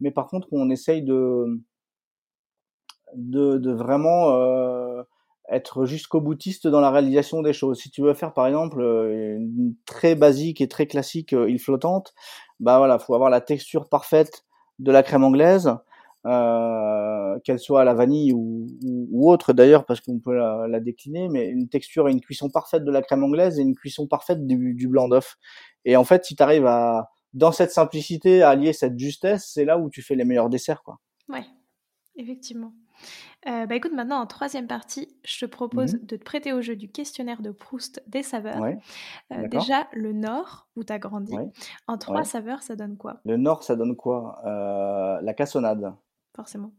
Mais 0.00 0.10
par 0.10 0.28
contre, 0.28 0.48
on 0.52 0.70
essaye 0.70 1.02
de, 1.02 1.60
de, 3.14 3.72
vraiment 3.72 4.30
euh, 4.30 4.83
être 5.50 5.84
jusqu'au 5.84 6.20
boutiste 6.20 6.66
dans 6.66 6.80
la 6.80 6.90
réalisation 6.90 7.42
des 7.42 7.52
choses. 7.52 7.78
Si 7.78 7.90
tu 7.90 8.02
veux 8.02 8.14
faire 8.14 8.32
par 8.32 8.46
exemple 8.46 8.80
euh, 8.80 9.36
une 9.36 9.74
très 9.84 10.14
basique 10.14 10.60
et 10.60 10.68
très 10.68 10.86
classique 10.86 11.32
euh, 11.32 11.50
île 11.50 11.60
flottante, 11.60 12.14
bah 12.60 12.78
voilà, 12.78 12.98
faut 12.98 13.14
avoir 13.14 13.30
la 13.30 13.40
texture 13.40 13.88
parfaite 13.88 14.44
de 14.78 14.90
la 14.90 15.02
crème 15.02 15.24
anglaise, 15.24 15.76
euh, 16.26 17.38
qu'elle 17.44 17.58
soit 17.58 17.82
à 17.82 17.84
la 17.84 17.94
vanille 17.94 18.32
ou, 18.32 19.30
autre 19.30 19.52
d'ailleurs, 19.52 19.84
parce 19.84 20.00
qu'on 20.00 20.18
peut 20.18 20.34
la, 20.34 20.80
décliner, 20.80 21.28
mais 21.28 21.48
une 21.48 21.68
texture 21.68 22.08
et 22.08 22.12
une 22.12 22.20
cuisson 22.20 22.48
parfaite 22.50 22.84
de 22.84 22.90
la 22.90 23.02
crème 23.02 23.24
anglaise 23.24 23.58
et 23.58 23.62
une 23.62 23.74
cuisson 23.74 24.06
parfaite 24.06 24.46
du, 24.46 24.74
du 24.74 24.88
blanc 24.88 25.08
d'œuf. 25.08 25.36
Et 25.84 25.96
en 25.96 26.04
fait, 26.04 26.24
si 26.24 26.36
tu 26.36 26.42
arrives 26.42 26.66
à, 26.66 27.10
dans 27.34 27.52
cette 27.52 27.72
simplicité, 27.72 28.42
à 28.42 28.50
allier 28.50 28.72
cette 28.72 28.98
justesse, 28.98 29.50
c'est 29.52 29.64
là 29.64 29.78
où 29.78 29.90
tu 29.90 30.02
fais 30.02 30.14
les 30.14 30.24
meilleurs 30.24 30.48
desserts, 30.48 30.82
quoi. 30.82 30.98
Ouais, 31.28 31.44
effectivement. 32.16 32.72
Euh, 33.46 33.66
bah 33.66 33.74
écoute, 33.74 33.92
maintenant 33.92 34.20
en 34.20 34.26
troisième 34.26 34.66
partie, 34.66 35.08
je 35.24 35.40
te 35.40 35.46
propose 35.46 35.94
mmh 35.94 35.98
de 36.04 36.16
te 36.16 36.24
prêter 36.24 36.52
au 36.52 36.62
jeu 36.62 36.76
du 36.76 36.88
questionnaire 36.88 37.42
de 37.42 37.50
Proust 37.50 38.02
des 38.06 38.22
saveurs. 38.22 38.62
Euh, 39.32 39.48
déjà, 39.48 39.86
le 39.92 40.12
Nord, 40.12 40.66
où 40.76 40.84
tu 40.84 40.92
as 40.92 40.98
grandi, 40.98 41.34
en 41.86 41.98
trois 41.98 42.24
saveurs, 42.24 42.62
ça 42.62 42.76
donne 42.76 42.96
quoi? 42.96 43.20
Le 43.24 43.36
Nord, 43.36 43.62
ça 43.62 43.76
donne 43.76 43.96
quoi? 43.96 44.40
Euh, 44.46 45.20
La 45.20 45.34
cassonade. 45.34 45.94
Forcément. 46.34 46.72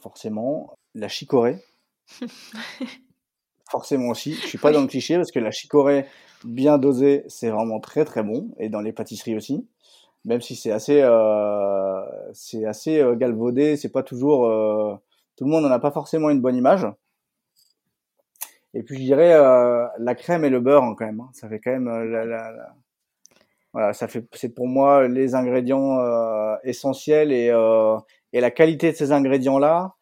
forcément. 0.00 0.74
La 0.94 1.08
chicorée. 1.08 1.58
forcément 3.70 4.08
aussi. 4.08 4.34
Je 4.34 4.46
suis 4.46 4.58
pas 4.58 4.72
dans 4.72 4.80
le 4.80 4.86
cliché 4.86 5.16
parce 5.16 5.32
que 5.32 5.40
la 5.40 5.50
chicorée 5.50 6.06
bien 6.44 6.78
dosée, 6.78 7.24
c'est 7.28 7.50
vraiment 7.50 7.80
très 7.80 8.04
très 8.04 8.22
bon. 8.22 8.48
Et 8.58 8.68
dans 8.68 8.80
les 8.80 8.92
pâtisseries 8.92 9.36
aussi 9.36 9.66
même 10.26 10.42
si 10.42 10.56
c'est 10.56 10.72
assez, 10.72 11.00
euh, 11.02 12.02
c'est 12.32 12.66
assez 12.66 13.00
euh, 13.00 13.14
galvaudé, 13.14 13.76
c'est 13.76 13.88
pas 13.88 14.02
toujours, 14.02 14.46
euh, 14.46 14.96
tout 15.36 15.44
le 15.44 15.50
monde 15.50 15.64
n'en 15.64 15.70
a 15.70 15.78
pas 15.78 15.90
forcément 15.90 16.30
une 16.30 16.40
bonne 16.40 16.56
image. 16.56 16.86
Et 18.74 18.82
puis 18.82 18.96
je 18.96 19.02
dirais 19.02 19.32
euh, 19.32 19.86
la 19.98 20.14
crème 20.14 20.44
et 20.44 20.50
le 20.50 20.60
beurre 20.60 20.84
hein, 20.84 20.94
quand 20.98 21.06
même. 21.06 21.20
Hein. 21.20 21.30
ça 21.32 21.48
fait 21.48 21.60
quand 21.60 21.70
même 21.70 21.88
la, 21.88 22.24
la, 22.24 22.50
la... 22.52 22.74
voilà, 23.72 23.92
ça 23.92 24.08
fait, 24.08 24.26
c'est 24.34 24.54
pour 24.54 24.66
moi 24.66 25.08
les 25.08 25.34
ingrédients 25.34 25.98
essentiels 26.62 27.32
et 27.32 27.50
et 28.32 28.40
la 28.40 28.50
qualité 28.50 28.92
de 28.92 28.96
ces 28.96 29.12
ingrédients 29.12 29.58
là. 29.58 29.94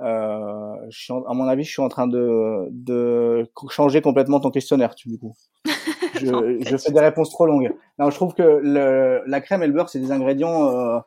je 0.00 0.88
suis 0.90 1.12
à 1.12 1.34
mon 1.34 1.46
avis, 1.46 1.64
je 1.64 1.72
suis 1.72 1.82
en 1.82 1.88
train 1.88 2.06
de, 2.06 2.68
de 2.70 3.46
changer 3.68 4.00
complètement 4.00 4.40
ton 4.40 4.50
questionnaire, 4.50 4.94
tu, 4.94 5.08
du 5.08 5.18
coup. 5.18 5.34
je, 6.20 6.76
fais 6.76 6.92
des 6.92 7.00
réponses 7.00 7.30
trop 7.30 7.46
longues. 7.46 7.72
Non, 7.98 8.10
je 8.10 8.16
trouve 8.16 8.34
que 8.34 8.42
le, 8.42 9.22
la 9.26 9.40
crème 9.40 9.62
et 9.62 9.66
le 9.66 9.72
beurre, 9.72 9.88
c'est 9.88 9.98
des 9.98 10.12
ingrédients 10.12 10.68
euh, 10.68 10.98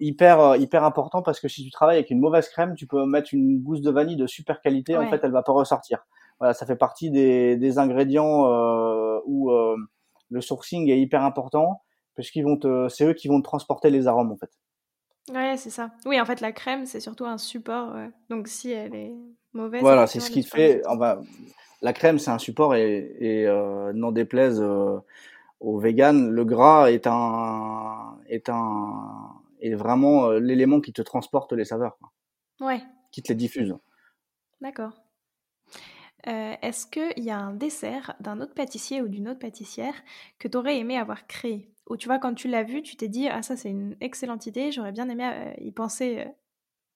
hyper 0.00 0.40
euh, 0.40 0.56
hyper 0.56 0.84
importants 0.84 1.22
parce 1.22 1.40
que 1.40 1.48
si 1.48 1.64
tu 1.64 1.70
travailles 1.70 1.96
avec 1.96 2.10
une 2.10 2.20
mauvaise 2.20 2.48
crème, 2.48 2.74
tu 2.74 2.86
peux 2.86 3.04
mettre 3.06 3.30
une 3.32 3.62
gousse 3.62 3.80
de 3.80 3.90
vanille 3.90 4.16
de 4.16 4.26
super 4.26 4.60
qualité, 4.60 4.96
en 4.96 5.08
fait, 5.08 5.20
elle 5.22 5.32
va 5.32 5.42
pas 5.42 5.52
ressortir. 5.52 6.06
Voilà, 6.38 6.54
ça 6.54 6.66
fait 6.66 6.76
partie 6.76 7.10
des, 7.10 7.56
des 7.56 7.78
ingrédients 7.78 8.50
euh, 8.50 9.20
où 9.24 9.50
euh, 9.50 9.76
le 10.30 10.40
sourcing 10.40 10.90
est 10.90 11.00
hyper 11.00 11.22
important 11.22 11.82
parce 12.14 12.30
qu'ils 12.30 12.44
vont 12.44 12.56
te, 12.56 12.88
c'est 12.88 13.06
eux 13.06 13.14
qui 13.14 13.28
vont 13.28 13.40
te 13.40 13.44
transporter 13.44 13.90
les 13.90 14.06
arômes 14.06 14.32
en 14.32 14.36
fait. 14.36 14.50
Ouais, 15.32 15.56
c'est 15.56 15.70
ça. 15.70 15.90
Oui, 16.04 16.20
en 16.20 16.24
fait, 16.24 16.40
la 16.40 16.52
crème, 16.52 16.86
c'est 16.86 17.00
surtout 17.00 17.24
un 17.24 17.38
support. 17.38 17.96
Donc, 18.30 18.46
si 18.46 18.70
elle 18.70 18.94
est 18.94 19.12
mauvaise. 19.54 19.80
Voilà, 19.80 20.06
c'est 20.06 20.20
ce 20.20 20.30
qui 20.30 20.44
te 20.44 20.48
fait. 20.48 20.82
Enfin, 20.86 21.20
la 21.82 21.92
crème, 21.92 22.18
c'est 22.18 22.30
un 22.30 22.38
support 22.38 22.76
et, 22.76 23.16
et 23.18 23.46
n'en 23.94 24.12
déplaise 24.12 24.62
aux 25.60 25.78
véganes, 25.78 26.30
le 26.30 26.44
gras 26.44 26.90
est 26.90 27.06
un 27.06 28.18
est 28.28 28.48
un 28.48 29.32
est 29.66 29.74
vraiment 29.74 30.30
euh, 30.30 30.38
l'élément 30.38 30.80
qui 30.80 30.92
te 30.92 31.02
transporte 31.02 31.52
les 31.52 31.64
saveurs. 31.64 31.98
Ouais. 32.60 32.80
Qui 33.12 33.22
te 33.22 33.28
les 33.28 33.36
diffuse. 33.36 33.74
D'accord. 34.60 34.92
Est-ce 36.28 36.88
qu'il 36.88 37.22
y 37.22 37.30
a 37.30 37.38
un 37.38 37.54
dessert 37.54 38.16
d'un 38.18 38.40
autre 38.40 38.54
pâtissier 38.54 39.00
ou 39.00 39.06
d'une 39.06 39.28
autre 39.28 39.38
pâtissière 39.38 39.94
que 40.40 40.48
tu 40.48 40.56
aurais 40.56 40.76
aimé 40.76 40.98
avoir 40.98 41.28
créé? 41.28 41.70
Ou 41.88 41.96
tu 41.96 42.08
vois, 42.08 42.18
quand 42.18 42.34
tu 42.34 42.48
l'as 42.48 42.64
vu, 42.64 42.82
tu 42.82 42.96
t'es 42.96 43.06
dit 43.06 43.28
Ah, 43.28 43.42
ça, 43.42 43.56
c'est 43.56 43.70
une 43.70 43.96
excellente 44.00 44.44
idée, 44.46 44.72
j'aurais 44.72 44.90
bien 44.90 45.08
aimé 45.08 45.54
y 45.60 45.70
penser 45.70 46.24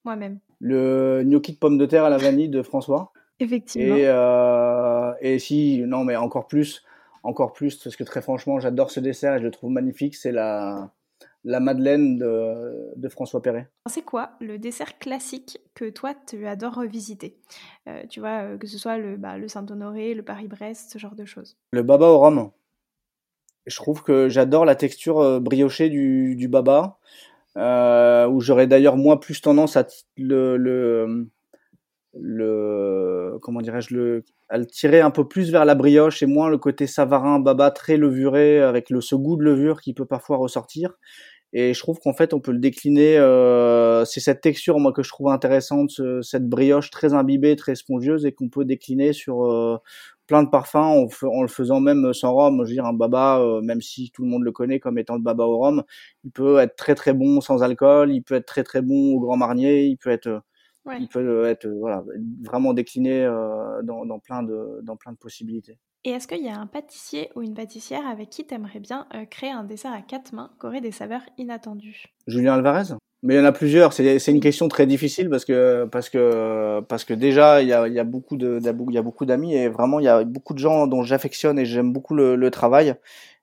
moi-même. 0.05 0.41
Le 0.59 1.23
gnocchi 1.25 1.53
de 1.53 1.59
pommes 1.59 1.79
de 1.79 1.87
terre 1.87 2.05
à 2.05 2.11
la 2.11 2.19
vanille 2.19 2.49
de 2.49 2.63
François. 2.63 3.13
Effectivement. 3.39 3.97
Et, 3.97 4.07
euh, 4.07 5.13
et 5.21 5.39
si, 5.39 5.83
non, 5.87 6.05
mais 6.05 6.17
encore 6.17 6.47
plus, 6.47 6.85
encore 7.23 7.53
plus, 7.53 7.77
parce 7.77 7.97
que 7.97 8.05
très 8.05 8.21
franchement, 8.21 8.61
j'adore 8.61 8.91
ce 8.91 9.01
dessert 9.01 9.35
et 9.35 9.39
je 9.39 9.45
le 9.45 9.51
trouve 9.51 9.71
magnifique, 9.71 10.15
c'est 10.15 10.33
la, 10.33 10.93
la 11.45 11.61
Madeleine 11.61 12.19
de, 12.19 12.93
de 12.97 13.09
François 13.09 13.41
Perret. 13.41 13.71
C'est 13.89 14.05
quoi 14.05 14.33
le 14.41 14.59
dessert 14.59 14.99
classique 14.99 15.59
que 15.75 15.89
toi 15.89 16.15
tu 16.27 16.47
adores 16.47 16.75
revisiter? 16.75 17.39
Euh, 17.89 18.03
Tu 18.11 18.21
vois, 18.21 18.43
euh, 18.43 18.59
que 18.59 18.67
ce 18.67 18.79
soit 18.79 18.99
le, 18.99 19.17
bah, 19.17 19.39
le 19.39 19.49
Saint-Honoré, 19.49 20.15
le 20.15 20.23
Paris-Brest, 20.23 20.93
ce 20.93 20.99
genre 20.99 21.15
de 21.15 21.25
choses. 21.25 21.57
Le 21.73 21.83
baba 21.83 22.07
au 22.09 22.19
rhum. 22.19 22.51
Je 23.67 23.77
trouve 23.77 24.03
que 24.03 24.29
j'adore 24.29 24.65
la 24.65 24.75
texture 24.75 25.21
euh, 25.21 25.41
briochée 25.41 25.89
du, 25.89 26.35
du 26.37 26.49
baba, 26.49 26.99
où 27.57 28.41
j'aurais 28.41 28.67
d'ailleurs 28.67 28.97
moi 28.97 29.21
plus 29.21 29.41
tendance 29.41 29.77
à 29.77 29.87
le, 30.17 30.57
le, 30.57 31.29
le 32.15 33.39
comment 33.43 33.61
dirais-je 33.61 33.95
le 33.95 34.25
à 34.49 34.59
le 34.59 34.67
tirer 34.67 35.01
un 35.01 35.11
peu 35.11 35.29
plus 35.29 35.53
vers 35.53 35.65
la 35.65 35.75
brioche 35.77 36.23
et 36.23 36.27
moins 36.27 36.49
le 36.49 36.59
côté 36.59 36.87
savarin 36.87 37.39
baba 37.39 37.71
très 37.71 37.97
levuré 37.97 38.61
avec 38.61 38.91
le 38.91 39.01
ce 39.01 39.15
goût 39.15 39.37
de 39.37 39.45
levure 39.45 39.81
qui 39.81 39.95
peut 39.95 40.07
parfois 40.07 40.39
ressortir 40.39 40.99
et 41.53 41.75
je 41.75 41.81
trouve 41.81 41.99
qu'en 41.99 42.13
fait, 42.13 42.33
on 42.33 42.41
peut 42.41 42.53
le 42.53 42.59
décliner. 42.59 43.19
Euh, 43.19 44.05
c'est 44.05 44.21
cette 44.21 44.41
texture, 44.41 44.79
moi, 44.79 44.93
que 44.93 45.03
je 45.03 45.09
trouve 45.09 45.29
intéressante, 45.29 45.91
cette 46.23 46.49
brioche 46.49 46.91
très 46.91 47.13
imbibée, 47.13 47.57
très 47.57 47.75
spongieuse, 47.75 48.25
et 48.25 48.33
qu'on 48.33 48.49
peut 48.49 48.65
décliner 48.65 49.13
sur 49.13 49.45
euh, 49.45 49.79
plein 50.29 50.45
de 50.45 50.49
parfums 50.49 50.77
en, 50.77 51.09
en, 51.25 51.43
le 51.43 51.49
faisant 51.49 51.81
même 51.81 52.13
sans 52.13 52.35
rhum. 52.35 52.63
Je 52.65 52.69
veux 52.71 52.75
dire, 52.75 52.87
un 52.87 52.93
baba, 52.93 53.41
euh, 53.41 53.63
même 53.63 53.81
si 53.81 54.11
tout 54.13 54.23
le 54.23 54.29
monde 54.29 54.45
le 54.45 54.53
connaît 54.53 54.79
comme 54.79 54.99
étant 54.99 55.17
le 55.17 55.23
baba 55.23 55.45
au 55.45 55.59
rhum, 55.59 55.83
il 56.25 56.31
peut 56.31 56.59
être 56.59 56.77
très 56.77 56.95
très 56.95 57.15
bon 57.15 57.41
sans 57.41 57.63
alcool, 57.65 58.13
il 58.13 58.23
peut 58.23 58.37
être 58.37 58.47
très 58.47 58.63
très 58.63 58.83
bon 58.83 59.15
au 59.15 59.21
Grand 59.21 59.37
Marnier, 59.37 59.87
il 59.87 59.97
peut 59.97 60.11
être 60.11 60.43
il 60.99 61.09
peut 61.09 61.45
être 61.47 61.67
voilà 61.69 62.05
vraiment 62.43 62.73
décliné 62.73 63.25
dans, 63.85 64.07
dans 64.07 64.19
plein 64.19 64.43
de 64.43 64.81
dans 64.83 64.97
plein 64.97 65.13
de 65.13 65.19
possibilités. 65.19 65.79
Et 66.05 66.11
est-ce 66.11 66.27
qu'il 66.27 66.43
y 66.43 66.49
a 66.49 66.59
un 66.59 66.67
pâtissier 66.67 67.31
ou 67.37 67.43
une 67.43 67.53
pâtissière 67.53 68.07
avec 68.07 68.31
qui 68.31 68.47
tu 68.47 68.55
aimerais 68.55 68.81
bien 68.81 69.07
euh, 69.15 69.27
créer 69.27 69.51
un 69.51 69.65
dessert 69.65 69.93
à 69.93 70.01
quatre 70.01 70.33
mains 70.33 70.51
qui 70.59 70.67
aurait 70.67 70.81
des 70.81 70.93
saveurs 70.93 71.23
inattendues? 71.37 72.07
Julien 72.27 72.55
Alvarez? 72.55 72.95
Mais 73.23 73.35
il 73.35 73.37
y 73.37 73.41
en 73.41 73.45
a 73.45 73.53
plusieurs. 73.53 73.93
C'est 73.93 74.27
une 74.29 74.41
question 74.41 74.69
très 74.69 74.87
difficile 74.87 75.29
parce 75.29 75.45
que 75.45 75.85
parce 75.93 76.09
que 76.09 76.81
parce 76.89 77.05
que 77.05 77.13
déjà 77.13 77.61
il 77.61 77.69
y 77.69 77.73
a, 77.75 77.87
il 77.87 77.93
y 77.93 77.99
a 77.99 78.05
beaucoup 78.05 78.39
de 78.39 78.59
il 78.63 78.95
y 78.95 78.99
a 78.99 79.03
beaucoup 79.03 79.27
d'amis 79.27 79.55
et 79.55 79.69
vraiment 79.69 80.01
il 80.01 80.05
y 80.05 80.09
a 80.09 80.25
beaucoup 80.25 80.55
de 80.55 80.59
gens 80.59 80.87
dont 80.87 81.03
j'affectionne 81.03 81.59
et 81.59 81.67
j'aime 81.67 81.93
beaucoup 81.93 82.15
le, 82.15 82.51
travail 82.51 82.95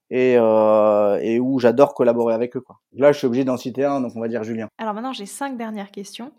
et 0.10 0.36
euh, 0.39 1.20
et 1.22 1.39
où 1.39 1.60
j'adore 1.60 1.93
collaborer 1.93 2.34
avec 2.34 2.58
eux 2.58 2.62
quoi. 2.62 2.80
Là 2.93 3.12
je 3.12 3.20
suis 3.20 3.28
obligé 3.28 3.43
d'en 3.43 3.58
citer 3.58 3.86
un 3.86 4.01
donc 4.01 4.14
on 4.16 4.20
va 4.20 4.28
dire 4.28 4.43
Julien. 4.43 4.68
Alors 4.80 4.95
maintenant 4.95 5.14
j'ai 5.14 5.28
cinq 5.28 5.58
dernières 5.58 5.91
questions. 5.91 6.32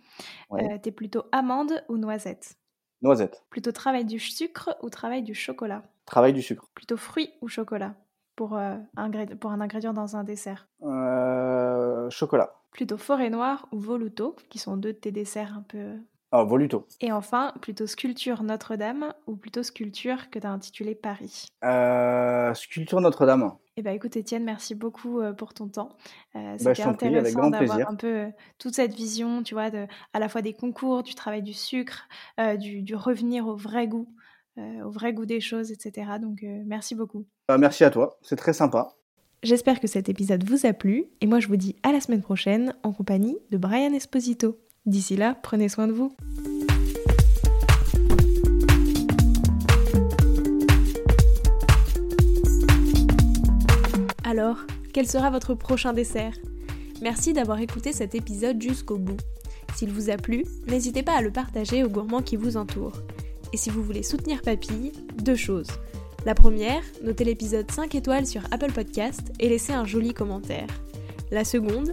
Ouais. 0.51 0.65
Euh, 0.65 0.79
T'es 0.83 0.91
plutôt 0.91 1.23
amande 1.31 1.85
ou 1.89 1.97
noisette? 1.97 2.58
Noisette. 3.03 3.45
Plutôt 3.51 3.73
travail 3.73 4.05
du 4.05 4.19
sucre 4.19 4.77
ou 4.83 4.91
travail 4.91 5.23
du 5.23 5.35
chocolat? 5.35 5.83
Travail 6.05 6.33
du 6.33 6.43
sucre. 6.43 6.69
Plutôt 6.75 6.97
fruits 6.97 7.33
ou 7.41 7.49
chocolat 7.49 7.95
pour, 8.37 8.57
euh, 8.57 8.77
pour 9.41 9.51
un 9.51 9.61
ingrédient 9.61 9.93
dans 9.93 10.17
un 10.17 10.25
dessert? 10.25 10.69
Euh, 10.83 12.09
Chocolat. 12.11 12.55
Plutôt 12.71 12.97
forêt 12.97 13.31
noire 13.31 13.67
ou 13.73 13.79
voluto, 13.79 14.37
qui 14.49 14.59
sont 14.59 14.77
deux 14.77 14.93
de 14.93 14.99
tes 14.99 15.13
desserts 15.13 15.55
un 15.57 15.63
peu... 15.63 15.97
Ah, 16.31 16.45
voluto. 16.45 16.87
Et 17.01 17.11
enfin, 17.11 17.55
plutôt 17.63 17.87
sculpture 17.87 18.43
Notre-Dame 18.43 19.15
ou 19.27 19.37
plutôt 19.37 19.63
sculpture 19.63 20.29
que 20.31 20.39
tu 20.39 20.47
as 20.47 20.51
intitulé 20.51 20.95
Paris? 20.95 21.47
Euh, 21.65 22.53
Sculpture 22.53 23.01
Notre-Dame. 23.01 23.53
Eh 23.79 23.83
bien, 23.83 23.93
écoute, 23.93 24.17
Étienne, 24.17 24.43
merci 24.43 24.75
beaucoup 24.75 25.21
euh, 25.21 25.33
pour 25.33 25.55
ton 25.55 25.69
temps. 25.69 25.91
Euh, 26.35 26.57
bah, 26.63 26.75
C'était 26.75 26.83
intéressant 26.83 27.49
d'avoir 27.49 27.89
un 27.89 27.95
peu 27.95 28.07
euh, 28.09 28.29
toute 28.59 28.75
cette 28.75 28.93
vision, 28.93 29.43
tu 29.45 29.55
vois, 29.55 29.71
de, 29.71 29.87
à 30.13 30.19
la 30.19 30.29
fois 30.29 30.43
des 30.43 30.53
concours, 30.53 31.03
du 31.03 31.15
travail 31.15 31.43
du 31.43 31.55
sucre, 31.55 32.09
du, 32.59 32.83
du, 32.83 32.95
revenir 32.95 33.47
au 33.47 33.55
vrai 33.55 33.87
goût, 33.87 34.13
au 34.57 34.91
vrai 34.91 35.13
goût 35.13 35.27
des 35.27 35.41
choses, 35.41 35.71
etc. 35.71 36.11
Donc, 36.21 36.45
merci 36.67 36.97
beaucoup. 36.97 37.25
Bah, 37.47 37.57
merci 37.57 37.85
à 37.85 37.91
toi, 37.91 38.19
c'est 38.21 38.37
très 38.37 38.53
sympa. 38.53 38.97
J'espère 39.45 39.79
que 39.79 39.87
cet 39.87 40.09
épisode 40.09 40.43
vous 40.43 40.67
a 40.67 40.73
plu 40.73 41.05
et 41.21 41.29
moi 41.29 41.39
je 41.39 41.47
vous 41.47 41.57
dis 41.57 41.77
à 41.85 41.93
la 41.93 42.01
semaine 42.01 42.23
prochaine 42.23 42.75
en 42.83 42.93
compagnie 42.93 43.39
de 43.53 43.57
Brian 43.57 43.93
Esposito. 43.93 44.59
D'ici 44.89 45.17
là, 45.17 45.37
prenez 45.43 45.69
soin 45.69 45.87
de 45.87 45.93
vous. 45.93 46.17
Alors, 54.25 54.57
quel 54.95 55.07
sera 55.07 55.29
votre 55.29 55.53
prochain 55.53 55.93
dessert? 55.93 56.33
Merci 57.03 57.35
d'avoir 57.35 57.61
écouté 57.61 57.93
cet 57.93 58.15
épisode 58.15 58.63
jusqu'au 58.63 58.97
bout. 58.97 59.19
S'il 59.75 59.93
vous 59.93 60.09
a 60.09 60.17
plu, 60.17 60.47
n'hésitez 60.69 61.03
pas 61.03 61.19
à 61.19 61.21
le 61.21 61.33
partager 61.33 61.85
aux 61.85 61.91
gourmands 61.91 62.23
qui 62.23 62.37
vous 62.37 62.57
entourent. 62.57 62.97
Et 63.53 63.59
si 63.59 63.69
vous 63.69 63.83
voulez 63.83 64.03
soutenir 64.03 64.41
Papille, 64.41 64.93
deux 65.23 65.37
choses. 65.37 65.69
La 66.25 66.35
première, 66.35 66.83
notez 67.05 67.25
l'épisode 67.25 67.71
5 67.71 67.95
étoiles 67.95 68.27
sur 68.27 68.41
Apple 68.53 68.73
Podcast 68.73 69.33
et 69.39 69.51
laissez 69.51 69.75
un 69.75 69.85
joli 69.85 70.15
commentaire. 70.15 70.69
La 71.31 71.45
seconde, 71.45 71.93